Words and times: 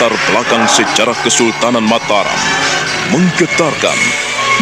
latar 0.00 0.16
belakang 0.32 0.64
sejarah 0.64 1.18
Kesultanan 1.20 1.84
Mataram, 1.84 2.40
menggetarkan, 3.12 4.00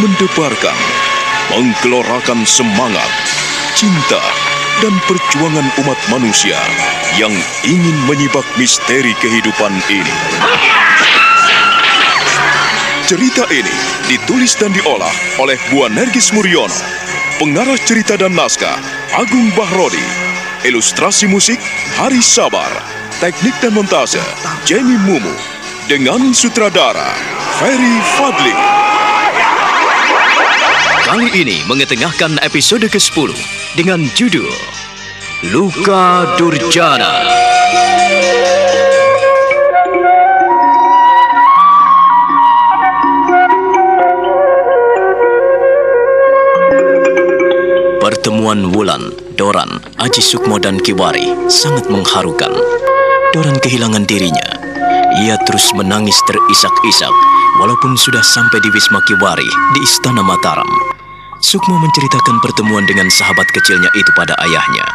mendebarkan, 0.02 0.74
menggelorakan 1.54 2.42
semangat, 2.42 3.06
cinta, 3.78 4.18
dan 4.82 4.90
perjuangan 5.06 5.62
umat 5.86 5.94
manusia 6.10 6.58
yang 7.22 7.30
ingin 7.62 7.94
menyibak 8.10 8.42
misteri 8.58 9.14
kehidupan 9.22 9.78
ini. 9.86 10.16
Cerita 13.06 13.46
ini 13.54 13.76
ditulis 14.10 14.58
dan 14.58 14.74
diolah 14.74 15.14
oleh 15.38 15.54
Bu 15.70 15.86
Nergis 15.86 16.34
Muriono, 16.34 16.74
pengarah 17.38 17.78
cerita 17.86 18.18
dan 18.18 18.34
naskah 18.34 18.74
Agung 19.14 19.54
Bahrodi, 19.54 20.02
ilustrasi 20.66 21.30
musik 21.30 21.62
Hari 21.94 22.18
Sabar, 22.18 22.97
teknik 23.18 23.58
dan 23.58 23.74
montase 23.74 24.22
Jamie 24.62 24.94
Mumu, 24.94 25.34
dengan 25.90 26.30
sutradara 26.30 27.18
Ferry 27.58 27.98
Fadli. 28.14 28.54
Kali 31.02 31.26
ini 31.34 31.58
mengetengahkan 31.66 32.38
episode 32.46 32.86
ke-10 32.86 33.34
dengan 33.74 34.06
judul 34.14 34.46
Luka 35.50 36.30
Durjana. 36.38 37.26
Pertemuan 47.98 48.70
Wulan, 48.70 49.10
Doran, 49.34 49.82
Aji 49.98 50.22
Sukmo 50.22 50.62
dan 50.62 50.78
Kiwari 50.78 51.34
sangat 51.50 51.90
mengharukan. 51.90 52.54
Doran 53.36 53.60
kehilangan 53.60 54.08
dirinya. 54.08 54.48
Ia 55.20 55.36
terus 55.44 55.68
menangis 55.76 56.16
terisak-isak 56.24 57.12
walaupun 57.60 57.92
sudah 57.92 58.24
sampai 58.24 58.56
di 58.64 58.72
Wisma 58.72 59.04
Kiwari 59.04 59.44
di 59.76 59.80
Istana 59.84 60.24
Mataram. 60.24 60.68
Sukmo 61.44 61.76
menceritakan 61.76 62.40
pertemuan 62.40 62.88
dengan 62.88 63.12
sahabat 63.12 63.44
kecilnya 63.52 63.92
itu 63.92 64.08
pada 64.16 64.32
ayahnya. 64.40 64.86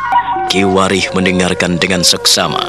Kiwari 0.50 1.06
mendengarkan 1.14 1.78
dengan 1.78 2.02
seksama. 2.02 2.62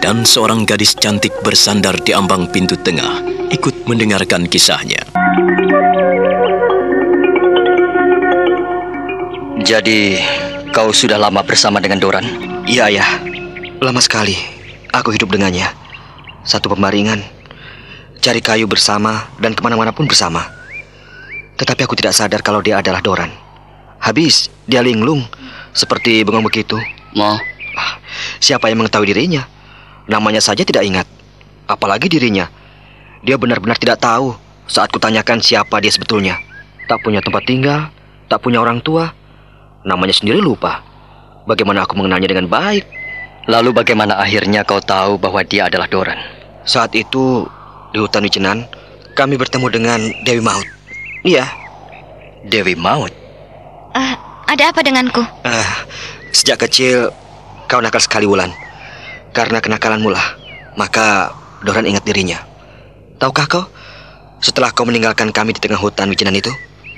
Dan 0.00 0.24
seorang 0.24 0.64
gadis 0.64 0.96
cantik 0.96 1.32
bersandar 1.44 2.00
di 2.00 2.16
ambang 2.16 2.48
pintu 2.48 2.76
tengah 2.80 3.20
ikut 3.52 3.84
mendengarkan 3.84 4.48
kisahnya. 4.48 5.00
Jadi, 9.60 10.20
kau 10.72 10.88
sudah 10.88 11.20
lama 11.20 11.44
bersama 11.44 11.84
dengan 11.84 12.00
Doran? 12.00 12.24
Iya, 12.64 12.88
ayah. 12.92 13.10
Lama 13.82 14.00
sekali 14.00 14.55
aku 15.00 15.12
hidup 15.12 15.28
dengannya. 15.32 15.68
Satu 16.46 16.70
pembaringan, 16.72 17.20
cari 18.22 18.40
kayu 18.40 18.70
bersama, 18.70 19.28
dan 19.42 19.52
ke 19.52 19.60
mana-mana 19.60 19.90
pun 19.90 20.06
bersama. 20.06 20.46
Tetapi 21.56 21.80
aku 21.84 21.96
tidak 21.98 22.14
sadar 22.14 22.40
kalau 22.44 22.60
dia 22.62 22.78
adalah 22.78 23.00
Doran. 23.00 23.32
Habis, 23.98 24.52
dia 24.68 24.84
linglung, 24.84 25.24
seperti 25.72 26.22
bengong 26.22 26.46
begitu. 26.46 26.78
Mo, 27.16 27.36
Ah, 27.76 28.00
Siapa 28.40 28.72
yang 28.72 28.80
mengetahui 28.80 29.12
dirinya? 29.12 29.44
Namanya 30.08 30.40
saja 30.40 30.64
tidak 30.64 30.80
ingat. 30.88 31.04
Apalagi 31.68 32.08
dirinya. 32.08 32.48
Dia 33.20 33.36
benar-benar 33.36 33.76
tidak 33.76 34.00
tahu 34.00 34.32
saat 34.64 34.88
kutanyakan 34.88 35.44
siapa 35.44 35.76
dia 35.84 35.92
sebetulnya. 35.92 36.40
Tak 36.88 37.04
punya 37.04 37.20
tempat 37.20 37.44
tinggal, 37.44 37.92
tak 38.32 38.40
punya 38.40 38.64
orang 38.64 38.80
tua. 38.80 39.12
Namanya 39.84 40.16
sendiri 40.16 40.40
lupa. 40.40 40.80
Bagaimana 41.44 41.84
aku 41.84 42.00
mengenalnya 42.00 42.32
dengan 42.32 42.48
baik? 42.48 42.95
Lalu 43.46 43.70
bagaimana 43.74 44.18
akhirnya 44.18 44.66
kau 44.66 44.82
tahu 44.82 45.18
bahwa 45.18 45.42
dia 45.46 45.66
adalah 45.70 45.86
Doran? 45.86 46.18
Saat 46.66 46.94
itu 46.98 47.46
di 47.94 47.98
hutan 48.02 48.26
Wicenan, 48.26 48.66
kami 49.14 49.38
bertemu 49.38 49.66
dengan 49.70 50.00
Dewi 50.26 50.42
Maut. 50.42 50.66
Iya, 51.22 51.46
Dewi 52.46 52.74
Maut. 52.74 53.10
Eh, 53.94 54.12
ada 54.46 54.64
apa 54.70 54.80
denganku? 54.82 55.22
eh, 55.46 55.70
sejak 56.34 56.66
kecil 56.66 57.10
kau 57.70 57.80
nakal 57.80 58.02
sekali 58.02 58.26
Wulan. 58.26 58.50
Karena 59.30 59.60
kenakalanmu 59.60 60.10
lah, 60.10 60.26
maka 60.80 61.32
Doran 61.60 61.86
ingat 61.86 62.04
dirinya. 62.04 62.40
Tahukah 63.16 63.46
kau, 63.48 63.64
setelah 64.40 64.72
kau 64.72 64.84
meninggalkan 64.84 65.32
kami 65.32 65.56
di 65.56 65.60
tengah 65.60 65.80
hutan 65.80 66.08
Wicenan 66.10 66.36
itu, 66.36 66.50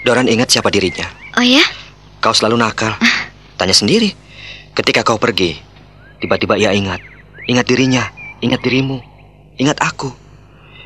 Doran 0.07 0.27
ingat 0.31 0.51
siapa 0.51 0.71
dirinya. 0.73 1.07
Oh 1.37 1.45
ya? 1.45 1.63
Kau 2.19 2.35
selalu 2.35 2.59
nakal. 2.59 2.95
Tanya 3.59 3.75
sendiri. 3.75 4.15
Ketika 4.75 5.03
kau 5.03 5.19
pergi, 5.19 5.59
tiba-tiba 6.23 6.59
ia 6.59 6.75
ingat. 6.75 7.01
Ingat 7.49 7.67
dirinya, 7.67 8.05
ingat 8.45 8.61
dirimu, 8.61 9.01
ingat 9.57 9.79
aku. 9.81 10.13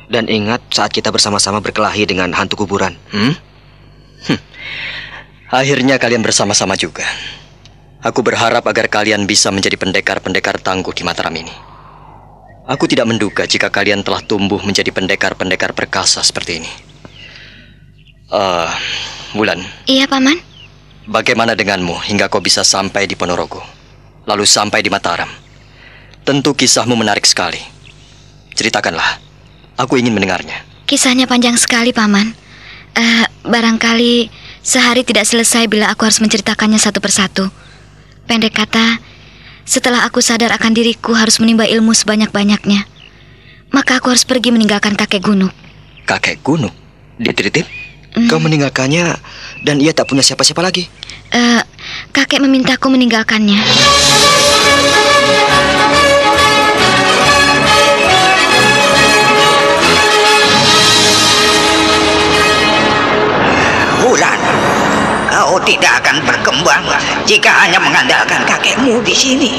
Dan 0.07 0.27
ingat 0.29 0.61
saat 0.69 0.91
kita 0.93 1.09
bersama-sama 1.09 1.59
berkelahi 1.63 2.05
dengan 2.05 2.31
hantu 2.35 2.63
kuburan. 2.63 2.93
Hmm? 3.11 3.33
Akhirnya 5.53 6.01
kalian 6.01 6.25
bersama-sama 6.25 6.73
juga. 6.73 7.05
Aku 8.03 8.25
berharap 8.25 8.65
agar 8.67 8.89
kalian 8.89 9.23
bisa 9.29 9.53
menjadi 9.53 9.77
pendekar-pendekar 9.79 10.59
tangguh 10.59 10.91
di 10.91 11.05
Mataram 11.05 11.31
ini. 11.31 11.53
Aku 12.67 12.87
tidak 12.87 13.07
menduga 13.07 13.45
jika 13.45 13.69
kalian 13.69 14.01
telah 14.01 14.23
tumbuh 14.23 14.59
menjadi 14.63 14.91
pendekar-pendekar 14.91 15.75
perkasa 15.75 16.23
seperti 16.23 16.63
ini. 16.63 16.71
Eh, 18.33 18.71
Bulan, 19.33 19.61
Iya, 19.89 20.05
Paman. 20.05 20.37
bagaimana 21.09 21.57
denganmu 21.57 22.05
hingga 22.05 22.29
kau 22.29 22.41
bisa 22.41 22.61
sampai 22.61 23.09
di 23.09 23.17
Ponorogo, 23.17 23.61
lalu 24.27 24.45
sampai 24.47 24.83
di 24.83 24.89
Mataram? 24.91 25.29
Tentu 26.23 26.55
kisahmu 26.55 26.95
menarik 26.95 27.27
sekali. 27.27 27.59
Ceritakanlah, 28.55 29.19
aku 29.75 29.99
ingin 29.99 30.15
mendengarnya. 30.15 30.63
Kisahnya 30.87 31.27
panjang 31.27 31.57
sekali, 31.59 31.91
Paman. 31.91 32.31
Eh, 32.93 33.25
barangkali 33.43 34.29
sehari 34.61 35.01
tidak 35.01 35.25
selesai 35.25 35.65
bila 35.67 35.89
aku 35.89 36.05
harus 36.05 36.21
menceritakannya 36.21 36.77
satu 36.77 37.01
persatu. 37.01 37.49
Pendek 38.29 38.53
kata, 38.55 39.01
setelah 39.65 40.05
aku 40.07 40.21
sadar 40.21 40.53
akan 40.53 40.71
diriku 40.71 41.17
harus 41.17 41.41
menimba 41.41 41.65
ilmu 41.67 41.91
sebanyak-banyaknya, 41.91 42.85
maka 43.73 43.99
aku 43.99 44.13
harus 44.13 44.23
pergi 44.23 44.53
meninggalkan 44.53 44.93
kakek 44.93 45.25
gunung. 45.25 45.51
Kakek 46.05 46.39
gunung, 46.45 46.71
Dititip, 47.17 47.65
Hmm. 48.13 48.29
kau 48.29 48.37
meninggalkannya 48.37 49.17
dan 49.65 49.81
ia 49.81 49.89
tak 49.89 50.05
punya 50.05 50.21
siapa-siapa 50.21 50.61
lagi. 50.61 50.85
Eh, 51.33 51.61
kakek 52.13 52.41
memintaku 52.41 52.89
meninggalkannya. 52.93 53.59
Bulan, 64.03 64.39
kau 65.31 65.57
tidak 65.63 66.03
akan 66.03 66.17
berkembang 66.27 66.83
jika 67.23 67.51
hanya 67.63 67.79
mengandalkan 67.79 68.43
kakekmu 68.43 68.99
di 69.01 69.15
sini. 69.15 69.53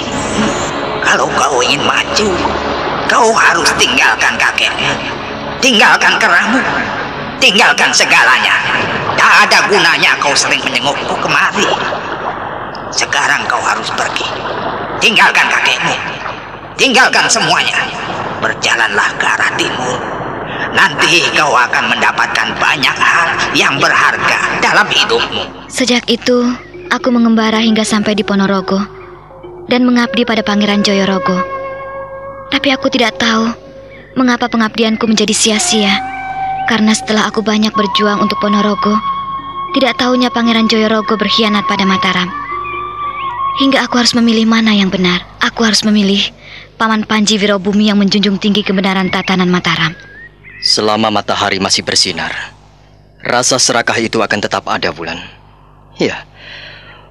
Kalau 1.05 1.29
kau 1.37 1.61
ingin 1.61 1.85
maju, 1.85 2.29
kau 3.09 3.31
harus 3.33 3.73
tinggalkan 3.77 4.37
kakekmu. 4.37 4.93
Tinggalkan 5.65 6.21
keramu. 6.21 6.61
Tinggalkan 7.41 7.93
segalanya. 7.93 8.57
Tak 9.17 9.49
ada 9.49 9.65
gunanya 9.69 10.17
kau 10.21 10.33
sering 10.37 10.61
menjengukku 10.65 11.17
kemari. 11.21 11.69
Sekarang 12.95 13.43
kau 13.51 13.59
harus 13.59 13.91
pergi. 13.99 14.23
Tinggalkan 15.03 15.51
kakekmu. 15.51 15.99
Tinggalkan 16.79 17.27
semuanya. 17.27 17.75
Berjalanlah 18.39 19.11
ke 19.19 19.27
arah 19.27 19.53
timur. 19.59 19.99
Nanti 20.71 21.27
kau 21.35 21.59
akan 21.59 21.91
mendapatkan 21.91 22.55
banyak 22.55 22.95
hal 22.95 23.29
yang 23.59 23.83
berharga 23.83 24.63
dalam 24.63 24.87
hidupmu. 24.87 25.67
Sejak 25.67 26.07
itu, 26.07 26.55
aku 26.95 27.11
mengembara 27.11 27.59
hingga 27.59 27.83
sampai 27.83 28.15
di 28.15 28.23
Ponorogo 28.23 28.79
dan 29.67 29.83
mengabdi 29.83 30.23
pada 30.23 30.47
Pangeran 30.47 30.87
Joyorogo. 30.87 31.43
Tapi 32.55 32.71
aku 32.71 32.87
tidak 32.95 33.19
tahu 33.19 33.51
mengapa 34.15 34.47
pengabdianku 34.47 35.03
menjadi 35.11 35.35
sia-sia. 35.35 35.99
Karena 36.71 36.95
setelah 36.95 37.27
aku 37.27 37.43
banyak 37.43 37.75
berjuang 37.75 38.23
untuk 38.23 38.39
Ponorogo, 38.39 38.95
tidak 39.75 39.99
tahunya 39.99 40.31
Pangeran 40.31 40.71
Joyorogo 40.71 41.19
berkhianat 41.19 41.67
pada 41.67 41.83
Mataram. 41.83 42.44
Hingga 43.55 43.87
aku 43.87 44.03
harus 44.03 44.19
memilih 44.19 44.51
mana 44.51 44.75
yang 44.75 44.91
benar. 44.91 45.23
Aku 45.39 45.63
harus 45.63 45.87
memilih 45.87 46.19
Paman 46.75 47.07
Panji 47.07 47.39
Wirobumi 47.39 47.87
yang 47.87 48.03
menjunjung 48.03 48.43
tinggi 48.43 48.67
kebenaran 48.67 49.15
tatanan 49.15 49.47
Mataram. 49.47 49.95
Selama 50.59 51.13
matahari 51.13 51.63
masih 51.63 51.87
bersinar, 51.87 52.35
rasa 53.23 53.61
serakah 53.63 53.95
itu 54.03 54.19
akan 54.19 54.41
tetap 54.43 54.67
ada, 54.67 54.91
Bulan. 54.91 55.23
Ya, 56.03 56.27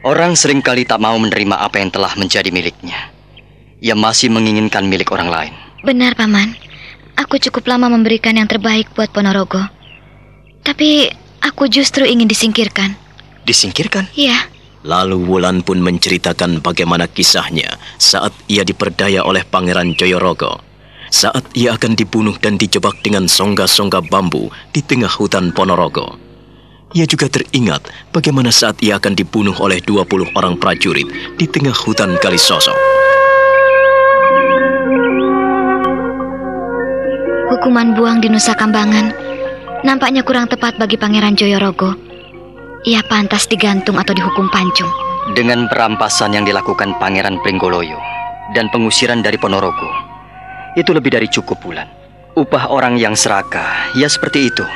orang 0.03 0.35
sering 0.35 0.59
kali 0.59 0.83
tak 0.83 0.99
mau 0.99 1.15
menerima 1.15 1.63
apa 1.63 1.79
yang 1.79 1.87
telah 1.87 2.11
menjadi 2.19 2.51
miliknya. 2.51 3.13
Ia 3.79 3.95
masih 3.95 4.27
menginginkan 4.27 4.83
milik 4.83 5.15
orang 5.15 5.31
lain. 5.31 5.53
Benar, 5.87 6.19
Paman. 6.19 6.59
Aku 7.15 7.39
cukup 7.39 7.71
lama 7.71 7.87
memberikan 7.87 8.35
yang 8.35 8.49
terbaik 8.49 8.91
buat 8.97 9.13
Ponorogo. 9.15 9.63
Tapi 10.65 11.07
aku 11.39 11.71
justru 11.71 12.03
ingin 12.03 12.27
disingkirkan. 12.27 12.99
Disingkirkan? 13.47 14.09
Iya, 14.17 14.49
Lalu 14.83 15.23
Wulan 15.23 15.63
pun 15.63 15.79
menceritakan 15.79 16.59
bagaimana 16.59 17.07
kisahnya 17.07 17.79
saat 17.95 18.35
ia 18.51 18.67
diperdaya 18.67 19.23
oleh 19.23 19.47
Pangeran 19.47 19.95
Joyorogo. 19.95 20.73
saat 21.13 21.45
ia 21.53 21.77
akan 21.77 21.93
dibunuh 21.93 22.33
dan 22.41 22.57
dijebak 22.57 23.05
dengan 23.05 23.29
songga-songga 23.29 24.01
bambu 24.09 24.49
di 24.73 24.81
tengah 24.81 25.13
hutan 25.13 25.53
Ponorogo. 25.53 26.17
Ia 26.97 27.05
juga 27.05 27.29
teringat 27.29 27.85
bagaimana 28.09 28.49
saat 28.49 28.81
ia 28.81 28.97
akan 28.97 29.13
dibunuh 29.13 29.53
oleh 29.61 29.77
20 29.77 30.33
orang 30.33 30.57
prajurit 30.57 31.05
di 31.37 31.45
tengah 31.45 31.73
hutan 31.85 32.17
Kalisoso. 32.17 32.73
Hukuman 37.53 37.93
buang 37.93 38.17
di 38.17 38.33
Nusa 38.33 38.57
Kambangan 38.57 39.13
nampaknya 39.85 40.25
kurang 40.25 40.49
tepat 40.49 40.81
bagi 40.81 40.97
Pangeran 40.97 41.37
Joyorogo. 41.37 42.12
Ia 42.83 42.99
pantas 43.07 43.47
digantung 43.47 43.95
atau 43.95 44.11
dihukum 44.11 44.51
pancung. 44.51 44.91
Dengan 45.31 45.71
perampasan 45.71 46.35
yang 46.35 46.43
dilakukan 46.43 46.99
Pangeran 46.99 47.39
Pringgoloyo 47.39 47.95
dan 48.51 48.67
pengusiran 48.67 49.23
dari 49.23 49.39
Ponorogo, 49.39 49.87
itu 50.75 50.91
lebih 50.91 51.15
dari 51.15 51.31
cukup 51.31 51.63
bulan. 51.63 51.87
Upah 52.35 52.67
orang 52.67 52.99
yang 52.99 53.15
serakah, 53.15 53.95
ya 53.95 54.11
seperti 54.11 54.51
itu 54.51 54.67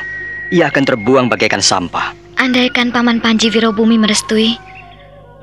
ia 0.56 0.72
akan 0.72 0.84
terbuang 0.88 1.28
bagaikan 1.28 1.60
sampah. 1.60 2.16
Andaikan 2.40 2.96
Paman 2.96 3.20
Panji 3.20 3.52
Wirobumi 3.52 4.00
merestui, 4.00 4.56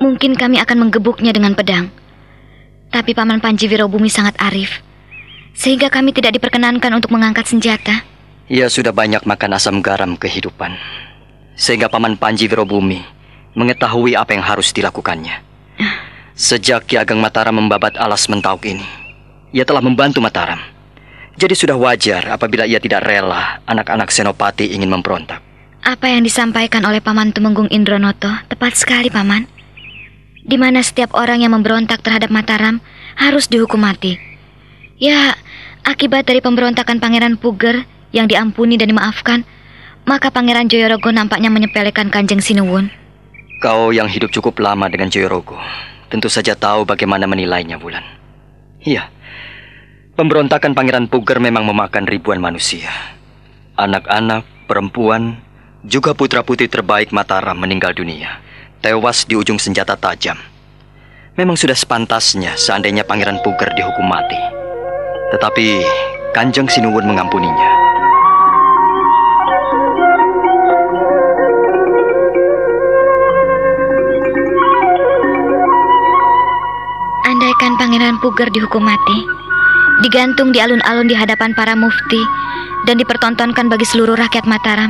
mungkin 0.01 0.33
kami 0.33 0.57
akan 0.57 0.87
menggebuknya 0.89 1.35
dengan 1.35 1.53
pedang. 1.53 1.93
Tapi 2.89 3.13
Paman 3.13 3.43
Panji 3.43 3.69
Wirobumi 3.69 4.09
sangat 4.09 4.33
arif, 4.41 4.81
sehingga 5.53 5.93
kami 5.93 6.15
tidak 6.15 6.33
diperkenankan 6.39 6.89
untuk 6.97 7.13
mengangkat 7.13 7.45
senjata. 7.45 8.01
Ia 8.49 8.73
sudah 8.73 8.89
banyak 8.89 9.21
makan 9.21 9.51
asam 9.53 9.85
garam 9.85 10.17
kehidupan, 10.17 10.73
sehingga 11.55 11.87
Paman 11.89 12.19
Panji 12.19 12.45
Wirobumi 12.51 13.01
mengetahui 13.55 14.13
apa 14.13 14.35
yang 14.35 14.43
harus 14.43 14.75
dilakukannya. 14.75 15.41
Sejak 16.35 16.91
Ki 16.91 16.99
Ageng 16.99 17.23
Mataram 17.23 17.55
membabat 17.55 17.95
alas 17.95 18.27
mentauk 18.27 18.67
ini, 18.67 18.83
ia 19.55 19.63
telah 19.63 19.79
membantu 19.79 20.19
Mataram 20.19 20.75
jadi 21.35 21.51
sudah 21.51 21.75
wajar 21.75 22.31
apabila 22.31 22.63
ia 22.63 22.79
tidak 22.79 23.03
rela 23.03 23.59
anak-anak 23.67 24.07
Senopati 24.07 24.71
ingin 24.71 24.87
memberontak. 24.87 25.43
Apa 25.83 26.07
yang 26.07 26.23
disampaikan 26.23 26.81
oleh 26.87 27.03
Paman 27.03 27.35
Tumenggung 27.35 27.67
Indronoto 27.67 28.31
tepat 28.47 28.79
sekali, 28.79 29.11
Paman. 29.11 29.43
Di 30.47 30.55
mana 30.55 30.79
setiap 30.79 31.11
orang 31.11 31.43
yang 31.43 31.51
memberontak 31.51 31.99
terhadap 31.99 32.31
Mataram 32.31 32.79
harus 33.19 33.51
dihukum 33.51 33.83
mati. 33.83 34.15
Ya, 34.95 35.35
akibat 35.83 36.23
dari 36.23 36.39
pemberontakan 36.39 37.03
Pangeran 37.03 37.35
Puger 37.35 37.83
yang 38.15 38.31
diampuni 38.31 38.79
dan 38.79 38.95
dimaafkan, 38.95 39.43
maka 40.05 40.31
Pangeran 40.31 40.69
Joyorogo 40.69 41.11
nampaknya 41.11 41.49
menyepelekan 41.49 42.13
Kanjeng 42.13 42.41
Sinuwun. 42.41 42.89
Kau 43.61 43.89
yang 43.91 44.09
hidup 44.09 44.29
cukup 44.29 44.61
lama 44.61 44.85
dengan 44.89 45.09
Joyorogo, 45.09 45.57
tentu 46.09 46.29
saja 46.29 46.53
tahu 46.53 46.85
bagaimana 46.85 47.25
menilainya, 47.25 47.81
Bulan. 47.81 48.05
Iya, 48.85 49.09
Pemberontakan 50.15 50.71
Pangeran 50.71 51.11
Puger 51.11 51.43
memang 51.43 51.67
memakan 51.67 52.07
ribuan 52.07 52.39
manusia. 52.39 52.87
Anak-anak, 53.75 54.47
perempuan, 54.63 55.43
juga 55.83 56.15
putra-putri 56.15 56.71
terbaik 56.71 57.11
Mataram 57.11 57.59
meninggal 57.59 57.91
dunia. 57.91 58.39
Tewas 58.79 59.27
di 59.27 59.35
ujung 59.35 59.59
senjata 59.59 59.99
tajam. 59.99 60.39
Memang 61.35 61.59
sudah 61.59 61.75
sepantasnya 61.75 62.55
seandainya 62.55 63.03
Pangeran 63.03 63.43
Puger 63.43 63.75
dihukum 63.75 64.07
mati. 64.07 64.39
Tetapi 65.35 65.83
Kanjeng 66.31 66.71
Sinuwun 66.71 67.11
mengampuninya. 67.11 67.94
Pangeran 77.85 78.17
Puger 78.17 78.49
dihukum 78.49 78.81
mati, 78.81 79.13
digantung 80.01 80.49
di 80.49 80.57
alun-alun 80.57 81.05
di 81.05 81.13
hadapan 81.13 81.53
para 81.53 81.77
mufti, 81.77 82.17
dan 82.89 82.97
dipertontonkan 82.97 83.69
bagi 83.69 83.85
seluruh 83.85 84.17
rakyat 84.17 84.49
Mataram. 84.49 84.89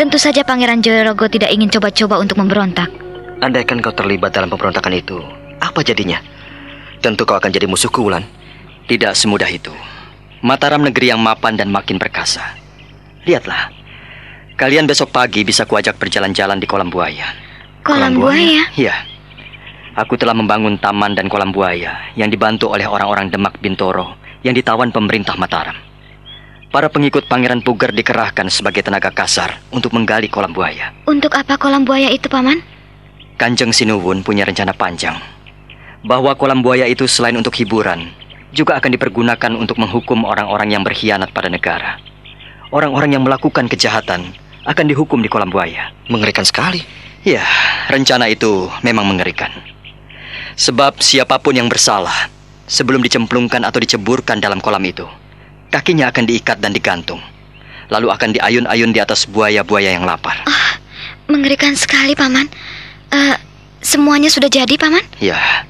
Tentu 0.00 0.16
saja 0.16 0.40
Pangeran 0.40 0.80
Joyorogo 0.80 1.28
tidak 1.28 1.52
ingin 1.52 1.68
coba-coba 1.68 2.16
untuk 2.16 2.40
memberontak. 2.40 2.88
Andaikan 3.44 3.84
kau 3.84 3.92
terlibat 3.92 4.32
dalam 4.32 4.48
pemberontakan 4.48 4.96
itu, 4.96 5.20
apa 5.60 5.84
jadinya? 5.84 6.24
Tentu 7.04 7.28
kau 7.28 7.36
akan 7.36 7.52
jadi 7.52 7.68
musuhku, 7.68 8.00
Wulan. 8.00 8.24
Tidak 8.88 9.12
semudah 9.12 9.52
itu. 9.52 9.76
Mataram 10.40 10.80
negeri 10.80 11.12
yang 11.12 11.20
mapan 11.20 11.60
dan 11.60 11.68
makin 11.68 12.00
perkasa. 12.00 12.56
Lihatlah, 13.28 13.76
kalian 14.56 14.88
besok 14.88 15.12
pagi 15.12 15.44
bisa 15.44 15.68
kuajak 15.68 16.00
berjalan-jalan 16.00 16.56
di 16.56 16.64
kolam 16.64 16.88
buaya. 16.88 17.28
Kolam, 17.84 18.16
buaya? 18.16 18.72
Iya. 18.72 19.09
Aku 19.98 20.14
telah 20.14 20.38
membangun 20.38 20.78
taman 20.78 21.18
dan 21.18 21.26
kolam 21.26 21.50
buaya 21.50 22.14
yang 22.14 22.30
dibantu 22.30 22.70
oleh 22.70 22.86
orang-orang 22.86 23.26
Demak 23.26 23.58
Bintoro 23.58 24.14
yang 24.46 24.54
ditawan 24.54 24.94
pemerintah 24.94 25.34
Mataram. 25.34 25.74
Para 26.70 26.86
pengikut 26.86 27.26
Pangeran 27.26 27.66
Puger 27.66 27.90
dikerahkan 27.90 28.46
sebagai 28.46 28.86
tenaga 28.86 29.10
kasar 29.10 29.58
untuk 29.74 29.90
menggali 29.90 30.30
kolam 30.30 30.54
buaya. 30.54 30.94
Untuk 31.10 31.34
apa 31.34 31.58
kolam 31.58 31.82
buaya 31.82 32.06
itu, 32.14 32.30
Paman? 32.30 32.62
Kanjeng 33.34 33.74
Sinuwun 33.74 34.22
punya 34.22 34.46
rencana 34.46 34.70
panjang. 34.70 35.18
Bahwa 36.06 36.38
kolam 36.38 36.62
buaya 36.62 36.86
itu 36.86 37.10
selain 37.10 37.34
untuk 37.34 37.58
hiburan, 37.58 38.14
juga 38.54 38.78
akan 38.78 38.94
dipergunakan 38.94 39.52
untuk 39.58 39.82
menghukum 39.82 40.22
orang-orang 40.22 40.70
yang 40.70 40.86
berkhianat 40.86 41.34
pada 41.34 41.50
negara. 41.50 41.98
Orang-orang 42.70 43.18
yang 43.18 43.26
melakukan 43.26 43.66
kejahatan 43.66 44.30
akan 44.62 44.84
dihukum 44.86 45.18
di 45.18 45.26
kolam 45.26 45.50
buaya. 45.50 45.90
Mengerikan 46.06 46.46
sekali. 46.46 46.86
Ya, 47.26 47.42
rencana 47.90 48.30
itu 48.30 48.70
memang 48.86 49.10
mengerikan. 49.10 49.50
Sebab 50.60 51.00
siapa 51.00 51.40
pun 51.40 51.56
yang 51.56 51.72
bersalah 51.72 52.28
sebelum 52.68 53.00
dicemplungkan 53.00 53.64
atau 53.64 53.80
diceburkan 53.80 54.44
dalam 54.44 54.60
kolam 54.60 54.84
itu, 54.84 55.08
kakinya 55.72 56.12
akan 56.12 56.28
diikat 56.28 56.60
dan 56.60 56.76
digantung. 56.76 57.16
Lalu 57.88 58.12
akan 58.12 58.36
diayun-ayun 58.36 58.92
di 58.92 59.00
atas 59.00 59.24
buaya-buaya 59.24 59.96
yang 59.96 60.04
lapar. 60.04 60.44
Oh, 60.44 60.72
mengerikan 61.32 61.72
sekali, 61.72 62.12
Paman. 62.12 62.44
Uh, 63.08 63.40
semuanya 63.80 64.28
sudah 64.28 64.52
jadi, 64.52 64.76
Paman? 64.76 65.00
Ya, 65.16 65.64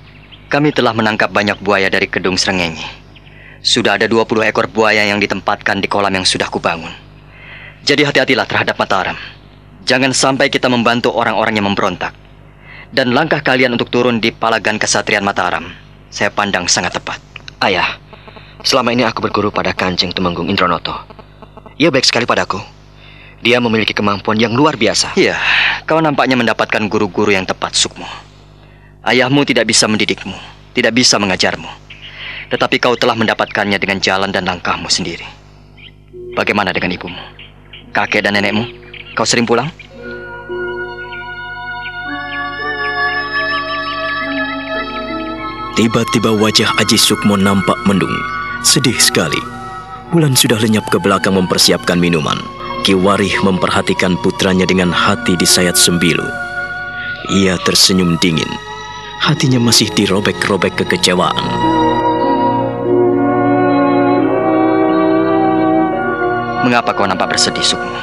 kami 0.50 0.74
telah 0.74 0.90
menangkap 0.90 1.30
banyak 1.30 1.62
buaya 1.62 1.86
dari 1.86 2.10
Kedung 2.10 2.34
Srengenge. 2.34 2.82
Sudah 3.62 3.94
ada 3.94 4.10
20 4.10 4.42
ekor 4.50 4.66
buaya 4.66 5.06
yang 5.06 5.22
ditempatkan 5.22 5.78
di 5.78 5.86
kolam 5.86 6.18
yang 6.18 6.26
sudah 6.26 6.50
kubangun. 6.50 6.90
Jadi 7.86 8.02
hati-hatilah 8.02 8.44
terhadap 8.50 8.74
Mataram. 8.74 9.14
Jangan 9.86 10.10
sampai 10.10 10.50
kita 10.50 10.66
membantu 10.66 11.14
orang-orang 11.14 11.62
yang 11.62 11.70
memberontak. 11.70 12.10
Dan 12.90 13.14
langkah 13.14 13.38
kalian 13.38 13.78
untuk 13.78 13.86
turun 13.86 14.18
di 14.18 14.34
Palagan 14.34 14.74
Kesatrian 14.74 15.22
Mataram, 15.22 15.62
saya 16.10 16.26
pandang 16.26 16.66
sangat 16.66 16.98
tepat. 16.98 17.22
Ayah, 17.62 17.86
selama 18.66 18.90
ini 18.90 19.06
aku 19.06 19.22
berguru 19.22 19.54
pada 19.54 19.70
Kanjeng 19.70 20.10
Tumenggung 20.10 20.50
Indronoto. 20.50 20.98
Ia 21.78 21.94
baik 21.94 22.02
sekali 22.02 22.26
padaku. 22.26 22.58
Dia 23.46 23.62
memiliki 23.62 23.94
kemampuan 23.94 24.42
yang 24.42 24.58
luar 24.58 24.74
biasa. 24.74 25.14
Iya, 25.14 25.38
kau 25.86 26.02
nampaknya 26.02 26.34
mendapatkan 26.34 26.82
guru-guru 26.90 27.30
yang 27.30 27.46
tepat, 27.46 27.78
Sukmo. 27.78 28.10
Ayahmu 29.06 29.46
tidak 29.46 29.70
bisa 29.70 29.86
mendidikmu, 29.86 30.34
tidak 30.74 30.90
bisa 30.90 31.14
mengajarmu. 31.22 31.70
Tetapi 32.50 32.82
kau 32.82 32.98
telah 32.98 33.14
mendapatkannya 33.14 33.78
dengan 33.78 34.02
jalan 34.02 34.34
dan 34.34 34.42
langkahmu 34.42 34.90
sendiri. 34.90 35.24
Bagaimana 36.34 36.74
dengan 36.74 36.90
ibumu? 36.90 37.22
Kakek 37.94 38.26
dan 38.26 38.34
nenekmu? 38.34 38.66
Kau 39.14 39.22
sering 39.22 39.46
pulang? 39.46 39.70
Tiba-tiba 45.80 46.28
wajah 46.36 46.76
Aji 46.76 47.00
Sukmo 47.00 47.40
nampak 47.40 47.80
mendung. 47.88 48.12
Sedih 48.60 49.00
sekali. 49.00 49.40
Bulan 50.12 50.36
sudah 50.36 50.60
lenyap 50.60 50.84
ke 50.92 51.00
belakang 51.00 51.32
mempersiapkan 51.40 51.96
minuman. 51.96 52.36
Ki 52.84 52.92
Warih 52.92 53.32
memperhatikan 53.40 54.20
putranya 54.20 54.68
dengan 54.68 54.92
hati 54.92 55.40
disayat 55.40 55.80
sembilu. 55.80 56.28
Ia 57.32 57.56
tersenyum 57.64 58.20
dingin. 58.20 58.52
Hatinya 59.24 59.56
masih 59.56 59.88
dirobek-robek 59.96 60.84
kekecewaan. 60.84 61.48
Mengapa 66.68 66.92
kau 66.92 67.08
nampak 67.08 67.32
bersedih, 67.32 67.64
Sukmo? 67.64 67.96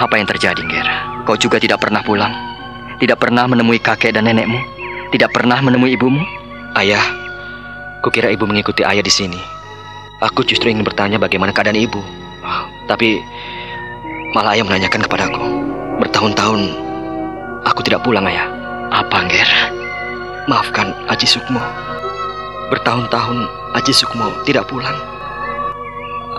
Apa 0.00 0.16
yang 0.16 0.24
terjadi, 0.24 0.64
Ger? 0.64 0.88
Kau 1.28 1.36
juga 1.36 1.60
tidak 1.60 1.84
pernah 1.84 2.00
pulang? 2.00 2.32
Tidak 2.96 3.20
pernah 3.20 3.44
menemui 3.44 3.76
kakek 3.76 4.16
dan 4.16 4.24
nenekmu? 4.24 4.56
Tidak 5.12 5.28
pernah 5.36 5.60
menemui 5.60 5.92
ibumu? 5.92 6.35
Ayah, 6.76 7.00
kukira 8.04 8.28
ibu 8.28 8.44
mengikuti 8.44 8.84
ayah 8.84 9.00
di 9.00 9.08
sini. 9.08 9.40
Aku 10.20 10.44
justru 10.44 10.68
ingin 10.68 10.84
bertanya 10.84 11.16
bagaimana 11.16 11.48
keadaan 11.48 11.80
ibu. 11.80 12.04
Tapi 12.84 13.16
malah 14.36 14.52
ayah 14.52 14.68
menanyakan 14.68 15.00
kepadaku. 15.08 15.40
Bertahun-tahun 16.04 16.76
aku 17.64 17.80
tidak 17.80 18.04
pulang, 18.04 18.28
ayah. 18.28 18.44
Apa, 18.92 19.24
Angger? 19.24 19.48
Maafkan 20.52 20.92
Aji 21.08 21.24
Sukmo. 21.24 21.64
Bertahun-tahun 22.68 23.48
Aji 23.72 23.96
Sukmo 23.96 24.28
tidak 24.44 24.68
pulang. 24.68 25.00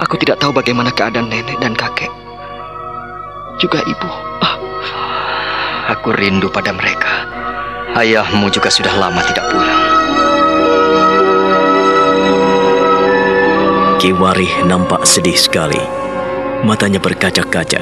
Aku 0.06 0.22
tidak 0.22 0.38
tahu 0.38 0.53
bagaimana 0.53 0.94
keadaan 0.94 1.34
nenek 1.34 1.58
dan 1.58 1.74
kakek. 1.74 2.13
Juga 3.58 3.82
ibu. 3.89 4.12
Ah, 4.46 4.53
aku 5.98 6.13
rindu 6.13 6.53
pada 6.53 6.70
mereka. 6.77 7.25
Ayahmu 7.98 8.53
juga 8.53 8.70
sudah 8.70 8.94
lama 9.01 9.25
tidak 9.25 9.50
pulang. 9.50 9.76
Ki 13.97 14.13
Warih 14.13 14.61
nampak 14.69 15.09
sedih 15.09 15.33
sekali. 15.33 15.81
Matanya 16.61 17.01
berkaca-kaca. 17.01 17.81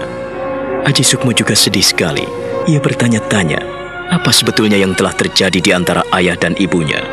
Aji 0.87 1.03
Sukmo 1.03 1.35
juga 1.35 1.51
sedih 1.59 1.83
sekali. 1.83 2.23
Ia 2.71 2.79
bertanya-tanya, 2.79 3.59
apa 4.15 4.31
sebetulnya 4.31 4.79
yang 4.79 4.95
telah 4.95 5.11
terjadi 5.11 5.59
di 5.59 5.75
antara 5.75 6.07
ayah 6.15 6.39
dan 6.39 6.55
ibunya? 6.55 7.03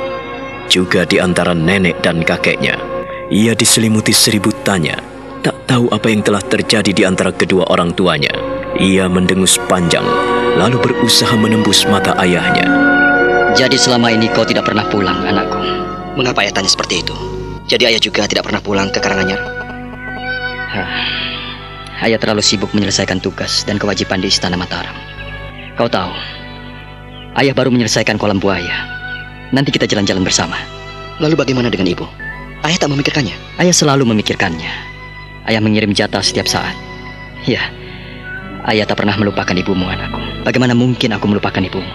Juga 0.71 1.02
di 1.02 1.18
antara 1.18 1.50
nenek 1.50 1.99
dan 1.99 2.23
kakeknya. 2.23 2.78
Ia 3.26 3.59
diselimuti 3.59 4.14
seribu 4.14 4.54
tanya, 4.62 4.94
tak 5.42 5.66
tahu 5.66 5.90
apa 5.90 6.06
yang 6.06 6.23
telah 6.23 6.44
terjadi 6.47 6.94
di 6.94 7.02
antara 7.02 7.35
kedua 7.35 7.66
orang 7.75 7.99
tuanya. 7.99 8.30
Ia 8.78 9.11
mendengus 9.11 9.59
panjang, 9.66 10.06
lalu 10.54 10.78
berusaha 10.78 11.35
menembus 11.35 11.90
mata 11.90 12.14
ayahnya. 12.23 12.71
Jadi 13.59 13.75
selama 13.75 14.14
ini 14.14 14.30
kau 14.30 14.47
tidak 14.47 14.71
pernah 14.71 14.87
pulang, 14.87 15.26
anakku. 15.26 15.59
Mengapa 16.14 16.47
ayah 16.47 16.54
tanya 16.54 16.71
seperti 16.71 17.02
itu? 17.02 17.32
Jadi 17.73 17.88
ayah 17.88 18.00
juga 18.05 18.29
tidak 18.29 18.45
pernah 18.45 18.61
pulang 18.61 18.93
ke 18.93 19.00
Karanganyar? 19.00 19.41
Hah, 20.76 20.93
ayah 22.05 22.21
terlalu 22.21 22.45
sibuk 22.45 22.69
menyelesaikan 22.76 23.17
tugas 23.17 23.64
dan 23.64 23.81
kewajiban 23.81 24.21
di 24.21 24.29
Istana 24.29 24.61
Mataram. 24.61 24.93
Kau 25.81 25.88
tahu, 25.88 26.12
ayah 27.41 27.57
baru 27.57 27.73
menyelesaikan 27.73 28.21
kolam 28.21 28.37
buaya. 28.37 28.85
Nanti 29.57 29.73
kita 29.73 29.88
jalan-jalan 29.88 30.21
bersama. 30.21 30.61
Lalu 31.17 31.33
bagaimana 31.33 31.73
dengan 31.73 31.88
ibu? 31.88 32.05
Ayah 32.61 32.76
tak 32.76 32.93
memikirkannya? 32.93 33.33
Ayah 33.57 33.73
selalu 33.73 34.05
memikirkannya. 34.05 34.73
Ayah 35.49 35.64
mengirim 35.64 35.97
jatah 35.97 36.21
setiap 36.21 36.45
saat. 36.45 36.76
Ya, 37.49 37.73
ayah 38.69 38.85
tak 38.85 39.00
pernah 39.00 39.17
melupakan 39.17 39.57
ibumu, 39.57 39.88
anakku. 39.88 40.21
Bagaimana 40.45 40.76
mungkin 40.76 41.17
aku 41.17 41.25
melupakan 41.25 41.64
ibumu? 41.64 41.88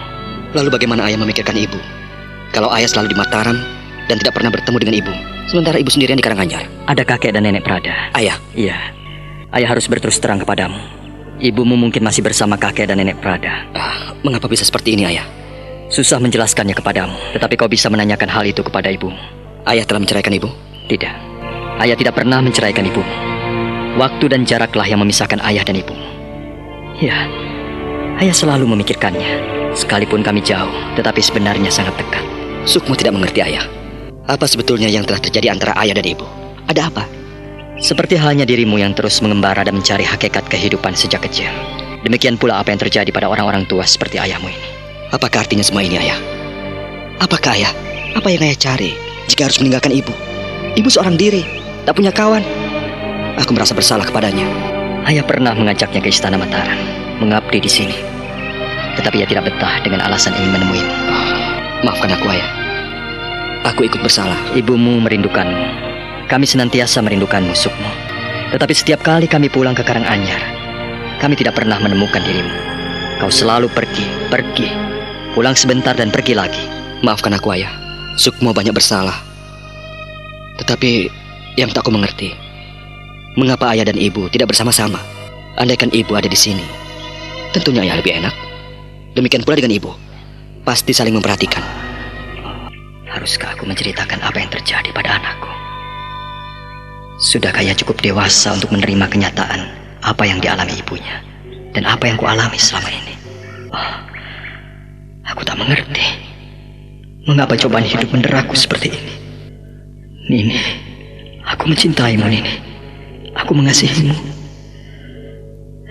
Lalu 0.58 0.74
bagaimana 0.74 1.06
ayah 1.06 1.22
memikirkan 1.22 1.54
ibu? 1.54 1.78
Kalau 2.50 2.66
ayah 2.74 2.90
selalu 2.90 3.14
di 3.14 3.18
Mataram 3.22 3.77
dan 4.08 4.16
tidak 4.16 4.34
pernah 4.40 4.48
bertemu 4.48 4.76
dengan 4.80 4.94
ibu, 5.04 5.12
sementara 5.52 5.76
ibu 5.76 5.92
sendirian 5.92 6.16
di 6.16 6.24
Karanganyar. 6.24 6.64
Ada 6.88 7.04
kakek 7.04 7.36
dan 7.36 7.44
nenek 7.44 7.62
Prada. 7.62 8.10
Ayah? 8.16 8.40
Iya. 8.56 8.76
Ayah 9.52 9.68
harus 9.68 9.84
berterus 9.86 10.16
terang 10.18 10.40
kepadamu. 10.40 10.80
Ibumu 11.38 11.78
mungkin 11.78 12.02
masih 12.02 12.24
bersama 12.24 12.58
kakek 12.58 12.88
dan 12.88 12.98
nenek 12.98 13.20
Prada. 13.20 13.68
Ah, 13.76 14.16
mengapa 14.24 14.48
bisa 14.50 14.66
seperti 14.66 14.96
ini, 14.98 15.06
ayah? 15.06 15.28
Susah 15.88 16.18
menjelaskannya 16.18 16.74
kepadamu, 16.74 17.16
tetapi 17.36 17.54
kau 17.56 17.70
bisa 17.70 17.88
menanyakan 17.88 18.28
hal 18.28 18.44
itu 18.44 18.60
kepada 18.60 18.90
ibu. 18.90 19.08
Ayah 19.64 19.84
telah 19.86 20.02
menceraikan 20.02 20.32
ibu? 20.34 20.50
Tidak. 20.88 21.14
Ayah 21.78 21.96
tidak 21.96 22.18
pernah 22.18 22.42
menceraikan 22.42 22.84
ibu. 22.84 23.00
Waktu 23.96 24.24
dan 24.34 24.42
jaraklah 24.44 24.84
yang 24.84 25.00
memisahkan 25.00 25.40
ayah 25.46 25.62
dan 25.62 25.78
ibu. 25.78 25.94
Ya, 26.98 27.30
ayah 28.18 28.34
selalu 28.34 28.66
memikirkannya. 28.74 29.56
Sekalipun 29.78 30.26
kami 30.26 30.42
jauh, 30.42 30.72
tetapi 30.98 31.22
sebenarnya 31.22 31.70
sangat 31.70 31.94
dekat. 31.96 32.24
Sukmo 32.66 32.98
tidak 32.98 33.14
mengerti 33.14 33.40
ayah. 33.46 33.77
Apa 34.28 34.44
sebetulnya 34.44 34.92
yang 34.92 35.08
telah 35.08 35.24
terjadi 35.24 35.48
antara 35.48 35.72
ayah 35.80 35.96
dan 35.96 36.04
ibu? 36.04 36.28
Ada 36.68 36.92
apa? 36.92 37.08
Seperti 37.80 38.20
halnya 38.20 38.44
dirimu 38.44 38.76
yang 38.76 38.92
terus 38.92 39.24
mengembara 39.24 39.64
dan 39.64 39.80
mencari 39.80 40.04
hakikat 40.04 40.44
kehidupan 40.52 40.92
sejak 40.92 41.24
kecil. 41.24 41.48
Demikian 42.04 42.36
pula 42.36 42.60
apa 42.60 42.68
yang 42.68 42.76
terjadi 42.76 43.08
pada 43.08 43.24
orang-orang 43.24 43.64
tua 43.64 43.88
seperti 43.88 44.20
ayahmu 44.20 44.52
ini. 44.52 44.68
Apakah 45.16 45.48
artinya 45.48 45.64
semua 45.64 45.80
ini, 45.80 45.96
ayah? 45.96 46.20
Apakah 47.24 47.56
ayah? 47.56 47.72
Apa 48.12 48.28
yang 48.28 48.44
ayah 48.44 48.58
cari 48.60 48.92
jika 49.32 49.48
harus 49.48 49.64
meninggalkan 49.64 49.96
ibu? 49.96 50.12
Ibu 50.76 50.88
seorang 50.92 51.16
diri, 51.16 51.48
tak 51.88 51.96
punya 51.96 52.12
kawan. 52.12 52.44
Aku 53.40 53.56
merasa 53.56 53.72
bersalah 53.72 54.04
kepadanya. 54.04 54.44
Ayah 55.08 55.24
pernah 55.24 55.56
mengajaknya 55.56 56.04
ke 56.04 56.12
Istana 56.12 56.36
Mataram, 56.36 56.76
mengabdi 57.24 57.64
di 57.64 57.70
sini. 57.72 57.96
Tetapi 59.00 59.24
ia 59.24 59.26
tidak 59.30 59.48
betah 59.48 59.80
dengan 59.80 60.04
alasan 60.04 60.36
ingin 60.36 60.52
menemuimu. 60.52 60.92
Maafkan 61.88 62.12
aku, 62.12 62.28
ayah. 62.28 62.57
Aku 63.66 63.82
ikut 63.82 63.98
bersalah. 63.98 64.38
Ibumu 64.54 65.02
merindukanmu. 65.02 65.66
Kami 66.30 66.44
senantiasa 66.46 67.02
merindukanmu, 67.02 67.56
Sukmo. 67.56 67.90
Tetapi 68.54 68.72
setiap 68.76 69.02
kali 69.02 69.26
kami 69.26 69.50
pulang 69.50 69.74
ke 69.74 69.82
Karanganyar, 69.82 70.40
kami 71.18 71.34
tidak 71.34 71.58
pernah 71.58 71.80
menemukan 71.82 72.22
dirimu. 72.22 72.54
Kau 73.18 73.32
selalu 73.32 73.66
pergi, 73.72 74.06
pergi. 74.30 74.68
Pulang 75.34 75.58
sebentar 75.58 75.96
dan 75.98 76.14
pergi 76.14 76.38
lagi. 76.38 76.62
Maafkan 77.02 77.34
aku, 77.34 77.50
ayah. 77.56 77.70
Sukmo 78.14 78.54
banyak 78.54 78.74
bersalah. 78.74 79.14
Tetapi 80.58 81.06
yang 81.58 81.70
tak 81.70 81.86
aku 81.86 81.94
mengerti, 81.94 82.34
mengapa 83.38 83.70
ayah 83.74 83.86
dan 83.86 83.98
ibu 83.98 84.26
tidak 84.30 84.50
bersama-sama? 84.50 84.98
Andaikan 85.58 85.90
ibu 85.90 86.14
ada 86.14 86.26
di 86.30 86.38
sini, 86.38 86.62
tentunya 87.50 87.82
ayah 87.86 87.98
lebih 87.98 88.14
enak. 88.18 88.34
Demikian 89.14 89.42
pula 89.42 89.58
dengan 89.58 89.74
ibu. 89.74 89.90
Pasti 90.62 90.94
saling 90.94 91.14
memperhatikan. 91.14 91.87
Haruskah 93.08 93.56
aku 93.56 93.64
menceritakan 93.64 94.20
apa 94.20 94.36
yang 94.36 94.52
terjadi 94.52 94.92
pada 94.92 95.16
anakku? 95.16 95.48
Sudahkah 97.18 97.64
ia 97.64 97.72
cukup 97.72 98.04
dewasa 98.04 98.52
untuk 98.52 98.70
menerima 98.76 99.08
kenyataan 99.08 99.60
apa 100.04 100.22
yang 100.28 100.38
dialami 100.38 100.76
ibunya 100.76 101.24
dan 101.72 101.88
apa 101.88 102.04
yang 102.04 102.20
kualami 102.20 102.60
selama 102.60 102.92
ini? 102.92 103.14
Oh, 103.72 103.92
aku 105.24 105.40
tak 105.42 105.56
mengerti. 105.56 106.04
Mengapa 107.24 107.56
cobaan 107.56 107.84
hidup 107.84 108.08
menderaku 108.12 108.56
seperti 108.56 108.92
ini? 108.92 109.14
Nini, 110.28 110.60
aku 111.44 111.68
mencintaimu, 111.68 112.24
Nini. 112.28 112.54
Aku 113.36 113.56
mengasihimu. 113.56 114.16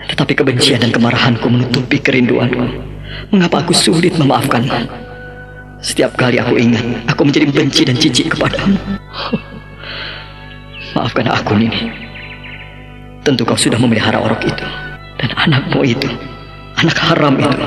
Tetapi 0.06 0.32
kebencian 0.34 0.82
dan 0.82 0.90
kemarahanku 0.94 1.46
menutupi 1.50 1.98
kerinduanku. 1.98 2.62
Mengapa 3.34 3.66
aku 3.66 3.74
sulit 3.74 4.14
memaafkanmu? 4.18 5.07
Setiap 5.78 6.18
kali 6.18 6.42
aku 6.42 6.58
ingat, 6.58 6.82
aku 7.06 7.22
menjadi 7.22 7.46
benci 7.54 7.82
dan 7.86 7.94
jijik 7.94 8.34
kepadamu. 8.34 8.74
Maafkan 10.98 11.30
aku, 11.30 11.54
Nini. 11.54 11.86
Tentu 13.22 13.46
kau 13.46 13.54
sudah 13.54 13.78
memelihara 13.78 14.18
orok 14.18 14.42
itu. 14.42 14.66
Dan 15.18 15.30
anakmu 15.38 15.86
itu, 15.86 16.10
anak 16.82 16.98
haram 16.98 17.38
itu, 17.38 17.66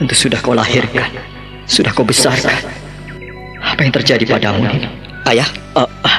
tentu 0.00 0.14
sudah 0.16 0.40
kau 0.40 0.56
lahirkan. 0.56 1.12
Sudah 1.68 1.92
kau 1.92 2.08
besarkan. 2.08 2.56
Apa 3.60 3.84
yang 3.84 3.92
terjadi 3.92 4.24
padamu, 4.24 4.64
Nini? 4.64 4.88
Ayah? 5.28 5.48
Uh, 5.76 5.84
uh, 5.84 6.18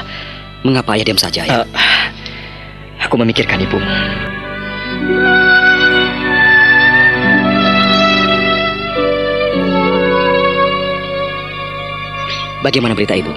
mengapa 0.62 0.94
ayah 0.94 1.02
diam 1.02 1.18
saja, 1.18 1.42
ayah? 1.42 1.66
Uh, 1.74 2.04
aku 3.02 3.18
memikirkan 3.18 3.58
ibumu. 3.58 3.90
Bagaimana 12.58 12.98
berita 12.98 13.14
ibu? 13.14 13.30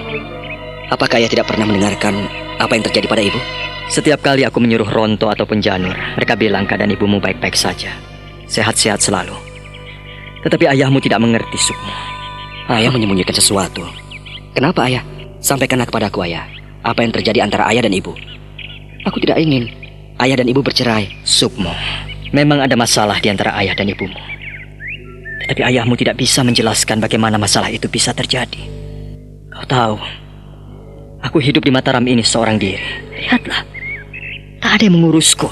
Apakah 0.90 1.22
ayah 1.22 1.30
tidak 1.30 1.46
pernah 1.46 1.62
mendengarkan 1.62 2.26
apa 2.58 2.74
yang 2.74 2.82
terjadi 2.82 3.06
pada 3.06 3.22
ibu? 3.22 3.38
Setiap 3.86 4.18
kali 4.18 4.42
aku 4.42 4.58
menyuruh 4.58 4.90
Ronto 4.90 5.30
ataupun 5.30 5.62
Janur, 5.62 5.94
mereka 6.18 6.34
bilang 6.34 6.66
keadaan 6.66 6.90
ibumu 6.90 7.22
baik-baik 7.22 7.54
saja. 7.54 7.94
Sehat-sehat 8.50 8.98
selalu. 8.98 9.34
Tetapi 10.42 10.66
ayahmu 10.74 10.98
tidak 10.98 11.22
mengerti, 11.22 11.54
Sukmo. 11.54 11.94
Ayah 12.66 12.90
menyembunyikan 12.90 13.30
sesuatu. 13.30 13.86
Kenapa 14.58 14.90
ayah? 14.90 15.06
Sampaikanlah 15.38 15.86
kepada 15.86 16.10
aku, 16.10 16.26
ayah. 16.26 16.42
Apa 16.82 17.06
yang 17.06 17.14
terjadi 17.14 17.46
antara 17.46 17.70
ayah 17.70 17.86
dan 17.86 17.94
ibu? 17.94 18.10
Aku 19.06 19.22
tidak 19.22 19.38
ingin 19.38 19.70
ayah 20.18 20.34
dan 20.34 20.50
ibu 20.50 20.66
bercerai. 20.66 21.14
Sukmo, 21.22 21.70
memang 22.34 22.58
ada 22.58 22.74
masalah 22.74 23.22
di 23.22 23.30
antara 23.30 23.54
ayah 23.62 23.78
dan 23.78 23.86
ibumu. 23.86 24.18
Tetapi 25.46 25.62
ayahmu 25.62 25.94
tidak 25.94 26.18
bisa 26.18 26.42
menjelaskan 26.42 26.98
bagaimana 26.98 27.38
masalah 27.38 27.70
itu 27.70 27.86
bisa 27.86 28.10
terjadi. 28.10 28.81
Kau 29.52 29.68
tahu, 29.68 29.96
aku 31.20 31.36
hidup 31.36 31.60
di 31.60 31.72
Mataram 31.72 32.08
ini 32.08 32.24
seorang 32.24 32.56
diri. 32.56 32.80
Lihatlah, 33.12 33.60
tak 34.64 34.80
ada 34.80 34.82
yang 34.88 34.96
mengurusku. 34.96 35.48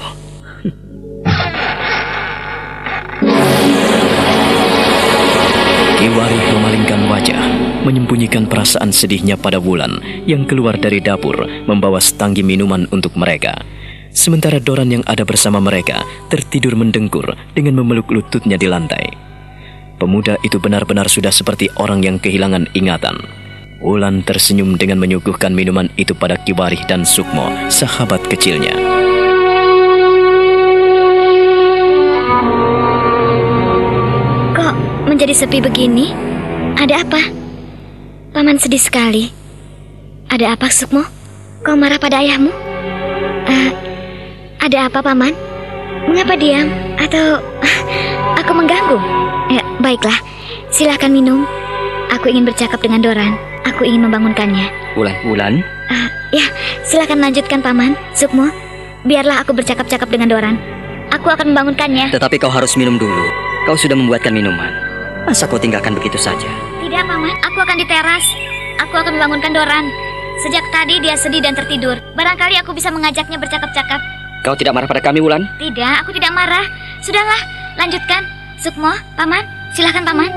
Kiwari 6.01 6.37
memalingkan 6.49 7.05
wajah, 7.05 7.41
menyembunyikan 7.85 8.49
perasaan 8.49 8.89
sedihnya 8.89 9.37
pada 9.37 9.61
Wulan 9.61 10.01
yang 10.25 10.49
keluar 10.49 10.81
dari 10.81 10.97
dapur 10.97 11.45
membawa 11.69 12.01
setanggi 12.01 12.41
minuman 12.41 12.89
untuk 12.89 13.13
mereka. 13.13 13.53
Sementara 14.09 14.57
Doran 14.57 14.89
yang 14.89 15.05
ada 15.05 15.21
bersama 15.21 15.61
mereka 15.61 16.01
tertidur 16.33 16.73
mendengkur 16.73 17.37
dengan 17.53 17.77
memeluk 17.77 18.09
lututnya 18.09 18.57
di 18.57 18.65
lantai. 18.65 19.13
Pemuda 20.01 20.41
itu 20.41 20.57
benar-benar 20.57 21.05
sudah 21.05 21.29
seperti 21.29 21.69
orang 21.77 22.01
yang 22.01 22.17
kehilangan 22.17 22.65
ingatan. 22.73 23.40
Wulan 23.81 24.21
tersenyum 24.21 24.77
dengan 24.77 25.01
menyuguhkan 25.01 25.57
minuman 25.57 25.89
itu 25.97 26.13
pada 26.13 26.37
Kiwarih 26.37 26.85
dan 26.85 27.01
Sukmo, 27.01 27.49
sahabat 27.65 28.21
kecilnya. 28.29 28.77
Kok 34.53 34.73
menjadi 35.09 35.33
sepi 35.33 35.65
begini? 35.65 36.13
Ada 36.77 37.01
apa? 37.01 37.21
Paman 38.37 38.61
sedih 38.61 38.77
sekali. 38.77 39.33
Ada 40.29 40.53
apa, 40.53 40.69
Sukmo? 40.69 41.01
Kau 41.65 41.73
marah 41.73 41.97
pada 41.97 42.21
ayahmu? 42.21 42.53
Eh, 43.49 43.69
ada 44.61 44.93
apa, 44.93 45.01
Paman? 45.01 45.33
Mengapa 46.05 46.37
diam? 46.37 46.69
Atau 47.01 47.41
aku 48.45 48.51
mengganggu? 48.53 49.01
Ya, 49.49 49.65
baiklah. 49.81 50.21
Silahkan 50.69 51.09
minum. 51.09 51.49
Aku 52.13 52.29
ingin 52.29 52.45
bercakap 52.45 52.77
dengan 52.77 53.01
Doran. 53.01 53.50
Aku 53.69 53.85
ingin 53.85 54.09
membangunkannya. 54.09 54.67
Wulan, 54.97 55.15
Wulan, 55.25 55.53
Ah, 55.91 56.07
ya, 56.31 56.47
silakan 56.87 57.19
lanjutkan 57.19 57.59
paman, 57.59 57.99
Sukmo. 58.15 58.47
Biarlah 59.03 59.43
aku 59.43 59.51
bercakap-cakap 59.51 60.07
dengan 60.07 60.31
Doran. 60.31 60.55
Aku 61.11 61.27
akan 61.27 61.51
membangunkannya. 61.51 62.15
Tetapi 62.15 62.39
kau 62.39 62.47
harus 62.49 62.79
minum 62.79 62.95
dulu. 62.95 63.27
Kau 63.67 63.75
sudah 63.75 63.97
membuatkan 63.97 64.31
minuman. 64.31 64.71
Masa 65.27 65.45
kau 65.45 65.59
tinggalkan 65.59 65.93
begitu 65.93 66.15
saja? 66.15 66.47
Tidak, 66.79 67.03
paman. 67.03 67.35
Aku 67.51 67.57
akan 67.59 67.75
di 67.75 67.85
teras. 67.85 68.23
Aku 68.81 68.95
akan 68.95 69.19
membangunkan 69.19 69.51
Doran. 69.51 69.85
Sejak 70.41 70.65
tadi 70.73 70.97
dia 71.03 71.13
sedih 71.13 71.43
dan 71.43 71.53
tertidur. 71.53 71.99
Barangkali 72.17 72.57
aku 72.57 72.73
bisa 72.73 72.89
mengajaknya 72.89 73.37
bercakap-cakap. 73.37 73.99
Kau 74.41 74.57
tidak 74.57 74.73
marah 74.73 74.89
pada 74.89 75.03
kami, 75.03 75.21
Wulan? 75.21 75.45
Tidak, 75.61 75.93
aku 76.01 76.09
tidak 76.17 76.33
marah. 76.33 76.65
Sudahlah, 77.05 77.41
lanjutkan. 77.77 78.25
Sukmo, 78.57 78.89
paman, 79.13 79.45
silahkan 79.71 80.03
paman. 80.03 80.31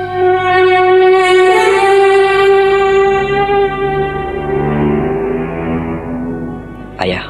Ayah, 7.03 7.29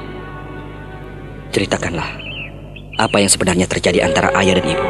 ceritakanlah 1.50 2.06
apa 2.94 3.16
yang 3.18 3.30
sebenarnya 3.32 3.66
terjadi 3.66 4.06
antara 4.06 4.30
ayah 4.38 4.54
dan 4.60 4.66
ibu. 4.70 4.86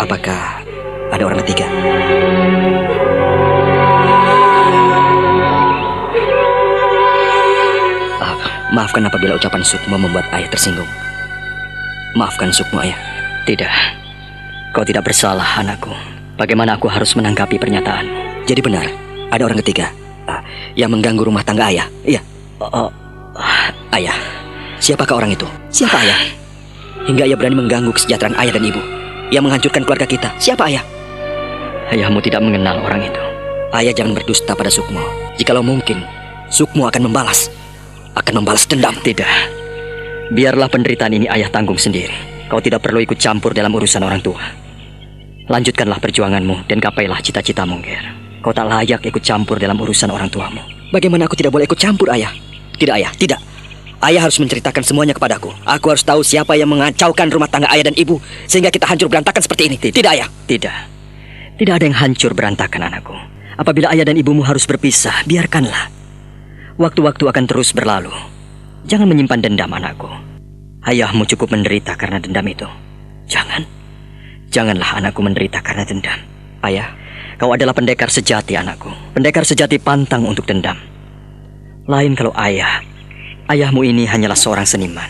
Apakah 0.00 0.64
ada 1.12 1.22
orang 1.26 1.42
ketiga? 1.44 1.66
Ah, 8.22 8.34
maafkan 8.72 9.04
apabila 9.04 9.36
ucapan 9.36 9.60
Sukmo 9.60 10.00
membuat 10.00 10.24
ayah 10.32 10.48
tersinggung. 10.48 10.88
Maafkan 12.16 12.48
Sukmo 12.48 12.80
ayah. 12.80 12.96
Tidak. 13.44 14.07
Kau 14.78 14.86
tidak 14.86 15.10
bersalah, 15.10 15.58
anakku. 15.58 15.90
Bagaimana 16.38 16.78
aku 16.78 16.86
harus 16.86 17.10
menanggapi 17.18 17.58
pernyataan? 17.58 18.06
Jadi 18.46 18.62
benar, 18.62 18.86
ada 19.26 19.42
orang 19.42 19.58
ketiga 19.58 19.90
ah, 20.30 20.38
yang 20.78 20.94
mengganggu 20.94 21.18
rumah 21.18 21.42
tangga 21.42 21.66
ayah. 21.66 21.90
Iya, 22.06 22.22
Oh, 22.62 22.86
ayah. 23.90 24.14
Siapakah 24.78 25.18
orang 25.18 25.34
itu? 25.34 25.50
Siapa 25.74 25.98
ayah? 25.98 26.22
Hingga 27.10 27.26
ia 27.26 27.34
berani 27.34 27.58
mengganggu 27.58 27.90
kesejahteraan 27.90 28.38
ayah 28.38 28.54
dan 28.54 28.70
ibu. 28.70 28.78
Yang 29.34 29.42
menghancurkan 29.50 29.82
keluarga 29.82 30.06
kita. 30.06 30.30
Siapa 30.38 30.70
ayah? 30.70 30.86
ayahmu 31.90 32.22
tidak 32.22 32.38
mengenal 32.38 32.78
orang 32.78 33.02
itu. 33.02 33.22
Ayah 33.74 33.90
jangan 33.90 34.14
berdusta 34.14 34.54
pada 34.54 34.70
Sukmo. 34.70 35.02
Jikalau 35.42 35.66
mungkin, 35.66 36.06
Sukmo 36.54 36.86
akan 36.86 37.10
membalas. 37.10 37.50
Akan 38.14 38.38
membalas 38.38 38.62
dendam. 38.70 38.94
Tidak. 38.94 39.26
Biarlah 40.30 40.70
penderitaan 40.70 41.18
ini 41.18 41.26
ayah 41.26 41.50
tanggung 41.50 41.82
sendiri. 41.82 42.14
Kau 42.46 42.62
tidak 42.62 42.86
perlu 42.86 43.02
ikut 43.02 43.18
campur 43.18 43.50
dalam 43.58 43.74
urusan 43.74 44.06
orang 44.06 44.22
tua. 44.22 44.67
Lanjutkanlah 45.48 45.96
perjuanganmu 45.96 46.68
dan 46.68 46.76
gapailah 46.76 47.24
cita-citamu, 47.24 47.80
Ger. 47.80 48.04
Kau 48.44 48.52
tak 48.52 48.68
layak 48.68 49.00
ikut 49.00 49.24
campur 49.24 49.56
dalam 49.56 49.80
urusan 49.80 50.12
orang 50.12 50.28
tuamu. 50.28 50.60
Bagaimana 50.92 51.24
aku 51.24 51.40
tidak 51.40 51.56
boleh 51.56 51.64
ikut 51.64 51.80
campur, 51.80 52.12
ayah? 52.12 52.30
Tidak, 52.76 52.94
ayah. 52.94 53.08
Tidak. 53.16 53.40
Ayah 53.98 54.28
harus 54.28 54.38
menceritakan 54.38 54.84
semuanya 54.84 55.16
kepadaku. 55.16 55.50
Aku 55.66 55.90
harus 55.90 56.04
tahu 56.06 56.22
siapa 56.22 56.54
yang 56.54 56.70
mengacaukan 56.70 57.32
rumah 57.32 57.50
tangga 57.50 57.66
ayah 57.74 57.90
dan 57.90 57.96
ibu 57.98 58.22
sehingga 58.46 58.70
kita 58.70 58.86
hancur 58.86 59.10
berantakan 59.10 59.42
seperti 59.42 59.72
ini. 59.72 59.76
Tidak, 59.80 60.12
ayah. 60.12 60.28
Tidak. 60.46 60.74
Tidak 61.58 61.74
ada 61.74 61.84
yang 61.84 61.96
hancur 61.96 62.36
berantakan, 62.36 62.86
anakku. 62.86 63.16
Apabila 63.58 63.90
ayah 63.90 64.06
dan 64.06 64.14
ibumu 64.14 64.46
harus 64.46 64.68
berpisah, 64.70 65.26
biarkanlah. 65.26 65.90
Waktu-waktu 66.78 67.24
akan 67.26 67.44
terus 67.50 67.74
berlalu. 67.74 68.14
Jangan 68.86 69.10
menyimpan 69.10 69.42
dendam, 69.42 69.72
anakku. 69.74 70.06
Ayahmu 70.86 71.26
cukup 71.26 71.50
menderita 71.50 71.98
karena 71.98 72.22
dendam 72.22 72.46
itu. 72.46 72.68
Jangan. 73.26 73.77
Janganlah 74.48 74.96
anakku 75.00 75.20
menderita 75.20 75.60
karena 75.60 75.84
dendam. 75.84 76.18
Ayah, 76.64 76.96
kau 77.36 77.52
adalah 77.52 77.76
pendekar 77.76 78.08
sejati, 78.08 78.56
anakku. 78.56 78.88
Pendekar 79.12 79.44
sejati 79.44 79.76
pantang 79.76 80.24
untuk 80.24 80.48
dendam. 80.48 80.76
Lain 81.88 82.16
kalau 82.16 82.32
ayah. 82.36 82.80
Ayahmu 83.48 83.80
ini 83.84 84.04
hanyalah 84.04 84.36
seorang 84.36 84.68
seniman. 84.68 85.08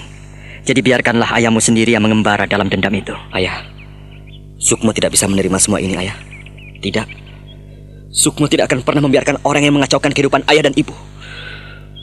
Jadi 0.62 0.78
biarkanlah 0.84 1.34
ayahmu 1.38 1.58
sendiri 1.58 1.94
yang 1.94 2.04
mengembara 2.06 2.46
dalam 2.46 2.70
dendam 2.70 2.92
itu. 2.94 3.14
Ayah, 3.34 3.66
Sukmo 4.58 4.90
tidak 4.90 5.14
bisa 5.14 5.30
menerima 5.30 5.58
semua 5.62 5.78
ini, 5.78 5.94
ayah. 5.94 6.18
Tidak. 6.82 7.06
Sukmo 8.10 8.50
tidak 8.50 8.70
akan 8.70 8.82
pernah 8.82 9.06
membiarkan 9.06 9.42
orang 9.46 9.66
yang 9.66 9.74
mengacaukan 9.78 10.10
kehidupan 10.10 10.42
ayah 10.50 10.66
dan 10.66 10.74
ibu. 10.74 10.94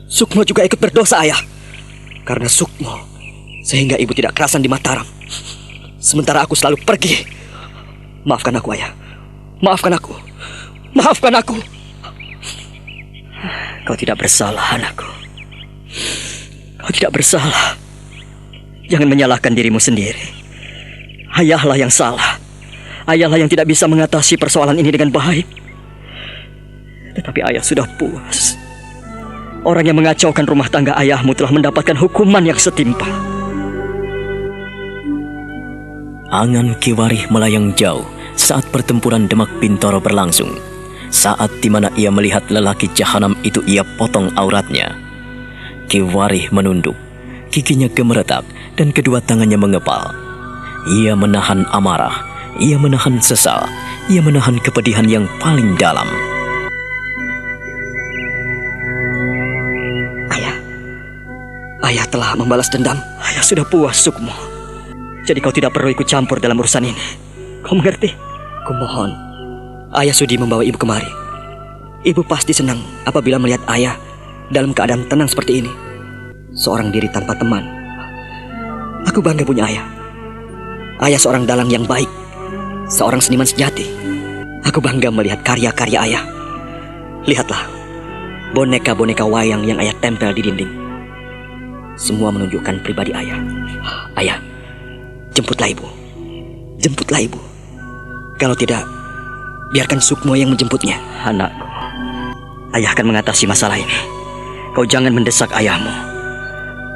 Sukmo 0.08 0.48
juga 0.48 0.64
ikut 0.64 0.80
berdosa, 0.80 1.20
ayah. 1.24 1.40
Karena 2.24 2.48
Sukmo, 2.48 2.96
sehingga 3.68 4.00
ibu 4.00 4.16
tidak 4.16 4.34
kerasan 4.34 4.64
di 4.64 4.72
Mataram. 4.72 5.06
Sementara 6.06 6.46
aku 6.46 6.54
selalu 6.54 6.78
pergi. 6.86 7.26
Maafkan 8.30 8.54
aku, 8.54 8.78
ayah. 8.78 8.94
Maafkan 9.58 9.90
aku. 9.90 10.14
Maafkan 10.94 11.34
aku. 11.34 11.58
Kau 13.90 13.98
tidak 13.98 14.22
bersalah, 14.22 14.78
anakku. 14.78 15.10
Kau 16.78 16.94
tidak 16.94 17.10
bersalah. 17.10 17.74
Jangan 18.86 19.10
menyalahkan 19.10 19.50
dirimu 19.50 19.82
sendiri. 19.82 20.30
Ayahlah 21.42 21.74
yang 21.74 21.90
salah. 21.90 22.38
Ayahlah 23.10 23.42
yang 23.42 23.50
tidak 23.50 23.66
bisa 23.66 23.90
mengatasi 23.90 24.38
persoalan 24.38 24.78
ini 24.78 24.94
dengan 24.94 25.10
baik. 25.10 25.46
Tetapi 27.18 27.40
ayah 27.50 27.66
sudah 27.66 27.86
puas. 27.98 28.54
Orang 29.66 29.90
yang 29.90 29.98
mengacaukan 29.98 30.46
rumah 30.46 30.70
tangga 30.70 30.94
ayahmu 31.02 31.34
telah 31.34 31.50
mendapatkan 31.50 31.98
hukuman 31.98 32.46
yang 32.46 32.62
setimpal. 32.62 33.10
Angan 36.36 36.76
Kiwarih 36.84 37.32
melayang 37.32 37.72
jauh 37.80 38.04
saat 38.36 38.68
pertempuran 38.68 39.24
Demak 39.24 39.48
Bintoro 39.64 40.04
berlangsung. 40.04 40.52
Saat 41.08 41.64
di 41.64 41.72
mana 41.72 41.88
ia 41.96 42.12
melihat 42.12 42.44
lelaki 42.52 42.92
jahanam 42.92 43.40
itu 43.48 43.64
ia 43.64 43.88
potong 43.96 44.28
auratnya. 44.36 45.00
Kiwarih 45.88 46.52
menunduk, 46.52 47.00
giginya 47.56 47.88
gemeretak 47.88 48.44
dan 48.76 48.92
kedua 48.92 49.24
tangannya 49.24 49.56
mengepal. 49.56 50.12
Ia 50.92 51.16
menahan 51.16 51.64
amarah, 51.72 52.28
ia 52.60 52.76
menahan 52.76 53.16
sesal, 53.24 53.64
ia 54.12 54.20
menahan 54.20 54.60
kepedihan 54.60 55.08
yang 55.08 55.32
paling 55.40 55.80
dalam. 55.80 56.12
Ayah. 60.36 60.60
Ayah 61.80 62.06
telah 62.12 62.36
membalas 62.36 62.68
dendam. 62.68 63.00
Ayah 63.24 63.40
sudah 63.40 63.64
puas, 63.64 64.04
Sukmo. 64.04 64.55
Jadi 65.26 65.42
kau 65.42 65.50
tidak 65.50 65.74
perlu 65.74 65.90
ikut 65.90 66.06
campur 66.06 66.38
dalam 66.38 66.58
urusan 66.62 66.86
ini. 66.86 67.04
Kau 67.66 67.74
mengerti? 67.74 68.14
Kumohon, 68.66 69.14
ayah 69.98 70.14
sudi 70.14 70.38
membawa 70.38 70.62
ibu 70.62 70.78
kemari. 70.78 71.10
Ibu 72.06 72.22
pasti 72.26 72.54
senang 72.54 72.82
apabila 73.06 73.42
melihat 73.42 73.66
ayah 73.74 73.98
dalam 74.54 74.74
keadaan 74.74 75.10
tenang 75.10 75.30
seperti 75.30 75.66
ini. 75.66 75.72
Seorang 76.54 76.94
diri 76.94 77.10
tanpa 77.10 77.34
teman. 77.34 77.66
Aku 79.10 79.22
bangga 79.22 79.46
punya 79.46 79.66
ayah. 79.70 79.86
Ayah 81.02 81.20
seorang 81.22 81.50
dalang 81.50 81.70
yang 81.70 81.86
baik. 81.86 82.10
Seorang 82.90 83.22
seniman 83.22 83.50
sejati. 83.50 83.86
Aku 84.66 84.82
bangga 84.82 85.10
melihat 85.10 85.42
karya-karya 85.46 85.98
ayah. 86.10 86.24
Lihatlah, 87.26 87.66
boneka-boneka 88.54 89.26
wayang 89.26 89.66
yang 89.66 89.82
ayah 89.82 89.94
tempel 90.02 90.34
di 90.34 90.46
dinding. 90.46 90.72
Semua 91.98 92.30
menunjukkan 92.34 92.82
pribadi 92.86 93.14
ayah. 93.14 93.42
Ayah, 94.18 94.38
jemputlah 95.36 95.68
ibu. 95.68 95.86
Jemputlah 96.80 97.20
ibu. 97.20 97.40
Kalau 98.40 98.56
tidak, 98.56 98.88
biarkan 99.76 100.00
Sukmo 100.00 100.34
yang 100.34 100.48
menjemputnya. 100.48 100.96
Anakku, 101.28 101.68
ayah 102.80 102.96
akan 102.96 103.12
mengatasi 103.12 103.44
masalah 103.44 103.76
ini. 103.76 103.96
Kau 104.72 104.88
jangan 104.88 105.12
mendesak 105.12 105.52
ayahmu. 105.52 105.92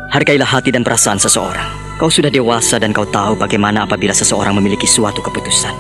Hargailah 0.10 0.48
hati 0.48 0.72
dan 0.72 0.88
perasaan 0.88 1.20
seseorang. 1.20 1.68
Kau 2.00 2.08
sudah 2.08 2.32
dewasa 2.32 2.80
dan 2.80 2.96
kau 2.96 3.04
tahu 3.08 3.36
bagaimana 3.36 3.84
apabila 3.84 4.16
seseorang 4.16 4.56
memiliki 4.56 4.88
suatu 4.88 5.20
keputusan. 5.20 5.76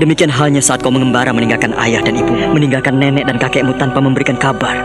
Demikian 0.00 0.32
halnya 0.32 0.60
saat 0.60 0.80
kau 0.80 0.92
mengembara 0.92 1.32
meninggalkan 1.32 1.72
ayah 1.80 2.00
dan 2.04 2.16
ibu, 2.16 2.32
meninggalkan 2.52 2.96
nenek 2.96 3.28
dan 3.28 3.36
kakekmu 3.40 3.76
tanpa 3.76 4.00
memberikan 4.00 4.36
kabar. 4.36 4.84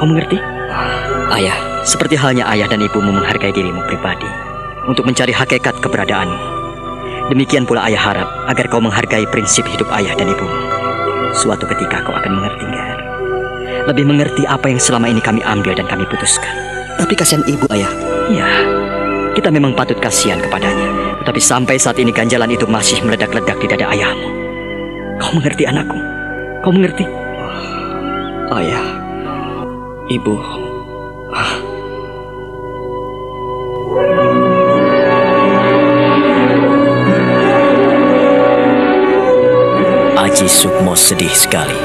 Kau 0.00 0.08
mengerti? 0.08 0.40
Ayah, 1.32 1.56
Seperti 1.82 2.14
halnya 2.14 2.46
ayah 2.46 2.70
dan 2.70 2.78
ibumu 2.78 3.10
menghargai 3.10 3.50
dirimu 3.50 3.82
pribadi 3.90 4.51
untuk 4.86 5.06
mencari 5.06 5.30
hakikat 5.30 5.78
keberadaanmu. 5.78 6.38
Demikian 7.30 7.64
pula 7.64 7.86
ayah 7.86 8.02
harap 8.02 8.28
agar 8.50 8.66
kau 8.66 8.82
menghargai 8.82 9.24
prinsip 9.30 9.62
hidup 9.70 9.86
ayah 9.94 10.12
dan 10.18 10.28
ibumu. 10.28 10.58
Suatu 11.32 11.64
ketika 11.64 12.02
kau 12.04 12.12
akan 12.12 12.32
mengerti, 12.42 12.66
Ger. 12.68 12.98
Lebih 13.88 14.04
mengerti 14.04 14.42
apa 14.44 14.68
yang 14.68 14.82
selama 14.82 15.08
ini 15.08 15.22
kami 15.22 15.40
ambil 15.42 15.72
dan 15.72 15.86
kami 15.88 16.04
putuskan. 16.06 16.52
tapi 17.00 17.16
kasihan 17.16 17.42
ibu, 17.48 17.64
ayah. 17.72 17.88
Ya, 18.30 18.46
kita 19.32 19.48
memang 19.48 19.72
patut 19.72 19.96
kasihan 19.96 20.38
kepadanya. 20.38 21.18
Tetapi 21.24 21.40
sampai 21.40 21.80
saat 21.80 21.96
ini 21.96 22.12
ganjalan 22.12 22.52
itu 22.52 22.68
masih 22.68 23.00
meledak-ledak 23.00 23.56
di 23.58 23.66
dada 23.66 23.88
ayahmu. 23.90 24.28
Kau 25.18 25.32
mengerti 25.34 25.64
anakku? 25.64 25.98
Kau 26.60 26.70
mengerti? 26.70 27.08
Ayah, 28.52 28.86
ibu. 30.12 30.36
Aji 40.32 40.48
Sukmo 40.48 40.96
sedih 40.96 41.28
sekali. 41.28 41.76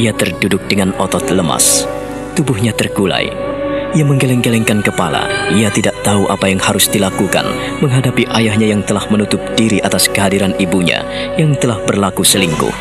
Ia 0.00 0.08
terduduk 0.16 0.64
dengan 0.64 0.96
otot 0.96 1.28
lemas. 1.28 1.84
tubuhnya 2.32 2.72
terkulai. 2.72 3.28
Ia 3.92 4.00
menggeleng-gelengkan 4.00 4.80
kepala. 4.80 5.28
Ia 5.52 5.68
tidak 5.68 5.92
tahu 6.00 6.24
apa 6.24 6.48
yang 6.48 6.56
harus 6.56 6.88
dilakukan 6.88 7.44
menghadapi 7.84 8.32
ayahnya 8.32 8.72
yang 8.72 8.80
telah 8.80 9.04
menutup 9.12 9.44
diri 9.60 9.76
atas 9.84 10.08
kehadiran 10.08 10.56
ibunya 10.56 11.04
yang 11.36 11.52
telah 11.60 11.76
berlaku 11.84 12.24
selingkuh. 12.24 12.72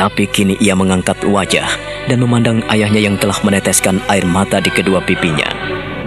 Tapi 0.00 0.24
kini 0.32 0.56
ia 0.64 0.72
mengangkat 0.72 1.20
wajah 1.28 1.68
dan 2.08 2.16
memandang 2.24 2.64
ayahnya 2.72 3.04
yang 3.04 3.20
telah 3.20 3.36
meneteskan 3.44 4.00
air 4.08 4.24
mata 4.24 4.64
di 4.64 4.72
kedua 4.72 5.04
pipinya. 5.04 5.52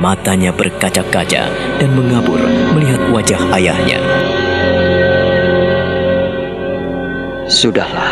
Matanya 0.01 0.49
berkaca-kaca 0.49 1.45
dan 1.77 1.89
mengabur 1.93 2.41
melihat 2.73 3.05
wajah 3.13 3.41
ayahnya. 3.53 4.01
Sudahlah, 7.45 8.09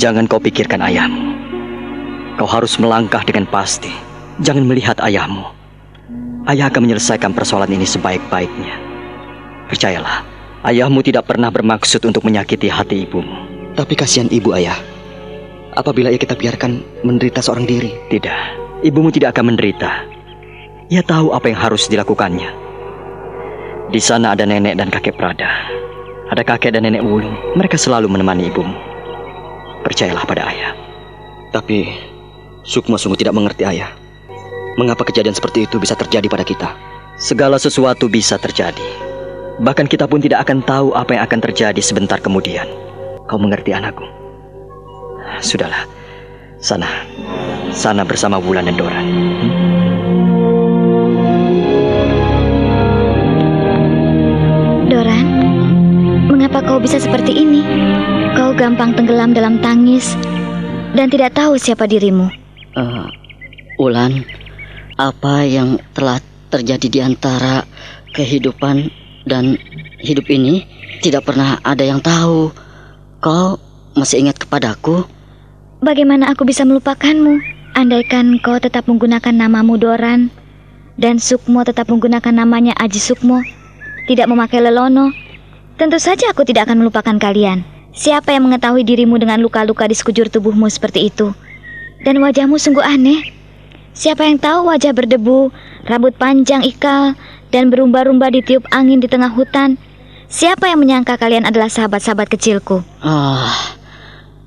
jangan 0.00 0.24
kau 0.24 0.40
pikirkan 0.40 0.80
ayahmu. 0.80 1.36
Kau 2.40 2.48
harus 2.48 2.80
melangkah 2.80 3.20
dengan 3.20 3.44
pasti. 3.44 3.92
Jangan 4.40 4.64
melihat 4.64 4.96
ayahmu. 5.04 5.44
Ayah 6.48 6.72
akan 6.72 6.88
menyelesaikan 6.88 7.36
persoalan 7.36 7.68
ini 7.68 7.84
sebaik-baiknya. 7.84 8.80
Percayalah, 9.68 10.24
ayahmu 10.64 11.04
tidak 11.04 11.28
pernah 11.28 11.52
bermaksud 11.52 12.00
untuk 12.08 12.24
menyakiti 12.24 12.72
hati 12.72 13.04
ibumu. 13.04 13.44
Tapi 13.76 13.92
kasihan 13.92 14.32
ibu 14.32 14.56
ayah. 14.56 14.80
Apabila 15.76 16.08
ia 16.08 16.16
kita 16.16 16.32
biarkan 16.32 17.04
menderita 17.04 17.44
seorang 17.44 17.68
diri. 17.68 17.92
Tidak, 18.08 18.40
ibumu 18.80 19.12
tidak 19.12 19.36
akan 19.36 19.52
menderita. 19.52 20.08
Ia 20.88 21.04
tahu 21.04 21.36
apa 21.36 21.52
yang 21.52 21.60
harus 21.60 21.92
dilakukannya. 21.92 22.48
Di 23.92 24.00
sana 24.00 24.32
ada 24.32 24.48
nenek 24.48 24.80
dan 24.80 24.88
kakek 24.88 25.20
Prada. 25.20 25.52
Ada 26.32 26.40
kakek 26.40 26.72
dan 26.72 26.88
nenek 26.88 27.04
Wulung. 27.04 27.36
Mereka 27.54 27.76
selalu 27.76 28.08
menemani 28.08 28.48
ibumu. 28.48 28.89
Percayalah 29.80 30.24
pada 30.28 30.48
ayah. 30.52 30.72
Tapi 31.50 32.10
Sukma 32.60 33.00
sungguh 33.00 33.16
tidak 33.16 33.34
mengerti 33.34 33.64
ayah. 33.64 33.88
Mengapa 34.76 35.02
kejadian 35.08 35.32
seperti 35.34 35.64
itu 35.64 35.80
bisa 35.80 35.96
terjadi 35.96 36.28
pada 36.28 36.44
kita? 36.44 36.76
Segala 37.16 37.56
sesuatu 37.56 38.06
bisa 38.08 38.36
terjadi. 38.36 38.84
Bahkan 39.60 39.88
kita 39.88 40.08
pun 40.08 40.20
tidak 40.20 40.44
akan 40.48 40.64
tahu 40.64 40.92
apa 40.96 41.16
yang 41.16 41.22
akan 41.24 41.40
terjadi 41.40 41.80
sebentar 41.80 42.20
kemudian. 42.20 42.68
Kau 43.28 43.40
mengerti 43.40 43.72
anakku? 43.72 44.04
Sudahlah. 45.40 45.88
Sana. 46.60 47.08
Sana 47.72 48.04
bersama 48.04 48.36
Wulan 48.36 48.68
dan 48.68 48.76
Doran. 48.76 49.04
Hmm? 49.04 49.52
Doran, 54.88 55.26
mengapa 56.28 56.60
kau 56.60 56.76
bisa 56.76 57.00
seperti 57.00 57.32
ini? 57.32 57.64
Kau 58.36 58.50
gampang 58.54 58.94
tenggelam 58.94 59.34
dalam 59.34 59.58
tangis 59.58 60.14
dan 60.94 61.10
tidak 61.10 61.34
tahu 61.34 61.56
siapa 61.56 61.86
dirimu. 61.86 62.30
Uh, 62.74 63.06
Ulan, 63.80 64.22
apa 65.00 65.46
yang 65.46 65.80
telah 65.96 66.20
terjadi 66.50 66.86
di 66.86 67.00
antara 67.00 67.64
kehidupan 68.12 68.90
dan 69.24 69.56
hidup 70.02 70.26
ini 70.28 70.66
tidak 71.00 71.30
pernah 71.30 71.58
ada 71.62 71.82
yang 71.82 72.02
tahu. 72.02 72.52
Kau 73.22 73.56
masih 73.96 74.26
ingat 74.26 74.36
kepadaku? 74.40 75.04
Bagaimana 75.80 76.28
aku 76.28 76.44
bisa 76.44 76.62
melupakanmu? 76.68 77.40
Andaikan 77.72 78.36
kau 78.42 78.58
tetap 78.58 78.90
menggunakan 78.90 79.32
namamu 79.32 79.78
Doran 79.78 80.28
dan 81.00 81.16
Sukmo 81.16 81.64
tetap 81.64 81.88
menggunakan 81.88 82.44
namanya 82.44 82.76
Aji 82.76 83.00
Sukmo, 83.00 83.40
tidak 84.04 84.28
memakai 84.28 84.60
Lelono, 84.60 85.08
tentu 85.80 85.96
saja 85.96 86.28
aku 86.28 86.44
tidak 86.44 86.68
akan 86.68 86.84
melupakan 86.84 87.16
kalian. 87.16 87.64
Siapa 87.90 88.30
yang 88.30 88.46
mengetahui 88.46 88.86
dirimu 88.86 89.18
dengan 89.18 89.42
luka-luka 89.42 89.82
di 89.90 89.98
sekujur 89.98 90.30
tubuhmu 90.30 90.70
seperti 90.70 91.10
itu? 91.10 91.34
Dan 92.06 92.22
wajahmu 92.22 92.54
sungguh 92.54 92.86
aneh. 92.86 93.34
Siapa 93.90 94.22
yang 94.22 94.38
tahu 94.38 94.70
wajah 94.70 94.94
berdebu, 94.94 95.50
rambut 95.90 96.14
panjang 96.14 96.62
ikal, 96.62 97.18
dan 97.50 97.68
berumba-rumba 97.68 98.30
ditiup 98.30 98.62
angin 98.70 99.02
di 99.02 99.10
tengah 99.10 99.34
hutan? 99.34 99.74
Siapa 100.30 100.70
yang 100.70 100.78
menyangka 100.78 101.18
kalian 101.18 101.42
adalah 101.42 101.66
sahabat-sahabat 101.66 102.30
kecilku? 102.30 102.86
Ah, 103.02 103.74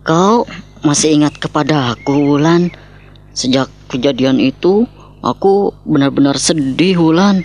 kau 0.08 0.48
masih 0.80 1.20
ingat 1.20 1.36
kepada 1.36 1.92
aku, 1.92 2.16
Wulan? 2.16 2.72
Sejak 3.36 3.68
kejadian 3.92 4.40
itu, 4.40 4.88
aku 5.20 5.76
benar-benar 5.84 6.40
sedih, 6.40 6.96
Wulan. 6.96 7.44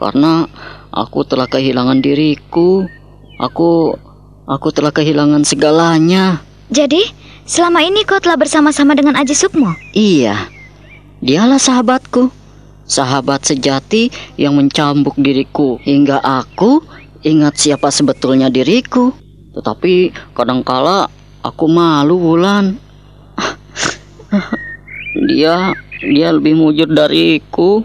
Karena 0.00 0.48
aku 0.96 1.28
telah 1.28 1.44
kehilangan 1.44 2.00
diriku. 2.00 2.88
Aku 3.36 4.00
aku 4.46 4.70
telah 4.70 4.94
kehilangan 4.94 5.42
segalanya. 5.42 6.40
Jadi, 6.70 7.02
selama 7.44 7.82
ini 7.82 8.06
kau 8.06 8.22
telah 8.22 8.38
bersama-sama 8.38 8.94
dengan 8.94 9.18
Aji 9.18 9.34
Sukmo? 9.34 9.74
Iya. 9.92 10.48
Dialah 11.20 11.58
sahabatku. 11.58 12.30
Sahabat 12.86 13.42
sejati 13.42 14.14
yang 14.38 14.54
mencambuk 14.54 15.18
diriku 15.18 15.82
hingga 15.82 16.22
aku 16.22 16.78
ingat 17.26 17.58
siapa 17.58 17.90
sebetulnya 17.90 18.46
diriku. 18.46 19.10
Tetapi 19.58 20.14
kadangkala 20.30 21.10
aku 21.42 21.66
malu 21.66 22.14
Wulan. 22.22 22.78
Dia 25.26 25.72
dia 26.04 26.28
lebih 26.28 26.54
mujur 26.60 26.86
dariku. 26.92 27.80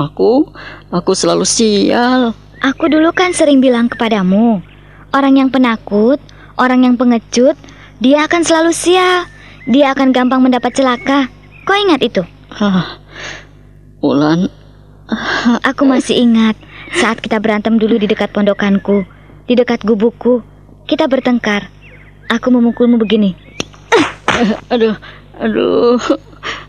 Aku 0.00 0.48
aku 0.88 1.12
selalu 1.12 1.44
sial. 1.44 2.32
Aku 2.64 2.88
dulu 2.88 3.12
kan 3.12 3.36
sering 3.36 3.60
bilang 3.60 3.88
kepadamu, 3.88 4.64
orang 5.14 5.38
yang 5.38 5.48
penakut, 5.48 6.18
orang 6.58 6.86
yang 6.86 6.94
pengecut, 6.98 7.54
dia 8.02 8.26
akan 8.26 8.42
selalu 8.42 8.72
sial. 8.74 9.26
Dia 9.68 9.92
akan 9.92 10.10
gampang 10.10 10.40
mendapat 10.40 10.72
celaka. 10.72 11.28
Kau 11.68 11.76
ingat 11.76 12.00
itu? 12.00 12.24
Hah. 12.50 12.98
Ulan, 14.00 14.48
Aku 15.66 15.82
masih 15.86 16.22
ingat 16.22 16.54
saat 16.94 17.18
kita 17.18 17.42
berantem 17.42 17.78
dulu 17.78 17.98
di 17.98 18.06
dekat 18.06 18.30
pondokanku, 18.30 19.02
di 19.50 19.54
dekat 19.58 19.82
gubukku. 19.82 20.42
Kita 20.86 21.10
bertengkar. 21.10 21.66
Aku 22.30 22.54
memukulmu 22.54 22.98
begini. 22.98 23.34
aduh, 24.70 24.94
aduh. 25.38 25.98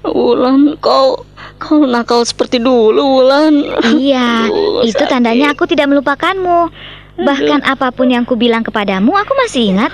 Ulan, 0.02 0.76
kau 0.82 1.24
kau 1.62 1.86
nakal 1.86 2.26
seperti 2.26 2.58
dulu, 2.58 3.22
Ulan. 3.22 3.54
Iya, 3.94 4.50
Aduh, 4.50 4.82
itu 4.82 5.04
tandanya 5.06 5.54
aku 5.54 5.70
tidak 5.70 5.94
melupakanmu. 5.94 6.74
Bahkan 7.20 7.68
apa 7.68 7.92
pun 7.92 8.08
yang 8.08 8.24
ku 8.24 8.40
bilang 8.40 8.64
kepadamu, 8.64 9.12
aku 9.12 9.34
masih 9.36 9.76
ingat. 9.76 9.92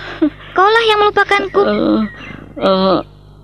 Kaulah 0.58 0.84
yang 0.86 0.99
melupakanku. 1.01 1.62
Eh, 1.65 2.01
eh, 2.62 2.97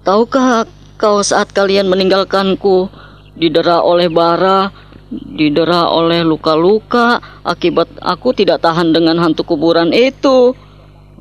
tahukah 0.05 0.69
kau 0.97 1.25
saat 1.25 1.49
kalian 1.51 1.89
meninggalkanku 1.89 2.89
didera 3.33 3.81
oleh 3.81 4.13
bara, 4.13 4.69
didera 5.09 5.89
oleh 5.89 6.21
luka-luka 6.21 7.21
akibat 7.45 7.89
aku 8.01 8.33
tidak 8.33 8.61
tahan 8.61 8.93
dengan 8.93 9.17
hantu 9.21 9.45
kuburan 9.45 9.89
itu. 9.93 10.53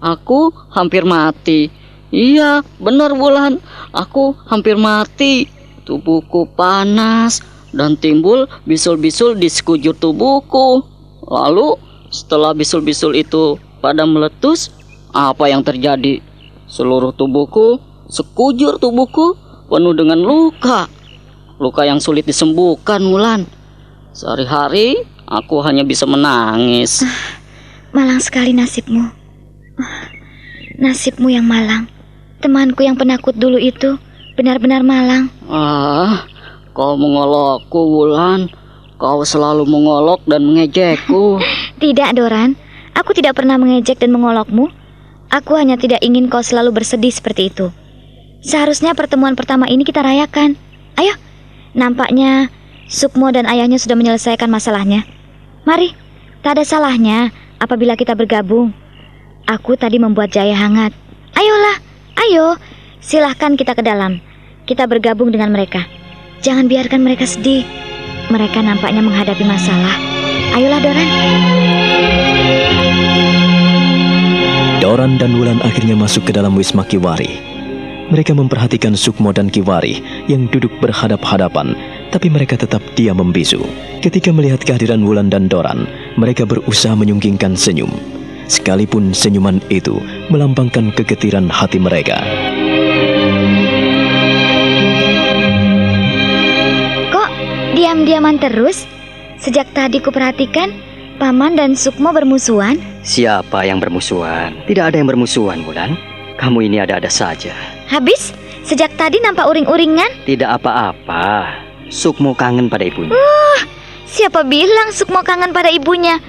Aku 0.02 0.50
hampir 0.74 1.06
mati. 1.06 1.70
Iya, 2.12 2.60
benar 2.82 3.14
Bulan. 3.14 3.62
Aku 3.94 4.36
hampir 4.50 4.74
mati. 4.76 5.48
Tubuhku 5.82 6.46
panas 6.54 7.42
dan 7.74 7.98
timbul 7.98 8.46
bisul-bisul 8.66 9.38
di 9.38 9.48
sekujur 9.48 9.94
tubuhku. 9.96 10.82
Lalu 11.26 11.91
setelah 12.12 12.52
bisul-bisul 12.52 13.16
itu 13.16 13.56
pada 13.80 14.04
meletus, 14.04 14.68
apa 15.16 15.48
yang 15.48 15.64
terjadi? 15.64 16.20
Seluruh 16.68 17.16
tubuhku, 17.16 17.80
sekujur 18.12 18.76
tubuhku 18.76 19.34
penuh 19.72 19.96
dengan 19.96 20.20
luka. 20.20 20.86
Luka 21.56 21.88
yang 21.88 21.98
sulit 21.98 22.28
disembuhkan, 22.28 23.00
Mulan. 23.00 23.48
Sehari-hari 24.12 25.08
aku 25.24 25.64
hanya 25.64 25.88
bisa 25.88 26.04
menangis. 26.04 27.00
Malang 27.96 28.20
sekali 28.20 28.52
nasibmu. 28.52 29.08
Nasibmu 30.76 31.32
yang 31.32 31.48
malang. 31.48 31.88
Temanku 32.44 32.84
yang 32.84 32.98
penakut 32.98 33.32
dulu 33.36 33.56
itu 33.56 33.96
benar-benar 34.36 34.84
malang. 34.84 35.32
Ah, 35.48 36.28
kau 36.76 36.96
mengolokku, 37.00 37.80
Wulan. 37.80 38.52
Kau 39.00 39.24
selalu 39.24 39.64
mengolok 39.64 40.20
dan 40.28 40.44
mengejekku. 40.48 41.40
Tidak, 41.82 42.14
Doran. 42.14 42.54
Aku 42.94 43.10
tidak 43.10 43.34
pernah 43.34 43.58
mengejek 43.58 43.98
dan 43.98 44.14
mengolokmu. 44.14 44.70
Aku 45.34 45.58
hanya 45.58 45.74
tidak 45.74 45.98
ingin 45.98 46.30
kau 46.30 46.38
selalu 46.38 46.78
bersedih 46.78 47.10
seperti 47.10 47.50
itu. 47.50 47.74
Seharusnya 48.38 48.94
pertemuan 48.94 49.34
pertama 49.34 49.66
ini 49.66 49.82
kita 49.82 49.98
rayakan. 49.98 50.54
Ayo, 50.94 51.18
nampaknya 51.74 52.54
Sukmo 52.86 53.34
dan 53.34 53.50
ayahnya 53.50 53.82
sudah 53.82 53.98
menyelesaikan 53.98 54.46
masalahnya. 54.46 55.02
Mari, 55.66 55.90
tak 56.46 56.60
ada 56.60 56.62
salahnya 56.62 57.34
apabila 57.58 57.98
kita 57.98 58.14
bergabung. 58.14 58.70
Aku 59.50 59.74
tadi 59.74 59.98
membuat 59.98 60.30
jaya 60.30 60.54
hangat. 60.54 60.94
Ayolah, 61.34 61.82
ayo, 62.28 62.62
silahkan 63.02 63.58
kita 63.58 63.74
ke 63.74 63.82
dalam. 63.82 64.22
Kita 64.70 64.86
bergabung 64.86 65.34
dengan 65.34 65.50
mereka. 65.50 65.82
Jangan 66.46 66.70
biarkan 66.70 67.02
mereka 67.02 67.26
sedih. 67.26 67.66
Mereka 68.30 68.62
nampaknya 68.62 69.02
menghadapi 69.02 69.42
masalah. 69.42 70.21
Ayolah, 70.52 70.80
Doran. 70.84 71.08
Doran 74.84 75.12
dan 75.16 75.32
Wulan 75.40 75.64
akhirnya 75.64 75.96
masuk 75.96 76.28
ke 76.28 76.32
dalam 76.36 76.52
Wisma 76.60 76.84
Kiwari. 76.84 77.40
Mereka 78.12 78.36
memperhatikan 78.36 78.92
Sukmo 78.92 79.32
dan 79.32 79.48
Kiwari 79.48 80.04
yang 80.28 80.52
duduk 80.52 80.68
berhadap-hadapan, 80.84 81.72
tapi 82.12 82.28
mereka 82.28 82.60
tetap 82.60 82.84
diam 82.92 83.16
membisu. 83.16 83.64
Ketika 84.04 84.28
melihat 84.28 84.60
kehadiran 84.60 85.00
Wulan 85.00 85.32
dan 85.32 85.48
Doran, 85.48 85.88
mereka 86.20 86.44
berusaha 86.44 86.92
menyunggingkan 86.92 87.56
senyum. 87.56 87.88
Sekalipun 88.52 89.16
senyuman 89.16 89.64
itu 89.72 90.04
melambangkan 90.28 90.92
kegetiran 90.92 91.48
hati 91.48 91.80
mereka. 91.80 92.20
Kok 97.08 97.30
diam-diaman 97.72 98.36
terus? 98.36 98.84
Sejak 99.42 99.66
tadi 99.74 99.98
kuperhatikan, 99.98 100.70
Paman 101.18 101.58
dan 101.58 101.74
Sukmo 101.74 102.14
bermusuhan. 102.14 102.78
Siapa 103.02 103.66
yang 103.66 103.82
bermusuhan? 103.82 104.54
Tidak 104.70 104.84
ada 104.86 104.94
yang 104.94 105.10
bermusuhan, 105.10 105.66
Wulan. 105.66 105.98
Kamu 106.38 106.62
ini 106.62 106.78
ada-ada 106.78 107.10
saja. 107.10 107.50
Habis, 107.90 108.30
sejak 108.62 108.94
tadi 108.94 109.18
nampak 109.18 109.50
uring-uringan. 109.50 110.06
Tidak 110.30 110.46
apa-apa. 110.46 111.58
Sukmo 111.90 112.38
kangen 112.38 112.70
pada 112.70 112.86
ibunya. 112.86 113.10
Siapa 114.06 114.46
bilang 114.46 114.94
Sukmo 114.94 115.26
kangen 115.26 115.50
pada 115.50 115.74
ibunya? 115.74 116.22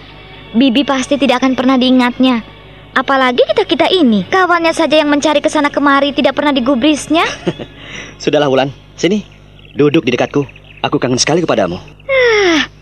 Bibi 0.57 0.81
pasti 0.81 1.13
tidak 1.21 1.45
akan 1.45 1.53
pernah 1.53 1.77
diingatnya. 1.77 2.41
Apalagi 2.97 3.45
kita-kita 3.45 3.93
ini, 3.93 4.25
kawannya 4.25 4.73
saja 4.73 4.97
yang 4.97 5.13
mencari 5.13 5.37
ke 5.37 5.53
sana 5.53 5.69
kemari 5.69 6.17
tidak 6.17 6.33
pernah 6.33 6.49
digubrisnya. 6.49 7.29
Sudahlah, 8.21 8.49
Wulan. 8.49 8.73
Sini. 8.97 9.21
Duduk 9.77 10.01
di 10.01 10.17
dekatku. 10.17 10.49
Aku 10.81 10.97
kangen 10.97 11.21
sekali 11.21 11.45
kepadamu. 11.45 11.77
Kangen, 11.77 12.72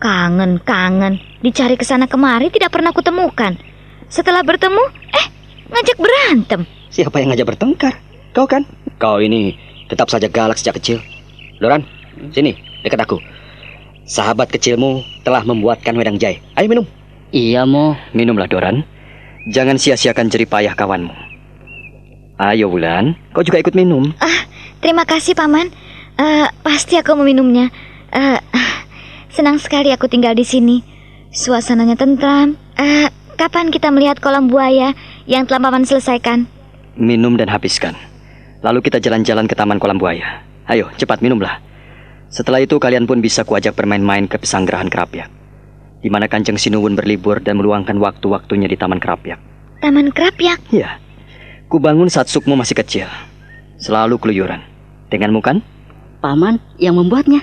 kangen. 0.00 1.20
Dicari 1.44 1.76
ke 1.76 1.84
sana 1.84 2.08
kemari 2.08 2.48
tidak 2.48 2.72
pernah 2.72 2.90
kutemukan. 2.90 3.54
Setelah 4.08 4.42
bertemu, 4.42 4.80
eh, 5.12 5.26
ngajak 5.70 5.98
berantem. 6.00 6.60
Siapa 6.90 7.20
yang 7.22 7.30
ngajak 7.30 7.54
bertengkar? 7.54 7.94
Kau 8.34 8.48
kan? 8.48 8.66
Kau 8.98 9.20
ini 9.22 9.54
tetap 9.86 10.10
saja 10.10 10.26
galak 10.26 10.58
sejak 10.58 10.80
kecil. 10.82 10.98
Doran, 11.60 11.84
sini, 12.34 12.56
dekat 12.82 13.04
aku. 13.04 13.20
Sahabat 14.08 14.50
kecilmu 14.50 15.04
telah 15.22 15.46
membuatkan 15.46 15.94
wedang 15.94 16.18
jahe. 16.18 16.42
Ayo 16.58 16.66
minum. 16.66 16.86
Iya, 17.30 17.62
Mo. 17.62 17.94
Minumlah, 18.10 18.50
Doran. 18.50 18.82
Jangan 19.54 19.78
sia-siakan 19.78 20.26
jerih 20.26 20.50
payah 20.50 20.74
kawanmu. 20.74 21.14
Ayo, 22.42 22.66
Wulan. 22.72 23.14
Kau 23.30 23.46
juga 23.46 23.62
ikut 23.62 23.78
minum. 23.78 24.10
Terima 24.82 25.06
kasih, 25.06 25.38
Paman. 25.38 25.70
Eh, 26.18 26.46
pasti 26.66 26.98
aku 26.98 27.14
meminumnya. 27.14 27.70
Eh, 28.10 28.38
senang 29.34 29.58
sekali 29.58 29.94
aku 29.94 30.06
tinggal 30.10 30.34
di 30.34 30.46
sini. 30.46 30.82
Suasananya 31.30 31.94
tentram. 31.94 32.58
Eh, 32.74 33.08
kapan 33.38 33.70
kita 33.70 33.94
melihat 33.94 34.18
kolam 34.18 34.50
buaya 34.50 34.92
yang 35.24 35.46
telah 35.46 35.62
Paman 35.62 35.86
selesaikan? 35.86 36.46
Minum 36.98 37.38
dan 37.38 37.46
habiskan. 37.48 37.94
Lalu 38.60 38.84
kita 38.84 39.00
jalan-jalan 39.00 39.48
ke 39.48 39.56
taman 39.56 39.80
kolam 39.80 39.96
buaya. 39.96 40.44
Ayo, 40.68 40.92
cepat 41.00 41.24
minumlah. 41.24 41.62
Setelah 42.28 42.62
itu 42.62 42.76
kalian 42.76 43.08
pun 43.08 43.18
bisa 43.24 43.42
kuajak 43.42 43.74
bermain-main 43.74 44.28
ke 44.28 44.36
pesanggerahan 44.38 44.92
Kerapyak. 44.92 45.32
Di 46.00 46.08
mana 46.12 46.28
Kanjeng 46.28 46.60
Sinuwun 46.60 46.94
berlibur 46.94 47.40
dan 47.42 47.58
meluangkan 47.58 47.96
waktu-waktunya 47.98 48.68
di 48.68 48.76
Taman 48.76 49.00
Kerapyak. 49.00 49.40
Taman 49.80 50.12
Kerapyak. 50.12 50.60
Ya, 50.70 51.00
kubangun 51.72 52.12
saat 52.12 52.28
Sukmo 52.28 52.54
masih 52.54 52.76
kecil. 52.76 53.08
Selalu 53.80 54.20
keluyuran. 54.20 54.60
Denganmu 55.08 55.40
kan? 55.40 55.64
Paman 56.20 56.60
yang 56.76 57.00
membuatnya. 57.00 57.40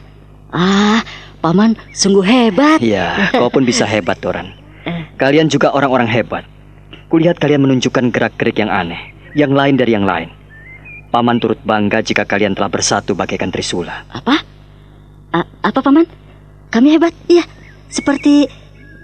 Ah, 0.53 1.01
Paman 1.47 1.79
sungguh 1.95 2.27
hebat. 2.27 2.83
Iya, 2.83 3.31
kau 3.31 3.47
pun 3.47 3.63
bisa 3.63 3.87
hebat, 3.87 4.19
Doran. 4.19 4.51
Kalian 5.21 5.47
juga 5.47 5.71
orang-orang 5.71 6.11
hebat. 6.11 6.43
Kulihat 7.07 7.39
kalian 7.39 7.63
menunjukkan 7.63 8.11
gerak-gerik 8.11 8.59
yang 8.59 8.67
aneh, 8.67 9.15
yang 9.31 9.55
lain 9.55 9.79
dari 9.79 9.95
yang 9.95 10.03
lain. 10.03 10.27
Paman 11.07 11.39
turut 11.39 11.55
bangga 11.63 12.03
jika 12.03 12.27
kalian 12.27 12.51
telah 12.51 12.67
bersatu 12.67 13.15
bagaikan 13.15 13.47
Trisula. 13.47 14.03
Apa? 14.11 14.43
A- 15.31 15.51
apa, 15.63 15.79
Paman? 15.79 16.03
Kami 16.67 16.99
hebat, 16.99 17.15
iya. 17.31 17.47
Seperti 17.87 18.43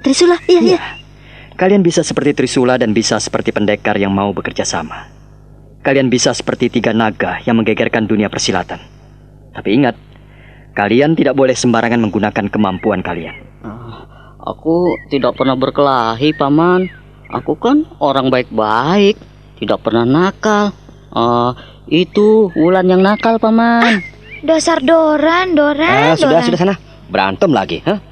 Trisula, 0.03 0.35
iya, 0.51 0.59
iya. 0.59 0.71
Iya. 0.75 0.81
Kalian 1.55 1.79
bisa 1.79 2.03
seperti 2.03 2.35
Trisula 2.35 2.75
dan 2.75 2.91
bisa 2.91 3.23
seperti 3.23 3.55
pendekar 3.55 3.95
yang 3.95 4.11
mau 4.11 4.35
bekerja 4.35 4.67
sama. 4.67 5.07
Kalian 5.79 6.11
bisa 6.11 6.35
seperti 6.35 6.67
tiga 6.67 6.91
naga 6.91 7.39
yang 7.47 7.55
menggegerkan 7.55 8.03
dunia 8.03 8.27
persilatan. 8.27 8.83
Tapi 9.55 9.79
ingat, 9.79 9.95
kalian 10.73 11.13
tidak 11.13 11.37
boleh 11.37 11.53
sembarangan 11.53 12.01
menggunakan 12.01 12.45
kemampuan 12.49 13.01
kalian. 13.01 13.33
Aku 14.43 14.91
tidak 15.07 15.39
pernah 15.39 15.55
berkelahi, 15.55 16.35
Paman. 16.35 16.91
Aku 17.31 17.55
kan 17.55 17.87
orang 18.03 18.27
baik-baik, 18.27 19.15
tidak 19.57 19.79
pernah 19.79 20.03
nakal. 20.03 20.75
Ah, 21.09 21.55
itu 21.87 22.51
Wulan 22.51 22.91
yang 22.91 22.99
nakal, 22.99 23.39
Paman. 23.39 24.03
Dasar 24.43 24.83
Doran, 24.83 25.55
Doran, 25.55 26.11
Ah, 26.11 26.15
sudah, 26.19 26.43
Doran. 26.43 26.47
sudah 26.51 26.59
sana. 26.59 26.75
Berantem 27.07 27.55
lagi, 27.55 27.79
hah? 27.87 28.03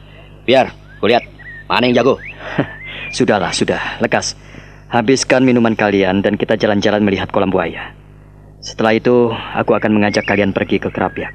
Biar, 0.48 0.72
kulihat. 1.04 1.28
Mana 1.68 1.92
yang 1.92 2.00
jago? 2.00 2.16
Sudahlah, 3.16 3.52
sudah. 3.52 4.00
Lekas. 4.00 4.40
Habiskan 4.88 5.44
minuman 5.44 5.76
kalian 5.76 6.24
dan 6.24 6.40
kita 6.40 6.56
jalan-jalan 6.56 7.04
melihat 7.04 7.28
kolam 7.32 7.52
buaya. 7.52 7.92
Setelah 8.64 8.96
itu, 8.96 9.32
aku 9.32 9.76
akan 9.76 10.00
mengajak 10.00 10.24
kalian 10.24 10.56
pergi 10.56 10.80
ke 10.80 10.88
Kerapyak. 10.88 11.32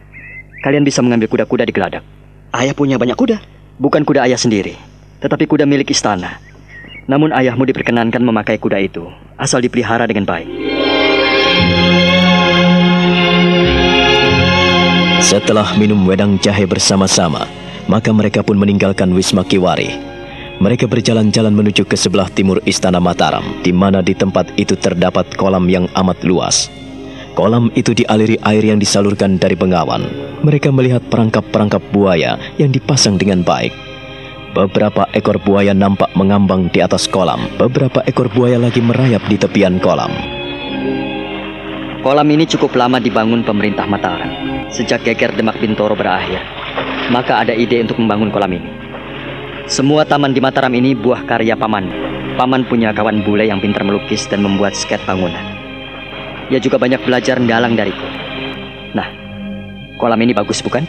Kalian 0.64 0.84
bisa 0.86 1.04
mengambil 1.04 1.28
kuda-kuda 1.28 1.68
di 1.68 1.72
geladak. 1.74 2.04
Ayah 2.54 2.72
punya 2.72 2.96
banyak 2.96 3.18
kuda. 3.18 3.36
Bukan 3.76 4.08
kuda 4.08 4.24
ayah 4.24 4.40
sendiri, 4.40 4.72
tetapi 5.20 5.44
kuda 5.44 5.68
milik 5.68 5.92
istana. 5.92 6.40
Namun 7.04 7.28
ayahmu 7.28 7.68
diperkenankan 7.68 8.24
memakai 8.24 8.56
kuda 8.56 8.80
itu, 8.80 9.04
asal 9.36 9.60
dipelihara 9.60 10.08
dengan 10.08 10.24
baik. 10.24 10.48
Setelah 15.20 15.76
minum 15.76 16.08
wedang 16.08 16.40
jahe 16.40 16.64
bersama-sama, 16.64 17.44
maka 17.84 18.08
mereka 18.16 18.40
pun 18.40 18.56
meninggalkan 18.56 19.12
Wisma 19.12 19.44
Kiwari. 19.44 19.92
Mereka 20.56 20.88
berjalan-jalan 20.88 21.52
menuju 21.52 21.84
ke 21.84 22.00
sebelah 22.00 22.32
timur 22.32 22.64
Istana 22.64 22.96
Mataram, 22.96 23.44
di 23.60 23.76
mana 23.76 24.00
di 24.00 24.16
tempat 24.16 24.48
itu 24.56 24.72
terdapat 24.72 25.36
kolam 25.36 25.68
yang 25.68 25.84
amat 25.92 26.24
luas. 26.24 26.72
Kolam 27.36 27.68
itu 27.76 27.92
dialiri 27.92 28.40
air 28.48 28.64
yang 28.64 28.80
disalurkan 28.80 29.36
dari 29.36 29.52
bengawan. 29.52 30.08
Mereka 30.40 30.72
melihat 30.72 31.04
perangkap-perangkap 31.12 31.84
buaya 31.92 32.40
yang 32.56 32.72
dipasang 32.72 33.20
dengan 33.20 33.44
baik. 33.44 33.76
Beberapa 34.56 35.04
ekor 35.12 35.36
buaya 35.44 35.76
nampak 35.76 36.08
mengambang 36.16 36.72
di 36.72 36.80
atas 36.80 37.04
kolam. 37.04 37.44
Beberapa 37.60 38.00
ekor 38.08 38.32
buaya 38.32 38.56
lagi 38.56 38.80
merayap 38.80 39.20
di 39.28 39.36
tepian 39.36 39.76
kolam. 39.84 40.08
Kolam 42.00 42.24
ini 42.32 42.48
cukup 42.48 42.72
lama 42.72 42.96
dibangun 42.96 43.44
pemerintah 43.44 43.84
Mataram. 43.84 44.32
Sejak 44.72 45.04
geger 45.04 45.36
Demak 45.36 45.60
Bintoro 45.60 45.92
berakhir, 45.92 46.40
maka 47.12 47.44
ada 47.44 47.52
ide 47.52 47.84
untuk 47.84 48.00
membangun 48.00 48.32
kolam 48.32 48.56
ini. 48.56 48.70
Semua 49.68 50.08
taman 50.08 50.32
di 50.32 50.40
Mataram 50.40 50.72
ini 50.72 50.96
buah 50.96 51.28
karya 51.28 51.52
paman. 51.52 51.84
Paman 52.40 52.64
punya 52.64 52.96
kawan 52.96 53.20
bule 53.28 53.44
yang 53.44 53.60
pintar 53.60 53.84
melukis 53.84 54.24
dan 54.24 54.40
membuat 54.40 54.72
sket 54.72 55.04
bangunan. 55.04 55.55
Ia 56.46 56.62
juga 56.62 56.78
banyak 56.78 57.02
belajar 57.02 57.42
mendalang 57.42 57.74
dariku. 57.74 58.06
Nah, 58.94 59.08
kolam 59.98 60.22
ini 60.22 60.30
bagus 60.30 60.62
bukan? 60.62 60.86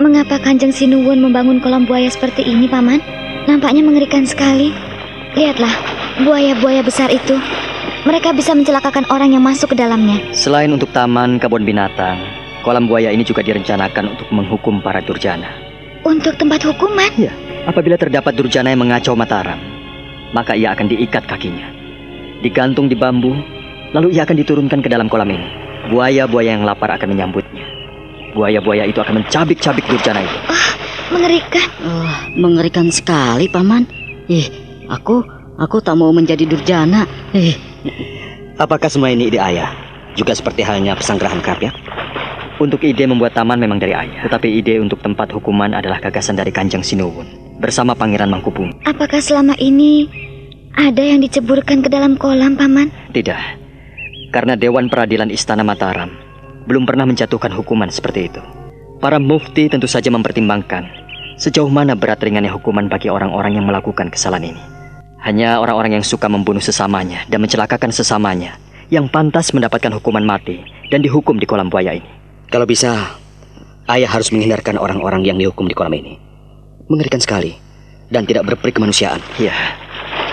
Mengapa 0.00 0.40
Kanjeng 0.40 0.72
Sinuwun 0.72 1.20
membangun 1.20 1.60
kolam 1.60 1.84
buaya 1.84 2.08
seperti 2.08 2.46
ini, 2.46 2.70
Paman? 2.70 3.02
Nampaknya 3.44 3.84
mengerikan 3.84 4.24
sekali. 4.24 4.72
Lihatlah, 5.36 5.72
buaya-buaya 6.24 6.80
besar 6.80 7.12
itu. 7.12 7.36
Mereka 8.06 8.32
bisa 8.32 8.56
mencelakakan 8.56 9.04
orang 9.12 9.36
yang 9.36 9.44
masuk 9.44 9.74
ke 9.74 9.76
dalamnya. 9.76 10.16
Selain 10.32 10.70
untuk 10.72 10.88
taman 10.96 11.36
kebun 11.36 11.66
binatang, 11.66 12.16
kolam 12.64 12.88
buaya 12.88 13.12
ini 13.12 13.26
juga 13.26 13.44
direncanakan 13.44 14.16
untuk 14.16 14.28
menghukum 14.32 14.80
para 14.80 15.04
durjana. 15.04 15.50
Untuk 16.06 16.38
tempat 16.40 16.64
hukuman, 16.64 17.10
Ya, 17.18 17.34
apabila 17.68 18.00
terdapat 18.00 18.32
durjana 18.32 18.72
yang 18.72 18.80
mengacau 18.80 19.12
Mataram, 19.18 19.60
maka 20.32 20.56
ia 20.56 20.72
akan 20.72 20.88
diikat 20.88 21.26
kakinya, 21.28 21.68
digantung 22.40 22.86
di 22.88 22.96
bambu, 22.96 23.34
lalu 23.92 24.16
ia 24.16 24.24
akan 24.24 24.36
diturunkan 24.38 24.80
ke 24.80 24.88
dalam 24.88 25.06
kolam 25.06 25.28
ini. 25.30 25.48
Buaya-buaya 25.88 26.58
yang 26.58 26.64
lapar 26.68 26.92
akan 26.92 27.16
menyambutnya. 27.16 27.64
Buaya-buaya 28.36 28.84
itu 28.84 29.00
akan 29.00 29.24
mencabik-cabik 29.24 29.84
durjana 29.88 30.20
itu. 30.20 30.38
mengerikan. 31.08 31.66
Wah, 31.80 32.18
mengerikan 32.36 32.86
sekali, 32.92 33.48
Paman. 33.48 33.88
Ih, 34.28 34.52
aku 34.92 35.24
aku 35.56 35.80
tak 35.80 35.96
mau 35.96 36.12
menjadi 36.12 36.44
durjana. 36.44 37.08
Eh, 37.32 37.56
Apakah 38.58 38.90
semua 38.90 39.08
ini 39.08 39.30
ide 39.32 39.38
ayah? 39.40 39.70
Juga 40.18 40.34
seperti 40.34 40.66
halnya 40.66 40.98
pesanggerahan 40.98 41.38
ya? 41.62 41.70
Untuk 42.58 42.82
ide 42.82 43.06
membuat 43.06 43.38
taman 43.38 43.54
memang 43.62 43.78
dari 43.78 43.94
ayah, 43.94 44.26
tetapi 44.26 44.50
ide 44.50 44.82
untuk 44.82 44.98
tempat 44.98 45.30
hukuman 45.30 45.70
adalah 45.70 46.02
gagasan 46.02 46.34
dari 46.34 46.50
Kanjeng 46.50 46.82
Sinuwun 46.82 47.22
bersama 47.62 47.94
Pangeran 47.94 48.26
Mangkubung. 48.26 48.74
Apakah 48.82 49.22
selama 49.22 49.54
ini 49.62 50.10
ada 50.74 50.98
yang 50.98 51.22
diceburkan 51.22 51.86
ke 51.86 51.88
dalam 51.88 52.18
kolam, 52.18 52.58
Paman? 52.58 52.90
Tidak, 53.14 53.38
karena 54.28 54.54
Dewan 54.54 54.92
Peradilan 54.92 55.32
Istana 55.32 55.64
Mataram 55.64 56.12
belum 56.68 56.84
pernah 56.84 57.08
menjatuhkan 57.08 57.52
hukuman 57.52 57.88
seperti 57.88 58.28
itu. 58.28 58.42
Para 59.00 59.16
mufti 59.16 59.70
tentu 59.70 59.88
saja 59.88 60.12
mempertimbangkan 60.12 60.84
sejauh 61.38 61.70
mana 61.70 61.94
berat 61.94 62.18
ringannya 62.20 62.50
hukuman 62.50 62.90
bagi 62.90 63.08
orang-orang 63.08 63.56
yang 63.56 63.64
melakukan 63.64 64.10
kesalahan 64.10 64.52
ini. 64.52 64.62
Hanya 65.22 65.62
orang-orang 65.62 65.98
yang 65.98 66.04
suka 66.04 66.26
membunuh 66.26 66.62
sesamanya 66.62 67.24
dan 67.30 67.42
mencelakakan 67.42 67.90
sesamanya 67.90 68.58
yang 68.90 69.06
pantas 69.06 69.54
mendapatkan 69.54 69.90
hukuman 69.96 70.22
mati 70.22 70.62
dan 70.90 71.00
dihukum 71.00 71.38
di 71.38 71.46
kolam 71.46 71.70
buaya 71.70 71.94
ini. 71.94 72.10
Kalau 72.48 72.64
bisa, 72.64 73.16
ayah 73.90 74.10
harus 74.10 74.30
menghindarkan 74.34 74.78
orang-orang 74.78 75.24
yang 75.26 75.38
dihukum 75.38 75.66
di 75.66 75.74
kolam 75.74 75.94
ini. 75.94 76.18
Mengerikan 76.88 77.20
sekali 77.20 77.54
dan 78.08 78.24
tidak 78.24 78.48
berperi 78.48 78.72
kemanusiaan. 78.72 79.20
Ya, 79.36 79.54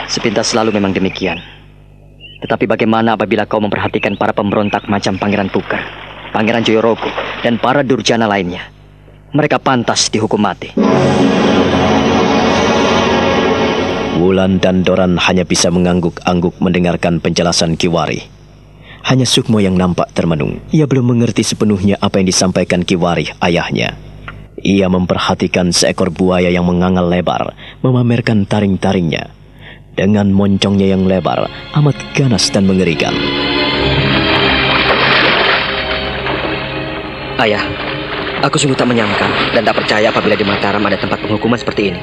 sepintas 0.08 0.54
selalu 0.54 0.80
memang 0.80 0.96
demikian. 0.96 1.55
Tetapi 2.46 2.70
bagaimana 2.70 3.18
apabila 3.18 3.50
kau 3.50 3.58
memperhatikan 3.58 4.22
para 4.22 4.30
pemberontak 4.30 4.86
macam 4.86 5.18
Pangeran 5.18 5.50
Puker, 5.50 5.82
Pangeran 6.30 6.62
Joyorogo, 6.62 7.10
dan 7.42 7.58
para 7.58 7.82
durjana 7.82 8.30
lainnya? 8.30 8.70
Mereka 9.34 9.58
pantas 9.58 10.14
dihukum 10.14 10.46
mati. 10.46 10.78
Wulan 14.22 14.62
dan 14.62 14.86
Doran 14.86 15.18
hanya 15.18 15.42
bisa 15.42 15.74
mengangguk-angguk 15.74 16.62
mendengarkan 16.62 17.18
penjelasan 17.18 17.82
Kiwari. 17.82 18.22
Hanya 19.10 19.26
Sukmo 19.26 19.58
yang 19.58 19.74
nampak 19.74 20.14
termenung. 20.14 20.62
Ia 20.70 20.86
belum 20.86 21.18
mengerti 21.18 21.42
sepenuhnya 21.42 21.98
apa 21.98 22.22
yang 22.22 22.30
disampaikan 22.30 22.86
Kiwari, 22.86 23.26
ayahnya. 23.42 23.98
Ia 24.62 24.86
memperhatikan 24.86 25.74
seekor 25.74 26.14
buaya 26.14 26.54
yang 26.54 26.70
mengangal 26.70 27.10
lebar, 27.10 27.58
memamerkan 27.82 28.46
taring-taringnya. 28.46 29.34
Dengan 29.96 30.28
moncongnya 30.28 30.92
yang 30.92 31.08
lebar, 31.08 31.48
amat 31.80 31.96
ganas 32.12 32.52
dan 32.52 32.68
mengerikan. 32.68 33.16
Ayah, 37.40 37.64
aku 38.44 38.60
sungguh 38.60 38.76
tak 38.76 38.92
menyangka 38.92 39.28
dan 39.56 39.64
tak 39.64 39.80
percaya 39.80 40.12
apabila 40.12 40.36
di 40.36 40.44
Mataram 40.44 40.84
ada 40.84 41.00
tempat 41.00 41.24
penghukuman 41.24 41.56
seperti 41.56 41.96
ini. 41.96 42.02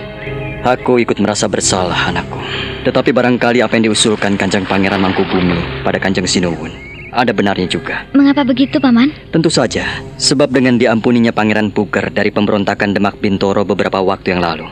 Aku 0.65 0.97
ikut 1.05 1.21
merasa 1.21 1.53
bersalah, 1.53 2.09
anakku. 2.09 2.41
Tetapi 2.89 3.13
barangkali 3.13 3.61
apa 3.61 3.77
yang 3.77 3.93
diusulkan 3.93 4.41
Kanjeng 4.41 4.65
Pangeran 4.65 5.05
Mangkubumi 5.05 5.85
pada 5.85 6.01
Kanjeng 6.01 6.25
Sinuwun 6.25 6.93
ada 7.13 7.31
benarnya 7.37 7.69
juga. 7.69 8.09
Mengapa 8.17 8.43
begitu, 8.43 8.81
Paman? 8.81 9.13
Tentu 9.29 9.53
saja, 9.53 9.85
sebab 10.17 10.49
dengan 10.49 10.81
diampuninya 10.81 11.31
Pangeran 11.31 11.69
Puker 11.69 12.09
dari 12.09 12.33
pemberontakan 12.33 12.97
Demak 12.97 13.21
Bintoro 13.21 13.69
beberapa 13.69 14.01
waktu 14.01 14.33
yang 14.33 14.41
lalu, 14.41 14.67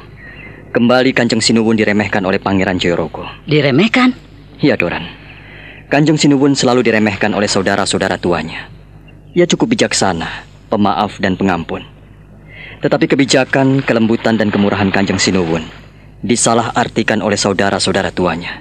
kembali 0.71 1.11
Kanjeng 1.11 1.43
Sinuwun 1.43 1.75
diremehkan 1.75 2.23
oleh 2.23 2.39
Pangeran 2.39 2.79
Joyorogo. 2.79 3.27
Diremehkan? 3.45 4.15
Iya, 4.63 4.79
Doran. 4.79 5.03
Kanjeng 5.91 6.15
Sinuwun 6.15 6.55
selalu 6.55 6.87
diremehkan 6.87 7.35
oleh 7.35 7.51
saudara-saudara 7.51 8.15
tuanya. 8.23 8.71
Ia 9.35 9.47
cukup 9.51 9.75
bijaksana, 9.75 10.47
pemaaf 10.71 11.19
dan 11.19 11.35
pengampun. 11.35 11.83
Tetapi 12.81 13.11
kebijakan, 13.11 13.83
kelembutan 13.83 14.39
dan 14.39 14.55
kemurahan 14.55 14.89
Kanjeng 14.95 15.19
Sinuwun 15.19 15.67
disalahartikan 16.21 17.25
oleh 17.25 17.37
saudara-saudara 17.37 18.13
tuanya, 18.13 18.61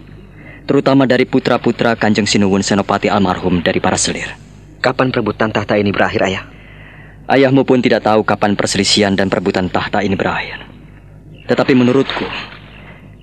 terutama 0.64 1.04
dari 1.04 1.28
putra-putra 1.28 1.94
Kanjeng 2.00 2.26
Sinuwun 2.26 2.64
Senopati 2.64 3.12
almarhum 3.12 3.60
dari 3.60 3.84
para 3.84 4.00
selir. 4.00 4.32
Kapan 4.80 5.12
perebutan 5.12 5.52
tahta 5.52 5.76
ini 5.76 5.92
berakhir, 5.92 6.24
ayah? 6.24 6.44
Ayahmu 7.28 7.68
pun 7.68 7.84
tidak 7.84 8.08
tahu 8.08 8.24
kapan 8.24 8.56
perselisihan 8.56 9.12
dan 9.14 9.28
perebutan 9.28 9.68
tahta 9.68 10.00
ini 10.02 10.16
berakhir. 10.16 10.69
Tetapi 11.50 11.74
menurutku, 11.74 12.30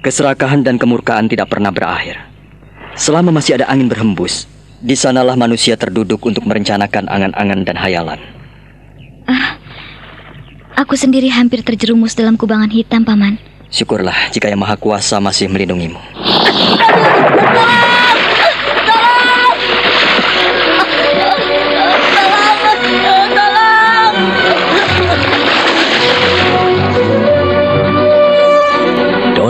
keserakahan 0.02 0.66
dan 0.66 0.82
kemurkaan 0.82 1.30
tidak 1.30 1.46
pernah 1.46 1.70
berakhir. 1.70 2.18
Selama 2.98 3.30
masih 3.30 3.62
ada 3.62 3.70
angin 3.70 3.86
berhembus, 3.86 4.50
di 4.82 4.98
sanalah 4.98 5.38
manusia 5.38 5.78
terduduk 5.78 6.20
untuk 6.26 6.42
merencanakan 6.42 7.06
angan-angan 7.06 7.62
dan 7.62 7.76
hayalan. 7.78 8.20
Ah, 9.30 9.62
aku 10.74 10.98
sendiri 10.98 11.30
hampir 11.30 11.62
terjerumus 11.62 12.18
dalam 12.18 12.34
kubangan 12.34 12.68
hitam, 12.74 13.06
Paman. 13.06 13.38
Syukurlah 13.70 14.30
jika 14.34 14.50
Yang 14.50 14.60
Maha 14.62 14.76
Kuasa 14.78 15.22
masih 15.22 15.46
melindungimu. 15.46 15.98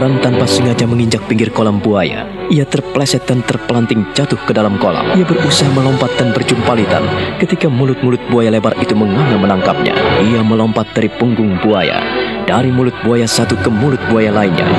Doran 0.06 0.22
tanpa 0.22 0.46
sengaja 0.46 0.86
menginjak 0.86 1.18
pinggir 1.26 1.50
kolam 1.50 1.82
buaya. 1.82 2.30
Ia 2.46 2.62
terpleset 2.62 3.26
dan 3.26 3.42
terpelanting 3.42 4.06
jatuh 4.14 4.38
ke 4.46 4.54
dalam 4.54 4.78
kolam. 4.78 5.02
Ia 5.18 5.26
berusaha 5.26 5.66
melompat 5.74 6.14
dan 6.14 6.30
berjumpalitan 6.30 7.02
ketika 7.42 7.66
mulut-mulut 7.66 8.22
buaya 8.30 8.54
lebar 8.54 8.78
itu 8.78 8.94
menganga 8.94 9.34
menangkapnya. 9.34 9.98
Ia 10.22 10.46
melompat 10.46 10.94
dari 10.94 11.10
punggung 11.10 11.58
buaya. 11.58 11.98
Dari 12.46 12.70
mulut 12.70 12.94
buaya 13.02 13.26
satu 13.26 13.58
ke 13.58 13.66
mulut 13.66 13.98
buaya 14.06 14.30
lainnya. 14.30 14.70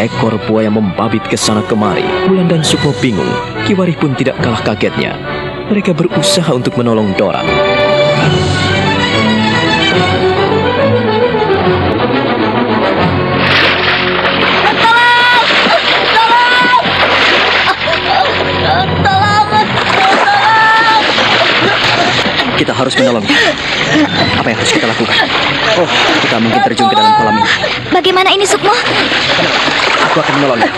Ekor 0.00 0.40
buaya 0.48 0.72
membabit 0.72 1.28
ke 1.28 1.36
sana 1.36 1.60
kemari. 1.68 2.08
Bulan 2.24 2.48
dan 2.48 2.64
Sukmo 2.64 2.96
bingung. 3.04 3.28
Kiwari 3.68 3.92
pun 3.92 4.16
tidak 4.16 4.40
kalah 4.40 4.64
kagetnya. 4.64 5.12
Mereka 5.68 5.92
berusaha 5.92 6.48
untuk 6.56 6.72
menolong 6.80 7.12
Doran. 7.20 7.44
Kita 22.54 22.70
harus 22.70 22.94
menolongnya. 22.94 23.34
Apa 24.38 24.46
yang 24.46 24.58
harus 24.62 24.72
kita 24.72 24.86
lakukan? 24.86 25.16
Oh, 25.74 25.88
kita 26.22 26.36
mungkin 26.38 26.60
terjun 26.70 26.86
ke 26.86 26.94
dalam 26.94 27.12
kolam 27.18 27.34
ini. 27.42 27.50
Bagaimana 27.90 28.30
ini, 28.30 28.46
Sukmo? 28.46 28.72
Aku 30.10 30.16
akan 30.22 30.34
menolongnya. 30.38 30.70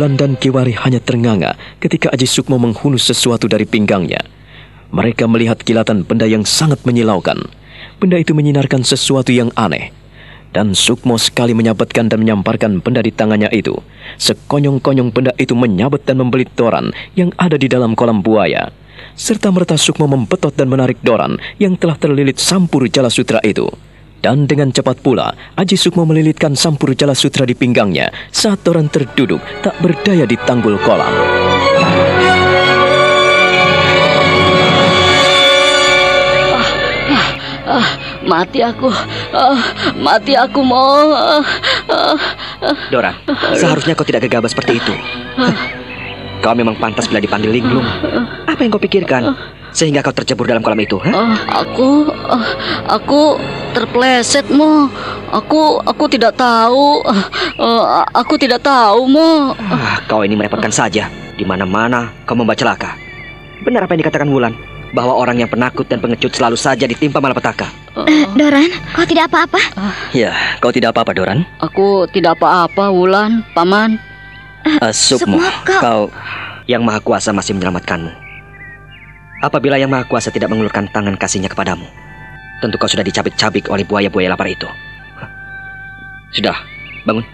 Wulan 0.00 0.16
dan 0.16 0.32
Kiwari 0.32 0.72
hanya 0.80 0.96
ternganga 0.96 1.60
ketika 1.76 2.08
Aji 2.08 2.24
Sukmo 2.24 2.56
menghunus 2.56 3.04
sesuatu 3.04 3.44
dari 3.52 3.68
pinggangnya. 3.68 4.24
Mereka 4.96 5.28
melihat 5.28 5.60
kilatan 5.60 6.08
benda 6.08 6.24
yang 6.24 6.48
sangat 6.48 6.80
menyilaukan. 6.88 7.36
Benda 8.00 8.16
itu 8.16 8.32
menyinarkan 8.32 8.80
sesuatu 8.80 9.28
yang 9.28 9.52
aneh. 9.60 9.92
Dan 10.56 10.72
Sukmo 10.72 11.20
sekali 11.20 11.52
menyabetkan 11.52 12.08
dan 12.08 12.24
menyamparkan 12.24 12.80
benda 12.80 13.04
di 13.04 13.12
tangannya 13.12 13.52
itu. 13.52 13.76
Sekonyong-konyong 14.16 15.12
benda 15.12 15.36
itu 15.36 15.52
menyabet 15.52 16.08
dan 16.08 16.16
membelit 16.16 16.48
Doran 16.56 16.96
yang 17.12 17.36
ada 17.36 17.60
di 17.60 17.68
dalam 17.68 17.92
kolam 17.92 18.24
buaya. 18.24 18.72
Serta 19.20 19.52
merta 19.52 19.76
Sukmo 19.76 20.08
mempetot 20.08 20.56
dan 20.56 20.72
menarik 20.72 20.96
Doran 21.04 21.36
yang 21.60 21.76
telah 21.76 22.00
terlilit 22.00 22.40
sampur 22.40 22.88
jala 22.88 23.12
sutra 23.12 23.44
itu. 23.44 23.68
Dan 24.20 24.44
dengan 24.44 24.68
cepat 24.68 25.00
pula, 25.00 25.32
Aji 25.56 25.80
Sukmo 25.80 26.04
melilitkan 26.04 26.52
sampur 26.52 26.92
jala 26.92 27.16
sutra 27.16 27.48
di 27.48 27.56
pinggangnya 27.56 28.12
saat 28.28 28.60
Doran 28.60 28.92
terduduk 28.92 29.40
tak 29.64 29.80
berdaya 29.80 30.28
di 30.28 30.36
tanggul 30.36 30.76
kolam. 30.84 31.08
Ah, 37.70 37.86
mati 38.26 38.60
aku. 38.60 38.92
Ah, 39.32 39.56
mati 39.96 40.36
aku 40.36 40.60
mau. 40.60 41.16
Ah, 41.16 41.40
ah, 41.88 42.18
ah. 42.60 42.76
Doran, 42.92 43.16
seharusnya 43.56 43.96
kau 43.96 44.04
tidak 44.04 44.28
gegabah 44.28 44.50
seperti 44.52 44.82
itu. 44.82 44.92
Kau 46.44 46.52
memang 46.52 46.76
pantas 46.76 47.08
bila 47.08 47.24
dipanggil 47.24 47.48
linglung. 47.48 47.86
Apa 48.44 48.60
yang 48.60 48.74
kau 48.74 48.82
pikirkan? 48.82 49.32
Sehingga 49.70 50.02
kau 50.02 50.10
tercebur 50.10 50.50
dalam 50.50 50.62
kolam 50.66 50.82
itu, 50.82 50.98
ha? 50.98 51.10
Ah, 51.14 51.36
aku 51.62 52.10
ah, 52.26 52.46
aku 52.90 53.38
terpleset 53.70 54.46
mo. 54.50 54.90
Aku 55.30 55.78
aku 55.86 56.10
tidak 56.10 56.34
tahu. 56.34 57.02
Ah, 57.06 57.24
ah, 57.62 58.06
aku 58.10 58.34
tidak 58.34 58.66
tahu 58.66 59.06
mo. 59.06 59.54
Ah, 59.70 60.02
kau 60.10 60.26
ini 60.26 60.34
merepotkan 60.34 60.74
saja. 60.74 61.06
Di 61.38 61.46
mana-mana 61.46 62.10
kau 62.26 62.34
membaca 62.34 62.58
celaka. 62.58 62.98
Benar 63.62 63.86
apa 63.86 63.94
yang 63.94 64.02
dikatakan 64.02 64.28
Wulan? 64.28 64.54
Bahwa 64.90 65.14
orang 65.14 65.38
yang 65.38 65.46
penakut 65.46 65.86
dan 65.86 66.02
pengecut 66.02 66.34
selalu 66.34 66.58
saja 66.58 66.82
ditimpa 66.90 67.22
malapetaka. 67.22 67.70
Eh, 68.10 68.26
Doran, 68.34 68.66
kau 68.90 69.06
tidak 69.06 69.30
apa-apa? 69.30 69.60
Ya, 70.10 70.34
kau 70.58 70.74
tidak 70.74 70.90
apa-apa, 70.98 71.14
Doran. 71.14 71.46
Aku 71.62 72.10
tidak 72.10 72.42
apa-apa, 72.42 72.90
Wulan, 72.90 73.46
paman. 73.54 74.02
Uh, 74.82 74.90
Sukmo, 74.90 75.38
Sukmo, 75.38 75.46
kau- 75.62 75.80
kau... 75.80 76.02
Yang 76.66 76.82
Maha 76.86 77.00
Kuasa 77.02 77.30
masih 77.34 77.54
menyelamatkanmu. 77.58 78.29
Apabila 79.40 79.80
Yang 79.80 79.90
Maha 79.96 80.04
Kuasa 80.04 80.28
tidak 80.28 80.52
mengulurkan 80.52 80.84
tangan 80.92 81.16
kasihnya 81.16 81.48
kepadamu, 81.48 81.88
tentu 82.60 82.76
kau 82.76 82.84
sudah 82.84 83.00
dicabik-cabik 83.00 83.72
oleh 83.72 83.88
buaya-buaya 83.88 84.28
lapar 84.28 84.52
itu. 84.52 84.68
Sudah, 86.36 86.54
bangun. 87.08 87.24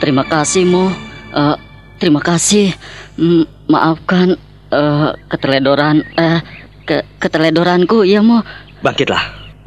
Terima 0.00 0.24
kasih, 0.28 0.68
Mo. 0.68 0.92
Eh, 1.32 1.56
terima 1.96 2.20
kasih. 2.20 2.76
Mm, 3.16 3.44
maafkan 3.72 4.36
eh, 4.68 5.10
keteledoran 5.32 6.04
eh 6.20 6.40
ke 6.84 7.08
keteledoranku, 7.16 8.04
ya, 8.04 8.20
Mo. 8.20 8.44
Bangkitlah, 8.84 9.20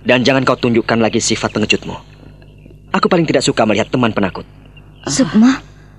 dan 0.06 0.22
jangan 0.22 0.46
kau 0.46 0.58
tunjukkan 0.58 1.02
lagi 1.02 1.18
sifat 1.18 1.54
pengecutmu. 1.54 1.98
Aku 2.94 3.10
paling 3.10 3.26
tidak 3.26 3.42
suka 3.42 3.66
melihat 3.66 3.90
teman 3.90 4.14
penakut. 4.14 4.46
Sukmo, 5.10 5.50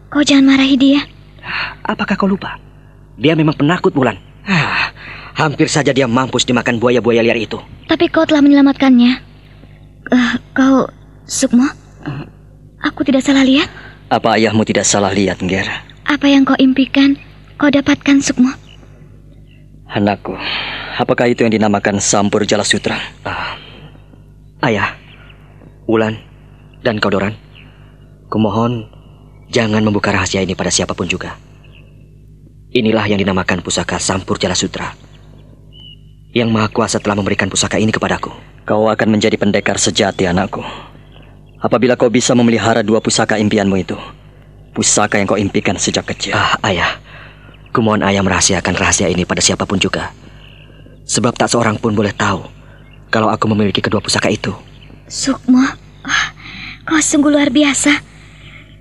kau 0.07 0.23
jangan 0.23 0.55
marahi 0.55 0.79
dia. 0.79 1.03
Apakah 1.83 2.15
kau 2.15 2.31
lupa? 2.31 2.63
Dia 3.19 3.35
memang 3.35 3.59
penakut, 3.59 3.91
Bulan. 3.91 4.34
Ah, 4.45 4.93
hampir 5.41 5.73
saja 5.73 5.91
dia 5.91 6.05
mampus 6.05 6.45
dimakan 6.45 6.77
buaya-buaya 6.77 7.25
liar 7.25 7.41
itu. 7.41 7.57
Tapi 7.89 8.13
kau 8.13 8.29
telah 8.29 8.45
menyelamatkannya. 8.45 9.13
Eh, 10.13 10.33
kau, 10.53 10.85
Sukmo, 11.25 11.65
aku 12.85 13.01
tidak 13.09 13.25
salah 13.25 13.41
lihat. 13.41 13.73
Apa 14.13 14.37
ayahmu 14.37 14.69
tidak 14.69 14.85
salah 14.85 15.09
lihat, 15.09 15.41
Nger? 15.41 15.65
Apa 16.05 16.29
yang 16.29 16.45
kau 16.45 16.57
impikan, 16.61 17.17
kau 17.57 17.73
dapatkan, 17.73 18.21
Sukmo. 18.21 18.53
Anakku, 19.89 20.37
apakah 21.01 21.33
itu 21.33 21.49
yang 21.49 21.57
dinamakan 21.57 21.97
Sampur 22.05 22.45
Jala 22.45 22.69
Sutra? 22.69 23.01
Ah, 23.25 23.57
ayah, 24.69 24.93
Wulan, 25.89 26.21
dan 26.85 27.01
kau 27.01 27.09
Doran, 27.09 27.33
kumohon 28.29 28.85
jangan 29.49 29.81
membuka 29.81 30.13
rahasia 30.13 30.45
ini 30.45 30.53
pada 30.53 30.69
siapa 30.69 30.93
pun 30.93 31.09
juga. 31.09 31.41
Inilah 32.75 33.07
yang 33.07 33.23
dinamakan 33.23 33.63
pusaka 33.63 34.03
Sampur 34.03 34.35
Jala 34.35 34.59
Sutra. 34.59 34.99
Yang 36.35 36.51
Maha 36.51 36.67
Kuasa 36.67 36.99
telah 36.99 37.15
memberikan 37.15 37.47
pusaka 37.47 37.79
ini 37.79 37.95
kepadaku. 37.95 38.35
Kau 38.67 38.91
akan 38.91 39.15
menjadi 39.15 39.39
pendekar 39.39 39.79
sejati, 39.79 40.27
anakku. 40.27 40.59
Apabila 41.63 41.95
kau 41.95 42.11
bisa 42.11 42.35
memelihara 42.35 42.83
dua 42.83 42.99
pusaka 42.99 43.39
impianmu 43.39 43.79
itu, 43.79 43.95
pusaka 44.75 45.23
yang 45.23 45.31
kau 45.31 45.39
impikan 45.39 45.79
sejak 45.79 46.03
kecil. 46.03 46.35
Ah, 46.35 46.59
ayah, 46.67 46.99
kumohon 47.71 48.03
ayah 48.03 48.27
merahasiakan 48.27 48.75
rahasia 48.75 49.07
ini 49.07 49.23
pada 49.23 49.39
siapa 49.39 49.71
pun 49.71 49.79
juga. 49.79 50.11
Sebab 51.07 51.39
tak 51.39 51.55
seorang 51.55 51.79
pun 51.79 51.95
boleh 51.95 52.11
tahu 52.11 52.43
kalau 53.07 53.31
aku 53.31 53.47
memiliki 53.55 53.79
kedua 53.79 54.03
pusaka 54.03 54.35
itu. 54.35 54.51
Sukmo, 55.07 55.63
ah, 56.03 56.27
kau 56.83 56.99
sungguh 56.99 57.31
luar 57.31 57.55
biasa. 57.55 58.03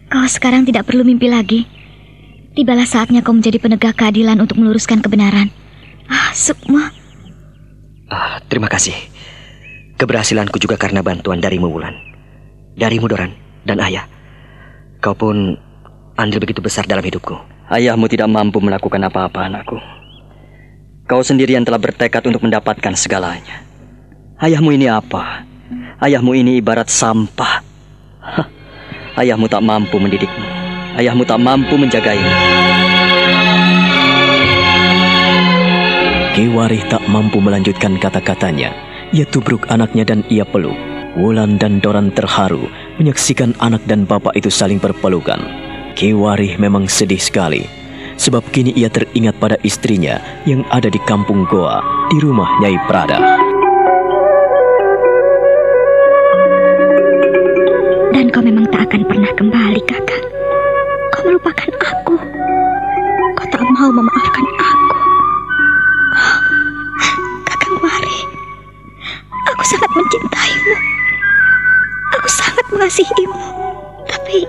Kau 0.10 0.26
sekarang 0.26 0.66
tidak 0.66 0.90
perlu 0.90 1.06
mimpi 1.06 1.30
lagi. 1.30 1.83
Tibalah 2.54 2.86
saatnya 2.86 3.26
kau 3.26 3.34
menjadi 3.34 3.58
penegak 3.58 3.98
keadilan 3.98 4.38
untuk 4.38 4.62
meluruskan 4.62 5.02
kebenaran. 5.02 5.50
Ah, 6.06 6.30
Sukmo. 6.38 6.86
Ah, 8.14 8.38
terima 8.46 8.70
kasih. 8.70 8.94
Keberhasilanku 9.98 10.62
juga 10.62 10.78
karena 10.78 11.02
bantuan 11.02 11.42
darimu, 11.42 11.66
Wulan. 11.66 11.98
Darimu, 12.78 13.10
Doran, 13.10 13.34
dan 13.66 13.82
ayah. 13.82 14.06
Kau 15.02 15.18
pun 15.18 15.58
andil 16.14 16.38
begitu 16.38 16.62
besar 16.62 16.86
dalam 16.86 17.02
hidupku. 17.02 17.34
Ayahmu 17.74 18.06
tidak 18.06 18.30
mampu 18.30 18.62
melakukan 18.62 19.02
apa-apa, 19.02 19.50
anakku. 19.50 19.82
Kau 21.10 21.26
sendirian 21.26 21.66
telah 21.66 21.82
bertekad 21.82 22.22
untuk 22.30 22.46
mendapatkan 22.46 22.94
segalanya. 22.94 23.66
Ayahmu 24.38 24.78
ini 24.78 24.86
apa? 24.86 25.42
Ayahmu 25.98 26.38
ini 26.38 26.62
ibarat 26.62 26.94
sampah. 26.94 27.66
Hah. 28.22 28.48
Ayahmu 29.18 29.50
tak 29.50 29.66
mampu 29.66 29.98
mendidikmu. 29.98 30.63
Ayahmu 30.94 31.26
tak 31.26 31.42
mampu 31.42 31.74
menjagaimu. 31.74 32.34
Ki 36.38 36.50
Warih 36.54 36.86
tak 36.86 37.02
mampu 37.10 37.42
melanjutkan 37.42 37.98
kata-katanya. 37.98 38.70
Ia 39.10 39.26
tubruk 39.26 39.66
anaknya 39.74 40.06
dan 40.06 40.22
ia 40.30 40.46
peluk. 40.46 40.78
Wulan 41.14 41.62
dan 41.62 41.78
Doran 41.82 42.10
terharu 42.14 42.70
menyaksikan 42.98 43.54
anak 43.62 43.86
dan 43.86 44.06
bapak 44.06 44.34
itu 44.38 44.54
saling 44.54 44.78
berpelukan. 44.78 45.42
Ki 45.94 46.14
Warih 46.14 46.58
memang 46.58 46.90
sedih 46.90 47.22
sekali. 47.22 47.66
Sebab 48.18 48.54
kini 48.54 48.74
ia 48.78 48.90
teringat 48.90 49.38
pada 49.42 49.58
istrinya 49.66 50.22
yang 50.46 50.62
ada 50.70 50.90
di 50.90 51.02
kampung 51.10 51.50
Goa 51.50 51.82
di 52.14 52.22
rumah 52.22 52.50
Nyai 52.62 52.78
Prada. 52.86 53.18
Dan 58.14 58.30
kau 58.30 58.46
memang 58.46 58.70
tak 58.70 58.94
akan 58.94 59.02
pernah 59.10 59.34
kembali, 59.34 59.82
kakak. 59.90 60.33
Kau 61.24 61.32
melupakan 61.32 61.72
aku. 61.80 62.16
Kau 63.32 63.48
tak 63.48 63.64
mau 63.64 63.88
memaafkan 63.96 64.44
aku. 64.60 64.96
Kakang 67.48 67.80
Wari, 67.80 68.18
aku 69.48 69.64
sangat 69.64 69.88
mencintaimu. 69.96 70.76
Aku 72.20 72.28
sangat 72.28 72.66
mengasihimu. 72.76 73.40
Tapi, 74.04 74.44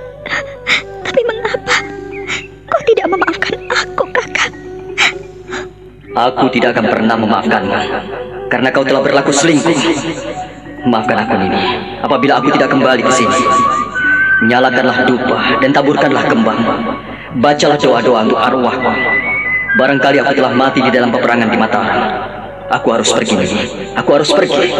tapi 1.06 1.20
mengapa 1.30 1.78
kau 2.66 2.82
tidak 2.90 3.06
memaafkan 3.06 3.54
aku, 3.70 4.04
kakak? 4.10 4.50
Aku 6.10 6.44
tidak 6.50 6.74
akan 6.74 6.90
pernah 6.90 7.14
memaafkanmu 7.22 7.78
karena 8.50 8.68
kau 8.74 8.82
telah 8.82 8.98
berlaku 8.98 9.30
selingkuh. 9.30 9.78
Maafkan 10.90 11.22
aku 11.22 11.38
Nini, 11.38 11.62
apabila 12.02 12.42
aku 12.42 12.50
tidak 12.50 12.74
kembali 12.74 13.06
ke 13.06 13.12
sini. 13.14 13.38
Nyalakanlah 14.42 15.06
dupa 15.06 15.38
dan 15.62 15.70
taburkanlah 15.70 16.26
kembang. 16.26 16.58
Bacalah 17.38 17.78
doa-doa 17.78 18.26
untuk 18.26 18.40
arwahku. 18.42 18.92
Barangkali 19.78 20.18
aku 20.18 20.32
telah 20.34 20.54
mati 20.54 20.82
di 20.82 20.90
dalam 20.90 21.14
peperangan 21.14 21.46
di 21.50 21.58
Mataram. 21.58 22.02
Aku 22.74 22.90
harus 22.90 23.14
pergi. 23.14 23.38
Aku 23.94 24.10
harus 24.18 24.30
pergi. 24.34 24.74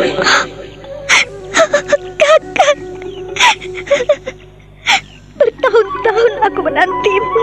Kakak, 2.15 2.79
bertahun-tahun 5.39 6.33
aku 6.51 6.61
menantimu. 6.63 7.43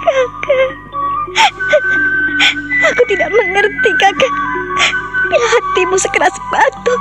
Kakak, 0.00 0.70
aku 2.92 3.02
tidak 3.12 3.28
mengerti, 3.32 3.90
kakak. 4.00 4.32
Bila 5.26 5.46
hatimu 5.58 5.96
sekeras 5.98 6.36
batu, 6.52 6.94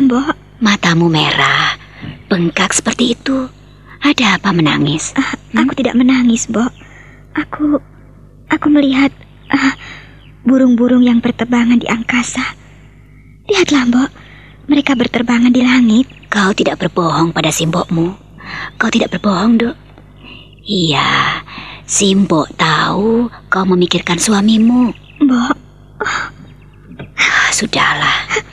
Ada 0.00 0.08
apa, 0.08 0.16
Mbok? 0.16 0.36
matamu 0.64 1.06
merah, 1.12 1.76
bengkak 2.32 2.72
seperti 2.72 3.12
itu. 3.12 3.52
Ada 4.00 4.40
apa 4.40 4.48
menangis? 4.48 5.12
Ah, 5.12 5.36
Aku 5.60 5.76
tidak 5.76 5.92
menangis, 5.92 6.48
Mbok. 6.48 6.72
Aku, 7.36 7.76
aku 8.48 8.66
melihat 8.72 9.12
ah, 9.52 9.76
burung-burung 10.48 11.04
yang 11.04 11.20
berterbangan 11.20 11.76
di 11.76 11.84
angkasa. 11.84 12.40
Lihatlah, 13.44 13.92
Mbok. 13.92 14.10
Mereka 14.72 14.96
berterbangan 14.96 15.52
di 15.52 15.60
langit. 15.60 16.08
Kau 16.32 16.56
tidak 16.56 16.80
berbohong 16.80 17.36
pada 17.36 17.52
simbokmu. 17.52 18.16
Kau 18.80 18.88
tidak 18.88 19.20
berbohong, 19.20 19.60
Dok. 19.60 19.76
Iya, 20.64 21.44
simbok 21.84 22.48
tahu 22.56 23.28
kau 23.52 23.64
memikirkan 23.68 24.16
suamimu. 24.16 24.96
Mbok, 25.28 25.56
Ah, 27.20 27.52
Sudahlah, 27.52 28.48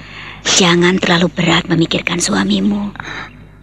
jangan 0.55 0.95
terlalu 0.95 1.27
berat 1.27 1.67
memikirkan 1.67 2.23
suamimu. 2.23 2.95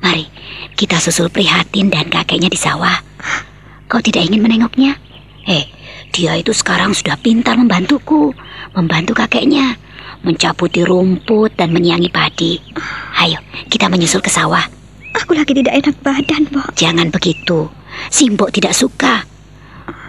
Mari, 0.05 0.29
kita 0.77 1.01
susul 1.01 1.33
prihatin 1.33 1.89
dan 1.89 2.13
kakeknya 2.13 2.53
di 2.53 2.61
sawah. 2.61 3.01
Kau 3.89 4.05
tidak 4.05 4.29
ingin 4.29 4.45
menengoknya? 4.45 5.01
Eh, 5.49 5.65
dia 6.13 6.37
itu 6.37 6.53
sekarang 6.53 6.93
sudah 6.93 7.17
pintar 7.17 7.57
membantuku, 7.57 8.37
membantu 8.77 9.17
kakeknya, 9.17 9.81
mencabuti 10.21 10.85
rumput 10.85 11.57
dan 11.57 11.73
menyiangi 11.73 12.13
padi. 12.13 12.61
Ayo, 13.17 13.41
kita 13.73 13.89
menyusul 13.89 14.21
ke 14.21 14.29
sawah. 14.29 14.65
aku 15.15 15.33
lagi 15.33 15.55
tidak 15.55 15.79
enak 15.79 15.97
badan, 16.03 16.51
Mbok. 16.51 16.75
Jangan 16.75 17.09
begitu, 17.09 17.71
Simbok 18.11 18.51
tidak 18.51 18.75
suka. 18.75 19.23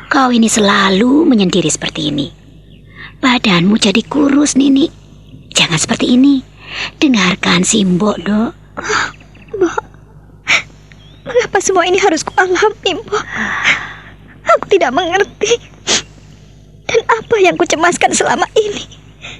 Kau 0.09 0.29
ini 0.33 0.49
selalu 0.49 1.25
menyendiri 1.29 1.69
seperti 1.69 2.09
ini. 2.09 2.27
Badanmu 3.21 3.77
jadi 3.77 4.01
kurus, 4.05 4.57
Nini. 4.57 4.89
Jangan 5.55 5.79
seperti 5.79 6.13
ini. 6.13 6.54
Dengarkan 6.99 7.61
Simbok, 7.65 8.17
Dok. 8.23 8.51
Mengapa 11.25 11.57
semua 11.57 11.89
ini 11.89 11.97
harus 11.97 12.21
kualami, 12.21 13.01
Mbok? 13.01 13.23
Aku 14.45 14.65
tidak 14.69 14.93
mengerti. 14.93 15.57
Dan 16.85 17.01
apa 17.09 17.35
yang 17.41 17.57
kucemaskan 17.57 18.13
selama 18.13 18.45
ini? 18.53 18.85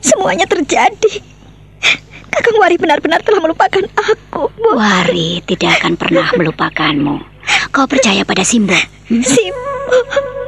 Semuanya 0.01 0.49
terjadi. 0.49 1.21
Kakang 2.33 2.57
Wari 2.57 2.75
benar-benar 2.75 3.21
telah 3.21 3.39
melupakan 3.39 3.85
aku, 3.95 4.49
Mbok. 4.57 4.75
Wari 4.75 5.45
tidak 5.45 5.81
akan 5.81 5.93
pernah 5.93 6.27
melupakanmu. 6.33 7.15
Kau 7.69 7.85
percaya 7.85 8.25
pada 8.25 8.41
Simbok? 8.41 8.81
Hmm? 9.07 9.21
Simbok. 9.21 10.44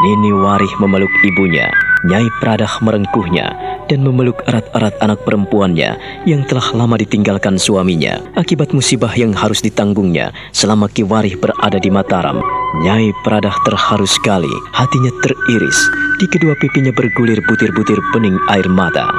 Nini 0.00 0.32
Warih 0.32 0.72
memeluk 0.80 1.12
ibunya, 1.28 1.68
Nyai 2.08 2.24
Pradah 2.40 2.80
merengkuhnya, 2.80 3.52
dan 3.84 4.00
memeluk 4.00 4.40
erat-erat 4.48 4.96
anak 5.04 5.20
perempuannya 5.28 5.92
yang 6.24 6.40
telah 6.48 6.64
lama 6.72 6.96
ditinggalkan 6.96 7.60
suaminya 7.60 8.16
akibat 8.32 8.72
musibah 8.72 9.12
yang 9.12 9.36
harus 9.36 9.60
ditanggungnya 9.60 10.32
selama 10.56 10.88
Ki 10.88 11.04
Warih 11.04 11.36
berada 11.36 11.76
di 11.76 11.92
Mataram. 11.92 12.40
Nyai 12.80 13.12
Pradah 13.28 13.52
terharu 13.68 14.08
sekali, 14.08 14.48
hatinya 14.72 15.12
teriris 15.20 15.78
Di 16.16 16.26
kedua 16.32 16.56
pipinya 16.56 16.96
bergulir 16.96 17.36
butir-butir 17.44 18.00
bening 18.16 18.40
air 18.48 18.64
mata. 18.72 19.12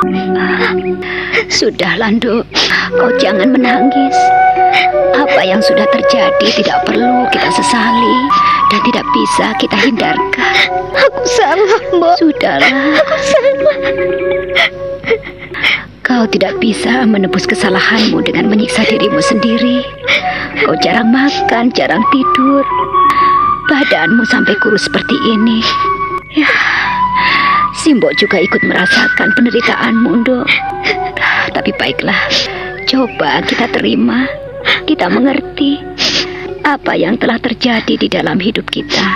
Sudah, 1.46 1.94
Lando. 2.02 2.42
Kau 2.98 3.14
jangan 3.22 3.54
menangis. 3.54 4.18
Apa 5.14 5.46
yang 5.46 5.62
sudah 5.62 5.86
terjadi 5.94 6.48
tidak 6.58 6.90
perlu 6.90 7.30
kita 7.30 7.54
sesali 7.54 8.50
dan 8.72 8.80
tidak 8.88 9.06
bisa 9.12 9.46
kita 9.60 9.78
hindarkan. 9.84 10.56
Aku 10.96 11.22
salah, 11.28 11.82
Mbak. 11.92 12.16
Sudahlah. 12.24 12.72
Aku 13.04 13.18
salah. 13.20 13.78
Kau 16.02 16.24
tidak 16.28 16.56
bisa 16.64 17.04
menebus 17.04 17.44
kesalahanmu 17.48 18.24
dengan 18.24 18.48
menyiksa 18.48 18.88
dirimu 18.88 19.20
sendiri. 19.20 19.84
Kau 20.64 20.76
jarang 20.80 21.12
makan, 21.12 21.72
jarang 21.76 22.04
tidur. 22.16 22.64
Badanmu 23.68 24.24
sampai 24.28 24.56
kurus 24.60 24.88
seperti 24.88 25.16
ini. 25.32 25.64
Ya, 26.36 26.48
Simbo 27.76 28.08
juga 28.20 28.40
ikut 28.40 28.64
merasakan 28.68 29.36
penderitaanmu, 29.36 30.24
Dok. 30.28 30.48
Tapi 31.52 31.72
baiklah, 31.76 32.20
coba 32.88 33.44
kita 33.48 33.68
terima, 33.72 34.28
kita 34.88 35.08
mengerti 35.12 35.91
apa 36.62 36.94
yang 36.94 37.18
telah 37.18 37.42
terjadi 37.42 37.94
di 37.98 38.08
dalam 38.10 38.38
hidup 38.38 38.66
kita. 38.70 39.08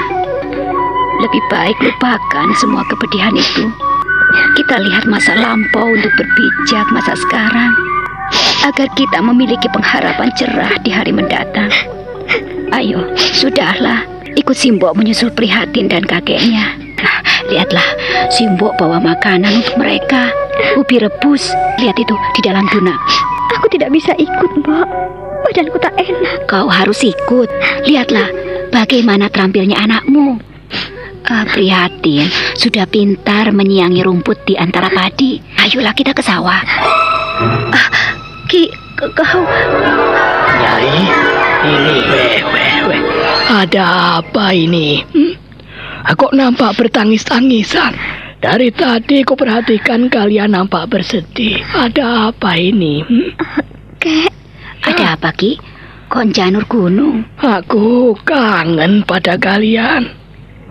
Lebih 1.22 1.44
baik 1.48 1.78
lupakan 1.80 2.48
semua 2.58 2.84
kepedihan 2.90 3.34
itu. 3.34 3.66
Kita 4.60 4.76
lihat 4.82 5.08
masa 5.08 5.38
lampau 5.38 5.88
untuk 5.88 6.12
berpijak 6.18 6.86
masa 6.92 7.14
sekarang, 7.16 7.72
agar 8.68 8.88
kita 8.98 9.22
memiliki 9.22 9.70
pengharapan 9.72 10.30
cerah 10.36 10.74
di 10.82 10.92
hari 10.92 11.14
mendatang. 11.14 11.72
Ayo, 12.74 13.16
sudahlah, 13.16 14.04
ikut 14.36 14.58
Simbo 14.58 14.92
menyusul 14.92 15.32
prihatin 15.32 15.88
dan 15.88 16.04
kakeknya. 16.04 16.76
Nah, 17.00 17.18
lihatlah, 17.48 17.86
Simbo 18.34 18.74
bawa 18.76 19.00
makanan 19.00 19.62
untuk 19.64 19.78
mereka. 19.80 20.34
Ubi 20.76 21.00
rebus, 21.00 21.54
lihat 21.80 21.96
itu 21.96 22.16
di 22.36 22.42
dalam 22.44 22.66
tuna. 22.74 22.98
Aku 23.56 23.72
tidak 23.72 23.94
bisa 23.94 24.12
ikut, 24.20 24.52
Mbak. 24.66 25.25
Badanku 25.46 25.78
tak 25.78 25.94
enak. 25.94 26.50
Kau 26.50 26.66
harus 26.66 27.06
ikut. 27.06 27.50
Lihatlah 27.86 28.34
bagaimana 28.74 29.30
terampilnya 29.30 29.78
anakmu. 29.78 30.42
Ah, 31.26 31.42
prihatin, 31.46 32.30
sudah 32.54 32.86
pintar 32.86 33.50
menyiangi 33.50 34.06
rumput 34.06 34.46
di 34.46 34.54
antara 34.54 34.94
padi. 34.94 35.42
Ayolah 35.58 35.94
kita 35.94 36.14
ke 36.14 36.22
sawah. 36.22 36.62
Ah, 37.74 37.90
Ki, 38.46 38.70
ke- 38.94 39.10
kau 39.10 39.42
Nyai, 40.56 41.02
ini 41.66 41.98
weh, 42.06 42.40
weh, 42.46 42.76
weh. 42.90 43.02
Ada 43.50 43.86
apa 44.22 44.54
ini? 44.54 45.02
Hmm? 45.02 45.34
Aku 46.14 46.30
nampak 46.30 46.78
bertangis-tangisan. 46.78 47.98
Dari 48.38 48.70
tadi 48.70 49.26
aku 49.26 49.34
perhatikan 49.34 50.06
kalian 50.06 50.54
nampak 50.54 50.94
bersedih. 50.94 51.66
Ada 51.74 52.30
apa 52.30 52.54
ini? 52.62 53.02
Hmm? 53.02 53.30
Kek, 55.06 55.14
ada 55.14 55.22
apa 55.22 55.38
Ki? 55.38 55.54
Kok 56.10 56.34
janur 56.34 56.66
gunung? 56.66 57.30
Aku 57.38 58.18
kangen 58.26 59.06
pada 59.06 59.38
kalian. 59.38 60.10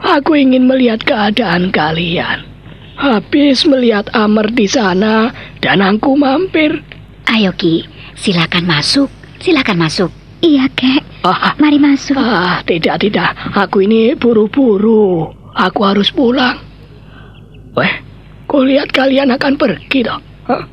Aku 0.03 0.35
ingin 0.35 0.67
melihat 0.67 1.07
keadaan 1.07 1.71
kalian. 1.71 2.43
Habis 2.99 3.63
melihat 3.63 4.11
Amer 4.11 4.51
di 4.51 4.67
sana 4.67 5.31
dan 5.63 5.79
aku 5.87 6.19
mampir. 6.19 6.83
Ayo 7.31 7.55
Ki, 7.55 7.87
silakan 8.19 8.67
masuk. 8.67 9.07
Silakan 9.39 9.79
masuk. 9.79 10.11
iya, 10.43 10.67
Kek. 10.67 11.23
Ah, 11.23 11.55
Mari 11.63 11.79
masuk. 11.79 12.19
ah, 12.19 12.59
tidak, 12.67 13.07
tidak. 13.07 13.39
Aku 13.55 13.87
ini 13.87 14.19
buru-buru. 14.19 15.31
Aku 15.55 15.87
harus 15.87 16.11
pulang. 16.11 16.59
Weh, 17.79 18.03
kulihat 18.51 18.91
kalian 18.91 19.31
akan 19.31 19.55
pergi 19.55 20.03
toh. 20.03 20.19
Hah? 20.51 20.67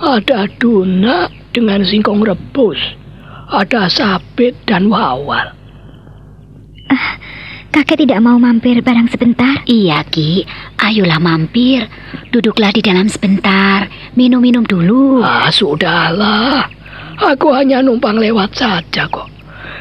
Ada 0.00 0.48
Duna 0.56 1.28
dengan 1.52 1.84
singkong 1.84 2.24
rebus. 2.24 3.01
Ada 3.52 3.84
Sabit 3.92 4.56
dan 4.64 4.88
Wawal. 4.88 5.52
Kakek 7.72 8.04
tidak 8.04 8.20
mau 8.20 8.36
mampir 8.36 8.84
barang 8.84 9.08
sebentar. 9.08 9.64
Iya 9.64 10.04
Ki, 10.08 10.44
ayolah 10.76 11.16
mampir. 11.16 11.88
Duduklah 12.28 12.68
di 12.68 12.84
dalam 12.84 13.08
sebentar. 13.08 13.88
Minum-minum 14.12 14.60
dulu. 14.64 15.24
Ah, 15.24 15.48
sudahlah. 15.48 16.68
Aku 17.16 17.48
hanya 17.56 17.80
numpang 17.80 18.20
lewat 18.20 18.56
saja 18.56 19.08
kok. 19.08 19.28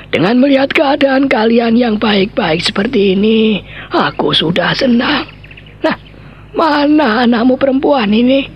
Dengan 0.07 0.39
melihat 0.39 0.72
keadaan 0.72 1.28
kalian 1.28 1.76
yang 1.76 1.95
baik-baik 1.99 2.63
seperti 2.63 3.15
ini, 3.15 3.59
aku 3.91 4.32
sudah 4.32 4.72
senang. 4.72 5.28
Nah, 5.84 5.95
mana 6.55 7.28
anakmu 7.28 7.59
perempuan 7.59 8.11
ini? 8.11 8.47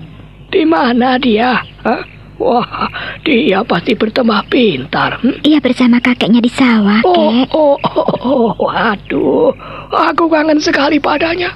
Di 0.47 0.63
mana 0.63 1.19
dia? 1.19 1.59
Hah? 1.83 2.14
Wah, 2.35 2.91
dia 3.23 3.63
pasti 3.63 3.95
bertambah 3.95 4.51
pintar. 4.51 5.23
Hmm? 5.23 5.39
Ia 5.39 5.63
bersama 5.63 6.03
kakeknya 6.03 6.43
di 6.43 6.51
sawah, 6.51 6.99
Oh, 7.07 7.31
Kek. 7.31 7.47
oh, 7.55 7.79
oh, 7.79 8.11
oh, 8.19 8.49
waduh, 8.59 9.55
aku 9.89 10.27
kangen 10.27 10.59
sekali 10.59 10.99
padanya. 10.99 11.55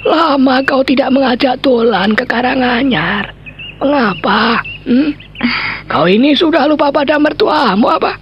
Lama 0.00 0.64
kau 0.64 0.80
tidak 0.80 1.12
mengajak 1.12 1.60
Tulan 1.60 2.16
ke 2.16 2.24
Karanganyar. 2.24 3.36
Mengapa? 3.76 4.64
Hmm? 4.88 5.12
Kau 5.84 6.08
ini 6.08 6.32
sudah 6.32 6.64
lupa 6.64 6.88
pada 6.88 7.20
mertuamu 7.20 7.92
apa? 7.92 8.16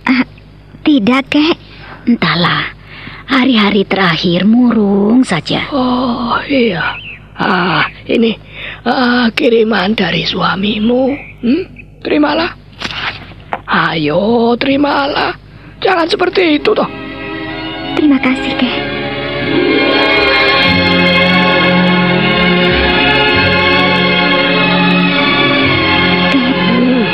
Tidak, 0.82 1.22
Kek. 1.30 1.56
Entahlah, 2.10 2.74
hari-hari 3.30 3.86
terakhir 3.86 4.42
murung 4.42 5.22
saja. 5.22 5.70
Oh, 5.70 6.42
iya. 6.42 6.98
Ah, 7.38 7.86
ini 8.10 8.34
ah, 8.84 9.26
kiriman 9.34 9.96
dari 9.96 10.22
suamimu. 10.22 11.02
Hmm? 11.42 11.64
Terimalah. 12.02 12.54
Ayo, 13.68 14.54
terimalah. 14.58 15.34
Jangan 15.78 16.06
seperti 16.10 16.58
itu 16.58 16.70
toh. 16.74 16.88
Terima 17.94 18.18
kasih, 18.22 18.52
Kek. 18.54 18.76
Hmm, 26.30 27.04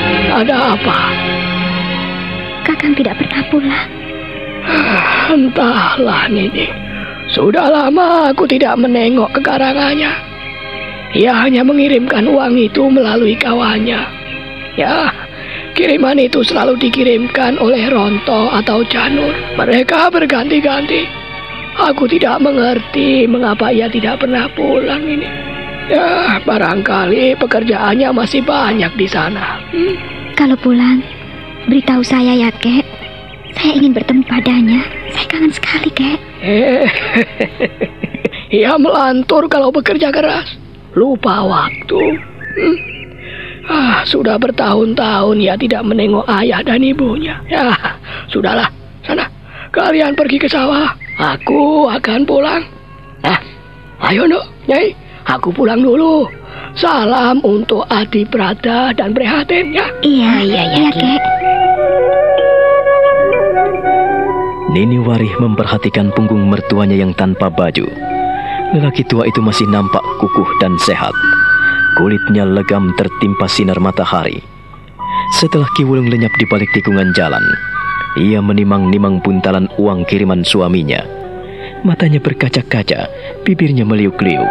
ada 0.45 0.57
apa? 0.77 0.99
Kakang 2.65 2.97
tidak 2.97 3.17
pernah 3.21 3.43
pulang. 3.53 3.89
Entahlah, 5.33 6.29
Nini. 6.29 6.69
Sudah 7.33 7.69
lama 7.73 8.31
aku 8.33 8.45
tidak 8.45 8.77
menengok 8.77 9.33
ke 9.33 9.41
karangannya. 9.41 10.34
Ia 11.15 11.31
hanya 11.47 11.62
mengirimkan 11.62 12.27
uang 12.27 12.59
itu 12.59 12.91
melalui 12.91 13.39
kawannya. 13.39 14.03
Ya, 14.75 15.15
kiriman 15.79 16.19
itu 16.19 16.43
selalu 16.43 16.75
dikirimkan 16.83 17.55
oleh 17.62 17.87
Ronto 17.87 18.51
atau 18.51 18.83
Janur. 18.91 19.31
Mereka 19.55 20.11
berganti-ganti. 20.11 21.07
Aku 21.79 22.11
tidak 22.11 22.43
mengerti 22.43 23.31
mengapa 23.31 23.71
ia 23.71 23.87
tidak 23.87 24.27
pernah 24.27 24.51
pulang 24.59 25.07
ini. 25.07 25.27
Ya, 25.87 26.43
barangkali 26.43 27.39
pekerjaannya 27.39 28.11
masih 28.11 28.43
banyak 28.43 28.91
di 28.99 29.07
sana. 29.07 29.62
Hmm? 29.71 29.95
Kalau 30.35 30.59
pulang, 30.59 30.99
beritahu 31.71 32.03
saya 32.03 32.35
ya, 32.35 32.51
Kek. 32.59 32.83
Saya 33.55 33.79
ingin 33.79 33.95
bertemu 33.95 34.27
padanya. 34.27 34.83
Saya 35.15 35.27
kangen 35.31 35.53
sekali, 35.55 35.91
Kek. 35.95 36.19
Eh, 36.43 36.91
ia 38.59 38.75
melantur 38.75 39.47
kalau 39.47 39.71
bekerja 39.71 40.11
keras. 40.11 40.64
Lupa 40.95 41.42
waktu. 41.42 42.03
Hmm. 42.55 42.76
Ah, 43.64 44.05
sudah 44.05 44.36
bertahun-tahun 44.36 45.40
ia 45.40 45.57
tidak 45.57 45.82
menengok 45.82 46.28
ayah 46.28 46.61
dan 46.61 46.84
ibunya. 46.84 47.40
Ya, 47.49 47.72
sudahlah. 48.28 48.68
Sana, 49.03 49.26
kalian 49.72 50.14
pergi 50.14 50.38
ke 50.38 50.47
sawah. 50.47 50.92
Aku 51.18 51.88
akan 51.90 52.28
pulang. 52.28 52.62
Nah, 53.24 53.40
ayo 54.11 54.28
no, 54.28 54.40
Nyai. 54.70 54.95
Aku 55.24 55.49
pulang 55.49 55.80
dulu. 55.80 56.28
Salam 56.76 57.40
untuk 57.40 57.88
Adi 57.88 58.28
Prada 58.28 58.92
dan 58.92 59.16
Prihatin 59.16 59.72
ya. 59.72 59.88
Iya, 60.05 60.32
iya, 60.45 60.62
iya, 60.62 60.62
iya, 60.68 60.90
Ki. 60.92 61.01
Kek. 61.01 61.22
Nini 64.74 65.01
Warih 65.01 65.32
memperhatikan 65.40 66.12
punggung 66.12 66.45
mertuanya 66.51 66.99
yang 66.99 67.16
tanpa 67.16 67.49
baju. 67.49 67.88
Lelaki 68.75 69.07
tua 69.07 69.22
itu 69.31 69.39
masih 69.39 69.70
nampak 69.70 70.03
kukuh 70.18 70.51
dan 70.59 70.75
sehat. 70.83 71.14
Kulitnya 71.95 72.43
legam 72.43 72.91
tertimpa 72.99 73.47
sinar 73.47 73.79
matahari. 73.79 74.43
Setelah 75.39 75.70
Kiwulung 75.79 76.11
lenyap 76.11 76.35
di 76.43 76.47
balik 76.51 76.66
tikungan 76.75 77.14
jalan, 77.14 77.43
ia 78.18 78.43
menimang-nimang 78.43 79.22
buntalan 79.22 79.70
uang 79.79 80.03
kiriman 80.11 80.43
suaminya. 80.43 81.07
Matanya 81.87 82.18
berkaca-kaca, 82.18 83.07
bibirnya 83.47 83.87
meliuk-liuk. 83.87 84.51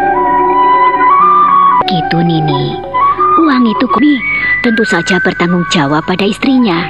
Gitu 1.84 2.18
Nini. 2.24 2.80
Uang 3.44 3.68
itu 3.68 3.84
Kumi 3.92 4.16
tentu 4.64 4.88
saja 4.88 5.20
bertanggung 5.20 5.68
jawab 5.68 6.00
pada 6.08 6.24
istrinya. 6.24 6.88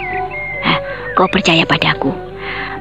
Hah, 0.63 0.79
kau 1.19 1.27
percaya 1.27 1.67
padaku? 1.67 2.15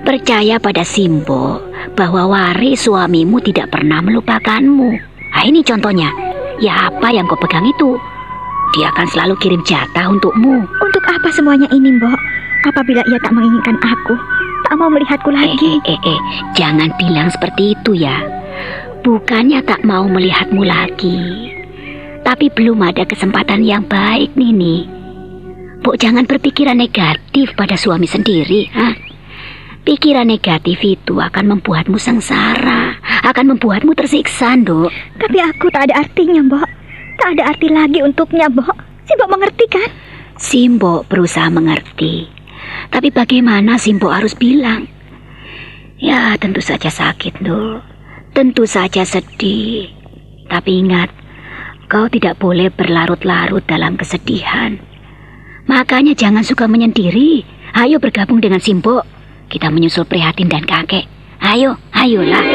Percaya 0.06 0.62
pada 0.62 0.86
Simbo 0.86 1.73
bahwa 1.94 2.30
waris 2.30 2.86
suamimu 2.86 3.40
tidak 3.42 3.74
pernah 3.74 4.02
melupakanmu. 4.02 4.90
Nah, 5.34 5.44
ini 5.46 5.66
contohnya. 5.66 6.10
Ya 6.62 6.88
apa 6.88 7.10
yang 7.10 7.26
kau 7.26 7.38
pegang 7.38 7.66
itu? 7.66 7.98
Dia 8.78 8.94
akan 8.94 9.08
selalu 9.10 9.36
kirim 9.42 9.62
jatah 9.66 10.10
untukmu. 10.10 10.66
Untuk 10.66 11.04
apa 11.06 11.30
semuanya 11.34 11.66
ini, 11.74 11.98
Mbok? 11.98 12.20
Apabila 12.64 13.02
ia 13.06 13.20
tak 13.20 13.34
menginginkan 13.36 13.78
aku, 13.82 14.16
tak 14.64 14.76
mau 14.80 14.90
melihatku 14.90 15.30
lagi. 15.30 15.82
Eh, 15.84 15.94
eh, 15.94 16.00
eh, 16.00 16.20
jangan 16.56 16.94
bilang 16.96 17.28
seperti 17.30 17.76
itu 17.76 17.92
ya. 17.98 18.24
Bukannya 19.04 19.60
tak 19.68 19.84
mau 19.84 20.08
melihatmu 20.08 20.64
lagi. 20.64 21.52
Tapi 22.24 22.48
belum 22.56 22.80
ada 22.80 23.04
kesempatan 23.04 23.68
yang 23.68 23.84
baik, 23.84 24.32
Nini. 24.40 24.88
Bu, 25.84 26.00
jangan 26.00 26.24
berpikiran 26.24 26.80
negatif 26.80 27.52
pada 27.60 27.76
suami 27.76 28.08
sendiri, 28.08 28.72
ha? 28.72 28.96
Pikiran 29.84 30.32
negatif 30.32 30.80
itu 30.80 31.20
akan 31.20 31.60
membuatmu 31.60 32.00
sengsara, 32.00 32.96
akan 33.28 33.56
membuatmu 33.56 33.92
tersiksa, 33.92 34.56
Nduk. 34.56 34.88
Tapi 35.20 35.38
aku 35.44 35.68
tak 35.76 35.92
ada 35.92 36.08
artinya, 36.08 36.40
Mbok. 36.40 36.70
Tak 37.20 37.30
ada 37.36 37.44
arti 37.52 37.68
lagi 37.68 38.00
untuknya, 38.00 38.48
Mbok. 38.48 38.72
Simbo 39.04 39.26
mengerti 39.28 39.66
kan? 39.68 39.90
Simbo 40.40 41.04
berusaha 41.04 41.52
mengerti. 41.52 42.32
Tapi 42.96 43.12
bagaimana 43.12 43.76
Simbo 43.76 44.08
harus 44.08 44.32
bilang? 44.40 44.88
Ya, 46.00 46.32
tentu 46.40 46.64
saja 46.64 46.88
sakit, 46.88 47.44
Nduk. 47.44 47.84
Tentu 48.32 48.64
saja 48.64 49.04
sedih. 49.04 49.92
Tapi 50.48 50.80
ingat, 50.80 51.12
kau 51.92 52.08
tidak 52.08 52.40
boleh 52.40 52.72
berlarut-larut 52.72 53.68
dalam 53.68 54.00
kesedihan. 54.00 54.80
Makanya 55.68 56.16
jangan 56.16 56.48
suka 56.48 56.72
menyendiri. 56.72 57.44
Ayo 57.76 58.00
bergabung 58.00 58.40
dengan 58.40 58.64
Simbo. 58.64 59.04
Kita 59.50 59.68
menyusul 59.70 60.06
prihatin 60.06 60.50
dan 60.50 60.64
kakek. 60.64 61.08
Ayo, 61.44 61.76
ayolah. 61.92 62.46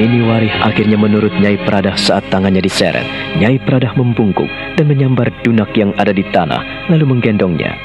Nini 0.00 0.24
Warih 0.24 0.54
akhirnya 0.64 0.96
menurut 0.96 1.34
Nyai 1.36 1.60
Pradah 1.68 1.92
saat 1.92 2.24
tangannya 2.32 2.64
diseret. 2.64 3.04
Nyai 3.36 3.60
Pradah 3.60 3.92
membungkuk 3.92 4.48
dan 4.80 4.88
menyambar 4.88 5.28
dunak 5.44 5.76
yang 5.76 5.92
ada 6.00 6.14
di 6.14 6.24
tanah, 6.32 6.88
lalu 6.88 7.16
menggendongnya. 7.16 7.76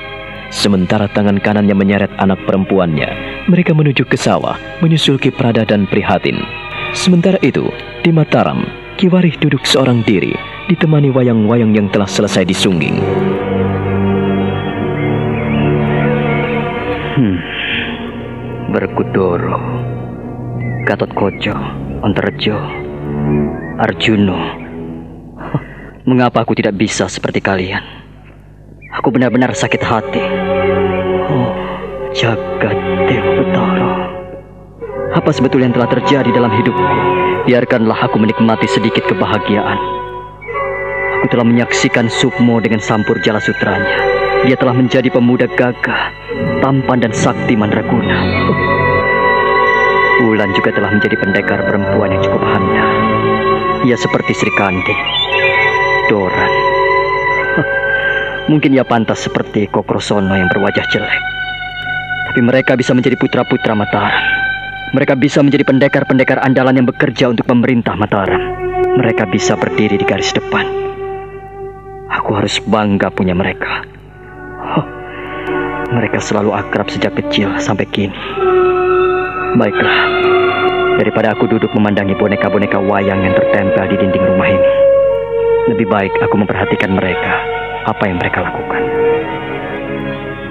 Sementara 0.54 1.12
tangan 1.12 1.42
kanannya 1.44 1.76
menyeret 1.76 2.14
anak 2.16 2.40
perempuannya, 2.48 3.10
mereka 3.52 3.76
menuju 3.76 4.08
ke 4.08 4.16
sawah, 4.16 4.56
menyusul 4.80 5.20
Ki 5.20 5.28
Prada 5.28 5.68
dan 5.68 5.90
Prihatin. 5.92 6.40
Sementara 6.96 7.36
itu, 7.44 7.68
di 8.06 8.16
Mataram, 8.16 8.64
Ki 8.96 9.12
Warih 9.12 9.36
duduk 9.42 9.68
seorang 9.68 10.00
diri, 10.08 10.32
ditemani 10.66 11.14
wayang-wayang 11.14 11.78
yang 11.78 11.88
telah 11.94 12.10
selesai 12.10 12.42
disungging. 12.46 12.98
Hmm. 17.16 17.38
Berkudoro, 18.74 19.56
Gatot 20.90 21.12
Koco, 21.14 21.56
Antarjo, 22.02 22.58
Arjuno. 23.80 24.40
Huh, 25.38 25.62
Mengapa 26.10 26.44
aku 26.44 26.58
tidak 26.58 26.76
bisa 26.76 27.06
seperti 27.08 27.40
kalian? 27.40 27.86
Aku 29.00 29.14
benar-benar 29.14 29.54
sakit 29.54 29.82
hati. 29.86 30.24
Oh, 31.30 31.52
jagat 32.12 32.78
Dewa 33.06 33.32
Betara. 33.38 33.92
Apa 35.16 35.30
sebetulnya 35.32 35.72
yang 35.72 35.78
telah 35.78 35.90
terjadi 35.94 36.30
dalam 36.34 36.52
hidupku? 36.52 36.98
Biarkanlah 37.48 38.10
aku 38.10 38.18
menikmati 38.20 38.68
sedikit 38.68 39.08
kebahagiaan. 39.08 40.05
Aku 41.26 41.42
telah 41.42 41.50
menyaksikan 41.58 42.06
Sukmo 42.06 42.62
dengan 42.62 42.78
sampur 42.78 43.18
jala 43.18 43.42
sutranya. 43.42 43.98
Dia 44.46 44.54
telah 44.62 44.78
menjadi 44.78 45.10
pemuda 45.10 45.50
gagah, 45.58 46.14
tampan 46.62 47.02
dan 47.02 47.18
sakti 47.18 47.58
mandraguna. 47.58 48.14
Wulan 50.22 50.54
juga 50.54 50.70
telah 50.78 50.94
menjadi 50.94 51.18
pendekar 51.18 51.66
perempuan 51.66 52.14
yang 52.14 52.22
cukup 52.30 52.46
handal. 52.46 52.90
Ia 53.90 53.98
seperti 53.98 54.38
Sri 54.38 54.54
Kandi, 54.54 54.94
Doran. 56.14 56.54
Mungkin 58.54 58.78
ia 58.78 58.86
pantas 58.86 59.26
seperti 59.26 59.66
Kokrosono 59.66 60.38
yang 60.38 60.54
berwajah 60.54 60.86
jelek. 60.94 61.22
Tapi 62.30 62.42
mereka 62.46 62.78
bisa 62.78 62.94
menjadi 62.94 63.18
putra-putra 63.18 63.74
Mataram. 63.74 64.14
Mereka 64.94 65.18
bisa 65.18 65.42
menjadi 65.42 65.66
pendekar-pendekar 65.66 66.46
andalan 66.46 66.78
yang 66.78 66.86
bekerja 66.86 67.34
untuk 67.34 67.50
pemerintah 67.50 67.98
Mataram. 67.98 68.62
Mereka 69.02 69.26
bisa 69.34 69.58
berdiri 69.58 69.98
di 69.98 70.06
garis 70.06 70.30
depan. 70.30 70.85
Aku 72.26 72.42
harus 72.42 72.58
bangga 72.66 73.14
punya 73.14 73.38
mereka. 73.38 73.86
Huh, 74.58 74.82
Mereka 75.94 76.18
selalu 76.18 76.58
akrab 76.58 76.90
sejak 76.90 77.14
kecil 77.14 77.54
sampai 77.62 77.86
kini. 77.94 78.18
Baiklah, 79.54 80.00
daripada 80.98 81.38
aku 81.38 81.46
duduk 81.46 81.70
memandangi 81.78 82.18
boneka-boneka 82.18 82.82
wayang 82.82 83.22
yang 83.22 83.38
tertempel 83.38 83.86
di 83.94 84.02
dinding 84.02 84.26
rumah 84.26 84.50
ini. 84.50 84.70
Lebih 85.70 85.86
baik 85.86 86.18
aku 86.26 86.34
memperhatikan 86.42 86.98
mereka, 86.98 87.46
apa 87.86 88.10
yang 88.10 88.18
mereka 88.18 88.42
lakukan. 88.42 88.82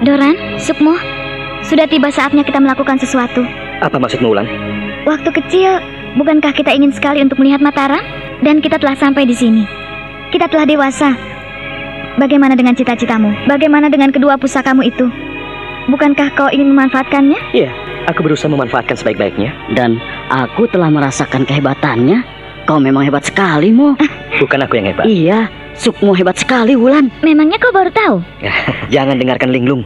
Doran, 0.07 0.55
Sukmo, 0.55 0.95
sudah 1.59 1.91
tiba 1.91 2.07
saatnya 2.07 2.47
kita 2.47 2.63
melakukan 2.63 3.03
sesuatu. 3.03 3.43
Apa 3.83 3.99
maksudmu, 3.99 4.31
Ulan? 4.31 4.47
Waktu 5.03 5.27
kecil, 5.43 5.83
bukankah 6.15 6.55
kita 6.55 6.71
ingin 6.71 6.95
sekali 6.95 7.19
untuk 7.19 7.35
melihat 7.43 7.59
Mataram? 7.59 7.99
Dan 8.39 8.63
kita 8.63 8.79
telah 8.79 8.95
sampai 8.95 9.27
di 9.27 9.35
sini. 9.35 9.67
Kita 10.31 10.47
telah 10.47 10.63
dewasa. 10.63 11.35
Bagaimana 12.15 12.55
dengan 12.55 12.71
cita-citamu? 12.71 13.43
Bagaimana 13.43 13.91
dengan 13.91 14.07
kedua 14.07 14.39
pusakamu 14.39 14.87
itu? 14.87 15.03
Bukankah 15.91 16.31
kau 16.31 16.47
ingin 16.47 16.71
memanfaatkannya? 16.71 17.51
Iya, 17.51 17.75
aku 18.07 18.23
berusaha 18.23 18.47
memanfaatkan 18.47 18.95
sebaik-baiknya. 18.95 19.51
Dan 19.75 19.99
aku 20.31 20.63
telah 20.71 20.87
merasakan 20.87 21.43
kehebatannya. 21.43 22.23
Kau 22.63 22.79
memang 22.79 23.03
hebat 23.03 23.27
sekali, 23.27 23.69
Mo. 23.75 23.99
Bukan 24.39 24.63
aku 24.63 24.79
yang 24.79 24.95
hebat. 24.95 25.05
Iya, 25.11 25.51
Sukmo 25.75 26.15
hebat 26.15 26.39
sekali, 26.39 26.79
Wulan. 26.79 27.11
Memangnya 27.19 27.59
kau 27.59 27.75
baru 27.75 27.91
tahu? 27.91 28.23
Jangan 28.95 29.19
dengarkan 29.19 29.51
linglung. 29.51 29.83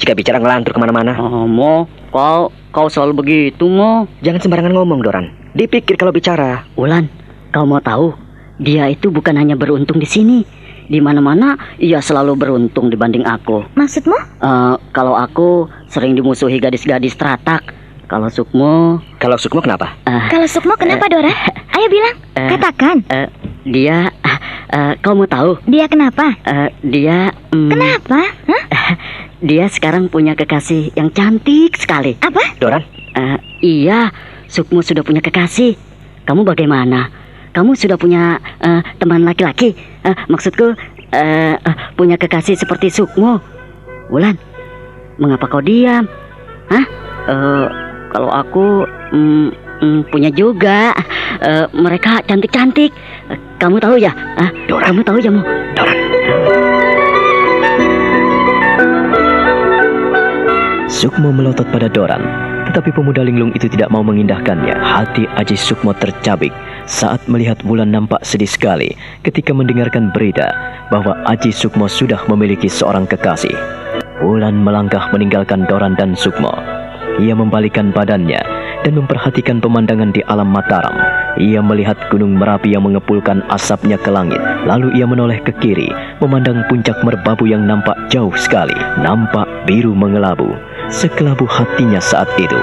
Jika 0.00 0.16
bicara 0.16 0.40
ngelantur 0.40 0.72
ke 0.72 0.80
mana-mana. 0.80 1.12
Oh, 1.20 1.44
Mo, 1.44 1.92
kau 2.08 2.48
kau 2.72 2.88
selalu 2.88 3.20
begitu, 3.20 3.68
Mo. 3.68 4.08
Jangan 4.24 4.40
sembarangan 4.40 4.72
ngomong, 4.72 5.04
Doran. 5.04 5.28
Dipikir 5.52 6.00
kalau 6.00 6.10
bicara. 6.10 6.64
Wulan, 6.72 7.12
kau 7.52 7.68
mau 7.68 7.84
tahu? 7.84 8.16
Dia 8.56 8.88
itu 8.88 9.12
bukan 9.12 9.36
hanya 9.36 9.60
beruntung 9.60 10.00
di 10.00 10.08
sini. 10.08 10.40
Di 10.86 10.98
mana-mana 10.98 11.58
ia 11.76 11.98
selalu 11.98 12.38
beruntung 12.38 12.88
dibanding 12.88 13.26
aku. 13.26 13.66
Maksudmu? 13.74 14.16
Eh, 14.38 14.74
kalau 14.90 15.14
aku 15.14 15.66
sering 15.86 16.14
dimusuhi 16.14 16.56
gadis-gadis 16.56 17.14
teratak. 17.14 17.74
Kalau 18.06 18.30
Sukmo, 18.30 19.02
Kalau 19.18 19.34
Sukmo 19.34 19.58
kenapa? 19.58 19.98
Kalau 20.30 20.46
Sukmo 20.46 20.78
kenapa, 20.78 21.10
Doran? 21.10 21.34
Ayo 21.74 21.86
bilang, 21.90 22.14
Eh. 22.38 22.50
katakan. 22.54 23.02
eh, 23.10 23.26
dia, 23.66 24.14
eh, 24.70 24.94
kau 25.02 25.18
mau 25.18 25.26
tahu? 25.26 25.58
Dia 25.66 25.90
kenapa? 25.90 26.38
Eh, 26.46 26.70
dia, 26.86 27.34
hmm, 27.50 27.66
Kenapa? 27.66 28.20
Hah? 28.46 28.62
dia 29.50 29.66
sekarang 29.66 30.06
punya 30.06 30.38
kekasih 30.38 30.94
yang 30.94 31.10
cantik 31.10 31.74
sekali. 31.74 32.14
Apa? 32.22 32.54
Doran? 32.62 32.86
Eh, 33.10 33.36
iya, 33.60 34.14
Sukmo 34.46 34.86
sudah 34.86 35.02
punya 35.02 35.18
kekasih. 35.18 35.74
Kamu 36.22 36.46
bagaimana? 36.46 37.10
Kamu 37.56 37.72
sudah 37.72 37.96
punya 37.96 38.36
eh, 38.60 38.84
teman 39.00 39.24
laki-laki? 39.24 39.72
Eh, 40.04 40.16
maksudku, 40.28 40.76
eh, 41.08 41.56
eh, 41.56 41.76
punya 41.96 42.20
kekasih 42.20 42.52
seperti 42.52 42.92
Sukmo. 42.92 43.40
Wulan, 44.12 44.36
mengapa 45.16 45.48
kau 45.48 45.64
diam? 45.64 46.04
Hah? 46.68 46.84
Eh, 47.32 47.66
kalau 48.12 48.28
aku 48.28 48.84
mm, 49.08 49.48
mm, 49.80 50.00
punya 50.12 50.28
juga. 50.28 50.92
Eh, 51.40 51.64
mereka 51.72 52.20
cantik-cantik. 52.28 52.92
Eh, 53.32 53.38
kamu 53.56 53.80
tahu 53.80 53.96
ya? 53.96 54.12
Ah, 54.36 54.52
kamu 54.68 55.00
tahu 55.00 55.16
ya, 55.24 55.32
Mo? 55.32 55.40
Sukmo 60.92 61.32
melotot 61.32 61.64
pada 61.72 61.88
Doran, 61.88 62.20
tetapi 62.68 62.92
pemuda 62.92 63.24
linglung 63.24 63.56
itu 63.56 63.64
tidak 63.72 63.88
mau 63.88 64.04
mengindahkannya. 64.04 64.76
Hati 64.76 65.24
Aji 65.40 65.56
Sukmo 65.56 65.96
tercabik 65.96 66.52
saat 66.86 67.18
melihat 67.26 67.58
Wulan 67.66 67.90
nampak 67.90 68.22
sedih 68.22 68.48
sekali 68.48 68.94
ketika 69.26 69.50
mendengarkan 69.50 70.14
berita 70.14 70.54
bahwa 70.88 71.18
Aji 71.26 71.50
Sukmo 71.50 71.90
sudah 71.90 72.22
memiliki 72.30 72.70
seorang 72.70 73.10
kekasih. 73.10 73.54
Wulan 74.22 74.62
melangkah 74.62 75.10
meninggalkan 75.10 75.66
Doran 75.66 75.98
dan 75.98 76.14
Sukmo. 76.14 76.54
Ia 77.18 77.34
membalikan 77.34 77.90
badannya 77.90 78.40
dan 78.86 78.92
memperhatikan 78.94 79.58
pemandangan 79.58 80.14
di 80.14 80.22
alam 80.30 80.46
Mataram. 80.46 80.94
Ia 81.36 81.60
melihat 81.60 81.98
gunung 82.08 82.38
Merapi 82.38 82.72
yang 82.72 82.86
mengepulkan 82.86 83.44
asapnya 83.50 84.00
ke 84.00 84.08
langit. 84.08 84.40
Lalu 84.64 84.96
ia 84.96 85.04
menoleh 85.04 85.42
ke 85.44 85.52
kiri, 85.58 85.90
memandang 86.22 86.64
puncak 86.70 86.96
merbabu 87.04 87.44
yang 87.44 87.66
nampak 87.66 87.96
jauh 88.08 88.32
sekali. 88.38 88.76
Nampak 89.02 89.44
biru 89.68 89.92
mengelabu. 89.92 90.54
Sekelabu 90.88 91.44
hatinya 91.50 92.00
saat 92.00 92.30
itu. 92.38 92.56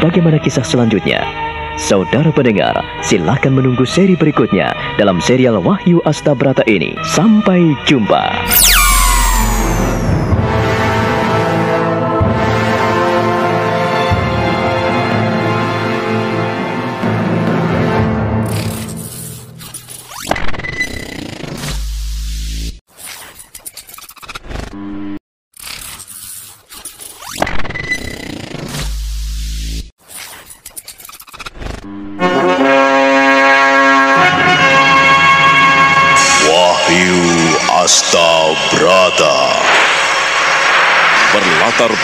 Bagaimana 0.00 0.40
kisah 0.40 0.64
selanjutnya? 0.64 1.22
Saudara 1.80 2.28
pendengar, 2.32 2.76
silakan 3.00 3.56
menunggu 3.56 3.88
seri 3.88 4.12
berikutnya 4.12 4.72
dalam 5.00 5.16
serial 5.22 5.60
Wahyu 5.64 6.04
Astabrata 6.04 6.64
ini. 6.68 6.92
Sampai 7.08 7.72
jumpa. 7.88 8.24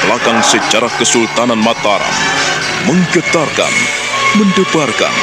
Belakang 0.05 0.41
sejarah 0.45 0.93
Kesultanan 1.01 1.61
Mataram 1.61 2.17
Menggetarkan, 2.85 3.75
mendebarkan 4.37 5.15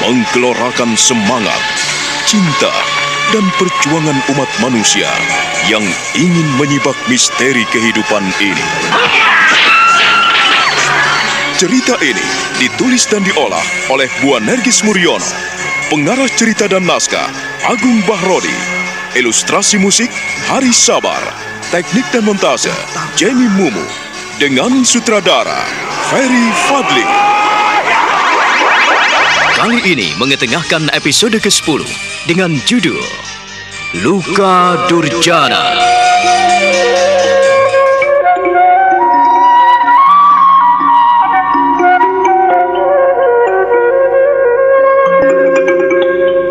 Menggelorakan 0.00 0.96
semangat, 0.96 1.60
cinta, 2.24 2.72
dan 3.30 3.44
perjuangan 3.60 4.18
umat 4.34 4.50
manusia 4.64 5.08
Yang 5.68 5.86
ingin 6.16 6.48
menyibak 6.56 6.96
misteri 7.06 7.62
kehidupan 7.68 8.24
ini. 8.40 8.68
Cerita 11.60 12.00
ini 12.00 12.26
ditulis 12.56 13.04
dan 13.04 13.20
diolah 13.20 13.64
oleh 13.92 14.08
Buan 14.24 14.48
Nergis 14.48 14.80
Muriono 14.80 15.28
Pengarah 15.92 16.30
cerita 16.32 16.70
dan 16.70 16.86
naskah 16.86 17.26
Agung 17.66 18.00
Bahrodi. 18.06 18.54
Ilustrasi 19.18 19.76
musik 19.82 20.06
Hari 20.46 20.70
Sabar 20.70 21.49
Teknik 21.70 22.02
dan 22.10 22.26
montase 22.26 22.74
Jenny 23.14 23.46
Mumu 23.46 23.86
Dengan 24.42 24.82
sutradara 24.82 25.62
Ferry 26.10 26.50
Fadli 26.66 27.06
Kali 29.54 29.78
ini 29.86 30.10
mengetengahkan 30.18 30.90
episode 30.90 31.38
ke-10 31.38 31.86
dengan 32.26 32.58
judul 32.66 32.98
Luka 34.02 34.82
Durjana. 34.90 35.78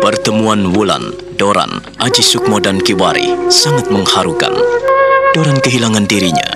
Pertemuan 0.00 0.72
Wulan, 0.72 1.12
Doran, 1.36 1.84
Aji 2.00 2.24
Sukmo 2.24 2.56
dan 2.56 2.80
Kiwari 2.80 3.36
sangat 3.52 3.92
mengharukan. 3.92 4.79
Doran 5.30 5.62
kehilangan 5.62 6.10
dirinya. 6.10 6.50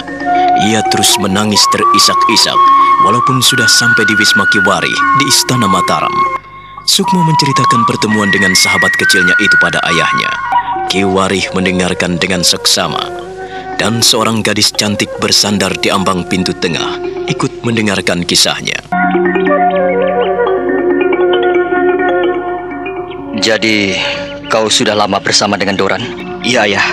Ia 0.66 0.82
terus 0.90 1.14
menangis 1.22 1.62
terisak-isak 1.70 2.58
walaupun 3.06 3.38
sudah 3.38 3.70
sampai 3.70 4.02
di 4.02 4.18
Wisma 4.18 4.42
Kiwari 4.50 4.90
di 5.22 5.24
Istana 5.30 5.70
Mataram. 5.70 6.10
Sukmo 6.82 7.22
menceritakan 7.22 7.86
pertemuan 7.86 8.34
dengan 8.34 8.50
sahabat 8.58 8.90
kecilnya 8.98 9.30
itu 9.38 9.54
pada 9.62 9.78
ayahnya. 9.86 10.30
Kiwari 10.90 11.46
mendengarkan 11.54 12.18
dengan 12.18 12.42
seksama. 12.42 12.98
Dan 13.78 14.02
seorang 14.02 14.42
gadis 14.42 14.74
cantik 14.74 15.10
bersandar 15.22 15.70
di 15.78 15.94
ambang 15.94 16.26
pintu 16.26 16.50
tengah 16.50 16.98
ikut 17.30 17.62
mendengarkan 17.62 18.26
kisahnya. 18.26 18.78
Jadi, 23.38 23.94
kau 24.50 24.66
sudah 24.66 24.98
lama 24.98 25.22
bersama 25.22 25.54
dengan 25.54 25.78
Doran? 25.78 26.02
Iya, 26.42 26.66
ayah. 26.66 26.86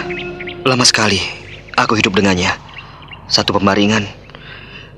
Lama 0.62 0.86
sekali 0.86 1.41
aku 1.86 1.98
hidup 1.98 2.14
dengannya. 2.16 2.52
Satu 3.32 3.56
pembaringan, 3.56 4.04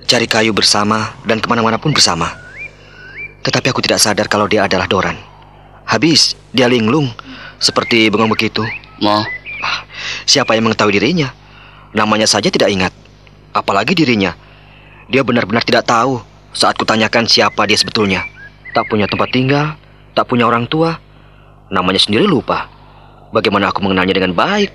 cari 0.10 0.26
kayu 0.26 0.52
bersama 0.52 1.14
dan 1.28 1.40
ke 1.40 1.48
mana-mana 1.48 1.78
pun 1.78 1.94
bersama. 1.94 2.30
Tetapi 3.44 3.70
aku 3.70 3.84
tidak 3.84 4.00
sadar 4.00 4.28
kalau 4.32 4.48
dia 4.48 4.66
adalah 4.66 4.88
Doran. 4.88 5.16
Habis, 5.84 6.40
dia 6.56 6.66
linglung, 6.72 7.12
seperti 7.60 8.08
bengong 8.08 8.32
begitu. 8.32 8.64
Ma, 9.04 9.24
Ah, 9.64 9.88
Siapa 10.28 10.60
yang 10.60 10.68
mengetahui 10.68 11.00
dirinya? 11.00 11.32
Namanya 11.96 12.28
saja 12.28 12.52
tidak 12.52 12.68
ingat. 12.68 12.92
Apalagi 13.56 13.96
dirinya. 13.96 14.36
Dia 15.08 15.24
benar-benar 15.24 15.64
tidak 15.64 15.88
tahu 15.88 16.20
saat 16.52 16.76
kutanyakan 16.76 17.24
siapa 17.32 17.64
dia 17.64 17.80
sebetulnya. 17.80 18.28
Tak 18.76 18.92
punya 18.92 19.08
tempat 19.08 19.32
tinggal, 19.32 19.80
tak 20.12 20.28
punya 20.28 20.44
orang 20.44 20.68
tua. 20.68 21.00
Namanya 21.72 22.04
sendiri 22.04 22.28
lupa. 22.28 22.68
Bagaimana 23.32 23.72
aku 23.72 23.80
mengenalnya 23.88 24.20
dengan 24.20 24.36
baik? 24.36 24.70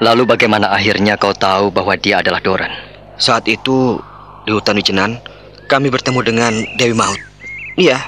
Lalu 0.00 0.24
bagaimana 0.24 0.72
akhirnya 0.72 1.20
kau 1.20 1.36
tahu 1.36 1.68
bahwa 1.68 1.92
dia 2.00 2.24
adalah 2.24 2.40
Doran? 2.40 2.72
Saat 3.20 3.44
itu 3.52 4.00
di 4.48 4.50
hutan 4.56 4.80
Wicenan, 4.80 5.20
kami 5.68 5.92
bertemu 5.92 6.20
dengan 6.24 6.52
Dewi 6.80 6.96
Maut. 6.96 7.20
Iya, 7.76 8.00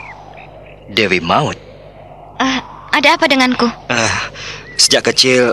Dewi 0.88 1.20
Maut. 1.20 1.56
Eh, 2.40 2.58
ada 2.96 3.08
apa 3.12 3.28
denganku? 3.28 3.68
eh, 3.92 4.14
sejak 4.80 5.12
kecil 5.12 5.52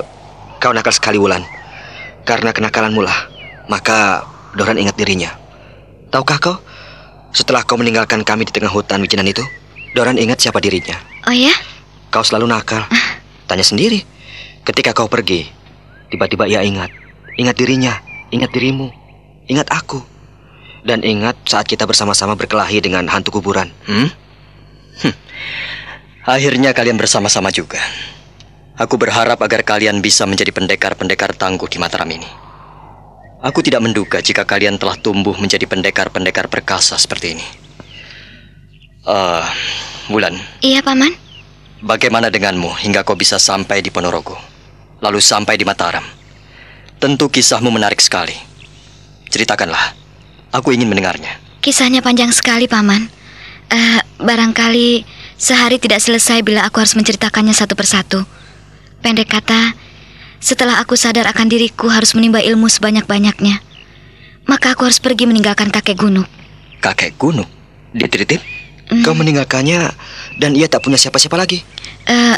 kau 0.63 0.71
nakal 0.71 0.95
sekali 0.95 1.19
Wulan. 1.19 1.43
Karena 2.23 2.55
kenakalanmu 2.55 3.03
lah, 3.03 3.27
maka 3.67 4.23
Doran 4.55 4.79
ingat 4.79 4.95
dirinya. 4.95 5.35
Tahukah 6.07 6.39
kau, 6.39 6.55
setelah 7.35 7.67
kau 7.67 7.75
meninggalkan 7.75 8.23
kami 8.23 8.47
di 8.47 8.55
tengah 8.55 8.71
hutan 8.71 9.03
Wicenan 9.03 9.27
itu, 9.27 9.43
Doran 9.91 10.15
ingat 10.15 10.39
siapa 10.39 10.63
dirinya. 10.63 10.95
Oh 11.27 11.35
ya? 11.35 11.51
Kau 12.07 12.23
selalu 12.23 12.47
nakal. 12.47 12.87
Tanya 13.49 13.65
sendiri. 13.67 14.07
Ketika 14.63 14.95
kau 14.95 15.11
pergi, 15.11 15.49
tiba-tiba 16.09 16.45
ia 16.49 16.61
ingat. 16.61 16.91
Ingat 17.39 17.55
dirinya, 17.55 17.93
ingat 18.29 18.51
dirimu, 18.51 18.91
ingat 19.47 19.69
aku. 19.71 20.01
Dan 20.83 21.03
ingat 21.03 21.35
saat 21.47 21.67
kita 21.67 21.83
bersama-sama 21.83 22.35
berkelahi 22.39 22.79
dengan 22.79 23.07
hantu 23.07 23.39
kuburan. 23.39 23.71
Hmm? 23.87 24.09
Akhirnya 26.29 26.75
kalian 26.75 26.99
bersama-sama 26.99 27.49
juga. 27.49 27.79
Aku 28.79 28.95
berharap 28.95 29.41
agar 29.43 29.65
kalian 29.65 29.99
bisa 29.99 30.23
menjadi 30.23 30.55
pendekar-pendekar 30.55 31.35
tangguh 31.35 31.67
di 31.67 31.81
Mataram 31.81 32.07
ini. 32.07 32.27
Aku 33.39 33.63
tidak 33.63 33.83
menduga 33.83 34.19
jika 34.19 34.43
kalian 34.43 34.75
telah 34.79 34.99
tumbuh 34.99 35.35
menjadi 35.35 35.63
pendekar-pendekar 35.67 36.51
perkasa 36.51 36.99
seperti 36.99 37.39
ini. 37.39 37.45
Eh, 39.07 39.45
Bulan, 40.09 40.35
Iya, 40.65 40.81
Paman. 40.81 41.13
bagaimana 41.85 42.33
denganmu 42.33 42.81
hingga 42.81 43.05
kau 43.05 43.13
bisa 43.15 43.37
sampai 43.37 43.79
di 43.79 43.93
Ponorogo, 43.93 44.35
lalu 44.99 45.19
sampai 45.19 45.55
di 45.59 45.65
Mataram? 45.67 46.03
Tentu 46.99 47.31
kisahmu 47.31 47.71
menarik 47.71 48.03
sekali. 48.03 48.35
Ceritakanlah, 49.31 49.95
aku 50.51 50.75
ingin 50.75 50.91
mendengarnya. 50.91 51.39
Kisahnya 51.63 52.03
panjang 52.03 52.31
sekali, 52.31 52.67
Paman. 52.67 53.07
Eh, 53.69 53.99
barangkali 54.19 55.05
sehari 55.39 55.77
tidak 55.79 56.03
selesai 56.03 56.43
bila 56.43 56.67
aku 56.67 56.83
harus 56.83 56.97
menceritakannya 56.97 57.55
satu 57.55 57.77
persatu. 57.77 58.25
Pendek 58.99 59.31
kata, 59.31 59.77
setelah 60.43 60.81
aku 60.83 60.99
sadar 60.99 61.27
akan 61.31 61.47
diriku 61.47 61.87
harus 61.87 62.11
menimba 62.17 62.43
ilmu 62.43 62.67
sebanyak-banyaknya, 62.67 63.63
maka 64.47 64.75
aku 64.75 64.89
harus 64.89 64.99
pergi 64.99 65.29
meninggalkan 65.29 65.71
kakek 65.71 65.95
gunung. 65.95 66.27
Kakek 66.83 67.15
gunung, 67.15 67.47
dititip? 67.95 68.41
Kau 69.05 69.13
meninggalkannya 69.13 69.93
dan 70.41 70.57
ia 70.57 70.65
tak 70.65 70.81
punya 70.81 70.97
siapa-siapa 70.97 71.37
lagi. 71.37 71.61
Eh, 72.09 72.35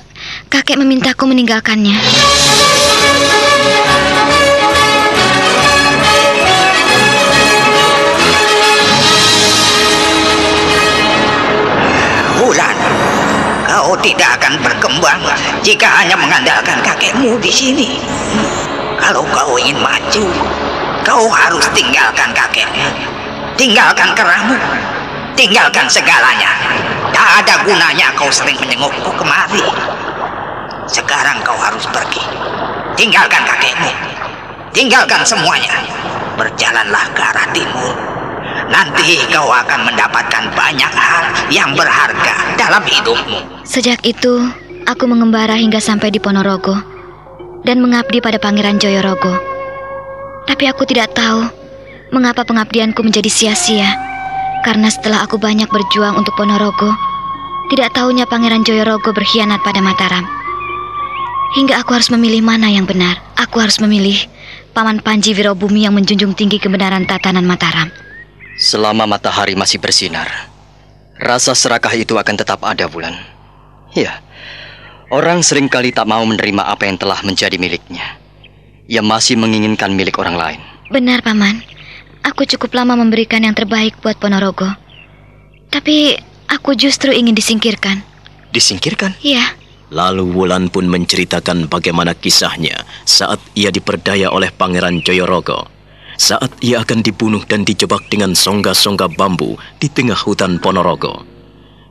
kakek 0.52 0.78
memintaku 0.80 1.24
meninggalkannya. 1.28 1.98
Bulan, 12.42 12.76
kau 13.70 13.94
tidak 14.02 14.42
akan 14.42 14.54
berkembang 14.66 15.22
jika 15.62 15.88
hanya 16.02 16.18
mengandalkan 16.18 16.82
kakekmu 16.82 17.38
di 17.38 17.52
sini. 17.54 17.90
Kalau 19.02 19.26
kau 19.34 19.58
ingin 19.58 19.78
maju, 19.82 20.26
kau 21.06 21.26
harus 21.30 21.66
tinggalkan 21.74 22.30
kakeknya. 22.34 22.90
Tinggalkan 23.58 24.14
keramu. 24.18 24.58
Tinggalkan 25.38 25.90
segalanya. 25.90 26.54
Tak 27.14 27.46
ada 27.46 27.62
gunanya 27.66 28.14
kau 28.14 28.30
sering 28.30 28.58
menjengukku 28.58 29.10
kemari. 29.18 29.64
Sekarang 30.92 31.40
kau 31.48 31.56
harus 31.56 31.88
pergi. 31.88 32.20
Tinggalkan 33.00 33.48
kakekmu. 33.48 33.92
Tinggalkan 34.76 35.24
semuanya. 35.24 35.72
Berjalanlah 36.36 37.08
ke 37.16 37.22
arah 37.24 37.48
timur. 37.56 37.96
Nanti 38.68 39.24
kau 39.32 39.48
akan 39.48 39.88
mendapatkan 39.88 40.52
banyak 40.52 40.92
hal 40.92 41.24
yang 41.48 41.72
berharga 41.80 42.60
dalam 42.60 42.84
hidupmu. 42.84 43.64
Sejak 43.64 44.04
itu, 44.04 44.44
aku 44.84 45.08
mengembara 45.08 45.56
hingga 45.56 45.80
sampai 45.80 46.12
di 46.12 46.20
Ponorogo 46.20 46.76
dan 47.64 47.80
mengabdi 47.80 48.20
pada 48.20 48.36
Pangeran 48.36 48.76
Joyorogo. 48.76 49.32
Tapi 50.44 50.68
aku 50.68 50.84
tidak 50.84 51.16
tahu 51.16 51.48
mengapa 52.12 52.44
pengabdianku 52.44 53.00
menjadi 53.00 53.32
sia-sia 53.32 53.88
Karena 54.68 54.92
setelah 54.92 55.24
aku 55.24 55.40
banyak 55.40 55.72
berjuang 55.72 56.20
untuk 56.20 56.38
Ponorogo, 56.38 56.94
tidak 57.74 57.98
tahunya 57.98 58.30
Pangeran 58.30 58.62
Joyorogo 58.62 59.10
berkhianat 59.10 59.64
pada 59.66 59.82
Mataram. 59.82 60.42
Hingga 61.52 61.84
aku 61.84 61.92
harus 61.92 62.08
memilih 62.08 62.40
mana 62.40 62.72
yang 62.72 62.88
benar. 62.88 63.20
Aku 63.36 63.60
harus 63.60 63.84
memilih 63.84 64.16
Paman 64.72 65.04
Panji 65.04 65.36
Wirobumi 65.36 65.84
yang 65.84 65.92
menjunjung 65.92 66.32
tinggi 66.32 66.64
kebenaran 66.64 67.04
tatanan 67.04 67.44
Mataram. 67.44 67.92
Selama 68.56 69.04
matahari 69.04 69.52
masih 69.52 69.76
bersinar, 69.76 70.32
rasa 71.20 71.52
serakah 71.52 71.92
itu 71.92 72.16
akan 72.16 72.36
tetap 72.40 72.64
ada, 72.64 72.88
Bulan. 72.88 73.12
Ya, 73.92 74.24
orang 75.12 75.44
sering 75.44 75.68
kali 75.68 75.92
tak 75.92 76.08
mau 76.08 76.24
menerima 76.24 76.64
apa 76.64 76.88
yang 76.88 76.96
telah 76.96 77.20
menjadi 77.20 77.60
miliknya. 77.60 78.16
Ia 78.88 79.04
masih 79.04 79.36
menginginkan 79.36 79.92
milik 79.92 80.16
orang 80.24 80.40
lain. 80.40 80.60
Benar, 80.88 81.20
Paman. 81.20 81.60
Aku 82.24 82.48
cukup 82.48 82.72
lama 82.80 82.96
memberikan 82.96 83.44
yang 83.44 83.58
terbaik 83.58 84.00
buat 84.00 84.16
Ponorogo. 84.16 84.72
Tapi 85.68 86.16
aku 86.48 86.80
justru 86.80 87.12
ingin 87.12 87.36
disingkirkan. 87.36 88.00
Disingkirkan? 88.56 89.20
Iya. 89.20 89.61
Lalu 89.92 90.24
Wulan 90.32 90.72
pun 90.72 90.88
menceritakan 90.88 91.68
bagaimana 91.68 92.16
kisahnya 92.16 92.88
saat 93.04 93.44
ia 93.60 93.76
diperdaya 93.76 94.32
oleh 94.32 94.48
Pangeran 94.48 95.04
Joyorogo. 95.04 95.68
Saat 96.16 96.64
ia 96.64 96.80
akan 96.80 97.04
dibunuh 97.04 97.44
dan 97.44 97.68
dijebak 97.68 98.08
dengan 98.08 98.32
songga-songga 98.32 99.12
bambu 99.12 99.60
di 99.84 99.92
tengah 99.92 100.16
hutan 100.16 100.64
Ponorogo. 100.64 101.28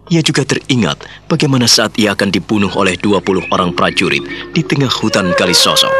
Ia 0.09 0.25
juga 0.25 0.49
teringat 0.49 1.05
bagaimana 1.29 1.69
saat 1.69 1.93
ia 2.01 2.17
akan 2.17 2.33
dibunuh 2.33 2.73
oleh 2.73 2.97
20 2.97 3.53
orang 3.53 3.77
prajurit 3.77 4.25
di 4.57 4.65
tengah 4.65 4.89
hutan 4.89 5.37
Kalisoso. 5.37 5.93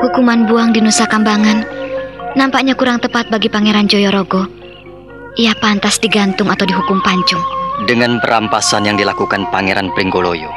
Hukuman 0.00 0.48
buang 0.48 0.72
di 0.72 0.80
Nusa 0.80 1.04
Kambangan 1.04 1.68
nampaknya 2.32 2.72
kurang 2.72 2.96
tepat 2.96 3.28
bagi 3.28 3.52
Pangeran 3.52 3.84
Joyorogo. 3.84 4.55
Ia 5.36 5.52
pantas 5.60 6.00
digantung 6.00 6.48
atau 6.48 6.64
dihukum 6.64 7.04
pancung. 7.04 7.44
Dengan 7.84 8.16
perampasan 8.24 8.88
yang 8.88 8.96
dilakukan 8.96 9.52
Pangeran 9.52 9.92
Pringgoloyo 9.92 10.48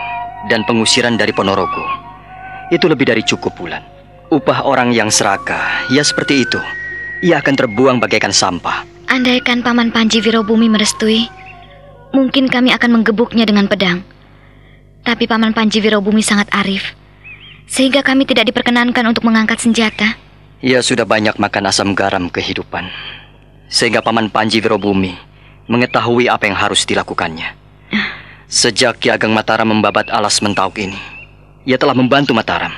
dan 0.48 0.64
pengusiran 0.64 1.20
dari 1.20 1.36
Ponorogo, 1.36 1.84
itu 2.72 2.88
lebih 2.88 3.12
dari 3.12 3.20
cukup 3.28 3.60
bulan. 3.60 3.84
Upah 4.32 4.64
orang 4.64 4.96
yang 4.96 5.12
serakah, 5.12 5.92
ya 5.92 6.00
seperti 6.00 6.48
itu. 6.48 6.60
Ia 7.28 7.44
akan 7.44 7.56
terbuang 7.60 8.00
bagaikan 8.00 8.32
sampah. 8.32 8.88
Andaikan 9.12 9.60
Paman 9.60 9.92
Panji 9.92 10.24
Wirobumi 10.24 10.72
merestui, 10.72 11.28
mungkin 12.16 12.48
kami 12.48 12.72
akan 12.72 13.04
menggebuknya 13.04 13.44
dengan 13.44 13.68
pedang. 13.68 14.00
Tapi 15.04 15.28
Paman 15.28 15.52
Panji 15.52 15.84
Wirobumi 15.84 16.24
sangat 16.24 16.48
arif 16.56 16.96
sehingga 17.70 18.02
kami 18.02 18.26
tidak 18.26 18.50
diperkenankan 18.50 19.06
untuk 19.06 19.24
mengangkat 19.30 19.62
senjata. 19.62 20.18
Ia 20.60 20.84
sudah 20.84 21.06
banyak 21.06 21.38
makan 21.40 21.64
asam 21.70 21.94
garam 21.96 22.28
kehidupan, 22.28 22.90
sehingga 23.70 24.02
Paman 24.02 24.34
Panji 24.34 24.60
Wirobumi 24.60 25.14
mengetahui 25.70 26.26
apa 26.26 26.50
yang 26.50 26.58
harus 26.58 26.84
dilakukannya. 26.84 27.56
Sejak 28.50 28.98
Ki 28.98 29.14
Ageng 29.14 29.30
Mataram 29.30 29.70
membabat 29.70 30.10
alas 30.10 30.42
mentauk 30.42 30.82
ini, 30.82 30.98
ia 31.70 31.78
telah 31.78 31.94
membantu 31.94 32.34
Mataram. 32.34 32.74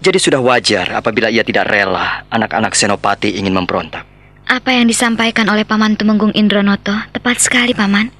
Jadi 0.00 0.20
sudah 0.20 0.40
wajar 0.40 0.92
apabila 0.96 1.32
ia 1.32 1.40
tidak 1.40 1.68
rela 1.68 2.28
anak-anak 2.28 2.76
Senopati 2.76 3.36
ingin 3.40 3.56
memberontak. 3.56 4.04
Apa 4.44 4.76
yang 4.76 4.88
disampaikan 4.88 5.48
oleh 5.48 5.64
Paman 5.64 5.96
Tumenggung 5.96 6.36
Indronoto 6.36 6.92
tepat 7.16 7.40
sekali, 7.40 7.72
Paman. 7.72 8.12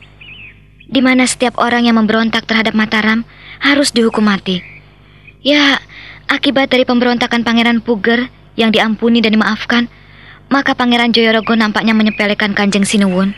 Di 0.91 1.01
mana 1.05 1.29
setiap 1.29 1.61
orang 1.61 1.89
yang 1.89 2.01
memberontak 2.01 2.49
terhadap 2.49 2.73
Mataram 2.73 3.29
harus 3.61 3.93
dihukum 3.93 4.25
mati. 4.25 4.65
Ya, 5.41 5.81
akibat 6.29 6.69
dari 6.73 6.85
pemberontakan 6.85 7.45
Pangeran 7.45 7.81
Puger 7.81 8.29
yang 8.57 8.73
diampuni 8.73 9.25
dan 9.25 9.37
dimaafkan, 9.37 9.89
maka 10.51 10.75
Pangeran 10.75 11.15
Joyorogo 11.15 11.55
nampaknya 11.55 11.95
menyepelekan 11.95 12.59
Kanjeng 12.59 12.83
Sinuwun. 12.83 13.33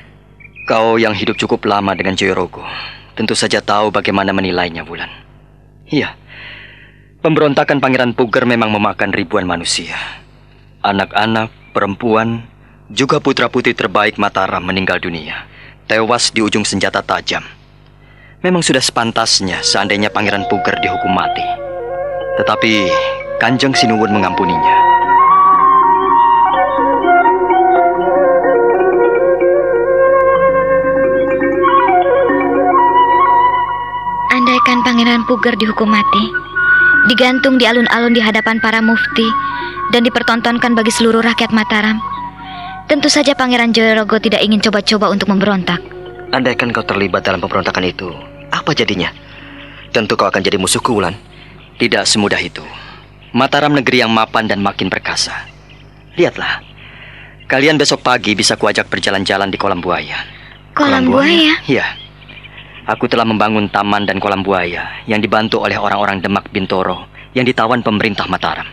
Kau 0.64 0.96
yang 0.96 1.12
hidup 1.12 1.36
cukup 1.36 1.68
lama 1.68 1.92
dengan 1.92 2.16
Joyorogo, 2.16 2.64
tentu 3.12 3.36
saja 3.36 3.60
tahu 3.60 3.92
bagaimana 3.92 4.32
menilainya, 4.32 4.80
Bulan. 4.80 5.12
Iya, 5.92 6.16
pemberontakan 7.20 7.84
Pangeran 7.84 8.16
Puger 8.16 8.48
memang 8.48 8.72
memakan 8.72 9.12
ribuan 9.12 9.44
manusia. 9.44 9.94
Anak-anak, 10.80 11.76
perempuan, 11.76 12.48
juga 12.88 13.20
putra-putri 13.20 13.76
terbaik 13.76 14.16
Mataram 14.16 14.64
meninggal 14.64 14.96
dunia, 14.96 15.44
tewas 15.84 16.32
di 16.32 16.40
ujung 16.40 16.64
senjata 16.64 17.04
tajam. 17.04 17.44
Memang 18.42 18.64
sudah 18.64 18.82
sepantasnya 18.82 19.62
seandainya 19.62 20.10
Pangeran 20.10 20.48
Puger 20.50 20.80
dihukum 20.82 21.12
mati. 21.14 21.44
Tetapi 22.40 22.72
Kanjeng 23.38 23.76
Sinuwun 23.76 24.10
mengampuninya. 24.10 25.01
Andaikan 34.62 34.86
Pangeran 34.86 35.26
Puger 35.26 35.58
dihukum 35.58 35.90
mati, 35.90 36.30
digantung 37.10 37.58
di 37.58 37.66
alun-alun 37.66 38.14
di 38.14 38.22
hadapan 38.22 38.62
para 38.62 38.78
mufti, 38.78 39.26
dan 39.90 40.06
dipertontonkan 40.06 40.78
bagi 40.78 40.94
seluruh 40.94 41.18
rakyat 41.18 41.50
Mataram, 41.50 41.98
tentu 42.86 43.10
saja 43.10 43.34
Pangeran 43.34 43.74
Joyorogo 43.74 44.22
tidak 44.22 44.38
ingin 44.38 44.62
coba-coba 44.62 45.10
untuk 45.10 45.34
memberontak. 45.34 45.82
Andaikan 46.30 46.70
kau 46.70 46.86
terlibat 46.86 47.26
dalam 47.26 47.42
pemberontakan 47.42 47.90
itu, 47.90 48.14
apa 48.54 48.70
jadinya? 48.70 49.10
Tentu 49.90 50.14
kau 50.14 50.30
akan 50.30 50.46
jadi 50.46 50.62
musuhku, 50.62 50.94
Wulan. 50.94 51.18
Tidak 51.82 52.06
semudah 52.06 52.38
itu. 52.38 52.62
Mataram 53.34 53.74
negeri 53.74 54.06
yang 54.06 54.14
mapan 54.14 54.46
dan 54.46 54.62
makin 54.62 54.86
perkasa. 54.86 55.42
Lihatlah. 56.14 56.62
Kalian 57.50 57.82
besok 57.82 58.06
pagi 58.06 58.38
bisa 58.38 58.54
kuajak 58.54 58.86
berjalan-jalan 58.86 59.50
di 59.50 59.58
kolam 59.58 59.82
buaya. 59.82 60.22
Kolam, 60.78 61.10
buaya? 61.10 61.58
Iya. 61.66 62.01
Aku 62.82 63.06
telah 63.06 63.22
membangun 63.22 63.70
taman 63.70 64.02
dan 64.02 64.18
kolam 64.18 64.42
buaya 64.42 65.06
yang 65.06 65.22
dibantu 65.22 65.62
oleh 65.62 65.78
orang-orang 65.78 66.18
Demak 66.18 66.50
Bintoro 66.50 67.06
yang 67.30 67.46
ditawan 67.46 67.78
pemerintah 67.78 68.26
Mataram. 68.26 68.66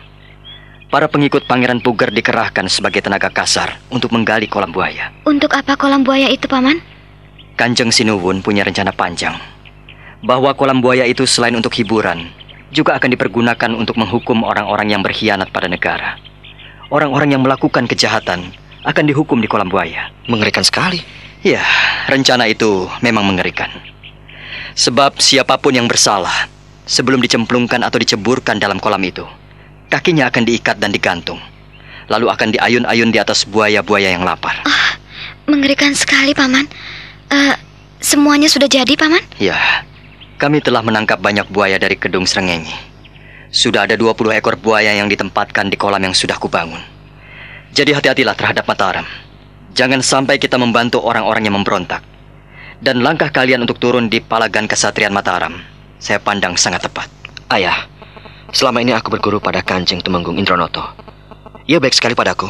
Para 0.90 1.06
pengikut 1.06 1.46
Pangeran 1.46 1.78
Puger 1.78 2.10
dikerahkan 2.10 2.66
sebagai 2.66 3.06
tenaga 3.06 3.30
kasar 3.30 3.78
untuk 3.86 4.10
menggali 4.10 4.50
kolam 4.50 4.74
buaya. 4.74 5.14
Untuk 5.22 5.54
apa 5.54 5.78
kolam 5.78 6.02
buaya 6.02 6.26
itu, 6.26 6.50
Paman? 6.50 6.82
Kanjeng 7.54 7.94
Sinuwun 7.94 8.42
punya 8.42 8.66
rencana 8.66 8.90
panjang. 8.90 9.38
Bahwa 10.26 10.58
kolam 10.58 10.82
buaya 10.82 11.06
itu 11.06 11.22
selain 11.22 11.54
untuk 11.54 11.70
hiburan, 11.78 12.26
juga 12.74 12.98
akan 12.98 13.14
dipergunakan 13.14 13.70
untuk 13.78 13.94
menghukum 13.94 14.42
orang-orang 14.42 14.90
yang 14.90 15.06
berkhianat 15.06 15.54
pada 15.54 15.70
negara. 15.70 16.18
Orang-orang 16.90 17.38
yang 17.38 17.46
melakukan 17.46 17.86
kejahatan 17.86 18.50
akan 18.82 19.04
dihukum 19.06 19.38
di 19.38 19.46
kolam 19.46 19.70
buaya. 19.70 20.10
Mengerikan 20.26 20.66
sekali. 20.66 20.98
Ya, 21.46 21.62
rencana 22.10 22.50
itu 22.50 22.90
memang 22.98 23.22
mengerikan. 23.22 23.70
Sebab 24.74 25.18
siapa 25.18 25.58
pun 25.58 25.74
yang 25.74 25.90
bersalah 25.90 26.46
sebelum 26.86 27.22
dicemplungkan 27.22 27.82
atau 27.82 27.98
diceburkan 27.98 28.58
dalam 28.58 28.78
kolam 28.78 29.02
itu, 29.02 29.26
kakinya 29.90 30.30
akan 30.30 30.42
diikat 30.46 30.78
dan 30.78 30.94
digantung. 30.94 31.38
Lalu 32.10 32.26
akan 32.26 32.48
diayun-ayun 32.58 33.14
di 33.14 33.18
atas 33.22 33.46
buaya-buaya 33.46 34.10
yang 34.10 34.26
lapar. 34.26 34.66
Oh, 34.66 34.90
mengerikan 35.46 35.94
sekali, 35.94 36.34
Paman. 36.34 36.66
Uh, 37.30 37.54
semuanya 38.02 38.50
sudah 38.50 38.66
jadi, 38.66 38.98
Paman? 38.98 39.22
Ya, 39.38 39.54
kami 40.42 40.58
telah 40.58 40.82
menangkap 40.82 41.22
banyak 41.22 41.46
buaya 41.46 41.78
dari 41.78 41.94
Kedung 41.94 42.26
Srengenge. 42.26 42.74
Sudah 43.50 43.86
ada 43.86 43.94
20 43.94 44.34
ekor 44.38 44.58
buaya 44.58 44.94
yang 44.94 45.06
ditempatkan 45.06 45.70
di 45.70 45.78
kolam 45.78 46.02
yang 46.02 46.14
sudah 46.14 46.38
kubangun. 46.38 46.82
Jadi 47.70 47.94
hati-hatilah 47.94 48.34
terhadap 48.34 48.66
Mataram. 48.66 49.06
Jangan 49.74 50.02
sampai 50.02 50.42
kita 50.42 50.58
membantu 50.58 50.98
orang-orang 51.02 51.46
yang 51.46 51.54
memberontak. 51.54 52.02
Dan 52.80 53.04
langkah 53.04 53.28
kalian 53.28 53.60
untuk 53.60 53.76
turun 53.76 54.08
di 54.08 54.24
Palagan 54.24 54.64
Kesatrian 54.64 55.12
Mataram, 55.12 55.52
saya 56.00 56.16
pandang 56.16 56.56
sangat 56.56 56.88
tepat. 56.88 57.12
Ayah, 57.52 57.84
selama 58.56 58.80
ini 58.80 58.96
aku 58.96 59.12
berguru 59.12 59.36
pada 59.36 59.60
Kanjeng 59.60 60.00
Tumenggung 60.00 60.40
Indronoto. 60.40 60.80
Ia 61.68 61.76
baik 61.76 61.92
sekali 61.92 62.16
padaku. 62.16 62.48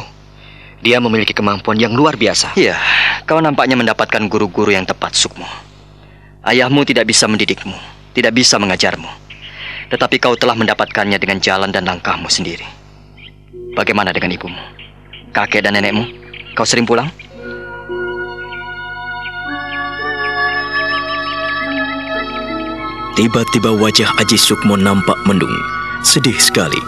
Dia 0.79 1.03
memiliki 1.03 1.35
kemampuan 1.35 1.75
yang 1.75 1.91
luar 1.91 2.15
biasa. 2.15 2.55
Iya, 2.55 2.79
kau 3.27 3.43
nampaknya 3.43 3.75
mendapatkan 3.75 4.23
guru-guru 4.31 4.71
yang 4.71 4.87
tepat, 4.87 5.19
Sukmo. 5.19 5.51
Ayahmu 6.47 6.87
tidak 6.87 7.11
bisa 7.11 7.27
mendidikmu, 7.27 7.75
tidak 8.15 8.31
bisa 8.31 8.55
mengajarmu. 8.55 9.11
Tetapi 9.91 10.15
kau 10.23 10.39
telah 10.39 10.55
mendapatkannya 10.55 11.19
dengan 11.19 11.43
jalan 11.43 11.75
dan 11.75 11.83
langkahmu 11.83 12.31
sendiri. 12.31 12.63
Bagaimana 13.75 14.15
dengan 14.15 14.31
ibumu? 14.31 14.63
Kakek 15.35 15.59
dan 15.59 15.75
nenekmu? 15.75 16.07
Kau 16.55 16.63
sering 16.63 16.87
pulang? 16.87 17.11
Tiba-tiba 23.19 23.75
wajah 23.75 24.09
Aji 24.21 24.37
Sukmo 24.39 24.79
nampak 24.79 25.17
mendung. 25.27 25.53
Sedih 26.01 26.37
sekali. 26.39 26.79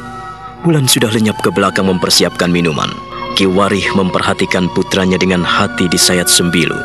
Bulan 0.64 0.88
sudah 0.88 1.12
lenyap 1.12 1.36
ke 1.44 1.52
belakang 1.52 1.92
mempersiapkan 1.92 2.50
minuman. 2.50 2.90
Ki 3.36 3.50
Warih 3.50 3.92
memperhatikan 3.98 4.72
putranya 4.72 5.20
dengan 5.20 5.44
hati 5.44 5.90
disayat 5.92 6.32
sembilu. 6.32 6.78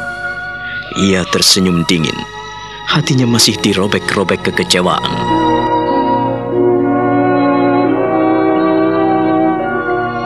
Ia 0.99 1.23
tersenyum 1.31 1.87
dingin 1.87 2.17
hatinya 2.89 3.29
masih 3.29 3.61
dirobek-robek 3.61 4.41
kekecewaan. 4.49 5.13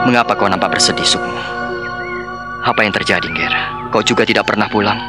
Mengapa 0.07 0.35
kau 0.35 0.47
nampak 0.47 0.79
bersedih, 0.79 1.03
Sukmo? 1.03 1.43
Apa 2.63 2.87
yang 2.87 2.95
terjadi, 2.95 3.27
Ger? 3.35 3.53
Kau 3.91 3.99
juga 3.99 4.23
tidak 4.23 4.47
pernah 4.47 4.71
pulang? 4.71 4.99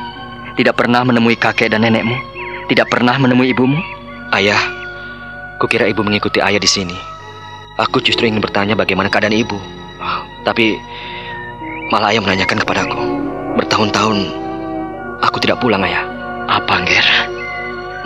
Tidak 0.58 0.74
pernah 0.74 1.06
menemui 1.06 1.38
kakek 1.38 1.70
dan 1.70 1.86
nenekmu? 1.86 2.33
Tidak 2.64 2.88
pernah 2.88 3.20
menemui 3.20 3.52
ibumu? 3.52 3.76
Ayah, 4.32 4.58
kukira 5.60 5.84
ibu 5.84 6.00
mengikuti 6.00 6.40
ayah 6.40 6.56
di 6.56 6.64
sini. 6.64 6.96
Aku 7.76 8.00
justru 8.00 8.24
ingin 8.24 8.40
bertanya 8.40 8.72
bagaimana 8.72 9.12
keadaan 9.12 9.36
ibu. 9.36 9.60
Tapi 10.48 10.78
malah 11.92 12.14
ayah 12.14 12.24
menanyakan 12.24 12.64
kepadaku. 12.64 13.00
Bertahun-tahun 13.60 14.18
aku 15.20 15.36
tidak 15.44 15.60
pulang, 15.60 15.84
ayah. 15.84 16.08
Apa, 16.48 16.84
Ger? 16.88 17.04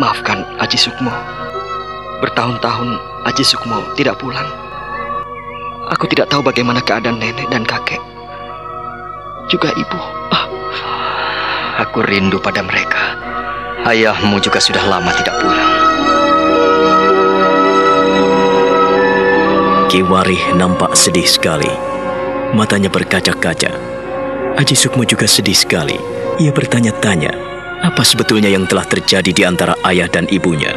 Maafkan 0.03 0.43
Aji 0.59 0.79
Sukmo. 0.79 1.11
Bertahun-tahun 2.23 2.99
Aji 3.31 3.45
Sukmo 3.47 3.79
tidak 3.95 4.19
pulang. 4.19 4.47
Aku 5.95 6.11
tidak 6.11 6.31
tahu 6.35 6.43
bagaimana 6.43 6.83
keadaan 6.83 7.23
nenek 7.23 7.47
dan 7.51 7.63
kakek. 7.63 8.03
Juga 9.49 9.73
ibu. 9.75 10.01
Ah, 10.35 10.45
Aku 11.87 12.03
rindu 12.03 12.43
pada 12.43 12.59
mereka. 12.67 13.28
Ayahmu 13.89 14.37
juga 14.45 14.61
sudah 14.61 14.85
lama 14.85 15.09
tidak 15.17 15.41
pulang. 15.41 15.73
Kiwarih 19.89 20.61
nampak 20.61 20.93
sedih 20.93 21.25
sekali. 21.25 21.73
Matanya 22.53 22.93
berkaca-kaca. 22.93 23.73
Aji 24.61 24.77
Sukmo 24.77 25.09
juga 25.09 25.25
sedih 25.25 25.57
sekali. 25.57 25.97
Ia 26.37 26.53
bertanya-tanya, 26.53 27.33
apa 27.81 28.05
sebetulnya 28.05 28.53
yang 28.53 28.69
telah 28.69 28.85
terjadi 28.85 29.33
di 29.33 29.41
antara 29.49 29.73
ayah 29.89 30.05
dan 30.13 30.29
ibunya? 30.29 30.77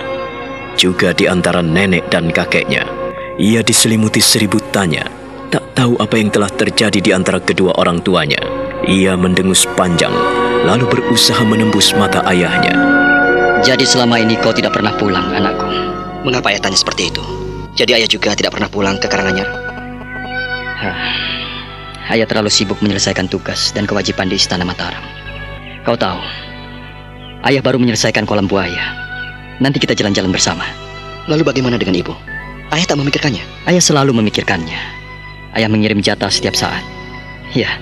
Juga 0.80 1.12
di 1.12 1.28
antara 1.28 1.60
nenek 1.60 2.08
dan 2.08 2.32
kakeknya. 2.32 2.88
Ia 3.36 3.60
diselimuti 3.60 4.24
seribu 4.24 4.64
tanya, 4.72 5.04
tak 5.52 5.76
tahu 5.76 6.00
apa 6.00 6.16
yang 6.16 6.32
telah 6.32 6.48
terjadi 6.48 7.04
di 7.04 7.12
antara 7.12 7.44
kedua 7.44 7.76
orang 7.76 8.00
tuanya. 8.00 8.40
Ia 8.88 9.20
mendengus 9.20 9.68
panjang, 9.76 10.16
lalu 10.64 10.88
berusaha 10.88 11.44
menembus 11.44 11.92
mata 11.92 12.24
ayahnya. 12.24 13.01
Jadi 13.62 13.86
selama 13.86 14.18
ini 14.18 14.42
kau 14.42 14.50
tidak 14.50 14.74
pernah 14.74 14.90
pulang, 14.98 15.38
anakku. 15.38 15.70
mengapa 16.26 16.50
ayah 16.50 16.66
tanya 16.66 16.82
seperti 16.82 17.14
itu? 17.14 17.22
Jadi 17.78 17.94
ayah 17.94 18.10
juga 18.10 18.34
tidak 18.34 18.58
pernah 18.58 18.66
pulang 18.66 18.98
ke 18.98 19.06
Karanganyar? 19.06 19.46
Hah. 20.82 20.98
Ayah 22.10 22.26
terlalu 22.26 22.50
sibuk 22.50 22.82
menyelesaikan 22.82 23.30
tugas 23.30 23.70
dan 23.70 23.86
kewajiban 23.86 24.34
di 24.34 24.42
Istana 24.42 24.66
Mataram. 24.66 25.06
Kau 25.86 25.94
tahu, 25.94 26.18
ayah 27.46 27.62
baru 27.62 27.78
menyelesaikan 27.78 28.26
kolam 28.26 28.50
buaya. 28.50 28.98
Nanti 29.62 29.78
kita 29.78 29.94
jalan-jalan 29.94 30.34
bersama. 30.34 30.66
Lalu 31.30 31.46
bagaimana 31.46 31.78
dengan 31.78 32.02
ibu? 32.02 32.18
Ayah 32.74 32.90
tak 32.90 32.98
memikirkannya? 32.98 33.46
Ayah 33.70 33.84
selalu 33.86 34.10
memikirkannya. 34.26 34.82
Ayah 35.54 35.70
mengirim 35.70 36.02
jatah 36.02 36.34
setiap 36.34 36.58
saat. 36.58 36.82
Ya, 37.54 37.78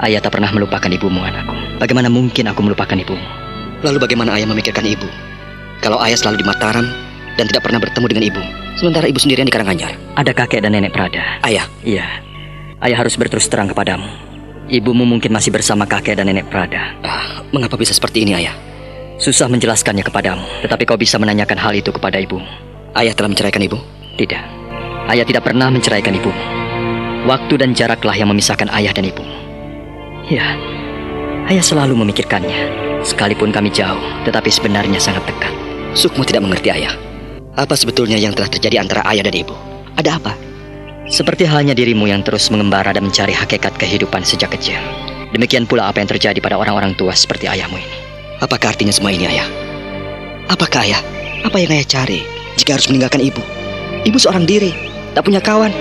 ayah 0.00 0.24
tak 0.24 0.32
pernah 0.32 0.48
melupakan 0.48 0.88
ibumu, 0.88 1.20
anakku. 1.20 1.76
Bagaimana 1.76 2.08
mungkin 2.08 2.48
aku 2.48 2.64
melupakan 2.64 2.96
ibumu? 2.96 3.47
Lalu 3.86 3.98
bagaimana 4.02 4.34
ayah 4.34 4.48
memikirkan 4.50 4.82
ibu? 4.82 5.06
Kalau 5.78 6.02
ayah 6.02 6.18
selalu 6.18 6.42
di 6.42 6.46
Mataram 6.46 6.86
dan 7.38 7.46
tidak 7.46 7.62
pernah 7.62 7.78
bertemu 7.78 8.06
dengan 8.10 8.24
ibu, 8.34 8.42
sementara 8.74 9.06
ibu 9.06 9.18
sendirian 9.22 9.46
di 9.46 9.54
Karanganyar. 9.54 9.94
Ada 10.18 10.34
kakek 10.34 10.66
dan 10.66 10.74
nenek 10.74 10.90
Prada. 10.90 11.38
Ayah, 11.46 11.62
Iya, 11.86 12.02
ayah 12.82 12.96
harus 12.98 13.14
berterus 13.14 13.46
terang 13.46 13.70
kepadamu. 13.70 14.06
Ibumu 14.68 15.06
mungkin 15.06 15.30
masih 15.30 15.54
bersama 15.54 15.86
kakek 15.86 16.18
dan 16.18 16.26
nenek 16.26 16.50
Prada. 16.50 16.98
ah, 17.06 17.46
mengapa 17.54 17.78
bisa 17.78 17.94
seperti 17.94 18.26
ini 18.26 18.34
ayah? 18.34 18.54
Susah 19.18 19.46
menjelaskannya 19.46 20.02
kepadamu, 20.02 20.42
tetapi 20.66 20.82
kau 20.86 20.98
bisa 20.98 21.18
menanyakan 21.18 21.58
hal 21.58 21.74
itu 21.74 21.90
kepada 21.94 22.18
ibumu. 22.18 22.46
Ayah 22.98 23.14
telah 23.14 23.30
menceraikan 23.30 23.62
ibu? 23.62 23.78
Tidak, 24.18 24.44
ayah 25.14 25.26
tidak 25.26 25.46
pernah 25.46 25.70
menceraikan 25.70 26.14
ibumu. 26.14 26.42
Waktu 27.26 27.54
dan 27.62 27.70
jaraklah 27.74 28.14
yang 28.14 28.30
memisahkan 28.30 28.66
ayah 28.74 28.90
dan 28.90 29.06
ibumu. 29.06 29.30
Ya, 30.26 30.58
ayah 31.50 31.62
selalu 31.62 31.94
memikirkannya. 31.98 32.87
Sekalipun 33.02 33.54
kami 33.54 33.70
jauh, 33.70 34.00
tetapi 34.26 34.50
sebenarnya 34.50 34.98
sangat 34.98 35.22
dekat. 35.26 35.54
Sukmo 35.94 36.26
tidak 36.26 36.44
mengerti 36.44 36.74
ayah. 36.74 36.94
Apa 37.58 37.74
sebetulnya 37.74 38.18
yang 38.18 38.34
telah 38.34 38.50
terjadi 38.50 38.82
antara 38.82 39.02
ayah 39.10 39.26
dan 39.26 39.34
ibu? 39.34 39.54
Ada 39.98 40.18
apa? 40.18 40.32
Seperti 41.08 41.48
halnya 41.48 41.72
dirimu 41.72 42.06
yang 42.06 42.20
terus 42.22 42.52
mengembara 42.52 42.92
dan 42.92 43.08
mencari 43.08 43.32
hakikat 43.32 43.74
kehidupan 43.80 44.22
sejak 44.22 44.52
kecil. 44.54 44.78
Demikian 45.32 45.64
pula 45.64 45.88
apa 45.88 45.98
yang 45.98 46.08
terjadi 46.08 46.38
pada 46.38 46.60
orang-orang 46.60 46.92
tua 46.94 47.16
seperti 47.16 47.48
ayahmu 47.48 47.80
ini. 47.80 47.98
Apakah 48.38 48.76
artinya 48.76 48.92
semua 48.92 49.10
ini 49.10 49.26
ayah? 49.26 49.48
Apakah 50.52 50.84
ayah? 50.84 51.02
Apa 51.42 51.58
yang 51.58 51.72
ayah 51.74 51.86
cari 51.88 52.20
jika 52.60 52.76
harus 52.76 52.86
meninggalkan 52.92 53.24
ibu? 53.24 53.40
Ibu 54.04 54.16
seorang 54.20 54.46
diri, 54.46 54.70
tak 55.16 55.26
punya 55.26 55.42
kawan. 55.42 55.72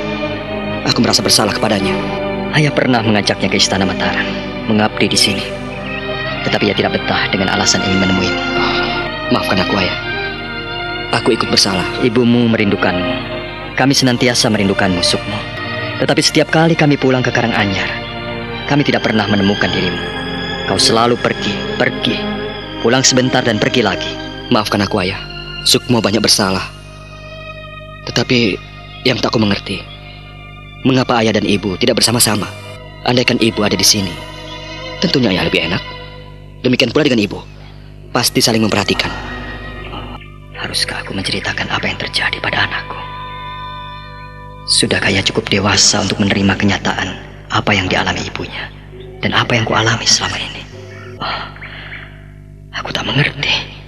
Aku 0.88 1.03
merasa 1.03 1.22
bersalah 1.22 1.53
kepadanya. 1.53 1.93
Ayah 2.55 2.72
pernah 2.72 3.03
mengajaknya 3.03 3.51
ke 3.51 3.59
istana 3.59 3.84
Mataram, 3.84 4.26
mengabdi 4.72 5.11
di 5.11 5.20
sini. 5.20 5.66
Tetapi 6.46 6.70
ia 6.70 6.76
tidak 6.78 7.00
betah 7.00 7.32
dengan 7.34 7.50
alasan 7.54 7.82
ingin 7.88 8.04
menemuimu. 8.04 8.42
Maafkan 9.34 9.58
aku 9.64 9.74
ayah. 9.82 9.98
Aku 11.18 11.34
ikut 11.34 11.48
bersalah. 11.48 11.86
Ibumu 12.04 12.52
merindukanmu. 12.52 13.14
Kami 13.78 13.94
senantiasa 13.94 14.52
merindukanmu, 14.52 15.00
Sukmo. 15.02 15.38
Tetapi 15.98 16.22
setiap 16.22 16.54
kali 16.54 16.78
kami 16.78 16.94
pulang 16.98 17.26
ke 17.26 17.34
Karanganyar, 17.34 17.90
kami 18.70 18.86
tidak 18.86 19.06
pernah 19.06 19.26
menemukan 19.26 19.70
dirimu. 19.70 20.02
Kau 20.70 20.78
selalu 20.78 21.18
pergi, 21.18 21.54
pergi. 21.80 22.18
Pulang 22.86 23.02
sebentar 23.02 23.42
dan 23.42 23.58
pergi 23.58 23.82
lagi. 23.82 24.12
Maafkan 24.54 24.84
aku 24.84 25.02
ayah. 25.02 25.18
Sukmo 25.66 26.00
banyak 26.00 26.22
bersalah. 26.22 26.64
Tetapi 28.08 28.56
yang 29.04 29.20
tak 29.20 29.36
aku 29.36 29.40
mengerti, 29.44 29.84
mengapa 30.88 31.20
ayah 31.20 31.36
dan 31.36 31.44
ibu 31.44 31.76
tidak 31.76 32.00
bersama-sama? 32.00 32.48
Andaikan 33.08 33.40
ibu 33.40 33.64
ada 33.64 33.76
di 33.76 33.84
sini, 33.84 34.12
tentunya 35.00 35.32
ayah 35.32 35.48
lebih 35.48 35.64
enak. 35.68 35.97
Demikian 36.68 36.91
pula 36.91 37.07
dengan 37.07 37.24
ibu. 37.24 37.39
Pasti 38.11 38.43
saling 38.43 38.59
memperhatikan. 38.59 39.07
Haruskah 40.51 40.99
aku 40.99 41.15
menceritakan 41.15 41.72
apa 41.72 41.88
yang 41.88 41.95
terjadi 41.95 42.43
pada 42.43 42.68
anakku? 42.68 42.99
Sudahkah 44.68 45.07
ia 45.07 45.24
cukup 45.24 45.47
dewasa 45.47 46.03
untuk 46.03 46.20
menerima 46.20 46.59
kenyataan 46.59 47.24
apa 47.47 47.72
yang 47.72 47.88
dialami 47.88 48.20
ibunya 48.20 48.68
dan 49.24 49.32
apa 49.32 49.55
yang 49.55 49.63
kualami 49.63 50.03
selama 50.03 50.36
ini? 50.43 50.61
Oh, 51.24 51.41
aku 52.76 52.91
tak 52.91 53.07
mengerti. 53.07 53.80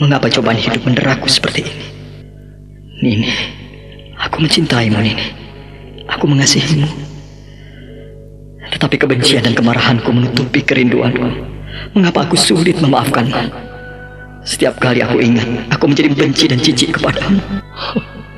Mengapa 0.00 0.32
cobaan 0.32 0.56
hidup 0.56 0.80
menderaku 0.88 1.28
seperti 1.28 1.68
ini? 1.68 1.86
Nini, 3.04 3.32
aku 4.16 4.40
mencintaimu, 4.40 4.96
Nini. 4.96 5.28
Aku 6.08 6.24
mengasihimu. 6.24 6.88
Tetapi 8.72 8.96
kebencian 8.96 9.44
dan 9.44 9.52
kemarahanku 9.52 10.08
menutupi 10.08 10.64
kerinduanku. 10.64 11.51
Mengapa 11.92 12.24
aku 12.24 12.36
sulit 12.36 12.78
memaafkanmu? 12.80 13.52
Setiap 14.42 14.74
kali 14.82 14.98
aku 15.04 15.22
ingat, 15.22 15.46
aku 15.70 15.86
menjadi 15.86 16.08
benci 16.10 16.44
dan 16.50 16.58
jijik 16.58 16.98
kepadamu. 16.98 17.38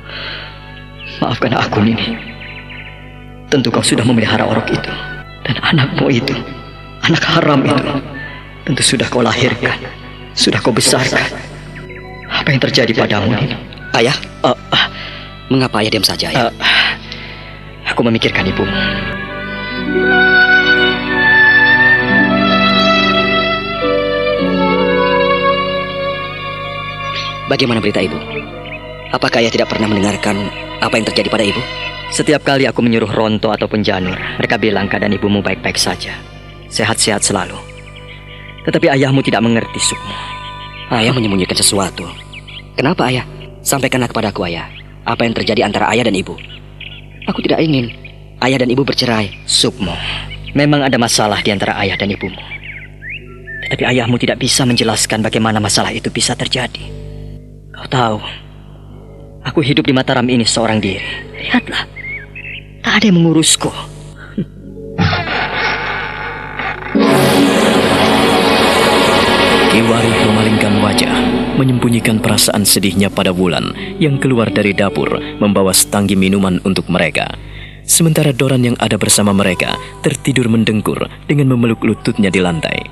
Maafkan 1.21 1.55
aku, 1.55 1.81
Nini. 1.81 2.13
Tentu 3.49 3.73
kau 3.73 3.81
sudah 3.81 4.05
memelihara 4.05 4.45
orok 4.45 4.69
itu. 4.69 4.91
Dan 5.45 5.55
anakmu 5.61 6.09
itu, 6.13 6.35
anak 7.05 7.23
haram 7.25 7.61
itu, 7.65 7.93
tentu 8.69 8.81
sudah 8.85 9.07
kau 9.09 9.25
lahirkan. 9.25 9.77
Sudah 10.35 10.59
kau 10.61 10.75
besarkan. 10.75 11.25
Apa 12.29 12.53
yang 12.53 12.61
terjadi 12.61 12.91
padamu, 12.93 13.33
Nini? 13.33 13.55
Ayah, 13.95 14.17
Uh, 14.45 14.53
uh, 14.53 14.85
mengapa 15.49 15.81
ayah 15.81 15.89
diam 15.97 16.05
saja 16.05 16.29
ayah? 16.29 16.53
uh, 16.53 16.89
aku 17.89 18.05
memikirkan 18.05 18.45
ibumu. 18.45 18.77
Bagaimana 27.45 27.77
berita 27.77 28.01
ibu? 28.01 28.17
Apakah 29.13 29.37
ayah 29.45 29.53
tidak 29.53 29.69
pernah 29.69 29.85
mendengarkan 29.85 30.49
apa 30.81 30.97
yang 30.97 31.05
terjadi 31.05 31.29
pada 31.29 31.45
ibu? 31.45 31.61
Setiap 32.09 32.41
kali 32.41 32.65
aku 32.65 32.81
menyuruh 32.81 33.09
Ronto 33.13 33.53
ataupun 33.53 33.85
Janur, 33.85 34.17
mereka 34.41 34.57
bilang 34.57 34.89
keadaan 34.89 35.13
ibumu 35.13 35.45
baik-baik 35.45 35.77
saja. 35.77 36.17
Sehat-sehat 36.73 37.21
selalu. 37.21 37.53
Tetapi 38.65 38.89
ayahmu 38.97 39.21
tidak 39.21 39.45
mengerti, 39.45 39.77
Sukmo. 39.77 40.17
Ayah 40.89 41.13
menyembunyikan 41.13 41.53
sesuatu. 41.53 42.09
Kenapa 42.73 43.13
ayah? 43.13 43.25
Sampaikanlah 43.61 44.09
kepadaku 44.09 44.49
ayah. 44.49 44.65
Apa 45.05 45.29
yang 45.29 45.37
terjadi 45.37 45.69
antara 45.69 45.85
ayah 45.93 46.09
dan 46.09 46.17
ibu? 46.17 46.33
Aku 47.29 47.45
tidak 47.45 47.61
ingin 47.61 47.93
ayah 48.41 48.57
dan 48.57 48.73
ibu 48.73 48.81
bercerai. 48.81 49.29
Sukmo, 49.45 49.93
memang 50.57 50.81
ada 50.81 50.97
masalah 50.97 51.45
di 51.45 51.53
antara 51.53 51.77
ayah 51.77 51.93
dan 51.93 52.09
ibumu. 52.09 52.41
Tetapi 53.69 53.85
ayahmu 53.85 54.17
tidak 54.17 54.41
bisa 54.41 54.65
menjelaskan 54.65 55.21
bagaimana 55.21 55.61
masalah 55.61 55.93
itu 55.93 56.09
bisa 56.09 56.33
terjadi. 56.33 57.04
Kau 57.75 57.87
tahu, 57.91 58.17
aku 59.43 59.59
hidup 59.59 59.83
di 59.83 59.91
Mataram 59.91 60.23
ini 60.31 60.47
seorang 60.47 60.79
diri. 60.79 61.03
Lihatlah, 61.35 61.83
tak 62.79 62.93
ada 63.03 63.05
yang 63.11 63.19
mengurusku. 63.19 63.67
Kiwari 69.75 70.07
memalingkan 70.23 70.79
wajah, 70.79 71.15
menyembunyikan 71.59 72.23
perasaan 72.23 72.63
sedihnya 72.63 73.11
pada 73.11 73.35
Wulan 73.35 73.75
yang 73.99 74.23
keluar 74.23 74.47
dari 74.47 74.71
dapur 74.71 75.19
membawa 75.43 75.75
setanggi 75.75 76.15
minuman 76.15 76.63
untuk 76.63 76.87
mereka. 76.87 77.27
Sementara 77.83 78.31
Doran 78.31 78.63
yang 78.63 78.79
ada 78.79 78.95
bersama 78.95 79.35
mereka 79.35 79.75
tertidur 79.99 80.47
mendengkur 80.47 81.11
dengan 81.27 81.51
memeluk 81.51 81.83
lututnya 81.83 82.31
di 82.31 82.39
lantai. 82.39 82.87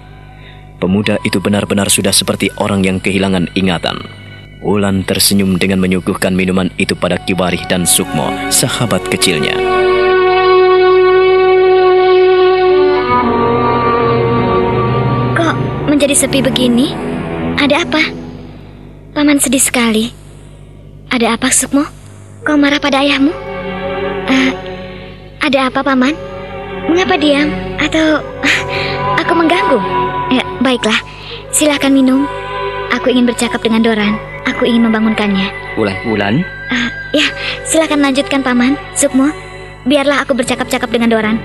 Pemuda 0.84 1.16
itu 1.24 1.40
benar-benar 1.40 1.88
sudah 1.88 2.12
seperti 2.12 2.52
orang 2.60 2.84
yang 2.84 3.00
kehilangan 3.00 3.48
ingatan. 3.56 4.23
Wulan 4.64 5.04
tersenyum 5.04 5.60
dengan 5.60 5.76
menyuguhkan 5.84 6.32
minuman 6.32 6.72
itu 6.80 6.96
pada 6.96 7.20
Kiwarih 7.20 7.68
dan 7.68 7.84
Sukmo, 7.84 8.32
sahabat 8.48 9.04
kecilnya. 9.12 9.52
Kok 15.36 15.56
menjadi 15.92 16.16
sepi 16.16 16.40
begini? 16.40 16.96
Ada 17.60 17.84
apa? 17.84 18.08
Paman 19.12 19.44
sedih 19.44 19.60
sekali. 19.60 20.16
Ada 21.12 21.36
apa, 21.36 21.52
Sukmo? 21.52 21.84
Kau 22.48 22.56
marah 22.56 22.80
pada 22.80 23.04
ayahmu? 23.04 23.36
Eh, 24.32 24.52
ada 25.44 25.68
apa, 25.68 25.84
Paman? 25.84 26.16
Mengapa 26.88 27.20
diam? 27.20 27.52
Atau 27.84 28.24
aku 29.28 29.34
mengganggu? 29.36 29.80
Ya, 30.32 30.48
baiklah. 30.64 31.04
Silahkan 31.52 31.92
minum. 31.92 32.24
Aku 32.96 33.12
ingin 33.12 33.28
bercakap 33.28 33.60
dengan 33.60 33.84
Doran. 33.84 34.33
Aku 34.46 34.68
ingin 34.68 34.88
membangunkannya. 34.88 35.48
Wulan, 35.80 35.98
Wulan, 36.06 36.36
Ah, 36.68 36.90
ya, 37.14 37.28
silakan 37.64 38.02
lanjutkan, 38.02 38.42
Paman. 38.42 38.76
Sukmo, 38.94 39.30
biarlah 39.86 40.26
aku 40.26 40.34
bercakap-cakap 40.34 40.90
dengan 40.90 41.14
Doran. 41.14 41.38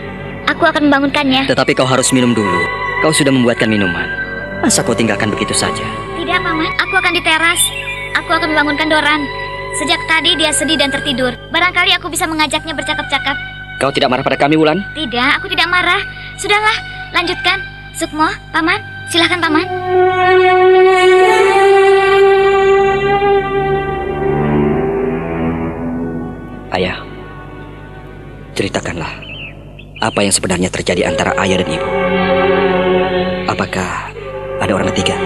Aku 0.49 0.65
akan 0.65 0.89
membangunkannya. 0.89 1.45
tetapi 1.47 1.77
kau 1.77 1.85
harus 1.85 2.11
minum 2.11 2.33
dulu. 2.33 2.61
Kau 2.99 3.13
sudah 3.13 3.31
membuatkan 3.31 3.69
minuman. 3.69 4.09
Masa 4.59 4.83
kau 4.83 4.97
tinggalkan 4.97 5.31
begitu 5.31 5.55
saja? 5.55 5.85
Tidak, 6.17 6.39
Paman. 6.41 6.73
Aku 6.83 6.95
akan 6.97 7.13
di 7.15 7.23
teras. 7.23 7.61
Aku 8.19 8.31
akan 8.33 8.51
membangunkan 8.51 8.89
Doran. 8.91 9.23
Sejak 9.79 10.01
tadi 10.09 10.35
dia 10.35 10.51
sedih 10.51 10.75
dan 10.75 10.91
tertidur. 10.91 11.31
Barangkali 11.53 11.95
aku 11.95 12.11
bisa 12.11 12.27
mengajaknya 12.27 12.75
bercakap-cakap. 12.75 13.37
Kau 13.79 13.95
tidak 13.95 14.11
marah 14.11 14.27
pada 14.27 14.35
kami, 14.35 14.59
Wulan? 14.59 14.83
Tidak, 14.99 15.31
aku 15.39 15.47
tidak 15.47 15.71
marah. 15.71 16.03
Sudahlah, 16.35 16.75
lanjutkan. 17.15 17.63
Sukmo, 17.95 18.27
Paman, 18.51 18.81
silahkan 19.09 19.41
Paman. 19.41 19.67
Ayah, 26.69 27.01
ceritakanlah 28.53 29.09
apa 29.99 30.21
yang 30.23 30.31
sebenarnya 30.31 30.71
terjadi 30.71 31.09
antara 31.09 31.35
ayah 31.43 31.59
dan 31.65 31.69
ibu. 31.73 31.89
Apakah 33.49 34.13
ada 34.61 34.73
orang 34.77 34.93
ketiga? 34.95 35.17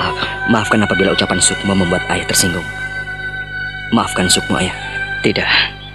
Ah, 0.00 0.10
maafkan 0.48 0.82
apabila 0.82 1.12
ucapan 1.12 1.38
Sukmo 1.38 1.76
membuat 1.76 2.02
ayah 2.10 2.26
tersinggung. 2.26 2.66
Maafkan 3.94 4.26
Sukmo 4.26 4.58
ayah. 4.58 4.74
Tidak. 5.20 5.85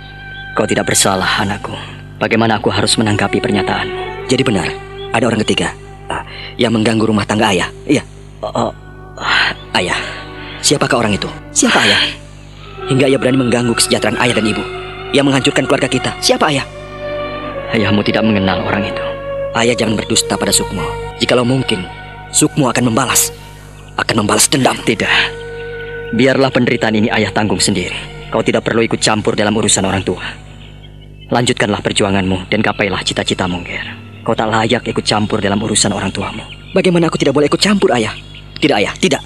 Kau 0.52 0.68
tidak 0.68 0.92
bersalah, 0.92 1.40
anakku. 1.40 1.72
Bagaimana 2.20 2.60
aku 2.60 2.68
harus 2.70 3.00
menanggapi 3.00 3.40
pernyataan? 3.40 3.88
Jadi 4.28 4.44
benar, 4.44 4.68
ada 5.16 5.26
orang 5.26 5.42
ketiga 5.48 5.74
ah, 6.12 6.22
yang 6.60 6.76
mengganggu 6.76 7.08
rumah 7.08 7.24
tangga 7.24 7.50
ayah. 7.56 7.72
Iya, 7.88 8.04
Oh, 8.42 8.74
ah, 9.22 9.54
ayah. 9.78 9.98
Siapakah 10.66 10.98
orang 10.98 11.14
itu? 11.14 11.30
Siapa 11.54 11.78
ayah? 11.86 12.02
Hingga 12.90 13.06
ia 13.06 13.18
berani 13.22 13.38
mengganggu 13.38 13.78
kesejahteraan 13.78 14.18
ayah 14.18 14.36
dan 14.42 14.46
ibu. 14.50 14.64
Yang 15.14 15.26
menghancurkan 15.30 15.64
keluarga 15.70 15.90
kita. 15.90 16.12
Siapa 16.20 16.50
ayah? 16.50 16.66
ayahmu 17.72 18.04
tidak 18.04 18.28
mengenal 18.28 18.68
orang 18.68 18.84
itu. 18.84 19.04
Ayah 19.56 19.76
jangan 19.76 19.96
berdusta 19.96 20.36
pada 20.36 20.52
Sukmo. 20.52 20.84
Jikalau 21.20 21.48
mungkin, 21.48 21.88
Sukmo 22.36 22.68
akan 22.68 22.92
membalas. 22.92 23.32
Akan 23.96 24.24
membalas 24.24 24.48
dendam. 24.52 24.76
Tidak. 24.84 25.08
Biarlah 26.16 26.52
penderitaan 26.52 26.98
ini 26.98 27.08
ayah 27.12 27.32
tanggung 27.32 27.60
sendiri. 27.60 27.96
Kau 28.32 28.40
tidak 28.40 28.64
perlu 28.64 28.88
ikut 28.88 29.04
campur 29.04 29.36
dalam 29.36 29.52
urusan 29.52 29.84
orang 29.84 30.08
tua. 30.08 30.24
Lanjutkanlah 31.28 31.84
perjuanganmu 31.84 32.48
dan 32.48 32.64
gapailah 32.64 33.04
cita-citamu, 33.04 33.60
Ger. 33.68 33.84
Kau 34.24 34.32
tak 34.32 34.48
layak 34.48 34.88
ikut 34.88 35.04
campur 35.04 35.44
dalam 35.44 35.60
urusan 35.60 35.92
orang 35.92 36.16
tuamu. 36.16 36.44
Bagaimana 36.72 37.12
aku 37.12 37.20
tidak 37.20 37.36
boleh 37.36 37.52
ikut 37.52 37.60
campur, 37.60 37.92
ayah? 37.92 38.16
Tidak, 38.56 38.76
ayah. 38.80 38.96
Tidak. 38.96 39.20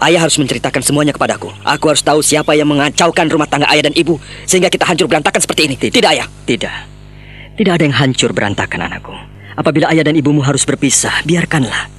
Ayah 0.00 0.24
harus 0.24 0.40
menceritakan 0.40 0.80
semuanya 0.80 1.12
kepadaku. 1.12 1.52
Aku 1.60 1.92
harus 1.92 2.00
tahu 2.00 2.24
siapa 2.24 2.56
yang 2.56 2.72
mengacaukan 2.72 3.28
rumah 3.28 3.44
tangga 3.50 3.68
ayah 3.68 3.90
dan 3.90 3.94
ibu 3.98 4.16
sehingga 4.48 4.72
kita 4.72 4.88
hancur 4.88 5.10
berantakan 5.10 5.44
seperti 5.44 5.68
ini. 5.68 5.76
Tidak, 5.76 6.08
ayah. 6.08 6.24
Tidak. 6.24 6.74
Tidak 7.58 7.72
ada 7.74 7.82
yang 7.84 7.96
hancur 7.98 8.32
berantakan, 8.32 8.88
anakku. 8.88 9.12
Apabila 9.58 9.90
ayah 9.92 10.06
dan 10.06 10.14
ibumu 10.14 10.40
harus 10.40 10.62
berpisah, 10.64 11.26
biarkanlah. 11.26 11.90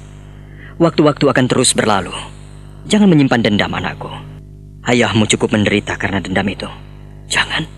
Waktu-waktu 0.80 1.28
akan 1.28 1.44
terus 1.46 1.76
berlalu. 1.76 2.16
Jangan 2.88 3.06
menyimpan 3.06 3.44
dendam, 3.44 3.70
anakku. 3.76 4.08
Ayahmu 4.80 5.28
cukup 5.28 5.52
menderita 5.52 6.00
karena 6.00 6.24
dendam 6.24 6.46
itu. 6.48 6.68
Jangan. 7.28 7.68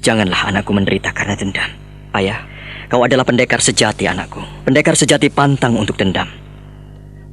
Janganlah 0.00 0.48
anakku 0.48 0.70
menderita 0.72 1.10
karena 1.12 1.34
dendam. 1.36 1.68
Ayah, 2.14 2.46
kau 2.88 3.02
adalah 3.02 3.26
pendekar 3.26 3.58
sejati, 3.58 4.06
anakku. 4.06 4.40
Pendekar 4.64 4.94
sejati 4.94 5.28
pantang 5.28 5.76
untuk 5.76 5.98
dendam. 5.98 6.30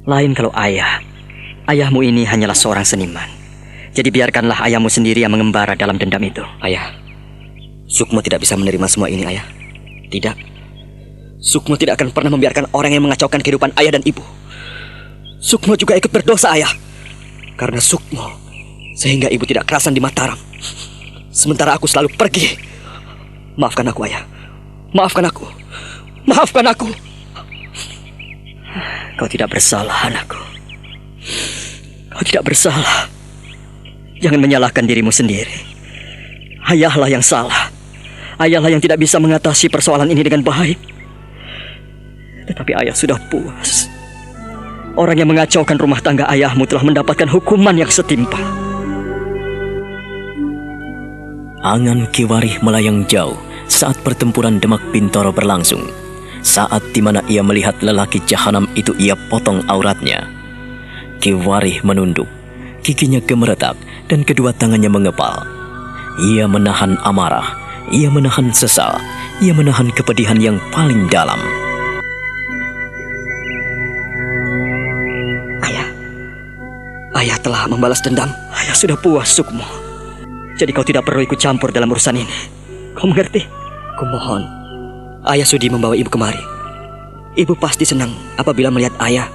Lain 0.04 0.34
kalau 0.34 0.50
ayah. 0.58 1.00
Ayahmu 1.68 2.00
ini 2.04 2.24
hanyalah 2.26 2.56
seorang 2.56 2.84
seniman. 2.84 3.28
Jadi 3.92 4.08
biarkanlah 4.12 4.64
ayahmu 4.68 4.88
sendiri 4.88 5.24
yang 5.24 5.32
mengembara 5.32 5.76
dalam 5.76 5.96
dendam 5.96 6.20
itu. 6.24 6.44
Ayah, 6.60 6.92
Sukmo 7.88 8.20
tidak 8.20 8.44
bisa 8.44 8.52
menerima 8.56 8.84
semua 8.84 9.08
ini, 9.08 9.24
ayah. 9.24 9.46
Tidak. 10.12 10.36
Sukmo 11.40 11.80
tidak 11.80 11.96
akan 11.96 12.12
pernah 12.12 12.32
membiarkan 12.36 12.68
orang 12.76 12.92
yang 12.92 13.04
mengacaukan 13.08 13.40
kehidupan 13.40 13.72
ayah 13.80 13.96
dan 13.96 14.04
ibu. 14.04 14.20
Sukmo 15.40 15.72
juga 15.78 15.96
ikut 15.96 16.12
berdosa, 16.12 16.52
ayah. 16.52 16.68
Karena 17.56 17.80
Sukmo, 17.80 18.47
sehingga 18.98 19.30
ibu 19.30 19.46
tidak 19.46 19.70
kerasan 19.70 19.94
di 19.94 20.02
Mataram. 20.02 20.34
Sementara 21.30 21.78
aku 21.78 21.86
selalu 21.86 22.10
pergi. 22.18 22.58
Maafkan 23.54 23.86
aku, 23.86 24.10
ayah. 24.10 24.26
Maafkan 24.90 25.22
aku. 25.22 25.46
Maafkan 26.26 26.66
aku. 26.66 26.90
Kau 29.14 29.30
tidak 29.30 29.54
bersalah, 29.54 30.10
anakku. 30.10 30.38
Kau 32.10 32.26
tidak 32.26 32.42
bersalah. 32.42 33.06
Jangan 34.18 34.42
menyalahkan 34.42 34.82
dirimu 34.82 35.14
sendiri. 35.14 35.54
Ayahlah 36.66 37.06
yang 37.06 37.22
salah. 37.22 37.70
Ayahlah 38.42 38.74
yang 38.74 38.82
tidak 38.82 38.98
bisa 38.98 39.22
mengatasi 39.22 39.70
persoalan 39.70 40.10
ini 40.10 40.26
dengan 40.26 40.42
baik. 40.42 40.78
Tetapi 42.50 42.72
ayah 42.82 42.94
sudah 42.98 43.18
puas. 43.30 43.86
Orang 44.98 45.14
yang 45.14 45.30
mengacaukan 45.30 45.78
rumah 45.78 46.02
tangga 46.02 46.26
ayahmu 46.26 46.66
telah 46.66 46.82
mendapatkan 46.82 47.30
hukuman 47.30 47.78
yang 47.78 47.90
setimpal. 47.90 48.67
Angan 51.58 52.06
Kiwarih 52.14 52.62
melayang 52.62 53.02
jauh 53.10 53.34
saat 53.66 53.98
pertempuran 54.06 54.62
Demak 54.62 54.78
Bintoro 54.94 55.34
berlangsung. 55.34 55.90
Saat 56.38 56.94
di 56.94 57.02
mana 57.02 57.18
ia 57.26 57.42
melihat 57.42 57.74
lelaki 57.82 58.22
jahanam 58.30 58.70
itu 58.78 58.94
ia 58.94 59.18
potong 59.26 59.66
auratnya. 59.66 60.22
Kiwarih 61.18 61.82
menunduk, 61.82 62.30
giginya 62.86 63.18
gemeretak 63.18 63.74
dan 64.06 64.22
kedua 64.22 64.54
tangannya 64.54 64.86
mengepal. 64.86 65.42
Ia 66.30 66.46
menahan 66.46 66.94
amarah, 67.02 67.58
ia 67.90 68.06
menahan 68.06 68.54
sesal, 68.54 68.94
ia 69.42 69.50
menahan 69.50 69.90
kepedihan 69.90 70.38
yang 70.38 70.62
paling 70.70 71.10
dalam. 71.10 71.42
Ayah. 75.66 75.90
Ayah 77.18 77.38
telah 77.42 77.66
membalas 77.66 77.98
dendam. 77.98 78.30
Ayah 78.54 78.78
sudah 78.78 78.94
puas, 78.94 79.34
Sukmo. 79.34 79.87
Jadi 80.58 80.70
kau 80.74 80.82
tidak 80.82 81.06
perlu 81.06 81.22
ikut 81.22 81.38
campur 81.38 81.70
dalam 81.70 81.86
urusan 81.86 82.18
ini. 82.18 82.34
Kau 82.98 83.06
mengerti? 83.06 83.46
Kumohon, 83.94 84.42
ayah 85.30 85.46
sudi 85.46 85.70
membawa 85.70 85.94
ibu 85.94 86.10
kemari. 86.10 86.42
Ibu 87.38 87.54
pasti 87.58 87.86
senang 87.86 88.10
apabila 88.34 88.70
melihat 88.74 88.94
ayah 89.06 89.30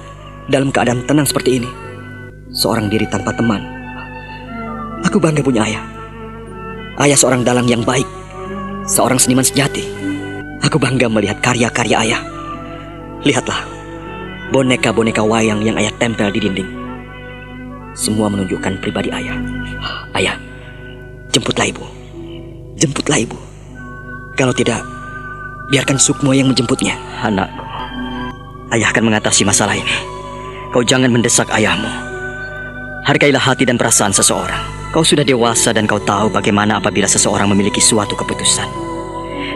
dalam 0.52 0.68
keadaan 0.68 1.04
tenang 1.08 1.24
seperti 1.24 1.64
ini. 1.64 1.68
Seorang 2.52 2.92
diri 2.92 3.08
tanpa 3.08 3.32
teman. 3.32 3.64
Aku 5.04 5.16
bangga 5.16 5.40
punya 5.40 5.64
ayah. 5.64 5.84
Ayah 7.00 7.16
seorang 7.16 7.44
dalang 7.44 7.64
yang 7.64 7.80
baik. 7.84 8.06
Seorang 8.84 9.16
seniman 9.16 9.44
sejati. 9.44 9.84
Aku 10.60 10.76
bangga 10.76 11.08
melihat 11.08 11.40
karya-karya 11.40 11.96
ayah. 12.04 12.20
Lihatlah, 13.24 13.64
boneka-boneka 14.52 15.24
wayang 15.24 15.64
yang 15.64 15.76
ayah 15.80 15.92
tempel 15.96 16.28
di 16.28 16.40
dinding. 16.44 16.70
Semua 17.96 18.28
menunjukkan 18.28 18.80
pribadi 18.84 19.08
ayah. 19.12 19.36
Ayah, 20.12 20.36
jemputlah 21.34 21.66
ibu. 21.66 21.82
Jemputlah 22.78 23.18
ibu. 23.18 23.34
Kalau 24.38 24.54
tidak, 24.54 24.86
biarkan 25.74 25.98
Sukmo 25.98 26.30
yang 26.30 26.46
menjemputnya. 26.46 26.94
Anakku, 27.26 27.66
ayah 28.70 28.94
akan 28.94 29.10
mengatasi 29.10 29.42
masalah 29.42 29.74
ini. 29.74 29.94
Kau 30.70 30.86
jangan 30.86 31.10
mendesak 31.10 31.50
ayahmu. 31.50 31.90
Hargailah 33.04 33.42
hati 33.42 33.66
dan 33.66 33.74
perasaan 33.74 34.14
seseorang. 34.14 34.62
Kau 34.94 35.02
sudah 35.02 35.26
dewasa 35.26 35.74
dan 35.74 35.90
kau 35.90 35.98
tahu 35.98 36.30
bagaimana 36.30 36.78
apabila 36.78 37.10
seseorang 37.10 37.50
memiliki 37.50 37.82
suatu 37.82 38.14
keputusan. 38.14 38.66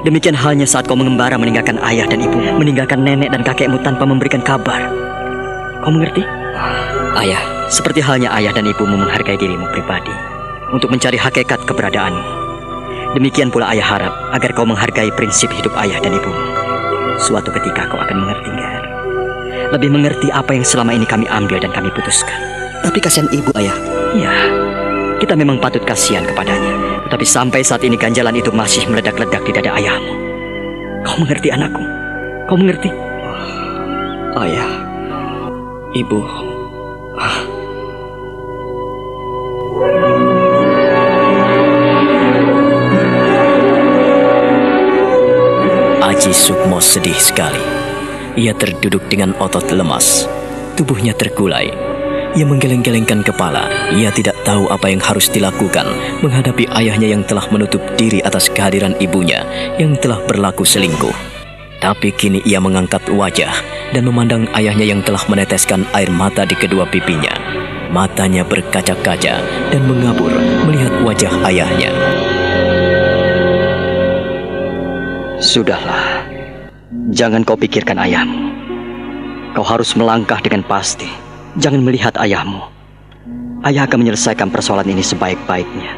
Demikian 0.02 0.34
halnya 0.34 0.66
saat 0.66 0.86
kau 0.86 0.98
mengembara 0.98 1.38
meninggalkan 1.38 1.78
ayah 1.82 2.06
dan 2.06 2.22
ibu, 2.22 2.38
meninggalkan 2.58 3.02
nenek 3.02 3.30
dan 3.30 3.42
kakekmu 3.46 3.82
tanpa 3.82 4.02
memberikan 4.06 4.42
kabar. 4.42 4.90
Kau 5.82 5.94
mengerti? 5.94 6.22
Ayah, 7.18 7.70
seperti 7.70 8.02
halnya 8.02 8.30
ayah 8.34 8.54
dan 8.54 8.66
ibumu 8.66 8.98
menghargai 8.98 9.38
dirimu 9.38 9.66
pribadi 9.74 10.37
untuk 10.72 10.92
mencari 10.92 11.16
hakikat 11.16 11.64
keberadaanmu. 11.64 12.22
Demikian 13.16 13.48
pula 13.48 13.72
ayah 13.72 13.88
harap 13.96 14.14
agar 14.36 14.52
kau 14.52 14.68
menghargai 14.68 15.08
prinsip 15.16 15.48
hidup 15.48 15.72
ayah 15.80 15.96
dan 16.04 16.12
ibumu. 16.12 16.44
Suatu 17.18 17.48
ketika 17.50 17.88
kau 17.88 17.98
akan 17.98 18.16
mengerti, 18.20 18.50
Ger. 18.52 18.84
Lebih 19.72 19.90
mengerti 19.90 20.28
apa 20.28 20.52
yang 20.52 20.64
selama 20.64 20.92
ini 20.92 21.08
kami 21.08 21.24
ambil 21.28 21.58
dan 21.58 21.72
kami 21.72 21.88
putuskan. 21.92 22.36
Tapi 22.84 23.00
kasihan 23.00 23.26
ibu, 23.32 23.50
ayah. 23.58 23.74
Ya, 24.14 24.32
kita 25.18 25.34
memang 25.34 25.58
patut 25.58 25.82
kasihan 25.82 26.24
kepadanya. 26.24 27.02
Tetapi 27.08 27.26
sampai 27.26 27.60
saat 27.64 27.82
ini 27.82 27.96
ganjalan 27.96 28.36
itu 28.36 28.52
masih 28.52 28.84
meledak-ledak 28.86 29.42
di 29.44 29.52
dada 29.56 29.72
ayahmu. 29.74 30.14
Kau 31.02 31.16
mengerti 31.24 31.48
anakku? 31.48 31.84
Kau 32.46 32.56
mengerti? 32.60 32.92
Ayah, 34.38 34.70
ibu, 35.96 36.20
Aji 46.18 46.34
Sukmo 46.34 46.82
sedih 46.82 47.14
sekali. 47.14 47.62
Ia 48.34 48.50
terduduk 48.50 49.06
dengan 49.06 49.38
otot 49.38 49.62
lemas. 49.70 50.26
Tubuhnya 50.74 51.14
terkulai. 51.14 51.70
Ia 52.34 52.42
menggeleng-gelengkan 52.42 53.22
kepala. 53.22 53.70
Ia 53.94 54.10
tidak 54.10 54.34
tahu 54.42 54.66
apa 54.66 54.90
yang 54.90 54.98
harus 54.98 55.30
dilakukan 55.30 55.86
menghadapi 56.18 56.66
ayahnya 56.74 57.14
yang 57.14 57.22
telah 57.22 57.46
menutup 57.54 57.78
diri 57.94 58.18
atas 58.26 58.50
kehadiran 58.50 58.98
ibunya 58.98 59.46
yang 59.78 59.94
telah 59.94 60.18
berlaku 60.26 60.66
selingkuh. 60.66 61.14
Tapi 61.78 62.10
kini 62.10 62.42
ia 62.42 62.58
mengangkat 62.58 63.06
wajah 63.14 63.54
dan 63.94 64.02
memandang 64.02 64.50
ayahnya 64.58 64.90
yang 64.90 65.06
telah 65.06 65.22
meneteskan 65.30 65.86
air 65.94 66.10
mata 66.10 66.42
di 66.42 66.58
kedua 66.58 66.90
pipinya. 66.90 67.30
Matanya 67.94 68.42
berkaca-kaca 68.42 69.38
dan 69.70 69.82
mengabur 69.86 70.34
melihat 70.66 70.98
wajah 70.98 71.30
ayahnya. 71.46 71.94
Sudahlah, 75.38 76.26
jangan 77.14 77.46
kau 77.46 77.54
pikirkan 77.54 77.94
ayahmu. 77.94 78.50
Kau 79.54 79.62
harus 79.62 79.94
melangkah 79.94 80.42
dengan 80.42 80.66
pasti. 80.66 81.06
Jangan 81.62 81.78
melihat 81.86 82.18
ayahmu. 82.18 82.58
Ayah 83.62 83.86
akan 83.86 84.02
menyelesaikan 84.02 84.50
persoalan 84.50 84.90
ini 84.90 84.98
sebaik-baiknya. 84.98 85.94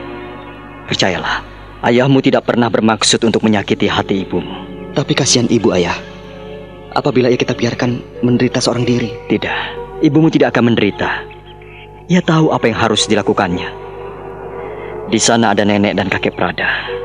Percayalah, 0.92 1.40
ayahmu 1.80 2.20
tidak 2.20 2.52
pernah 2.52 2.68
bermaksud 2.68 3.24
untuk 3.24 3.40
menyakiti 3.40 3.88
hati 3.88 4.28
ibumu. 4.28 4.68
tapi 4.92 5.16
kasihan 5.16 5.48
ibu, 5.48 5.72
ayah. 5.72 5.96
Apabila 6.92 7.32
ia 7.32 7.40
kita 7.40 7.56
biarkan 7.56 8.20
menderita 8.20 8.60
seorang 8.60 8.84
diri. 8.84 9.08
Tidak, 9.24 9.58
ibumu 10.04 10.28
tidak 10.28 10.52
akan 10.52 10.68
menderita. 10.68 11.24
Ia 12.12 12.20
tahu 12.20 12.52
apa 12.52 12.68
yang 12.68 12.76
harus 12.76 13.08
dilakukannya. 13.08 13.72
Di 15.08 15.16
sana 15.16 15.56
ada 15.56 15.64
nenek 15.64 15.96
dan 15.96 16.12
kakek 16.12 16.36
Prada. 16.36 16.99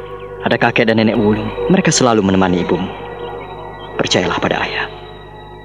Ada 0.46 0.62
kakek 0.62 0.86
dan 0.94 1.02
nenek 1.02 1.18
Wulung. 1.18 1.50
Mereka 1.74 1.90
selalu 1.90 2.22
menemani 2.22 2.62
ibumu. 2.62 2.86
Percayalah 3.98 4.38
pada 4.38 4.62
ayah. 4.62 4.86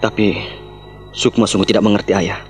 Tapi 0.01 0.41
Sukma 1.13 1.45
sungguh 1.45 1.69
tidak 1.69 1.85
mengerti, 1.85 2.17
ayah. 2.17 2.41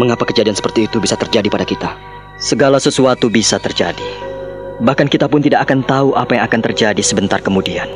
Mengapa 0.00 0.24
kejadian 0.24 0.56
seperti 0.56 0.88
itu 0.88 0.96
bisa 0.96 1.18
terjadi 1.18 1.52
pada 1.52 1.68
kita? 1.68 1.92
Segala 2.40 2.80
sesuatu 2.80 3.28
bisa 3.28 3.60
terjadi. 3.60 4.06
Bahkan 4.80 5.12
kita 5.12 5.28
pun 5.28 5.44
tidak 5.44 5.68
akan 5.68 5.84
tahu 5.84 6.16
apa 6.16 6.40
yang 6.40 6.44
akan 6.48 6.60
terjadi 6.72 7.02
sebentar 7.04 7.42
kemudian. 7.44 7.90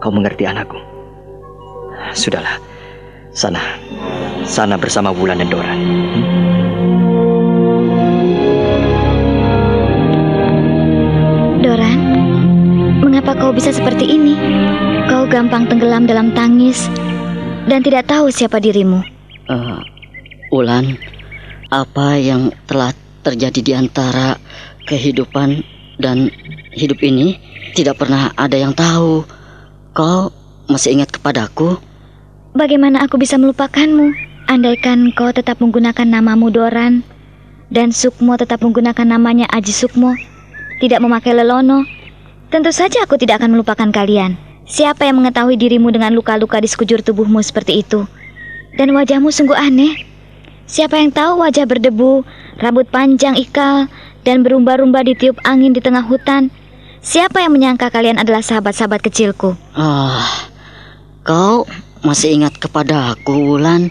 Kau 0.00 0.08
mengerti 0.08 0.48
anakku? 0.48 0.80
Sudahlah. 2.16 2.56
Sana. 3.36 3.60
Sana 4.48 4.80
bersama 4.80 5.12
Wulan 5.12 5.44
dan 5.44 5.52
Doran. 5.52 5.78
Doran, 5.78 6.63
kau 13.44 13.52
bisa 13.52 13.76
seperti 13.76 14.08
ini? 14.08 14.32
Kau 15.04 15.28
gampang 15.28 15.68
tenggelam 15.68 16.08
dalam 16.08 16.32
tangis 16.32 16.88
dan 17.68 17.84
tidak 17.84 18.08
tahu 18.08 18.32
siapa 18.32 18.56
dirimu. 18.56 19.04
Eh, 19.52 19.80
Ulan, 20.48 20.96
apa 21.68 22.16
yang 22.16 22.48
telah 22.64 22.96
terjadi 23.20 23.60
di 23.60 23.72
antara 23.76 24.40
kehidupan 24.88 25.60
dan 26.00 26.32
hidup 26.72 27.04
ini 27.04 27.36
tidak 27.76 28.00
pernah 28.00 28.32
ada 28.32 28.56
yang 28.56 28.72
tahu. 28.72 29.28
Kau 29.92 30.32
masih 30.72 30.96
ingat 30.96 31.12
kepadaku? 31.12 31.76
Bagaimana 32.56 33.04
aku 33.04 33.20
bisa 33.20 33.36
melupakanmu? 33.36 34.08
Andaikan 34.48 35.12
kau 35.12 35.28
tetap 35.36 35.60
menggunakan 35.60 36.08
namamu 36.08 36.48
Doran 36.48 37.04
dan 37.68 37.92
Sukmo 37.92 38.40
tetap 38.40 38.64
menggunakan 38.64 39.04
namanya 39.04 39.44
Aji 39.52 39.76
Sukmo, 39.76 40.16
tidak 40.80 41.04
memakai 41.04 41.36
Lelono, 41.36 41.84
tentu 42.54 42.70
saja 42.70 43.02
aku 43.02 43.18
tidak 43.18 43.42
akan 43.42 43.58
melupakan 43.58 43.90
kalian. 43.90 44.38
Siapa 44.62 45.10
yang 45.10 45.18
mengetahui 45.18 45.58
dirimu 45.58 45.90
dengan 45.90 46.14
luka-luka 46.14 46.62
di 46.62 46.70
sekujur 46.70 47.02
tubuhmu 47.02 47.42
seperti 47.42 47.82
itu? 47.82 48.06
Dan 48.78 48.94
wajahmu 48.94 49.34
sungguh 49.34 49.58
aneh. 49.58 50.06
Siapa 50.70 51.02
yang 51.02 51.10
tahu 51.10 51.42
wajah 51.42 51.66
berdebu, 51.66 52.22
rambut 52.62 52.86
panjang 52.94 53.34
ikal, 53.34 53.90
dan 54.22 54.46
berumba-rumba 54.46 55.02
ditiup 55.02 55.34
angin 55.42 55.74
di 55.74 55.82
tengah 55.82 56.06
hutan? 56.06 56.54
Siapa 57.02 57.42
yang 57.42 57.58
menyangka 57.58 57.90
kalian 57.90 58.22
adalah 58.22 58.40
sahabat-sahabat 58.40 59.02
kecilku? 59.02 59.58
Ah, 59.74 60.46
kau 61.26 61.66
masih 62.06 62.38
ingat 62.38 62.54
kepada 62.62 63.18
aku, 63.18 63.50
Wulan? 63.50 63.90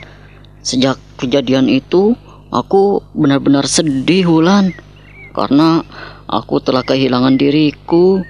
Sejak 0.64 0.98
kejadian 1.20 1.68
itu, 1.68 2.16
aku 2.48 3.04
benar-benar 3.12 3.68
sedih, 3.68 4.24
Wulan. 4.24 4.72
Karena 5.36 5.84
aku 6.32 6.64
telah 6.64 6.82
kehilangan 6.88 7.36
diriku. 7.36 8.24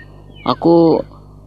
Aku 0.44 1.00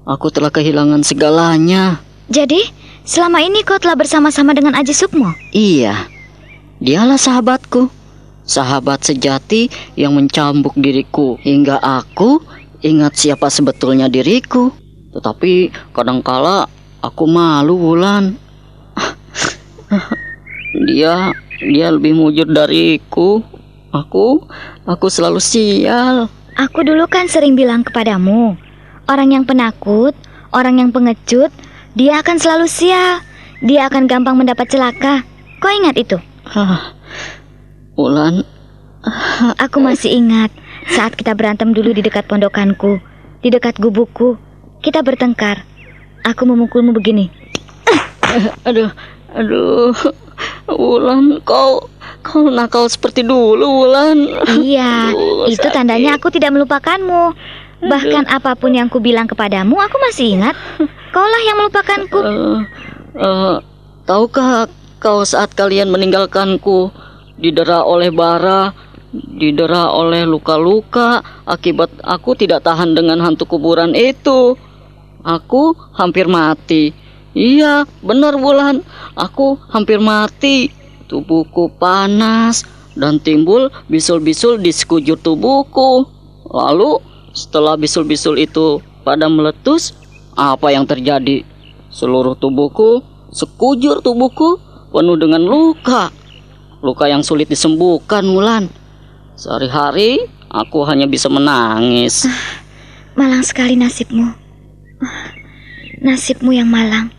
aku 0.09 0.27
telah 0.32 0.48
kehilangan 0.48 1.05
segalanya. 1.05 2.01
Jadi, 2.32 2.64
selama 3.05 3.44
ini 3.44 3.60
kau 3.60 3.77
telah 3.77 3.94
bersama-sama 3.94 4.56
dengan 4.56 4.73
Aji 4.73 4.97
Sukmo? 4.97 5.31
Iya. 5.52 6.09
Dialah 6.81 7.20
sahabatku. 7.20 7.93
Sahabat 8.47 9.02
sejati 9.05 9.68
yang 9.98 10.14
mencambuk 10.14 10.73
diriku 10.78 11.36
hingga 11.43 11.82
aku 11.82 12.40
ingat 12.81 13.18
siapa 13.18 13.51
sebetulnya 13.51 14.09
diriku. 14.09 14.70
Tetapi 15.12 15.73
kadangkala 15.93 16.70
aku 17.05 17.24
malu, 17.27 17.77
Wulan. 17.77 18.39
Dia 20.89 21.32
dia 21.56 21.89
lebih 21.89 22.12
mujur 22.12 22.44
dariku. 22.44 23.40
Aku 23.93 24.44
aku 24.85 25.06
selalu 25.09 25.40
sial. 25.40 26.28
Aku 26.56 26.85
dulu 26.85 27.09
kan 27.09 27.28
sering 27.28 27.56
bilang 27.56 27.85
kepadamu, 27.85 28.56
orang 29.10 29.28
yang 29.34 29.44
penakut, 29.46 30.14
orang 30.52 30.78
yang 30.82 30.90
pengecut, 30.94 31.50
dia 31.96 32.20
akan 32.20 32.36
selalu 32.38 32.66
sial. 32.70 33.22
Dia 33.64 33.88
akan 33.88 34.04
gampang 34.04 34.36
mendapat 34.36 34.68
celaka. 34.68 35.24
Kau 35.58 35.72
ingat 35.72 35.96
itu? 35.96 36.20
Hah. 36.44 36.92
Ulan, 37.96 38.44
Aku 39.62 39.78
masih 39.78 40.18
ingat 40.18 40.50
saat 40.90 41.14
kita 41.14 41.34
berantem 41.38 41.70
dulu 41.70 41.94
di 41.94 42.02
dekat 42.02 42.26
pondokanku, 42.26 42.98
di 43.38 43.48
dekat 43.54 43.78
gubukku. 43.78 44.34
Kita 44.82 45.02
bertengkar. 45.02 45.62
Aku 46.26 46.42
memukulmu 46.42 46.90
begini. 46.90 47.30
aduh, 48.66 48.90
aduh. 49.30 49.94
Ulan, 50.66 51.38
kau 51.46 51.86
kau 52.26 52.50
nakal 52.50 52.90
seperti 52.90 53.22
dulu, 53.22 53.86
Ulan. 53.86 54.18
Iya, 54.58 55.14
Aduh, 55.14 55.46
itu 55.46 55.66
tandanya 55.70 56.18
aku 56.18 56.34
tidak 56.34 56.50
melupakanmu. 56.50 57.32
Bahkan 57.82 58.24
apa 58.32 58.57
pun 58.57 58.73
yang 58.73 58.89
ku 58.89 59.05
bilang 59.05 59.28
kepadamu, 59.28 59.77
aku 59.77 59.97
masih 60.01 60.40
ingat. 60.40 60.57
Kaulah 61.15 61.43
yang 61.44 61.57
melupakanku. 61.61 62.19
Eh, 62.24 62.59
eh, 63.20 63.57
tahukah 64.09 64.69
kau 64.97 65.20
saat 65.28 65.53
kalian 65.53 65.93
meninggalkanku 65.93 66.89
didera 67.36 67.85
oleh 67.85 68.09
bara, 68.09 68.73
didera 69.12 69.93
oleh 69.93 70.24
luka-luka 70.24 71.20
akibat 71.44 71.93
aku 72.01 72.32
tidak 72.36 72.65
tahan 72.65 72.97
dengan 72.97 73.20
hantu 73.20 73.44
kuburan 73.44 73.93
itu. 73.93 74.57
Aku 75.27 75.74
hampir 75.98 76.31
mati. 76.31 76.94
Iya, 77.36 77.85
benar 78.01 78.39
Bulan. 78.39 78.81
Aku 79.19 79.61
hampir 79.69 79.98
mati. 79.98 80.73
Tubuhku 81.07 81.70
panas 81.77 82.66
dan 82.97 83.20
timbul 83.20 83.69
bisul-bisul 83.90 84.62
di 84.62 84.70
sekujur 84.70 85.19
tubuhku. 85.19 86.07
Lalu 86.47 87.15
setelah 87.36 87.76
bisul-bisul 87.76 88.40
itu 88.40 88.80
pada 89.04 89.28
meletus, 89.28 89.92
apa 90.32 90.72
yang 90.72 90.88
terjadi? 90.88 91.44
Seluruh 91.92 92.32
tubuhku, 92.32 93.04
sekujur 93.28 94.00
tubuhku 94.00 94.56
penuh 94.88 95.20
dengan 95.20 95.44
luka. 95.44 96.08
Luka 96.80 97.04
yang 97.12 97.20
sulit 97.20 97.52
disembuhkan, 97.52 98.24
Mulan. 98.24 98.72
Sehari-hari 99.36 100.24
aku 100.48 100.80
hanya 100.88 101.04
bisa 101.04 101.28
menangis. 101.28 102.24
Malang 103.12 103.44
sekali 103.44 103.76
nasibmu. 103.76 104.32
Nasibmu 106.00 106.56
yang 106.56 106.72
malang. 106.72 107.12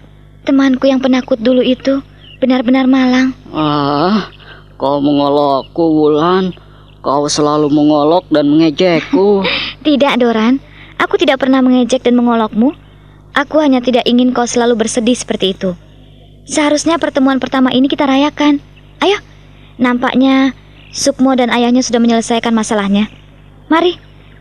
Temanku 0.49 0.89
yang 0.89 0.98
penakut 0.98 1.38
dulu 1.38 1.61
itu 1.61 2.02
benar-benar 2.41 2.89
malang. 2.89 3.38
Ah, 3.53 4.34
kau 4.81 4.98
mengolokku, 4.98 5.85
Wulan. 5.94 6.57
Kau 7.06 7.30
selalu 7.30 7.69
mengolok 7.69 8.26
dan 8.34 8.49
mengejekku. 8.49 9.45
Tidak, 9.84 10.14
Doran. 10.18 10.58
Aku 10.98 11.18
tidak 11.22 11.41
pernah 11.41 11.62
mengejek 11.62 12.02
dan 12.02 12.18
mengolokmu. 12.18 12.74
Aku 13.38 13.62
hanya 13.62 13.84
tidak 13.86 14.10
ingin 14.10 14.34
kau 14.34 14.49
selalu 14.49 14.86
bersedih 14.86 15.14
seperti 15.14 15.54
itu. 15.54 15.78
Seharusnya 16.48 16.98
pertemuan 16.98 17.38
pertama 17.38 17.70
ini 17.70 17.86
kita 17.86 18.08
rayakan. 18.10 18.58
Ayo, 19.04 19.22
nampaknya 19.78 20.58
Sukmo 20.90 21.38
dan 21.38 21.54
ayahnya 21.54 21.86
sudah 21.86 22.02
menyelesaikan 22.02 22.56
masalahnya. 22.56 23.12
Mari, 23.70 23.99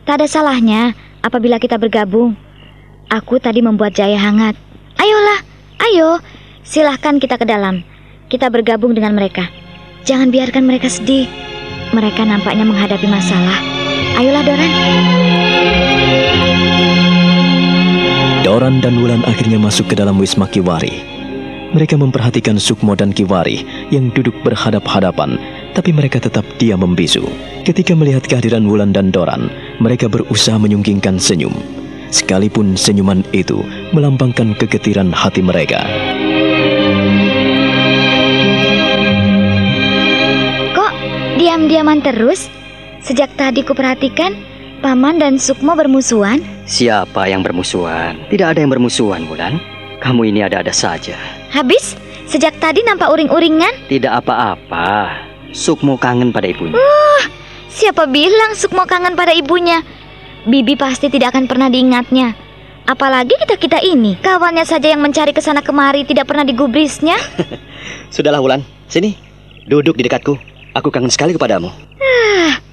tak 0.08 0.22
ada 0.22 0.26
salahnya 0.30 0.96
apabila 1.20 1.60
kita 1.60 1.76
bergabung. 1.76 2.38
Aku 3.12 3.36
tadi 3.36 3.60
membuat 3.60 3.92
jaya 3.92 4.16
hangat. 4.16 4.56
Ayolah, 4.96 5.40
ayo, 5.90 6.22
silahkan 6.64 7.20
kita 7.20 7.36
ke 7.36 7.44
dalam. 7.44 7.84
Kita 8.32 8.48
bergabung 8.48 8.96
dengan 8.96 9.12
mereka. 9.12 9.50
Jangan 10.08 10.32
biarkan 10.32 10.64
mereka 10.64 10.88
sedih. 10.88 11.28
Mereka 11.92 12.24
nampaknya 12.24 12.64
menghadapi 12.64 13.06
masalah. 13.10 13.75
Ayolah, 14.16 14.42
Doran. 14.48 14.72
Doran 18.40 18.74
dan 18.80 18.96
Wulan 18.96 19.20
akhirnya 19.28 19.60
masuk 19.60 19.92
ke 19.92 19.94
dalam 20.00 20.16
Wisma 20.16 20.48
Kiwari. 20.48 21.04
Mereka 21.76 22.00
memperhatikan 22.00 22.56
Sukmo 22.56 22.96
dan 22.96 23.12
Kiwari 23.12 23.60
yang 23.92 24.08
duduk 24.16 24.32
berhadap-hadapan, 24.40 25.36
tapi 25.76 25.92
mereka 25.92 26.16
tetap 26.16 26.48
diam 26.56 26.80
membisu. 26.80 27.28
Ketika 27.68 27.92
melihat 27.92 28.24
kehadiran 28.24 28.64
Wulan 28.64 28.96
dan 28.96 29.12
Doran, 29.12 29.52
mereka 29.84 30.08
berusaha 30.08 30.56
menyunggingkan 30.56 31.20
senyum. 31.20 31.52
Sekalipun 32.08 32.72
senyuman 32.72 33.20
itu 33.36 33.60
melambangkan 33.92 34.56
kegetiran 34.56 35.12
hati 35.12 35.44
mereka. 35.44 35.84
Kok 40.72 40.92
diam-diaman 41.36 42.00
terus? 42.00 42.48
Sejak 43.06 43.30
tadi 43.38 43.62
kuperhatikan, 43.62 44.34
Paman 44.82 45.22
dan 45.22 45.38
Sukmo 45.38 45.78
bermusuhan. 45.78 46.42
Siapa 46.66 47.30
yang 47.30 47.46
bermusuhan? 47.46 48.18
Tidak 48.26 48.50
ada 48.50 48.58
yang 48.58 48.74
bermusuhan, 48.74 49.30
Wulan. 49.30 49.62
Kamu 50.02 50.26
ini 50.26 50.42
ada-ada 50.42 50.74
saja. 50.74 51.14
Habis, 51.54 51.94
sejak 52.26 52.58
tadi 52.58 52.82
nampak 52.82 53.06
uring-uringan. 53.06 53.86
Tidak 53.86 54.10
apa-apa. 54.10 55.22
Sukmo 55.54 55.94
kangen 55.94 56.34
pada 56.34 56.50
ibunya. 56.50 56.74
Uh, 56.74 57.22
siapa 57.70 58.10
bilang 58.10 58.58
Sukmo 58.58 58.82
kangen 58.90 59.14
pada 59.14 59.30
ibunya? 59.30 59.86
Bibi 60.42 60.74
pasti 60.74 61.06
tidak 61.06 61.30
akan 61.30 61.46
pernah 61.46 61.70
diingatnya. 61.70 62.34
Apalagi 62.90 63.38
kita-kita 63.38 63.86
ini, 63.86 64.18
kawannya 64.18 64.66
saja 64.66 64.90
yang 64.90 65.02
mencari 65.02 65.30
ke 65.30 65.38
sana 65.38 65.62
kemari 65.62 66.02
tidak 66.02 66.26
pernah 66.26 66.42
digubrisnya. 66.42 67.14
Sudahlah 68.14 68.42
Wulan, 68.42 68.66
sini. 68.90 69.14
Duduk 69.62 69.94
di 69.94 70.10
dekatku. 70.10 70.34
Aku 70.74 70.90
kangen 70.90 71.10
sekali 71.10 71.34
kepadamu. 71.34 71.70
Ah, 71.98 72.65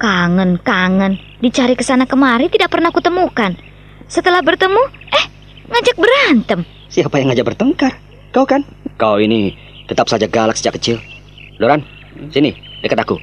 kangen, 0.00 0.56
kangen. 0.64 1.20
Dicari 1.44 1.76
ke 1.76 1.84
sana 1.84 2.08
kemari 2.08 2.48
tidak 2.48 2.72
pernah 2.72 2.88
kutemukan. 2.88 3.52
Setelah 4.08 4.40
bertemu, 4.40 4.80
eh, 5.12 5.24
ngajak 5.68 5.96
berantem. 6.00 6.60
Siapa 6.88 7.20
yang 7.20 7.30
ngajak 7.30 7.46
bertengkar? 7.54 7.92
Kau 8.32 8.48
kan? 8.48 8.64
Kau 8.96 9.20
ini 9.20 9.54
tetap 9.86 10.08
saja 10.08 10.26
galak 10.26 10.56
sejak 10.56 10.80
kecil. 10.80 10.96
Doran, 11.60 11.84
sini, 12.32 12.56
dekat 12.80 13.04
aku. 13.04 13.20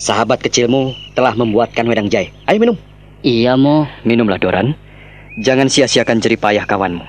Sahabat 0.00 0.40
kecilmu 0.40 0.96
telah 1.14 1.36
membuatkan 1.36 1.86
wedang 1.86 2.08
jahe. 2.08 2.32
Ayo 2.48 2.58
minum. 2.58 2.76
Iya, 3.22 3.54
Mo. 3.54 3.86
Minumlah, 4.02 4.40
Doran. 4.42 4.74
Jangan 5.38 5.70
sia-siakan 5.70 6.18
jerih 6.18 6.40
payah 6.40 6.66
kawanmu. 6.66 7.04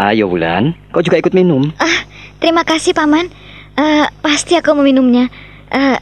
Ayo, 0.00 0.26
Wulan. 0.26 0.74
Kau 0.90 1.04
juga 1.04 1.20
ikut 1.20 1.36
minum. 1.36 1.70
Ah, 1.78 2.08
terima 2.42 2.66
kasih, 2.66 2.90
Paman. 2.96 3.30
Eh, 3.78 4.06
pasti 4.18 4.58
aku 4.58 4.74
meminumnya. 4.74 5.30
Eh, 5.70 5.98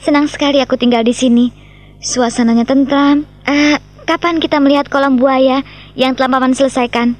senang 0.00 0.26
sekali 0.26 0.58
aku 0.64 0.80
tinggal 0.80 1.04
di 1.04 1.12
sini. 1.12 1.52
Suasananya 2.00 2.64
tentram. 2.64 3.28
Eh, 3.44 3.76
kapan 4.08 4.40
kita 4.40 4.56
melihat 4.58 4.88
kolam 4.88 5.20
buaya 5.20 5.60
yang 5.92 6.16
telah 6.16 6.32
Paman 6.32 6.56
selesaikan? 6.56 7.14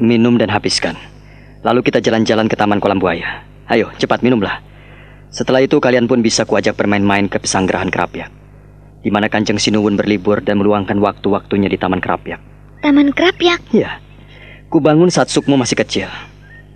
Minum 0.00 0.40
dan 0.40 0.48
habiskan. 0.48 0.96
Lalu 1.62 1.84
kita 1.84 2.02
jalan-jalan 2.02 2.48
ke 2.50 2.56
taman 2.58 2.82
kolam 2.82 2.98
buaya. 2.98 3.44
Ayo, 3.70 3.92
cepat 4.00 4.24
minumlah. 4.24 4.58
Setelah 5.30 5.62
itu 5.62 5.78
kalian 5.78 6.10
pun 6.10 6.20
bisa 6.20 6.42
kuajak 6.42 6.74
bermain-main 6.74 7.30
ke 7.30 7.38
pesanggerahan 7.38 7.88
Kerapyak. 7.88 8.28
Di 9.02 9.10
mana 9.12 9.30
Kanjeng 9.30 9.60
Sinuwun 9.60 9.94
berlibur 9.94 10.42
dan 10.42 10.58
meluangkan 10.58 10.98
waktu-waktunya 10.98 11.70
di 11.70 11.78
Taman 11.78 12.02
Kerapyak. 12.02 12.40
Taman 12.82 13.14
Kerapyak? 13.14 13.62
Ya. 13.70 14.02
Kubangun 14.72 15.12
saat 15.12 15.30
Sukmo 15.30 15.54
masih 15.54 15.78
kecil. 15.78 16.08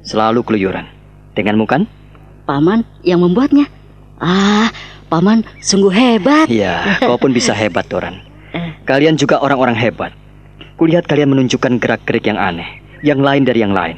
Selalu 0.06 0.46
keluyuran. 0.46 0.86
Denganmu 1.34 1.66
kan? 1.66 1.88
Paman 2.46 2.86
yang 3.02 3.20
membuatnya. 3.26 3.66
Ah, 4.22 4.70
paman 5.06 5.46
sungguh 5.62 5.92
hebat. 5.92 6.46
Iya, 6.50 7.00
kau 7.02 7.18
pun 7.18 7.32
bisa 7.32 7.54
hebat, 7.54 7.86
Doran. 7.86 8.22
Kalian 8.88 9.18
juga 9.18 9.42
orang-orang 9.42 9.76
hebat. 9.78 10.12
Kulihat 10.76 11.08
kalian 11.08 11.32
menunjukkan 11.32 11.80
gerak-gerik 11.80 12.28
yang 12.28 12.36
aneh, 12.36 12.84
yang 13.00 13.24
lain 13.24 13.48
dari 13.48 13.64
yang 13.64 13.72
lain. 13.72 13.96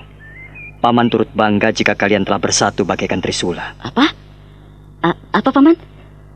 Paman 0.78 1.10
turut 1.10 1.26
bangga 1.35 1.74
jika 1.74 1.98
kalian 1.98 2.22
telah 2.22 2.39
bersatu 2.39 2.86
bagaikan 2.86 3.18
Trisula. 3.18 3.74
Apa? 3.82 4.14
A 5.02 5.10
apa 5.35 5.51
paman? 5.51 5.74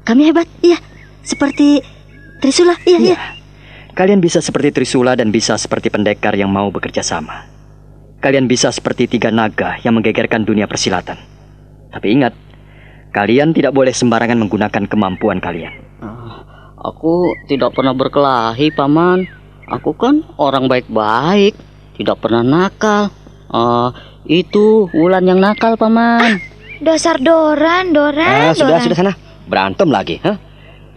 Kami 0.03 0.27
hebat, 0.27 0.51
iya. 0.66 0.82
Seperti 1.23 1.78
Trisula, 2.43 2.74
iya, 2.82 2.99
iya. 2.99 3.19
Kalian 3.94 4.19
bisa 4.19 4.43
seperti 4.43 4.74
Trisula 4.74 5.15
dan 5.15 5.31
bisa 5.31 5.55
seperti 5.55 5.94
pendekar 5.94 6.35
yang 6.35 6.51
mau 6.51 6.74
bekerja 6.74 7.07
sama. 7.07 7.47
Kalian 8.19 8.51
bisa 8.51 8.74
seperti 8.74 9.07
tiga 9.07 9.31
naga 9.31 9.78
yang 9.86 9.94
menggegerkan 9.94 10.43
dunia 10.43 10.66
persilatan. 10.66 11.23
Tapi 11.94 12.07
ingat, 12.11 12.35
kalian 13.13 13.53
tidak 13.53 13.73
boleh 13.73 13.93
sembarangan 13.93 14.41
menggunakan 14.41 14.85
kemampuan 14.89 15.39
kalian. 15.39 15.73
Aku 16.83 17.31
tidak 17.47 17.79
pernah 17.79 17.95
berkelahi, 17.95 18.75
Paman. 18.75 19.23
Aku 19.71 19.95
kan 19.95 20.27
orang 20.35 20.67
baik-baik, 20.67 21.55
tidak 21.95 22.19
pernah 22.19 22.43
nakal. 22.43 23.15
Eh, 23.53 23.89
itu 24.27 24.91
Wulan 24.91 25.23
yang 25.23 25.39
nakal, 25.39 25.79
Paman. 25.79 26.43
Dasar 26.83 27.23
Doran, 27.23 27.95
Doran, 27.95 28.51
Ah, 28.51 28.55
sudah, 28.57 28.83
Doran. 28.83 28.85
sudah 28.91 28.97
sana. 28.99 29.13
Berantem 29.47 29.87
lagi, 29.87 30.19
hah? 30.27 30.35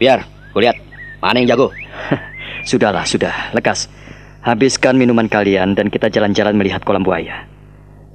Biar, 0.02 0.26
kulihat. 0.50 0.74
Mana 1.22 1.38
yang 1.38 1.54
jago? 1.54 1.70
Sudahlah, 2.70 3.06
sudah. 3.06 3.54
Lekas. 3.54 3.86
Habiskan 4.42 4.98
minuman 4.98 5.30
kalian 5.30 5.78
dan 5.78 5.94
kita 5.94 6.10
jalan-jalan 6.10 6.58
melihat 6.58 6.82
kolam 6.82 7.06
buaya. 7.06 7.46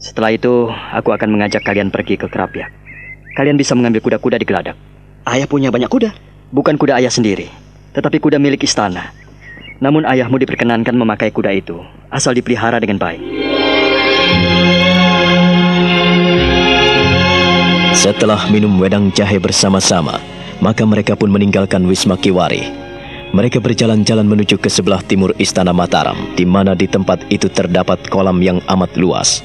Setelah 0.03 0.35
itu, 0.35 0.67
aku 0.71 1.15
akan 1.15 1.31
mengajak 1.39 1.63
kalian 1.63 1.95
pergi 1.95 2.19
ke 2.19 2.27
Kerapyak. 2.27 2.71
Kalian 3.41 3.57
bisa 3.57 3.73
mengambil 3.73 4.05
kuda-kuda 4.05 4.37
di 4.37 4.45
geladak. 4.45 4.77
Ayah 5.25 5.49
punya 5.49 5.73
banyak 5.73 5.89
kuda. 5.89 6.13
Bukan 6.53 6.77
kuda 6.77 7.01
ayah 7.01 7.09
sendiri, 7.09 7.49
tetapi 7.97 8.21
kuda 8.21 8.37
milik 8.37 8.69
istana. 8.69 9.17
Namun 9.81 10.05
ayahmu 10.05 10.37
diperkenankan 10.37 10.93
memakai 10.93 11.33
kuda 11.33 11.49
itu, 11.57 11.81
asal 12.13 12.37
dipelihara 12.37 12.77
dengan 12.77 13.01
baik. 13.01 13.17
Setelah 17.97 18.45
minum 18.53 18.77
wedang 18.77 19.09
jahe 19.09 19.41
bersama-sama, 19.41 20.21
maka 20.61 20.85
mereka 20.85 21.17
pun 21.17 21.33
meninggalkan 21.33 21.81
Wisma 21.89 22.21
Kiwari. 22.21 22.69
Mereka 23.33 23.57
berjalan-jalan 23.65 24.29
menuju 24.29 24.61
ke 24.61 24.69
sebelah 24.69 25.01
timur 25.01 25.33
Istana 25.41 25.73
Mataram, 25.73 26.37
di 26.37 26.45
mana 26.45 26.77
di 26.77 26.85
tempat 26.85 27.25
itu 27.33 27.49
terdapat 27.49 28.05
kolam 28.13 28.37
yang 28.45 28.61
amat 28.69 29.01
luas. 29.01 29.41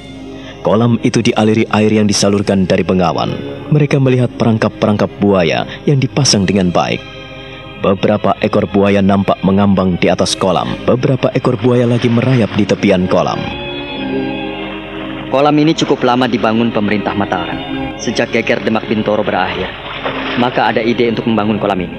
Kolam 0.66 0.98
itu 1.06 1.22
dialiri 1.22 1.70
air 1.70 1.94
yang 1.94 2.10
disalurkan 2.10 2.66
dari 2.66 2.82
bengawan. 2.82 3.38
Mereka 3.70 4.02
melihat 4.02 4.34
perangkap-perangkap 4.34 5.14
buaya 5.22 5.62
yang 5.86 6.02
dipasang 6.02 6.42
dengan 6.50 6.74
baik. 6.74 6.98
Beberapa 7.86 8.34
ekor 8.42 8.66
buaya 8.66 8.98
nampak 8.98 9.38
mengambang 9.46 9.94
di 10.02 10.10
atas 10.10 10.34
kolam. 10.34 10.74
Beberapa 10.90 11.30
ekor 11.38 11.62
buaya 11.62 11.86
lagi 11.86 12.10
merayap 12.10 12.50
di 12.58 12.66
tepian 12.66 13.06
kolam. 13.06 13.38
Kolam 15.30 15.54
ini 15.62 15.78
cukup 15.78 16.02
lama 16.02 16.26
dibangun 16.26 16.74
pemerintah 16.74 17.14
Mataram. 17.14 17.62
Sejak 18.02 18.34
geger 18.34 18.66
Demak 18.66 18.90
Bintoro 18.90 19.22
berakhir, 19.22 19.70
maka 20.42 20.74
ada 20.74 20.82
ide 20.82 21.14
untuk 21.14 21.30
membangun 21.30 21.62
kolam 21.62 21.78
ini. 21.78 21.98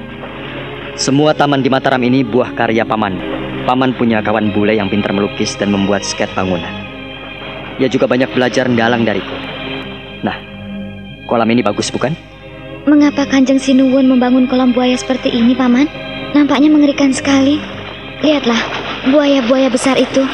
Semua 0.99 1.39
taman 1.39 1.63
di 1.63 1.71
Mataram 1.71 2.03
ini 2.03 2.27
buah 2.27 2.51
karya 2.59 2.83
paman. 2.83 3.15
Paman 3.63 3.95
punya 3.95 4.19
kawan 4.27 4.51
bule 4.51 4.75
yang 4.75 4.91
pintar 4.91 5.15
melukis 5.15 5.55
dan 5.55 5.71
membuat 5.71 6.03
sket 6.03 6.35
bangunan. 6.35 6.86
Ia 7.77 7.89
juga 7.93 8.09
banyak 8.09 8.33
belajar 8.33 8.65
mendalang 8.73 9.05
dariku. 9.05 9.37
Nah, 10.25 10.37
kolam 11.29 11.49
ini 11.53 11.61
bagus 11.61 11.93
bukan? 11.93 12.17
Mengapa 12.89 13.29
Kanjeng 13.29 13.61
Sinuwun 13.61 14.09
membangun 14.09 14.49
kolam 14.49 14.73
buaya 14.73 14.97
seperti 14.97 15.29
ini, 15.29 15.53
Paman? 15.53 15.91
Nampaknya 16.33 16.73
mengerikan 16.73 17.13
sekali. 17.13 17.61
Lihatlah, 18.25 18.59
buaya-buaya 19.13 19.69
besar 19.69 20.01
itu. 20.01 20.25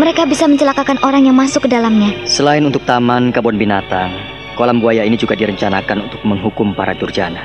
Mereka 0.00 0.26
bisa 0.26 0.48
mencelakakan 0.48 0.98
orang 1.06 1.28
yang 1.28 1.36
masuk 1.36 1.68
ke 1.68 1.70
dalamnya. 1.70 2.10
Selain 2.26 2.64
untuk 2.64 2.82
taman 2.88 3.30
kebun 3.30 3.60
binatang, 3.60 4.10
kolam 4.56 4.80
buaya 4.80 5.04
ini 5.04 5.14
juga 5.20 5.36
direncanakan 5.36 6.10
untuk 6.10 6.18
menghukum 6.24 6.72
para 6.74 6.96
durjana. 6.96 7.44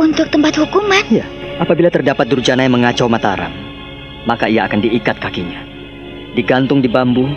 Untuk 0.00 0.32
tempat 0.32 0.56
hukuman? 0.56 1.04
Ya, 1.12 1.28
apabila 1.60 1.92
terdapat 1.92 2.26
durjana 2.26 2.64
yang 2.64 2.74
mengacau 2.74 3.06
Mataram, 3.12 3.52
maka 4.24 4.48
ia 4.48 4.64
akan 4.64 4.80
diikat 4.80 5.20
kakinya, 5.20 5.60
digantung 6.32 6.80
di 6.80 6.88
bambu, 6.88 7.28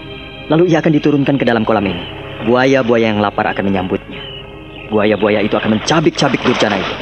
lalu 0.48 0.72
ia 0.72 0.80
akan 0.80 0.94
diturunkan 0.94 1.36
ke 1.38 1.46
dalam 1.46 1.64
kolam 1.64 1.86
ini. 1.86 2.04
Buaya-buaya 2.46 3.16
yang 3.16 3.22
lapar 3.24 3.48
akan 3.50 3.72
menyambutnya. 3.72 4.22
buaya-buaya 4.86 5.42
itu 5.42 5.58
akan 5.58 5.82
mencabik-cabik 5.82 6.46
Durjana 6.46 6.78
itu. 6.78 6.94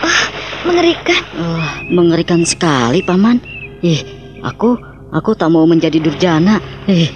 Mengerikan. 0.63 1.19
Oh, 1.35 1.67
mengerikan 1.91 2.39
sekali, 2.47 3.03
Paman. 3.03 3.43
Ih, 3.83 3.99
aku 4.39 4.79
aku 5.11 5.35
tak 5.35 5.51
mau 5.51 5.67
menjadi 5.67 5.99
durjana. 5.99 6.63
Eh, 6.87 7.11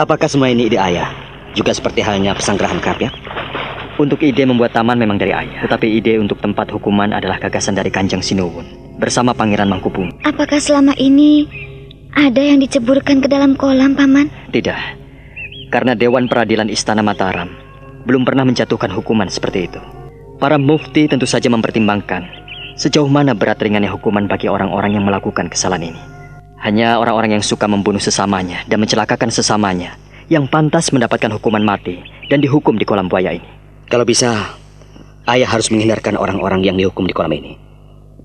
Apakah 0.00 0.24
semua 0.24 0.48
ini 0.48 0.72
ide 0.72 0.80
ayah? 0.80 1.12
Juga 1.52 1.76
seperti 1.76 2.00
halnya 2.00 2.32
pesanggrahan 2.32 2.80
Kapyak? 2.80 3.12
Untuk 4.00 4.22
ide 4.22 4.46
membuat 4.46 4.72
taman 4.72 4.96
memang 4.96 5.18
dari 5.18 5.34
ayah, 5.34 5.66
tetapi 5.66 5.90
ide 6.00 6.16
untuk 6.16 6.38
tempat 6.40 6.70
hukuman 6.70 7.10
adalah 7.12 7.36
gagasan 7.36 7.74
dari 7.76 7.90
Kanjeng 7.90 8.22
Sinuwun 8.22 8.64
bersama 8.96 9.34
Pangeran 9.34 9.68
Mangkubumi. 9.68 10.22
Apakah 10.22 10.62
selama 10.62 10.94
ini 10.96 11.44
ada 12.14 12.38
yang 12.38 12.62
diceburkan 12.62 13.18
ke 13.20 13.28
dalam 13.28 13.58
kolam, 13.58 13.98
Paman? 13.98 14.30
Tidak, 14.54 14.80
karena 15.68 15.92
Dewan 15.92 16.28
Peradilan 16.28 16.72
Istana 16.72 17.04
Mataram 17.04 17.48
belum 18.08 18.24
pernah 18.24 18.44
menjatuhkan 18.48 18.88
hukuman 18.92 19.28
seperti 19.28 19.68
itu. 19.68 19.80
Para 20.40 20.56
mufti 20.56 21.04
tentu 21.10 21.28
saja 21.28 21.52
mempertimbangkan 21.52 22.24
sejauh 22.78 23.10
mana 23.10 23.34
berat 23.34 23.58
ringannya 23.58 23.90
hukuman 23.90 24.30
bagi 24.30 24.46
orang-orang 24.46 24.96
yang 24.96 25.04
melakukan 25.04 25.50
kesalahan 25.50 25.92
ini. 25.92 26.00
Hanya 26.58 26.98
orang-orang 26.98 27.38
yang 27.38 27.44
suka 27.44 27.66
membunuh 27.66 28.02
sesamanya 28.02 28.62
dan 28.66 28.82
mencelakakan 28.82 29.30
sesamanya 29.30 29.98
yang 30.30 30.46
pantas 30.46 30.90
mendapatkan 30.94 31.30
hukuman 31.34 31.62
mati 31.62 32.02
dan 32.30 32.38
dihukum 32.38 32.78
di 32.78 32.86
kolam 32.86 33.06
buaya 33.10 33.34
ini. 33.34 33.46
Kalau 33.88 34.04
bisa, 34.06 34.56
ayah 35.26 35.48
harus 35.48 35.70
menghindarkan 35.70 36.14
orang-orang 36.18 36.62
yang 36.62 36.76
dihukum 36.78 37.06
di 37.06 37.14
kolam 37.14 37.34
ini. 37.34 37.58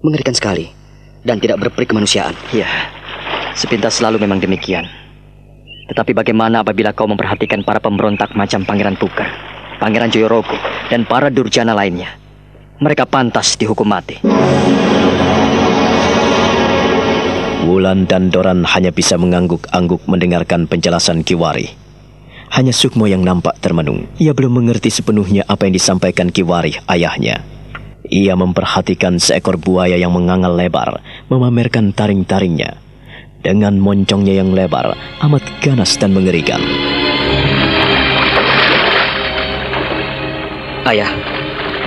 Mengerikan 0.02 0.36
sekali 0.36 0.70
dan 1.24 1.40
tidak 1.40 1.64
berperi 1.64 1.88
kemanusiaan. 1.88 2.36
Ya, 2.52 2.68
sepintas 3.56 3.98
selalu 3.98 4.28
memang 4.28 4.44
demikian. 4.44 5.03
Tetapi 5.84 6.16
bagaimana 6.16 6.64
apabila 6.64 6.96
kau 6.96 7.08
memperhatikan 7.12 7.68
para 7.68 7.84
pemberontak 7.84 8.32
macam 8.40 8.64
Pangeran 8.64 8.96
Puker, 8.96 9.28
Pangeran 9.84 10.08
Joyorogo, 10.08 10.56
dan 10.88 11.04
para 11.04 11.28
durjana 11.28 11.76
lainnya? 11.76 12.16
Mereka 12.80 13.08
pantas 13.08 13.60
dihukum 13.60 13.88
mati. 13.88 14.24
Wulan 17.64 18.04
dan 18.06 18.28
Doran 18.28 18.68
hanya 18.68 18.92
bisa 18.92 19.16
mengangguk-angguk 19.16 20.04
mendengarkan 20.08 20.68
penjelasan 20.68 21.24
Kiwari. 21.24 21.72
Hanya 22.54 22.76
Sukmo 22.76 23.08
yang 23.08 23.24
nampak 23.26 23.58
termenung. 23.64 24.06
Ia 24.20 24.36
belum 24.36 24.62
mengerti 24.62 24.92
sepenuhnya 24.92 25.48
apa 25.48 25.66
yang 25.66 25.74
disampaikan 25.74 26.30
Kiwari, 26.30 26.76
ayahnya. 26.92 27.42
Ia 28.04 28.36
memperhatikan 28.36 29.16
seekor 29.18 29.56
buaya 29.58 29.96
yang 29.96 30.12
mengangal 30.12 30.54
lebar, 30.54 31.00
memamerkan 31.32 31.96
taring-taringnya. 31.96 32.83
Dengan 33.44 33.76
moncongnya 33.76 34.40
yang 34.40 34.56
lebar, 34.56 34.96
amat 35.20 35.44
ganas 35.60 36.00
dan 36.00 36.16
mengerikan. 36.16 36.64
Ayah, 40.88 41.12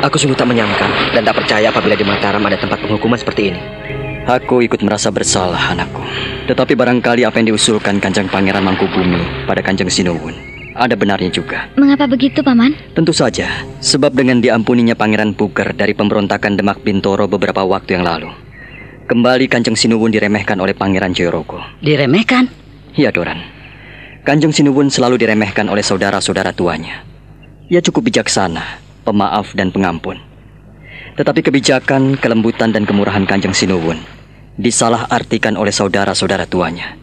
aku 0.04 0.20
sungguh 0.20 0.36
tak 0.36 0.52
menyangka 0.52 0.84
dan 1.16 1.24
tak 1.24 1.40
percaya 1.40 1.72
apabila 1.72 1.96
di 1.96 2.04
Mataram 2.04 2.44
ada 2.44 2.60
tempat 2.60 2.76
penghukuman 2.84 3.16
seperti 3.16 3.56
ini. 3.56 3.60
Aku 4.28 4.60
ikut 4.60 4.84
merasa 4.84 5.08
bersalah, 5.08 5.72
anakku. 5.72 6.04
Tetapi 6.44 6.76
barangkali 6.76 7.24
apa 7.24 7.40
yang 7.40 7.56
diusulkan 7.56 8.04
Kanjeng 8.04 8.28
Pangeran 8.28 8.60
Mangkubumi 8.60 9.48
pada 9.48 9.64
Kanjeng 9.64 9.88
Sinuwun 9.88 10.36
ada 10.76 10.92
benarnya 10.92 11.32
juga. 11.32 11.72
Mengapa 11.80 12.04
begitu, 12.04 12.44
Paman? 12.44 12.76
Tentu 12.92 13.16
saja, 13.16 13.48
sebab 13.80 14.12
dengan 14.12 14.44
diampuninya 14.44 14.92
Pangeran 14.92 15.32
Puker 15.32 15.72
dari 15.72 15.96
pemberontakan 15.96 16.60
Demak 16.60 16.84
Bintoro 16.84 17.24
beberapa 17.24 17.64
waktu 17.64 17.96
yang 17.96 18.04
lalu, 18.04 18.28
kembali 19.06 19.46
Kanjeng 19.46 19.78
Sinuwun 19.78 20.10
diremehkan 20.10 20.58
oleh 20.58 20.74
Pangeran 20.74 21.14
Jayorogo. 21.14 21.62
diremehkan. 21.78 22.50
Iya, 22.98 23.14
Doran. 23.14 23.38
Kanjeng 24.26 24.50
Sinuwun 24.50 24.90
selalu 24.90 25.22
diremehkan 25.22 25.70
oleh 25.70 25.86
saudara-saudara 25.86 26.50
tuanya. 26.50 27.06
Ia 27.70 27.78
cukup 27.78 28.10
bijaksana, 28.10 28.82
pemaaf 29.06 29.54
dan 29.54 29.70
pengampun. 29.70 30.18
Tetapi 31.14 31.40
kebijakan, 31.46 32.18
kelembutan 32.18 32.74
dan 32.74 32.82
kemurahan 32.82 33.22
Kanjeng 33.24 33.54
Sinuwun 33.54 34.02
disalahartikan 34.58 35.54
oleh 35.54 35.70
saudara-saudara 35.70 36.48
tuanya. 36.48 36.98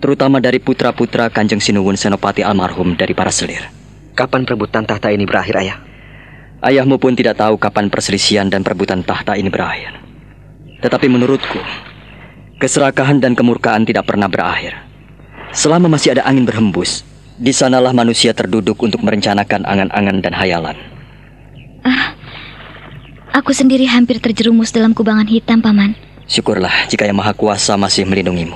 Terutama 0.00 0.40
dari 0.40 0.62
putra-putra 0.62 1.28
Kanjeng 1.28 1.60
Sinuwun 1.60 1.98
Senopati 1.98 2.40
almarhum 2.40 2.96
dari 2.96 3.12
para 3.12 3.32
selir. 3.32 3.68
Kapan 4.14 4.46
perebutan 4.46 4.86
tahta 4.86 5.10
ini 5.10 5.26
berakhir, 5.26 5.58
ayah? 5.58 5.78
Ayahmu 6.64 6.96
pun 6.96 7.12
tidak 7.12 7.36
tahu 7.36 7.60
kapan 7.60 7.90
perselisihan 7.92 8.48
dan 8.48 8.62
perebutan 8.64 9.02
tahta 9.04 9.36
ini 9.36 9.50
berakhir. 9.50 10.03
Tetapi 10.84 11.08
menurutku, 11.08 11.56
keserakahan 12.60 13.16
dan 13.16 13.32
kemurkaan 13.32 13.88
tidak 13.88 14.04
pernah 14.04 14.28
berakhir. 14.28 14.76
Selama 15.48 15.88
masih 15.88 16.12
ada 16.12 16.28
angin 16.28 16.44
berhembus, 16.44 17.00
di 17.40 17.56
sanalah 17.56 17.96
manusia 17.96 18.36
terduduk 18.36 18.76
untuk 18.84 19.00
merencanakan 19.00 19.64
angan-angan 19.64 20.20
dan 20.20 20.36
hayalan. 20.36 20.76
Aku 23.34 23.50
sendiri 23.50 23.88
hampir 23.88 24.20
terjerumus 24.20 24.70
dalam 24.70 24.92
kubangan 24.92 25.26
hitam, 25.26 25.58
Paman. 25.58 25.96
Syukurlah 26.28 26.86
jika 26.86 27.08
Yang 27.08 27.18
Maha 27.18 27.32
Kuasa 27.32 27.74
masih 27.74 28.06
melindungimu. 28.06 28.54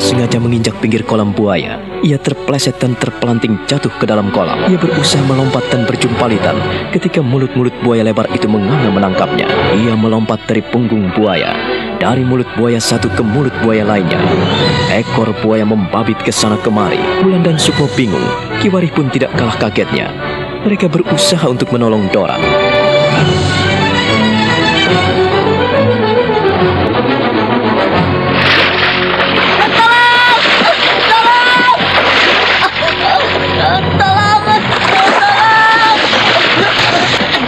Sengaja 0.00 0.40
menginjak 0.40 0.74
pinggir 0.80 1.04
kolam 1.04 1.36
buaya. 1.36 1.76
Ia 2.00 2.16
terpleset 2.16 2.80
dan 2.80 2.96
terpelanting 2.96 3.60
jatuh 3.68 3.92
ke 4.00 4.08
dalam 4.08 4.32
kolam. 4.32 4.66
Ia 4.66 4.80
berusaha 4.80 5.20
melompat 5.28 5.62
dan 5.68 5.84
berjumpalitan 5.84 6.56
ketika 6.90 7.20
mulut-mulut 7.20 7.76
buaya 7.84 8.02
lebar 8.02 8.26
itu 8.32 8.48
menganga 8.48 8.88
menangkapnya. 8.88 9.46
Ia 9.76 9.94
melompat 9.94 10.40
dari 10.48 10.64
punggung 10.64 11.12
buaya. 11.12 11.52
Dari 12.00 12.24
mulut 12.24 12.48
buaya 12.56 12.80
satu 12.80 13.12
ke 13.12 13.20
mulut 13.20 13.52
buaya 13.60 13.84
lainnya. 13.84 14.18
Ekor 14.88 15.36
buaya 15.44 15.68
membabit 15.68 16.16
ke 16.24 16.32
sana 16.32 16.56
kemari. 16.64 16.98
Bulan 17.20 17.44
dan 17.44 17.60
Sukmo 17.60 17.84
bingung. 17.92 18.24
Kiwari 18.64 18.88
pun 18.88 19.12
tidak 19.12 19.36
kalah 19.36 19.60
kagetnya. 19.60 20.08
Mereka 20.64 20.88
berusaha 20.88 21.44
untuk 21.44 21.68
menolong 21.76 22.08
Doran. 22.08 22.40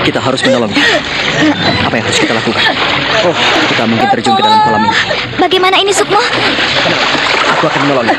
Kita 0.03 0.19
harus 0.19 0.43
menolongnya. 0.43 0.83
Apa 1.87 1.95
yang 1.95 2.05
harus 2.05 2.19
kita 2.19 2.35
lakukan? 2.35 2.63
Oh, 3.23 3.37
kita 3.71 3.83
mungkin 3.87 4.07
terjun 4.11 4.35
ke 4.35 4.43
dalam 4.43 4.59
kolam 4.67 4.83
ini. 4.83 4.97
Bagaimana 5.39 5.77
ini, 5.79 5.95
Sukmo? 5.95 6.19
Aku 7.55 7.65
akan 7.71 7.81
menolongnya. 7.87 8.19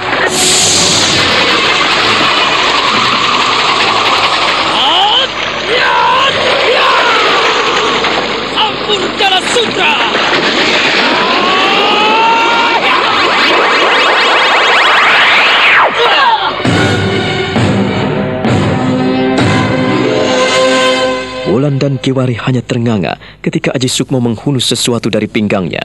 Wulan 21.64 21.80
dan 21.80 21.96
Kiwari 21.96 22.36
hanya 22.44 22.60
ternganga 22.60 23.16
ketika 23.40 23.72
Aji 23.72 23.88
Sukmo 23.88 24.20
menghunus 24.20 24.68
sesuatu 24.68 25.08
dari 25.08 25.32
pinggangnya. 25.32 25.80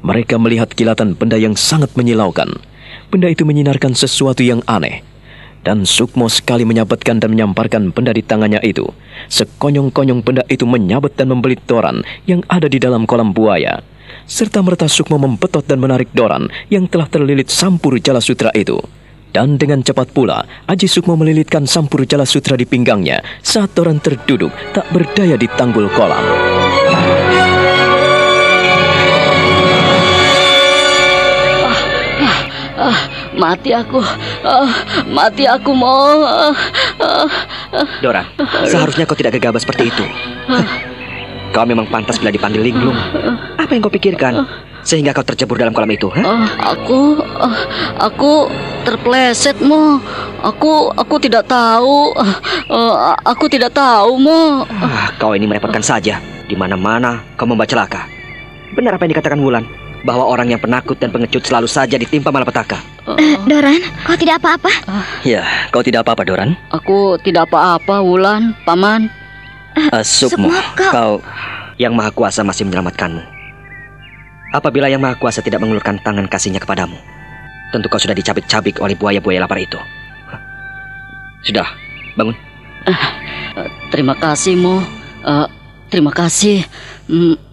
Mereka 0.00 0.40
melihat 0.40 0.72
kilatan 0.72 1.12
benda 1.12 1.36
yang 1.36 1.52
sangat 1.52 1.92
menyilaukan. 2.00 2.48
Benda 3.12 3.28
itu 3.28 3.44
menyinarkan 3.44 3.92
sesuatu 3.92 4.40
yang 4.40 4.64
aneh. 4.64 5.04
Dan 5.68 5.84
Sukmo 5.84 6.32
sekali 6.32 6.64
menyabetkan 6.64 7.20
dan 7.20 7.28
menyamparkan 7.36 7.92
benda 7.92 8.16
di 8.16 8.24
tangannya 8.24 8.64
itu. 8.64 8.88
Sekonyong-konyong 9.28 10.24
benda 10.24 10.48
itu 10.48 10.64
menyabet 10.64 11.12
dan 11.12 11.28
membelit 11.28 11.60
Doran 11.68 12.00
yang 12.24 12.40
ada 12.48 12.72
di 12.72 12.80
dalam 12.80 13.04
kolam 13.04 13.36
buaya. 13.36 13.84
Serta 14.24 14.64
merta 14.64 14.88
Sukmo 14.88 15.20
membetot 15.20 15.68
dan 15.68 15.76
menarik 15.76 16.08
Doran 16.16 16.48
yang 16.72 16.88
telah 16.88 17.04
terlilit 17.12 17.52
sampur 17.52 18.00
jala 18.00 18.24
sutra 18.24 18.48
itu. 18.56 18.80
Dan 19.32 19.56
dengan 19.56 19.80
cepat 19.80 20.12
pula, 20.12 20.44
Aji 20.68 20.84
Sukmo 20.84 21.16
melilitkan 21.16 21.64
sampur 21.64 22.04
jala 22.04 22.28
sutra 22.28 22.52
di 22.52 22.68
pinggangnya 22.68 23.24
saat 23.40 23.72
Doran 23.72 23.96
terduduk 23.96 24.52
tak 24.76 24.84
berdaya 24.92 25.40
di 25.40 25.48
tanggul 25.48 25.88
kolam. 25.96 26.20
Ah, 32.82 32.98
mati 33.32 33.72
aku. 33.72 34.04
Ah, 34.44 34.68
mati 35.08 35.48
aku 35.48 35.70
mau. 35.72 36.20
Ah, 36.28 36.52
ah, 37.00 37.28
ah. 37.72 37.88
Doran, 38.04 38.28
seharusnya 38.68 39.08
kau 39.08 39.16
tidak 39.16 39.40
gegabah 39.40 39.62
seperti 39.62 39.88
itu. 39.88 40.04
Kau 41.56 41.64
memang 41.64 41.88
pantas 41.88 42.20
bila 42.20 42.28
dipanggil 42.28 42.60
linglung. 42.60 42.96
Apa 43.56 43.72
yang 43.72 43.80
kau 43.80 43.92
pikirkan? 43.92 44.44
Sehingga 44.82 45.14
kau 45.14 45.22
tercebur 45.22 45.58
dalam 45.58 45.70
kolam 45.70 45.90
itu, 45.94 46.10
ha? 46.10 46.22
Ah, 46.26 46.46
aku 46.74 47.22
ah, 47.38 47.56
aku 48.02 48.50
terpleset 48.82 49.58
mo. 49.62 50.02
Aku 50.42 50.90
aku 50.98 51.22
tidak 51.22 51.46
tahu. 51.46 52.10
Ah, 52.18 53.14
ah, 53.14 53.16
aku 53.22 53.46
tidak 53.46 53.70
tahu 53.70 54.18
mo. 54.18 54.66
Ah, 54.82 55.14
kau 55.22 55.38
ini 55.38 55.46
merepotkan 55.46 55.82
saja. 55.82 56.18
Di 56.50 56.58
mana-mana 56.58 57.22
kau 57.38 57.46
membaca 57.46 57.70
celaka. 57.70 58.10
Benar 58.74 58.98
apa 58.98 59.06
yang 59.06 59.14
dikatakan 59.14 59.38
Wulan, 59.38 59.64
bahwa 60.02 60.26
orang 60.26 60.50
yang 60.50 60.58
penakut 60.58 60.98
dan 60.98 61.14
pengecut 61.14 61.46
selalu 61.46 61.70
saja 61.70 61.94
ditimpa 61.94 62.34
malapetaka. 62.34 62.82
Eh, 63.18 63.38
Doran, 63.46 63.78
kau 64.06 64.18
tidak 64.18 64.42
apa-apa? 64.42 64.70
Ya, 65.22 65.46
kau 65.70 65.82
tidak 65.82 66.02
apa-apa, 66.06 66.26
Doran. 66.26 66.58
Aku 66.74 67.18
tidak 67.22 67.50
apa-apa, 67.50 68.02
Wulan, 68.02 68.54
Paman. 68.66 69.10
Uh, 69.72 70.04
Sukmo, 70.04 70.50
Sukmo, 70.50 70.60
kau- 70.76 70.92
kau... 70.92 71.12
Yang 71.80 71.92
Maha 71.96 72.10
Kuasa 72.12 72.44
masih 72.44 72.68
menyelamatkanmu. 72.68 73.41
Apabila 74.52 74.84
Yang 74.84 75.00
Maha 75.00 75.16
Kuasa 75.16 75.40
tidak 75.40 75.64
mengulurkan 75.64 75.96
tangan 76.04 76.28
kasihnya 76.28 76.60
kepadamu, 76.60 77.00
tentu 77.72 77.88
kau 77.88 77.96
sudah 77.96 78.12
dicabik-cabik 78.12 78.84
oleh 78.84 78.92
buaya-buaya 78.92 79.40
lapar 79.40 79.56
itu. 79.56 79.80
Sudah, 81.42 81.64
bangun. 82.14 82.36
Terima 83.88 84.12
kasih, 84.12 84.60
Mo. 84.60 84.84
Eh, 85.24 85.48
terima 85.88 86.12
kasih. 86.12 86.68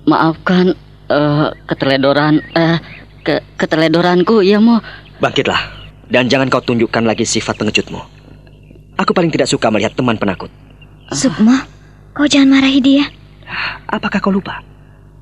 Maafkan 0.04 0.76
eh, 1.08 1.48
keteledoran 1.72 2.44
eh 2.52 2.78
ke 3.24 3.40
keteledoranku, 3.56 4.44
ya, 4.44 4.60
Mo. 4.60 4.84
Bangkitlah, 5.24 5.60
dan 6.12 6.28
jangan 6.28 6.52
kau 6.52 6.60
tunjukkan 6.60 7.08
lagi 7.08 7.24
sifat 7.24 7.56
pengecutmu. 7.56 8.00
Aku 9.00 9.16
paling 9.16 9.32
tidak 9.32 9.48
suka 9.48 9.72
melihat 9.72 9.96
teman 9.96 10.20
penakut. 10.20 10.52
Sukmo, 11.16 11.56
kau 12.12 12.28
jangan 12.28 12.60
marahi 12.60 12.84
dia. 12.84 13.08
Apakah 13.88 14.20
kau 14.20 14.36
lupa? 14.36 14.60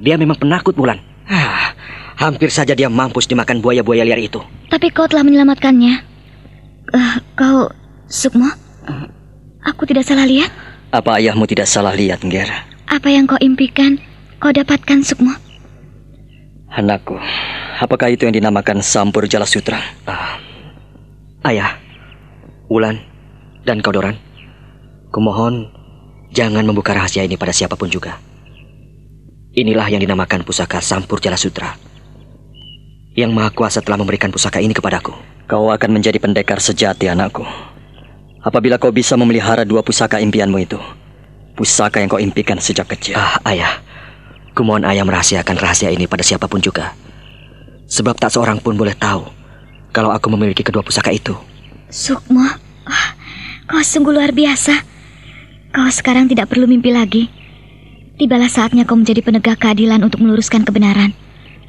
Dia 0.02 0.18
memang 0.18 0.42
penakut, 0.42 0.74
Bulan. 0.74 0.98
Ah, 1.28 1.76
hampir 2.16 2.48
saja 2.48 2.72
dia 2.72 2.88
mampus 2.88 3.28
dimakan 3.28 3.60
buaya-buaya 3.60 4.08
liar 4.08 4.20
itu. 4.20 4.40
Tapi 4.72 4.92
kau 4.96 5.08
telah 5.08 5.28
menyelamatkannya. 5.28 5.94
Eh, 6.96 7.16
kau, 7.36 7.68
Sukmo, 8.08 8.48
aku 9.68 9.84
tidak 9.84 10.08
salah 10.08 10.24
lihat. 10.24 10.48
Apa 10.96 11.20
ayahmu 11.20 11.44
tidak 11.44 11.68
salah 11.68 11.92
lihat, 11.92 12.24
Nger? 12.24 12.48
Apa 12.88 13.12
yang 13.12 13.28
kau 13.28 13.36
impikan, 13.44 14.00
kau 14.40 14.56
dapatkan, 14.56 15.04
Sukmo. 15.04 15.36
Anakku, 16.72 17.20
apakah 17.84 18.08
itu 18.08 18.24
yang 18.24 18.40
dinamakan 18.40 18.80
Sampur 18.80 19.28
Jala 19.28 19.44
Sutra? 19.44 19.84
Ah, 20.08 20.40
ayah, 21.52 21.76
Wulan, 22.72 23.04
dan 23.68 23.84
kau 23.84 23.92
Doran, 23.92 24.16
kumohon 25.12 25.68
jangan 26.32 26.64
membuka 26.64 26.96
rahasia 26.96 27.28
ini 27.28 27.36
pada 27.36 27.52
siapa 27.52 27.76
pun 27.76 27.92
juga. 27.92 28.16
Inilah 29.58 29.90
yang 29.90 30.06
dinamakan 30.06 30.46
pusaka 30.46 30.78
Sampur 30.86 31.18
Jala 31.18 31.34
Sutra. 31.34 31.74
Yang 33.18 33.32
Maha 33.34 33.50
Kuasa 33.50 33.82
telah 33.82 33.98
memberikan 33.98 34.30
pusaka 34.30 34.62
ini 34.62 34.70
kepadaku. 34.70 35.18
Kau 35.50 35.74
akan 35.74 35.98
menjadi 35.98 36.22
pendekar 36.22 36.62
sejati, 36.62 37.10
anakku. 37.10 37.42
Apabila 38.46 38.78
kau 38.78 38.94
bisa 38.94 39.18
memelihara 39.18 39.66
dua 39.66 39.82
pusaka 39.82 40.22
impianmu 40.22 40.62
itu, 40.62 40.78
pusaka 41.58 41.98
yang 41.98 42.06
kau 42.06 42.22
impikan 42.22 42.62
sejak 42.62 42.86
kecil. 42.86 43.18
Ah, 43.18 43.42
ayah, 43.50 43.82
kumohon 44.54 44.86
ayah 44.86 45.02
merahasiakan 45.02 45.58
rahasia 45.58 45.90
ini 45.90 46.06
pada 46.06 46.22
siapa 46.22 46.46
pun 46.46 46.62
juga. 46.62 46.94
Sebab 47.90 48.14
tak 48.14 48.38
seorang 48.38 48.62
pun 48.62 48.78
boleh 48.78 48.94
tahu 48.94 49.26
kalau 49.90 50.14
aku 50.14 50.30
memiliki 50.38 50.62
kedua 50.62 50.86
pusaka 50.86 51.10
itu. 51.10 51.34
Sukmo, 51.90 52.46
ah, 52.86 53.10
kau 53.66 53.82
sungguh 53.82 54.14
luar 54.14 54.38
biasa. 54.38 54.86
Kau 55.74 55.90
sekarang 55.90 56.30
tidak 56.30 56.46
perlu 56.46 56.70
mimpi 56.70 56.94
lagi. 56.94 57.37
Tibalah 58.18 58.50
saatnya 58.50 58.82
kau 58.82 58.98
menjadi 58.98 59.22
penegak 59.22 59.62
keadilan 59.62 60.02
untuk 60.02 60.26
meluruskan 60.26 60.66
kebenaran. 60.66 61.14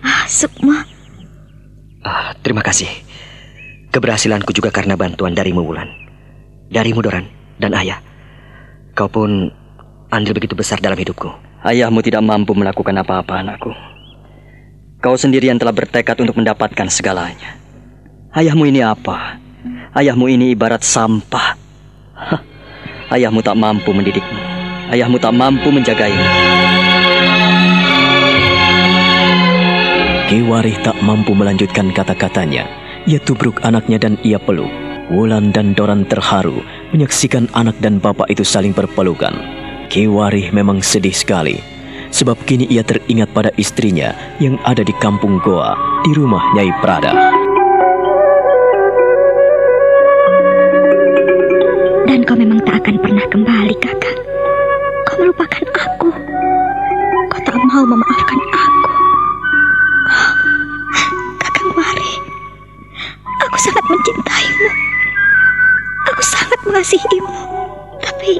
Ah, 0.00 0.24
Sukmo, 0.24 0.72
Ah, 2.08 2.32
terima 2.40 2.64
kasih. 2.64 2.88
Keberhasilanku 3.92 4.54
juga 4.56 4.72
karena 4.72 4.96
bantuan 4.96 5.36
darimu, 5.36 5.60
Wulan. 5.60 5.90
Darimu, 6.72 7.04
Doran, 7.04 7.28
dan 7.60 7.74
ayah. 7.76 8.00
Kau 8.96 9.12
pun 9.12 9.52
andil 10.08 10.32
begitu 10.32 10.56
besar 10.56 10.80
dalam 10.80 10.96
hidupku. 10.96 11.28
Ayahmu 11.66 12.00
tidak 12.00 12.22
mampu 12.22 12.54
melakukan 12.54 12.96
apa-apa, 12.96 13.44
anakku. 13.44 13.74
Kau 15.04 15.20
sendirian 15.20 15.58
telah 15.58 15.74
bertekad 15.74 16.16
untuk 16.22 16.38
mendapatkan 16.38 16.88
segalanya. 16.88 17.58
Ayahmu 18.32 18.64
ini 18.70 18.80
apa? 18.80 19.36
Ayahmu 19.92 20.30
ini 20.30 20.54
ibarat 20.54 20.80
sampah. 20.86 21.58
Hah, 22.14 22.40
Ayahmu 23.10 23.42
tak 23.42 23.58
mampu 23.58 23.90
mendidikmu. 23.90 24.57
Ayahmu 24.88 25.20
tak 25.20 25.36
mampu 25.36 25.68
menjagaimu. 25.68 26.26
Kiwarih 30.28 30.76
tak 30.80 30.96
mampu 31.04 31.36
melanjutkan 31.36 31.92
kata-katanya. 31.92 32.64
Ia 33.04 33.20
tubruk 33.20 33.60
anaknya 33.64 34.00
dan 34.00 34.16
ia 34.24 34.40
peluk. 34.40 34.72
Wulan 35.08 35.52
dan 35.52 35.72
Doran 35.72 36.04
terharu 36.04 36.60
menyaksikan 36.92 37.48
anak 37.56 37.76
dan 37.80 38.00
bapak 38.00 38.28
itu 38.32 38.44
saling 38.44 38.72
berpelukan. 38.72 39.32
Kiwarih 39.92 40.52
memang 40.52 40.84
sedih 40.84 41.16
sekali. 41.16 41.60
Sebab 42.08 42.40
kini 42.48 42.64
ia 42.68 42.80
teringat 42.80 43.32
pada 43.36 43.52
istrinya 43.60 44.16
yang 44.40 44.56
ada 44.64 44.80
di 44.80 44.96
kampung 44.96 45.40
Goa 45.44 45.76
di 46.04 46.16
rumah 46.16 46.44
Nyai 46.56 46.72
Prada. 46.80 47.12
dan 52.08 52.24
kau 52.24 52.34
memang 52.40 52.58
tak 52.64 52.82
akan 52.82 52.96
pernah 53.04 53.26
kembali, 53.28 53.76
kakak. 53.84 54.27
Melupakan 55.18 55.66
aku. 55.74 56.10
Kau 57.28 57.40
tak 57.42 57.58
mau 57.66 57.82
memaafkan 57.82 58.38
aku. 58.54 58.90
Kakang 61.42 61.70
Wari, 61.74 62.12
aku 63.42 63.56
sangat 63.58 63.84
mencintaimu. 63.90 64.68
Aku 66.14 66.22
sangat 66.22 66.60
mengasihimu. 66.62 67.34
Tapi, 67.98 68.38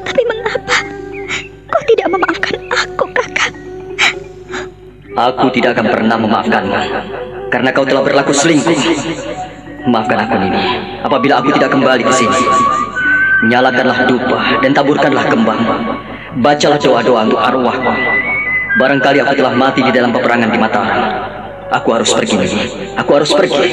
tapi 0.00 0.22
mengapa 0.24 0.76
kau 1.68 1.82
tidak 1.92 2.08
memaafkan 2.08 2.56
aku, 2.72 3.04
kakak? 3.12 3.52
Aku 5.12 5.46
tidak 5.52 5.76
akan 5.76 5.86
pernah 5.92 6.16
memaafkanmu 6.16 6.80
karena 7.52 7.68
kau 7.76 7.84
telah 7.84 8.00
berlaku 8.00 8.32
selingkuh. 8.32 8.80
Maafkan 9.86 10.24
aku 10.24 10.34
Nini, 10.40 10.64
apabila 11.04 11.44
aku 11.44 11.52
tidak 11.52 11.68
kembali 11.68 12.02
ke 12.02 12.12
sini. 12.16 12.40
Nyalakanlah 13.44 14.08
dupa 14.08 14.40
dan 14.64 14.72
taburkanlah 14.72 15.28
kembang. 15.28 15.60
Bacalah 16.40 16.80
doa-doa 16.80 17.28
untuk 17.28 17.40
arwahku. 17.40 17.92
Barangkali 18.80 19.20
aku 19.20 19.32
telah 19.36 19.52
mati 19.52 19.84
di 19.84 19.92
dalam 19.92 20.08
peperangan 20.08 20.48
di 20.48 20.56
Mataram. 20.56 21.00
Aku 21.76 21.88
harus 21.92 22.14
pergi 22.16 22.36
aku 22.96 23.10
harus 23.12 23.30
pergi. 23.34 23.68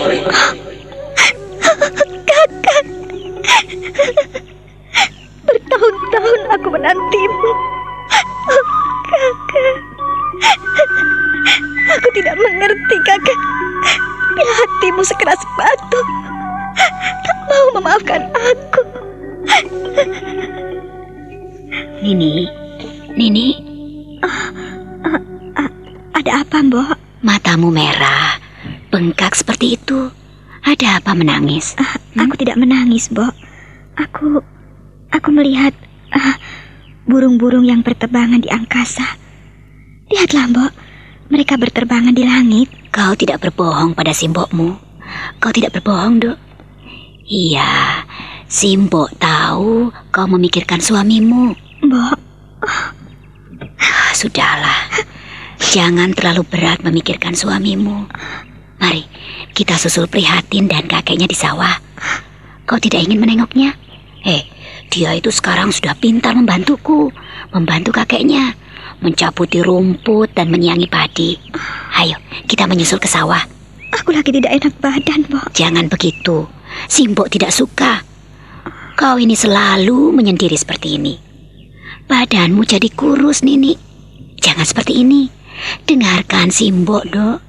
Menangis? 31.24 31.72
Ah, 31.80 31.96
Aku 32.20 32.36
tidak 32.36 32.60
menangis, 32.60 33.08
Mbok. 33.08 33.32
Aku 33.96 34.44
aku 35.08 35.30
melihat 35.32 35.72
ah, 36.12 36.36
burung-burung 37.08 37.64
yang 37.64 37.80
berterbangan 37.80 38.44
di 38.44 38.52
angkasa. 38.52 39.08
Lihatlah, 40.12 40.52
Mbok. 40.52 40.72
Mereka 41.32 41.56
berterbangan 41.56 42.12
di 42.12 42.28
langit. 42.28 42.68
Kau 42.92 43.16
tidak 43.16 43.40
berbohong 43.40 43.96
pada 43.96 44.12
simbokmu. 44.12 44.76
Kau 45.40 45.52
tidak 45.56 45.80
berbohong, 45.80 46.20
Dok. 46.20 46.38
Iya, 47.24 48.04
simbok 48.52 49.16
tahu 49.16 49.96
kau 50.12 50.28
memikirkan 50.28 50.84
suamimu. 50.84 51.56
Mbok, 51.88 52.18
Ah, 53.80 54.12
Sudahlah, 54.12 54.92
jangan 55.72 56.12
terlalu 56.12 56.44
berat 56.44 56.84
memikirkan 56.84 57.32
suamimu. 57.32 58.12
Mari, 58.84 59.08
kita 59.56 59.80
susul 59.80 60.12
prihatin 60.12 60.68
dan 60.68 60.84
kakeknya 60.92 61.24
di 61.24 61.38
sawah. 61.40 61.72
Kau 62.68 62.76
tidak 62.84 63.08
ingin 63.08 63.24
menengoknya? 63.24 63.72
Eh, 64.28 64.44
dia 64.92 65.16
itu 65.16 65.32
sekarang 65.32 65.72
sudah 65.72 65.96
pintar 65.96 66.36
membantuku, 66.36 67.08
membantu 67.56 67.96
kakeknya, 67.96 68.52
mencabuti 69.00 69.64
rumput 69.64 70.36
dan 70.36 70.52
menyiangi 70.52 70.92
padi. 70.92 71.40
Ayo, 71.96 72.20
kita 72.44 72.68
menyusul 72.68 73.00
ke 73.00 73.08
sawah. 73.08 73.40
aku 73.96 74.12
lagi 74.12 74.36
tidak 74.36 74.52
enak 74.52 74.74
badan, 74.84 75.32
Mbok. 75.32 75.56
Jangan 75.56 75.88
begitu, 75.88 76.44
Simbok 76.92 77.32
tidak 77.32 77.56
suka. 77.56 78.04
Kau 79.00 79.16
ini 79.16 79.40
selalu 79.40 80.12
menyendiri 80.12 80.60
seperti 80.60 81.00
ini. 81.00 81.16
Badanmu 82.04 82.68
jadi 82.68 82.92
kurus, 82.92 83.48
Nini. 83.48 83.80
Jangan 84.44 84.68
seperti 84.68 85.08
ini. 85.08 85.32
Dengarkan 85.88 86.52
Simbok, 86.52 87.08
Dok. 87.08 87.40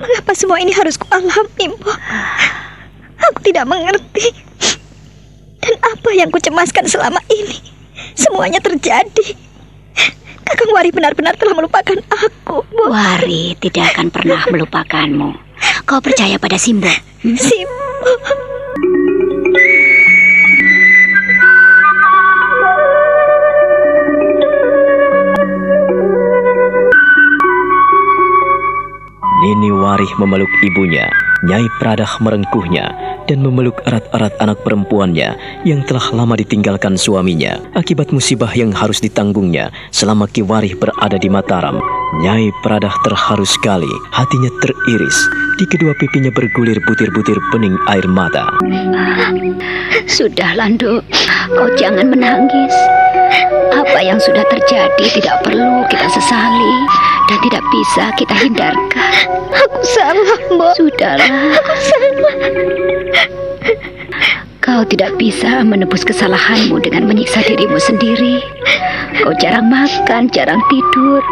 Mengapa 0.00 0.32
semua 0.32 0.62
ini 0.62 0.72
harus 0.72 0.96
kualami, 0.96 1.64
Mbok? 1.76 1.98
Aku 3.20 3.38
tidak 3.44 3.68
mengerti. 3.68 4.32
Dan 5.60 5.76
apa 5.76 6.10
yang 6.16 6.32
kucemaskan 6.32 6.88
selama 6.88 7.20
ini? 7.28 7.70
semuanya 8.14 8.60
terjadi. 8.62 9.36
Kakang 10.44 10.70
Wari 10.74 10.90
benar-benar 10.90 11.38
telah 11.38 11.54
melupakan 11.54 11.98
aku. 12.10 12.66
Bu. 12.74 12.90
Wari 12.90 13.54
tidak 13.62 13.94
akan 13.94 14.10
pernah 14.10 14.40
melupakanmu. 14.50 15.30
Kau 15.86 16.00
percaya 16.02 16.40
pada 16.40 16.58
Simbo? 16.58 16.90
Hmm? 17.22 17.36
Simbo. 17.38 18.48
Nini 29.40 29.72
Warih 29.72 30.12
memeluk 30.20 30.52
ibunya, 30.60 31.08
Nyai 31.48 31.64
Pradah 31.80 32.20
merengkuhnya, 32.20 32.92
dan 33.24 33.40
memeluk 33.40 33.80
erat-erat 33.88 34.36
anak 34.36 34.60
perempuannya 34.68 35.32
yang 35.64 35.80
telah 35.88 36.12
lama 36.12 36.36
ditinggalkan 36.36 37.00
suaminya 37.00 37.56
akibat 37.72 38.12
musibah 38.12 38.52
yang 38.52 38.68
harus 38.68 39.00
ditanggungnya 39.00 39.72
selama 39.96 40.28
Ki 40.28 40.44
Warih 40.44 40.76
berada 40.76 41.16
di 41.16 41.32
Mataram. 41.32 41.80
Nyai 42.20 42.52
Pradah 42.60 42.92
terharu 43.00 43.48
sekali, 43.48 43.88
hatinya 44.12 44.52
teriris, 44.60 45.18
di 45.56 45.64
kedua 45.72 45.96
pipinya 45.96 46.28
bergulir 46.36 46.76
butir-butir 46.84 47.40
bening 47.48 47.80
air 47.88 48.04
mata. 48.12 48.44
Sudah, 50.04 50.52
Landu, 50.52 51.00
kau 51.56 51.68
jangan 51.80 52.12
menangis. 52.12 52.76
Apa 53.72 54.04
yang 54.04 54.20
sudah 54.20 54.44
terjadi 54.52 55.06
tidak 55.16 55.40
perlu 55.48 55.88
kita 55.88 56.12
sesali 56.12 56.74
dan 57.30 57.38
tidak 57.46 57.64
bisa 57.70 58.04
kita 58.18 58.34
hindarkan. 58.42 59.14
Aku 59.54 59.80
salah, 59.86 60.38
Mbak. 60.50 60.72
Sudahlah. 60.74 61.30
Aku 61.54 61.74
salah. 61.78 62.34
Kau 64.60 64.82
tidak 64.90 65.14
bisa 65.14 65.62
menebus 65.62 66.02
kesalahanmu 66.02 66.82
dengan 66.82 67.06
menyiksa 67.06 67.46
dirimu 67.46 67.78
sendiri. 67.78 68.42
Kau 69.22 69.30
jarang 69.38 69.70
makan, 69.70 70.26
jarang 70.34 70.58
tidur. 70.66 71.22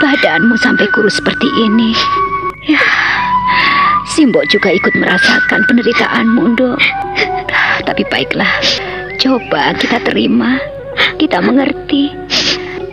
Badanmu 0.00 0.56
sampai 0.56 0.88
kurus 0.96 1.20
seperti 1.20 1.48
ini. 1.62 1.92
Ya, 2.64 2.80
Simbo 4.08 4.40
juga 4.48 4.72
ikut 4.72 4.96
merasakan 4.96 5.68
penderitaanmu, 5.68 6.56
Dok. 6.56 6.80
Tapi 7.84 8.02
baiklah, 8.08 8.50
coba 9.20 9.76
kita 9.76 10.00
terima, 10.00 10.56
kita 11.20 11.44
mengerti 11.44 12.23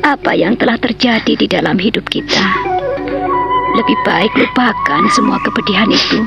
apa 0.02 0.34
yang 0.34 0.58
telah 0.58 0.78
terjadi 0.82 1.34
di 1.38 1.48
dalam 1.48 1.78
hidup 1.78 2.06
kita. 2.10 2.46
Lebih 3.78 3.98
baik 4.04 4.34
lupakan 4.36 5.04
semua 5.14 5.38
kepedihan 5.46 5.88
itu. 5.88 6.20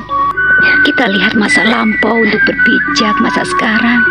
Kita 0.87 1.05
lihat 1.11 1.35
masa 1.35 1.67
lampau 1.67 2.15
untuk 2.15 2.41
berpijak 2.47 3.15
masa 3.19 3.43
sekarang. 3.43 4.01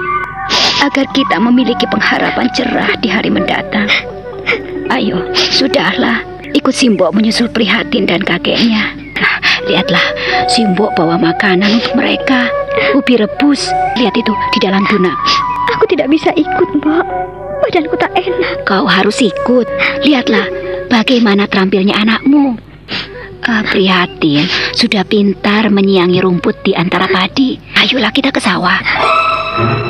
Agar 0.84 1.08
kita 1.16 1.40
memiliki 1.40 1.88
pengharapan 1.88 2.46
cerah 2.52 2.92
di 3.00 3.08
hari 3.08 3.32
mendatang. 3.32 3.88
Ayo, 4.92 5.32
sudahlah. 5.32 6.20
Ikut 6.54 6.76
Simbo 6.76 7.08
menyusul 7.10 7.50
prihatin 7.50 8.04
dan 8.04 8.20
kakeknya. 8.20 8.92
Nah, 9.16 9.34
lihatlah, 9.66 10.04
Simbo 10.46 10.92
bawa 10.94 11.16
makanan 11.16 11.80
untuk 11.80 11.96
mereka. 11.96 12.46
Ubi 12.92 13.16
rebus. 13.16 13.66
Lihat 13.96 14.14
itu 14.14 14.32
di 14.54 14.58
dalam 14.60 14.84
tuna. 14.86 15.16
Aku 15.74 15.84
tidak 15.90 16.06
bisa 16.06 16.30
ikut, 16.38 16.68
Mbak. 16.78 17.04
Badanku 17.64 17.96
tak 17.98 18.12
enak. 18.14 18.62
Kau 18.62 18.86
harus 18.86 19.18
ikut. 19.18 19.66
Lihatlah 20.06 20.46
bagaimana 20.86 21.50
terampilnya 21.50 21.98
anakmu. 21.98 22.54
Uh, 23.44 23.62
prihatin, 23.68 24.48
sudah 24.72 25.04
pintar 25.04 25.68
menyiangi 25.68 26.16
rumput 26.24 26.64
di 26.64 26.72
antara 26.72 27.04
padi. 27.04 27.60
Ayolah 27.76 28.08
kita 28.08 28.32
ke 28.32 28.40
sawah. 28.40 28.80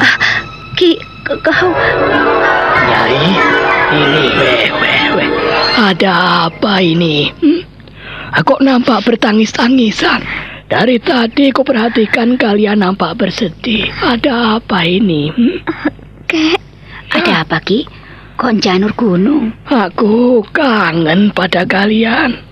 Ah, 0.02 0.16
Ki, 0.74 0.98
kau... 1.22 1.70
Nyai, 2.84 3.30
ini 3.94 4.24
weh, 4.34 4.66
weh, 4.74 5.04
weh. 5.14 5.28
Ada 5.78 6.50
apa 6.50 6.82
ini? 6.82 7.30
Hmm? 7.30 7.62
Aku 8.42 8.58
nampak 8.58 9.06
bertangis-tangisan. 9.06 10.26
Dari 10.74 10.98
tadi 10.98 11.54
aku 11.54 11.62
perhatikan 11.62 12.34
kalian 12.34 12.82
nampak 12.82 13.14
bersedih. 13.14 13.94
Ada 13.94 14.58
apa 14.58 14.82
ini? 14.82 15.30
Hmm? 15.30 15.62
Kek, 16.26 16.58
ada 17.14 17.46
apa 17.46 17.62
Ki? 17.62 17.86
Kok 18.34 18.58
janur 18.58 18.90
gunung? 18.98 19.54
Aku 19.70 20.42
kangen 20.50 21.30
pada 21.30 21.62
kalian. 21.62 22.42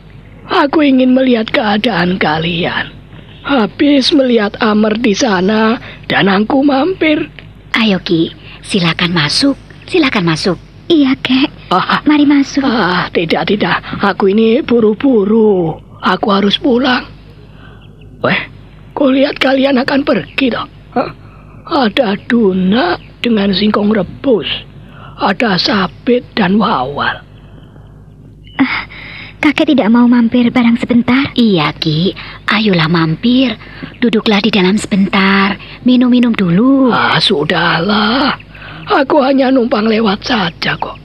Aku 0.46 0.86
ingin 0.86 1.18
melihat 1.18 1.50
keadaan 1.50 2.14
kalian. 2.22 2.94
Habis 3.42 4.14
melihat 4.14 4.54
Amer 4.62 4.94
di 5.02 5.18
sana 5.18 5.82
dan 6.06 6.30
aku 6.30 6.62
mampir. 6.62 7.26
Ayo 7.74 7.98
Ki, 8.06 8.30
silakan 8.62 9.18
masuk. 9.18 9.58
Silakan 9.90 10.30
masuk. 10.30 10.62
Iya, 10.86 11.18
Kek. 11.18 11.74
Ah, 11.74 11.98
Mari 12.06 12.30
masuk. 12.30 12.62
Ah, 12.62 13.10
tidak, 13.10 13.50
tidak. 13.50 13.82
Aku 13.98 14.30
ini 14.30 14.62
buru-buru. 14.62 15.74
Aku 15.98 16.30
harus 16.30 16.54
pulang. 16.62 17.11
Weh, 18.22 18.40
kulihat 18.94 19.36
kalian 19.42 19.82
akan 19.82 20.00
pergi 20.06 20.46
toh. 20.50 20.66
Hah? 20.94 21.10
Ada 21.62 22.18
Duna 22.26 22.98
dengan 23.22 23.50
singkong 23.54 23.94
rebus. 23.94 24.46
Ada 25.22 25.54
sabit 25.58 26.26
dan 26.34 26.58
wawal. 26.58 27.22
Ah, 28.58 28.82
kakek 29.38 29.74
tidak 29.74 29.90
mau 29.90 30.10
mampir 30.10 30.50
barang 30.50 30.78
sebentar? 30.82 31.30
Iya, 31.38 31.70
Ki. 31.78 32.10
Ayolah 32.50 32.90
mampir. 32.90 33.54
Duduklah 34.02 34.42
di 34.42 34.50
dalam 34.50 34.74
sebentar. 34.74 35.54
Minum-minum 35.86 36.34
dulu. 36.34 36.90
Ah, 36.90 37.22
sudahlah. 37.22 38.34
Aku 38.90 39.22
hanya 39.22 39.54
numpang 39.54 39.86
lewat 39.86 40.26
saja 40.26 40.74
kok. 40.74 40.98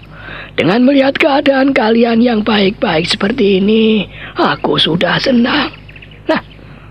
Dengan 0.57 0.81
melihat 0.89 1.14
keadaan 1.22 1.69
kalian 1.69 2.18
yang 2.18 2.41
baik-baik 2.41 3.06
seperti 3.06 3.61
ini, 3.61 4.10
aku 4.34 4.81
sudah 4.81 5.22
senang. 5.22 5.69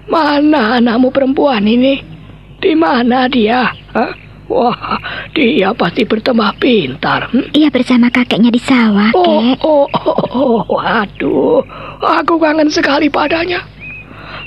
Mana 0.07 0.79
anakmu 0.79 1.11
perempuan 1.11 1.67
ini? 1.67 1.99
Di 2.63 2.73
mana 2.79 3.27
dia? 3.27 3.71
Hah? 3.93 4.27
Wah, 4.47 5.03
dia 5.35 5.75
pasti 5.75 6.07
bertambah 6.07 6.63
pintar. 6.63 7.27
Hm? 7.35 7.51
Ia 7.51 7.67
bersama 7.67 8.07
kakeknya 8.15 8.55
di 8.55 8.63
sawah, 8.63 9.11
oh, 9.11 9.27
Kek. 9.27 9.59
Oh, 9.67 9.87
oh, 9.91 10.23
oh, 10.31 10.59
waduh, 10.71 11.67
aku 11.99 12.39
kangen 12.39 12.71
sekali 12.71 13.11
padanya. 13.11 13.67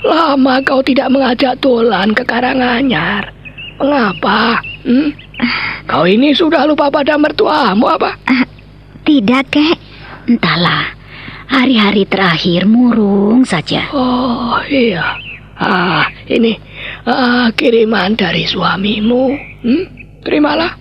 Lama 0.00 0.64
kau 0.64 0.80
tidak 0.80 1.12
mengajak 1.12 1.60
Tolan 1.60 2.16
ke 2.16 2.24
Karanganyar. 2.24 3.28
Mengapa? 3.76 4.64
Hmm? 4.88 5.12
Kau 5.84 6.08
ini 6.08 6.32
sudah 6.32 6.64
lupa 6.64 6.88
pada 6.88 7.20
mertuamu 7.20 7.84
apa? 7.84 8.16
Uh, 8.24 8.44
tidak, 9.04 9.52
Kek. 9.52 9.76
Entahlah. 10.24 10.96
Hari-hari 11.52 12.08
terakhir 12.08 12.64
murung 12.64 13.44
saja. 13.44 13.84
Oh, 13.92 14.56
iya. 14.64 15.18
Ah, 15.60 16.08
ini 16.24 16.56
ah, 17.04 17.52
kiriman 17.52 18.16
dari 18.16 18.48
suamimu. 18.48 19.24
Hmm? 19.60 19.84
Terimalah. 20.24 20.72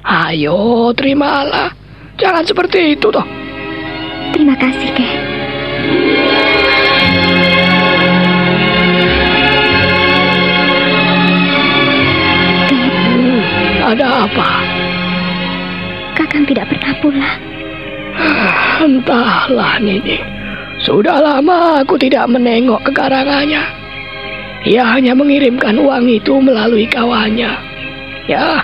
Ayo, 0.00 0.96
terimalah. 0.96 1.76
Jangan 2.16 2.40
seperti 2.48 2.96
itu 2.96 3.12
toh. 3.12 3.26
Terima 4.32 4.56
kasih, 4.56 4.88
Kek. 4.96 5.12
Hmm, 12.72 13.40
ada 13.92 14.24
apa? 14.24 14.48
Kakang 16.16 16.48
tidak 16.48 16.64
pernah 16.72 16.92
pulang. 17.04 17.40
Entahlah, 18.80 19.76
Nini. 19.84 20.45
Sudah 20.86 21.18
lama 21.18 21.82
aku 21.82 21.98
tidak 21.98 22.30
menengok 22.30 22.78
ke 22.86 22.94
karangannya. 22.94 23.58
Ia 24.70 24.86
hanya 24.86 25.18
mengirimkan 25.18 25.82
uang 25.82 26.06
itu 26.06 26.38
melalui 26.38 26.86
kawannya. 26.86 27.58
Ya, 28.30 28.62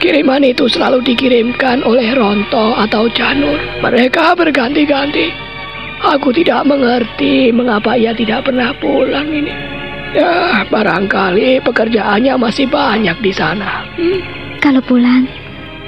kiriman 0.00 0.40
itu 0.40 0.64
selalu 0.72 1.04
dikirimkan 1.04 1.84
oleh 1.84 2.16
Ronto 2.16 2.72
atau 2.80 3.12
Janur. 3.12 3.60
Mereka 3.84 4.40
berganti-ganti. 4.40 5.28
Aku 6.00 6.32
tidak 6.32 6.64
mengerti 6.64 7.52
mengapa 7.52 7.92
ia 7.92 8.16
tidak 8.16 8.48
pernah 8.48 8.72
pulang 8.80 9.28
ini. 9.28 9.52
Ya, 10.16 10.64
barangkali 10.64 11.60
pekerjaannya 11.60 12.40
masih 12.40 12.64
banyak 12.72 13.20
di 13.20 13.32
sana. 13.36 13.84
Hmm? 14.00 14.20
Kalau 14.64 14.80
pulang, 14.80 15.28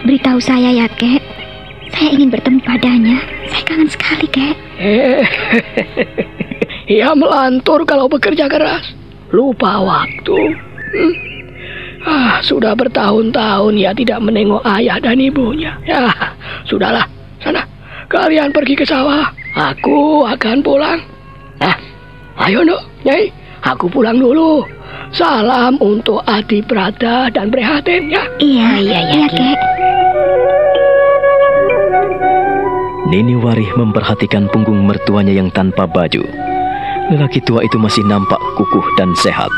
beritahu 0.05 0.37
saya 0.37 0.69
ya, 0.69 0.87
Kek. 1.01 1.42
Saya 1.93 2.09
ingin 2.17 2.33
bertemu 2.33 2.59
padanya. 2.65 3.17
Saya 3.53 3.63
kangen 3.69 3.89
sekali, 3.89 4.27
Kek. 4.33 4.57
Eh, 4.81 5.23
ia 6.99 7.13
melantur 7.13 7.85
kalau 7.85 8.09
bekerja 8.09 8.49
keras. 8.49 8.97
Lupa 9.33 9.81
waktu. 9.81 10.41
Hmm. 10.93 11.15
Ah, 12.03 12.43
sudah 12.43 12.75
bertahun-tahun 12.75 13.79
ia 13.79 13.95
tidak 13.95 14.19
menengok 14.19 14.61
ayah 14.67 14.99
dan 14.99 15.23
ibunya. 15.23 15.79
Ya, 15.87 16.11
sudahlah. 16.67 17.07
Sana, 17.39 17.63
kalian 18.11 18.51
pergi 18.51 18.75
ke 18.75 18.83
sawah. 18.83 19.31
Aku 19.55 20.27
akan 20.27 20.59
pulang. 20.65 20.99
Nah, 21.63 21.77
ayo, 22.49 22.67
Nuk, 22.67 22.83
Nyai. 23.07 23.31
Aku 23.63 23.87
pulang 23.87 24.19
dulu. 24.19 24.67
Salam 25.15 25.79
untuk 25.79 26.19
Adi 26.27 26.59
Prada 26.67 27.31
dan 27.31 27.47
Prihatin 27.47 28.11
ya. 28.11 28.27
Iya, 28.43 28.71
iya, 28.83 29.01
iya, 29.15 29.27
Kek. 29.31 29.59
Nini 33.13 33.37
Warih 33.37 33.69
memperhatikan 33.77 34.49
punggung 34.49 34.89
mertuanya 34.89 35.37
yang 35.37 35.53
tanpa 35.53 35.85
baju. 35.85 36.25
Lelaki 37.13 37.45
tua 37.45 37.61
itu 37.61 37.77
masih 37.77 38.01
nampak 38.09 38.41
kukuh 38.57 38.89
dan 38.97 39.13
sehat. 39.21 39.53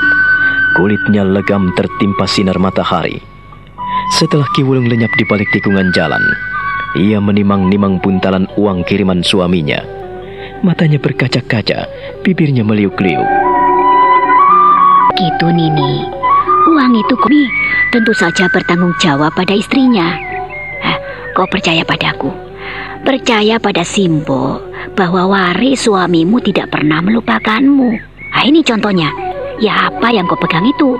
Kulitnya 0.74 1.22
legam 1.22 1.70
tertimpa 1.78 2.26
sinar 2.26 2.58
matahari. 2.58 3.22
Setelah 4.18 4.50
Kiwulung 4.58 4.90
lenyap 4.90 5.14
di 5.14 5.22
balik 5.30 5.46
tikungan 5.54 5.94
jalan, 5.94 6.18
ia 6.98 7.22
menimang-nimang 7.22 8.02
buntalan 8.02 8.50
uang 8.58 8.82
kiriman 8.90 9.22
suaminya. 9.22 9.86
Matanya 10.66 10.98
berkaca-kaca, 10.98 11.86
bibirnya 12.26 12.66
meliuk-liuk. 12.66 13.30
Gitu 15.14 15.46
Nini. 15.54 16.02
Uang 16.74 16.90
itu 16.98 17.14
Kumi 17.14 17.46
tentu 17.94 18.10
saja 18.18 18.50
bertanggung 18.50 18.98
jawab 18.98 19.30
pada 19.38 19.54
istrinya. 19.54 20.10
Hah, 20.82 20.98
kau 21.38 21.46
percaya 21.46 21.86
padaku? 21.86 22.43
Percaya 23.04 23.60
pada 23.60 23.84
Simbo 23.84 24.64
bahwa 24.96 25.28
waris 25.28 25.84
suamimu 25.84 26.40
tidak 26.40 26.72
pernah 26.72 27.04
melupakanmu. 27.04 27.90
Nah 28.32 28.42
ini 28.48 28.64
contohnya. 28.64 29.12
Ya 29.60 29.92
apa 29.92 30.10
yang 30.10 30.24
kau 30.24 30.40
pegang 30.40 30.64
itu? 30.64 30.96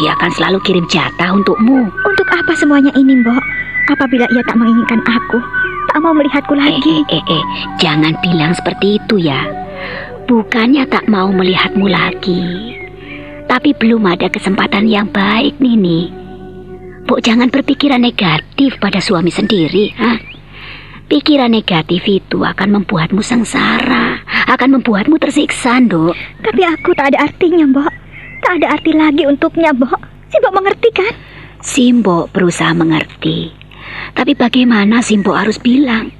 Dia 0.00 0.16
akan 0.16 0.30
selalu 0.34 0.58
kirim 0.64 0.88
jatah 0.88 1.30
untukmu. 1.36 1.84
Untuk 1.84 2.28
apa 2.32 2.56
semuanya 2.56 2.90
ini, 2.96 3.20
Mbok? 3.20 3.44
Apabila 3.92 4.24
ia 4.32 4.42
tak 4.48 4.56
menginginkan 4.56 5.04
aku, 5.04 5.38
tak 5.92 5.98
mau 6.00 6.16
melihatku 6.16 6.56
lagi. 6.56 7.04
Eh, 7.12 7.20
eh, 7.20 7.24
eh, 7.28 7.44
jangan 7.76 8.16
bilang 8.24 8.56
seperti 8.56 8.96
itu 8.96 9.20
ya. 9.20 9.44
Bukannya 10.24 10.88
tak 10.88 11.06
mau 11.12 11.28
melihatmu 11.28 11.86
lagi. 11.92 12.72
Tapi 13.48 13.76
belum 13.76 14.04
ada 14.04 14.28
kesempatan 14.32 14.88
yang 14.88 15.08
baik, 15.12 15.56
Nini. 15.60 16.08
Bu, 17.08 17.20
jangan 17.20 17.48
berpikiran 17.48 18.00
negatif 18.00 18.76
pada 18.76 19.00
suami 19.00 19.32
sendiri, 19.32 19.92
ha? 19.96 20.37
Pikiran 21.08 21.48
negatif 21.48 22.04
itu 22.04 22.44
akan 22.44 22.68
membuatmu 22.80 23.24
sengsara, 23.24 24.20
akan 24.44 24.76
membuatmu 24.76 25.16
tersiksa, 25.16 25.80
Nduk. 25.80 26.12
Tapi 26.44 26.62
aku 26.68 26.92
tak 26.92 27.16
ada 27.16 27.24
artinya, 27.24 27.64
Mbok. 27.64 27.92
Tak 28.44 28.60
ada 28.60 28.76
arti 28.76 28.92
lagi 28.92 29.24
untuknya, 29.24 29.72
Mbok. 29.72 29.96
Simbo 30.28 30.48
mengerti 30.52 30.88
kan? 30.92 31.12
Simbo 31.64 32.28
berusaha 32.28 32.76
mengerti. 32.76 33.48
Tapi 34.12 34.36
bagaimana 34.36 35.00
Simbo 35.00 35.32
harus 35.32 35.56
bilang? 35.56 36.12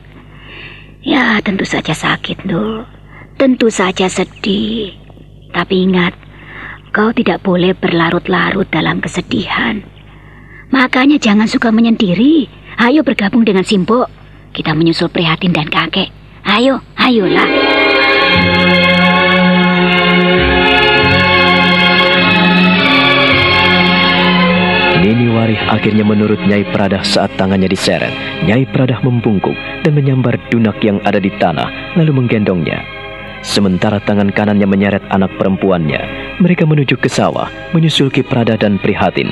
Ya, 1.04 1.36
tentu 1.44 1.68
saja 1.68 1.92
sakit, 1.92 2.48
Nduk. 2.48 2.88
Tentu 3.36 3.68
saja 3.68 4.08
sedih. 4.08 4.96
Tapi 5.52 5.84
ingat, 5.84 6.16
kau 6.96 7.12
tidak 7.12 7.44
boleh 7.44 7.76
berlarut-larut 7.76 8.64
dalam 8.72 9.04
kesedihan. 9.04 9.84
Makanya 10.72 11.20
jangan 11.20 11.44
suka 11.44 11.68
menyendiri. 11.68 12.48
Ayo 12.80 13.04
bergabung 13.04 13.44
dengan 13.44 13.68
Simbo. 13.68 14.08
Kita 14.58 14.74
menyusul 14.74 15.06
prihatin 15.06 15.54
dan 15.54 15.70
kakek. 15.70 16.10
Ayo, 16.42 16.82
ayolah. 16.98 17.46
Nini 24.98 25.30
Warih 25.30 25.62
akhirnya 25.70 26.02
menurut 26.02 26.42
Nyai 26.42 26.66
Pradah 26.74 27.06
saat 27.06 27.38
tangannya 27.38 27.70
diseret. 27.70 28.10
Nyai 28.50 28.66
Pradah 28.74 28.98
membungkuk 28.98 29.54
dan 29.86 29.94
menyambar 29.94 30.34
dunak 30.50 30.82
yang 30.82 30.98
ada 31.06 31.22
di 31.22 31.30
tanah, 31.38 31.94
lalu 31.94 32.18
menggendongnya. 32.18 32.82
Sementara 33.46 34.02
tangan 34.02 34.34
kanannya 34.34 34.66
menyeret 34.66 35.06
anak 35.14 35.30
perempuannya, 35.38 36.02
mereka 36.42 36.66
menuju 36.66 36.98
ke 36.98 37.06
sawah, 37.06 37.46
menyusul 37.70 38.10
Ki 38.10 38.26
Prada 38.26 38.58
dan 38.58 38.82
Prihatin. 38.82 39.30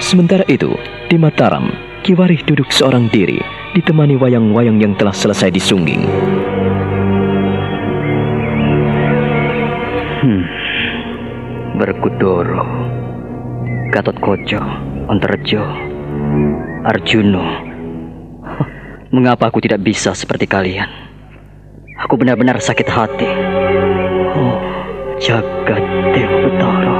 Sementara 0.00 0.48
itu, 0.48 0.72
di 1.12 1.20
Mataram, 1.20 1.68
Ki 2.00 2.16
Warih 2.16 2.40
duduk 2.48 2.72
seorang 2.72 3.12
diri, 3.12 3.38
ditemani 3.72 4.20
wayang-wayang 4.20 4.76
yang 4.80 4.92
telah 5.00 5.16
selesai 5.16 5.48
disungging. 5.48 6.04
Hmm. 10.22 10.44
Berkudoro, 11.80 12.62
Gatot 13.90 14.16
Koco, 14.20 14.60
Antarejo, 15.08 15.64
Arjuno. 16.84 17.72
Mengapa 19.12 19.48
aku 19.48 19.60
tidak 19.60 19.84
bisa 19.84 20.12
seperti 20.12 20.44
kalian? 20.48 20.88
Aku 22.04 22.16
benar-benar 22.16 22.60
sakit 22.60 22.88
hati. 22.88 23.28
Oh, 24.36 24.56
jagat 25.20 25.84
Dewa 26.16 26.36
Betara. 26.48 26.96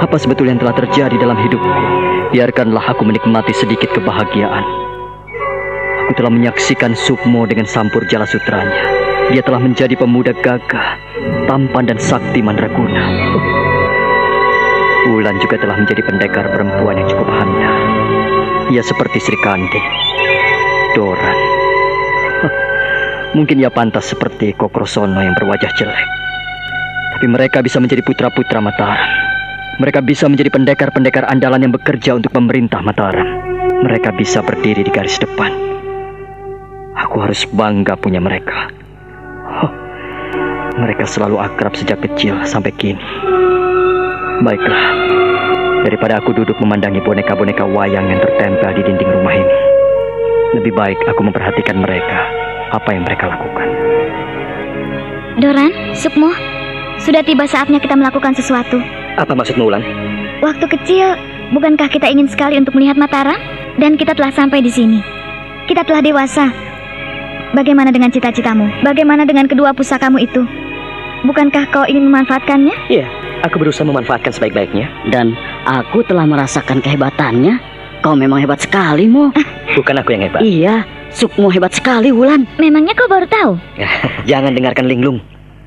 Apa 0.00 0.16
sebetulnya 0.16 0.56
yang 0.56 0.62
telah 0.64 0.76
terjadi 0.76 1.16
dalam 1.16 1.38
hidupku? 1.38 1.80
Biarkanlah 2.32 2.92
aku 2.92 3.04
menikmati 3.04 3.52
sedikit 3.56 3.92
kebahagiaan. 3.92 4.91
Aku 6.02 6.18
telah 6.18 6.34
menyaksikan 6.34 6.98
Sukmo 6.98 7.46
dengan 7.46 7.62
sampur 7.62 8.02
jala 8.10 8.26
sutranya. 8.26 8.74
Dia 9.30 9.38
telah 9.46 9.62
menjadi 9.62 9.94
pemuda 9.94 10.34
gagah, 10.34 10.98
tampan 11.46 11.86
dan 11.86 11.98
sakti 12.02 12.42
mandraguna. 12.42 13.06
Wulan 15.14 15.38
juga 15.38 15.62
telah 15.62 15.78
menjadi 15.78 16.02
pendekar 16.02 16.50
perempuan 16.50 16.98
yang 16.98 17.06
cukup 17.06 17.30
handal. 17.30 17.76
Ia 18.74 18.82
seperti 18.82 19.22
Sri 19.22 19.38
Kandi, 19.46 19.82
Doran. 20.98 21.38
Mungkin 23.38 23.62
ia 23.62 23.70
pantas 23.70 24.10
seperti 24.10 24.58
Kokrosono 24.58 25.22
yang 25.22 25.38
berwajah 25.38 25.70
jelek. 25.78 26.08
Tapi 27.14 27.26
mereka 27.30 27.62
bisa 27.62 27.78
menjadi 27.78 28.02
putra-putra 28.02 28.58
Mataram. 28.58 29.06
Mereka 29.78 30.02
bisa 30.02 30.26
menjadi 30.26 30.50
pendekar-pendekar 30.50 31.30
andalan 31.30 31.62
yang 31.62 31.72
bekerja 31.72 32.18
untuk 32.18 32.34
pemerintah 32.34 32.82
Mataram. 32.82 33.38
Mereka 33.86 34.10
bisa 34.18 34.42
berdiri 34.42 34.82
di 34.82 34.90
garis 34.90 35.22
depan. 35.22 35.61
Aku 37.08 37.18
harus 37.18 37.42
bangga 37.50 37.98
punya 37.98 38.22
mereka. 38.22 38.70
Huh, 39.42 39.72
Mereka 40.78 41.02
selalu 41.02 41.42
akrab 41.42 41.74
sejak 41.74 41.98
kecil 41.98 42.38
sampai 42.46 42.70
kini. 42.78 43.02
Baiklah, 44.42 44.84
daripada 45.86 46.22
aku 46.22 46.34
duduk 46.34 46.58
memandangi 46.62 47.02
boneka-boneka 47.02 47.66
wayang 47.66 48.06
yang 48.06 48.20
tertempel 48.22 48.70
di 48.74 48.82
dinding 48.86 49.10
rumah 49.10 49.34
ini. 49.34 49.56
Lebih 50.58 50.72
baik 50.74 50.98
aku 51.10 51.20
memperhatikan 51.26 51.82
mereka, 51.82 52.18
apa 52.70 52.88
yang 52.94 53.02
mereka 53.06 53.30
lakukan. 53.30 53.68
Doran, 55.42 55.72
Sukmo, 55.96 56.30
sudah 57.02 57.24
tiba 57.24 57.48
saatnya 57.48 57.80
kita 57.82 57.98
melakukan 57.98 58.36
sesuatu. 58.36 58.78
Apa 59.18 59.32
maksudmu, 59.34 59.68
Ulan? 59.68 59.82
Waktu 60.44 60.66
kecil, 60.70 61.18
bukankah 61.54 61.88
kita 61.88 62.06
ingin 62.10 62.28
sekali 62.28 62.58
untuk 62.58 62.74
melihat 62.78 62.98
Mataram? 62.98 63.38
Dan 63.80 63.96
kita 63.96 64.12
telah 64.12 64.28
sampai 64.28 64.60
di 64.60 64.68
sini. 64.68 65.00
Kita 65.64 65.86
telah 65.88 66.04
dewasa. 66.04 66.71
Bagaimana 67.52 67.92
dengan 67.92 68.08
cita-citamu? 68.08 68.80
Bagaimana 68.80 69.28
dengan 69.28 69.44
kedua 69.44 69.76
pusakamu 69.76 70.16
itu? 70.24 70.40
Bukankah 71.28 71.68
kau 71.68 71.84
ingin 71.84 72.08
memanfaatkannya? 72.08 72.88
Iya, 72.88 73.04
aku 73.44 73.60
berusaha 73.60 73.84
memanfaatkan 73.84 74.32
sebaik-baiknya. 74.32 74.88
Dan 75.12 75.36
aku 75.68 76.00
telah 76.08 76.24
merasakan 76.24 76.80
kehebatannya. 76.80 77.60
Kau 78.00 78.16
memang 78.16 78.40
hebat 78.40 78.64
sekali, 78.64 79.04
Mo. 79.04 79.36
Bukan 79.76 80.00
aku 80.00 80.16
yang 80.16 80.24
hebat. 80.24 80.40
Iya, 80.40 80.88
Sukmo 81.12 81.52
hebat 81.52 81.76
sekali, 81.76 82.08
Wulan. 82.08 82.48
Memangnya 82.56 82.96
kau 82.96 83.04
baru 83.04 83.28
tahu? 83.28 83.60
Jangan 84.24 84.56
dengarkan 84.56 84.88
linglung. 84.88 85.20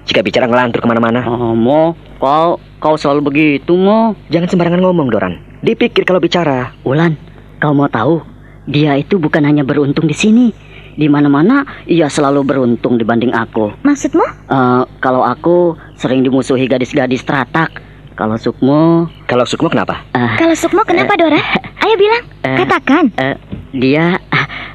Jika 0.09 0.25
bicara 0.25 0.49
ngelantur 0.49 0.81
ke 0.81 0.89
mana-mana. 0.89 1.21
Oh, 1.29 1.53
Mo, 1.53 1.93
kau 2.17 2.57
kau 2.81 2.97
selalu 2.97 3.29
begitu, 3.29 3.77
Mo. 3.77 4.17
Jangan 4.33 4.49
sembarangan 4.49 4.81
ngomong, 4.81 5.13
Doran. 5.13 5.37
Dipikir 5.61 6.01
kalau 6.01 6.17
bicara. 6.17 6.73
Wulan, 6.81 7.13
kau 7.61 7.77
mau 7.77 7.85
tahu? 7.85 8.25
Dia 8.65 8.97
itu 8.97 9.21
bukan 9.21 9.45
hanya 9.45 9.61
beruntung 9.61 10.09
di 10.09 10.17
sini. 10.17 10.64
Di 10.95 11.11
mana-mana 11.11 11.67
ia 11.85 12.07
selalu 12.07 12.41
beruntung 12.41 12.95
dibanding 12.95 13.31
aku. 13.31 13.75
Maksudmu? 13.83 14.23
Eh, 14.47 14.83
kalau 14.99 15.21
aku 15.21 15.75
sering 15.93 16.23
dimusuhi 16.23 16.65
gadis-gadis 16.65 17.21
teratak. 17.21 17.83
Kalau 18.15 18.39
Sukmo, 18.39 19.11
Kalau 19.27 19.43
Sukmo 19.43 19.67
kenapa? 19.67 19.99
Kalau 20.39 20.55
Sukmo 20.55 20.87
kenapa, 20.87 21.19
Dora? 21.19 21.35
Ayo 21.83 21.99
bilang, 21.99 22.23
Eh. 22.47 22.57
katakan. 22.63 23.11
eh, 23.11 23.35
dia, 23.75 24.15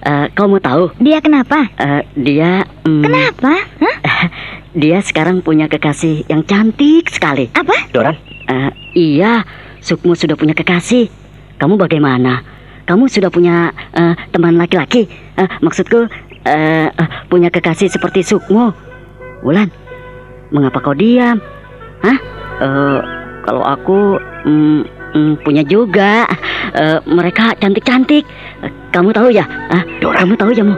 eh, 0.04 0.28
kau 0.36 0.44
mau 0.44 0.60
tahu? 0.60 0.92
Dia 1.00 1.24
kenapa? 1.24 1.64
Eh, 1.72 2.04
dia, 2.12 2.68
hmm, 2.84 3.00
Kenapa? 3.00 3.52
Hah? 3.80 3.96
dia 4.76 5.00
sekarang 5.00 5.40
punya 5.40 5.72
kekasih 5.72 6.28
yang 6.28 6.44
cantik 6.44 7.08
sekali. 7.08 7.48
Apa? 7.56 7.88
Doran? 7.88 8.12
Eh, 8.44 8.70
iya, 8.92 9.40
Sukmo 9.80 10.12
sudah 10.12 10.36
punya 10.36 10.52
kekasih. 10.52 11.08
Kamu 11.56 11.80
bagaimana? 11.80 12.44
Kamu 12.90 13.06
sudah 13.06 13.30
punya 13.30 13.70
eh, 13.94 14.18
teman 14.34 14.58
laki-laki? 14.58 15.06
Eh, 15.38 15.48
maksudku, 15.62 16.10
eh, 16.42 16.90
eh, 16.90 17.08
punya 17.30 17.46
kekasih 17.46 17.86
seperti 17.86 18.26
Sukmo. 18.26 18.74
Wulan, 19.46 19.70
mengapa 20.50 20.82
kau 20.82 20.98
diam? 20.98 21.38
Hah? 22.02 22.18
Eh, 22.58 22.98
kalau 23.46 23.62
aku 23.62 24.18
mm, 24.42 24.82
mm, 25.14 25.32
punya 25.46 25.62
juga. 25.62 26.26
Eh, 26.74 26.98
mereka 27.06 27.54
cantik-cantik. 27.62 28.26
Eh, 28.58 28.72
kamu 28.90 29.14
tahu 29.14 29.30
ya? 29.30 29.46
Ah, 29.70 29.86
kamu 30.02 30.34
tahu 30.34 30.50
ya, 30.50 30.66
Mo? 30.66 30.74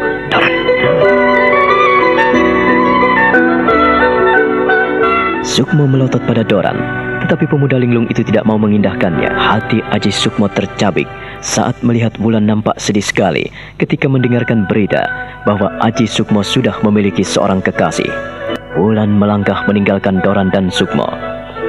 Sukmo 5.40 5.88
melotot 5.88 6.20
pada 6.28 6.44
Doran. 6.44 7.01
Tetapi 7.22 7.46
pemuda 7.46 7.78
linglung 7.78 8.10
itu 8.10 8.26
tidak 8.26 8.42
mau 8.42 8.58
mengindahkannya. 8.58 9.30
Hati 9.30 9.78
Aji 9.94 10.10
Sukmo 10.10 10.50
tercabik 10.50 11.06
saat 11.38 11.78
melihat 11.86 12.18
Wulan 12.18 12.50
nampak 12.50 12.74
sedih 12.82 13.02
sekali 13.02 13.46
ketika 13.78 14.10
mendengarkan 14.10 14.66
berita 14.66 15.06
bahwa 15.46 15.70
Aji 15.86 16.10
Sukmo 16.10 16.42
sudah 16.42 16.74
memiliki 16.82 17.22
seorang 17.22 17.62
kekasih. 17.62 18.10
Wulan 18.74 19.14
melangkah 19.14 19.62
meninggalkan 19.70 20.18
Doran 20.18 20.50
dan 20.50 20.66
Sukmo. 20.66 21.06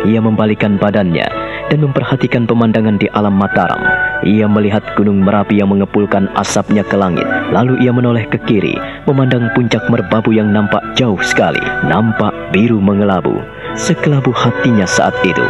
Ia 0.03 0.19
membalikan 0.19 0.75
badannya 0.75 1.29
dan 1.71 1.79
memperhatikan 1.79 2.43
pemandangan 2.43 2.99
di 2.99 3.07
alam 3.13 3.37
Mataram. 3.37 3.79
Ia 4.23 4.47
melihat 4.51 4.83
gunung 4.99 5.23
Merapi 5.23 5.59
yang 5.59 5.71
mengepulkan 5.71 6.27
asapnya 6.35 6.83
ke 6.83 6.95
langit. 6.99 7.27
Lalu 7.55 7.83
ia 7.83 7.91
menoleh 7.95 8.27
ke 8.27 8.39
kiri, 8.43 8.75
memandang 9.07 9.51
puncak 9.55 9.83
merbabu 9.87 10.35
yang 10.35 10.51
nampak 10.51 10.81
jauh 10.95 11.19
sekali. 11.23 11.61
Nampak 11.87 12.31
biru 12.51 12.79
mengelabu. 12.83 13.39
Sekelabu 13.73 14.29
hatinya 14.29 14.85
saat 14.85 15.17
itu. 15.25 15.41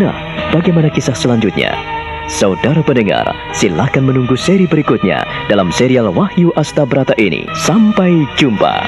Nah, 0.00 0.16
bagaimana 0.56 0.88
kisah 0.88 1.12
selanjutnya? 1.12 1.76
Saudara 2.32 2.80
pendengar, 2.80 3.28
silakan 3.52 4.08
menunggu 4.08 4.40
seri 4.40 4.64
berikutnya 4.64 5.20
dalam 5.52 5.68
serial 5.68 6.08
Wahyu 6.16 6.48
Astabrata 6.56 7.12
ini. 7.20 7.44
Sampai 7.60 8.24
jumpa. 8.40 8.80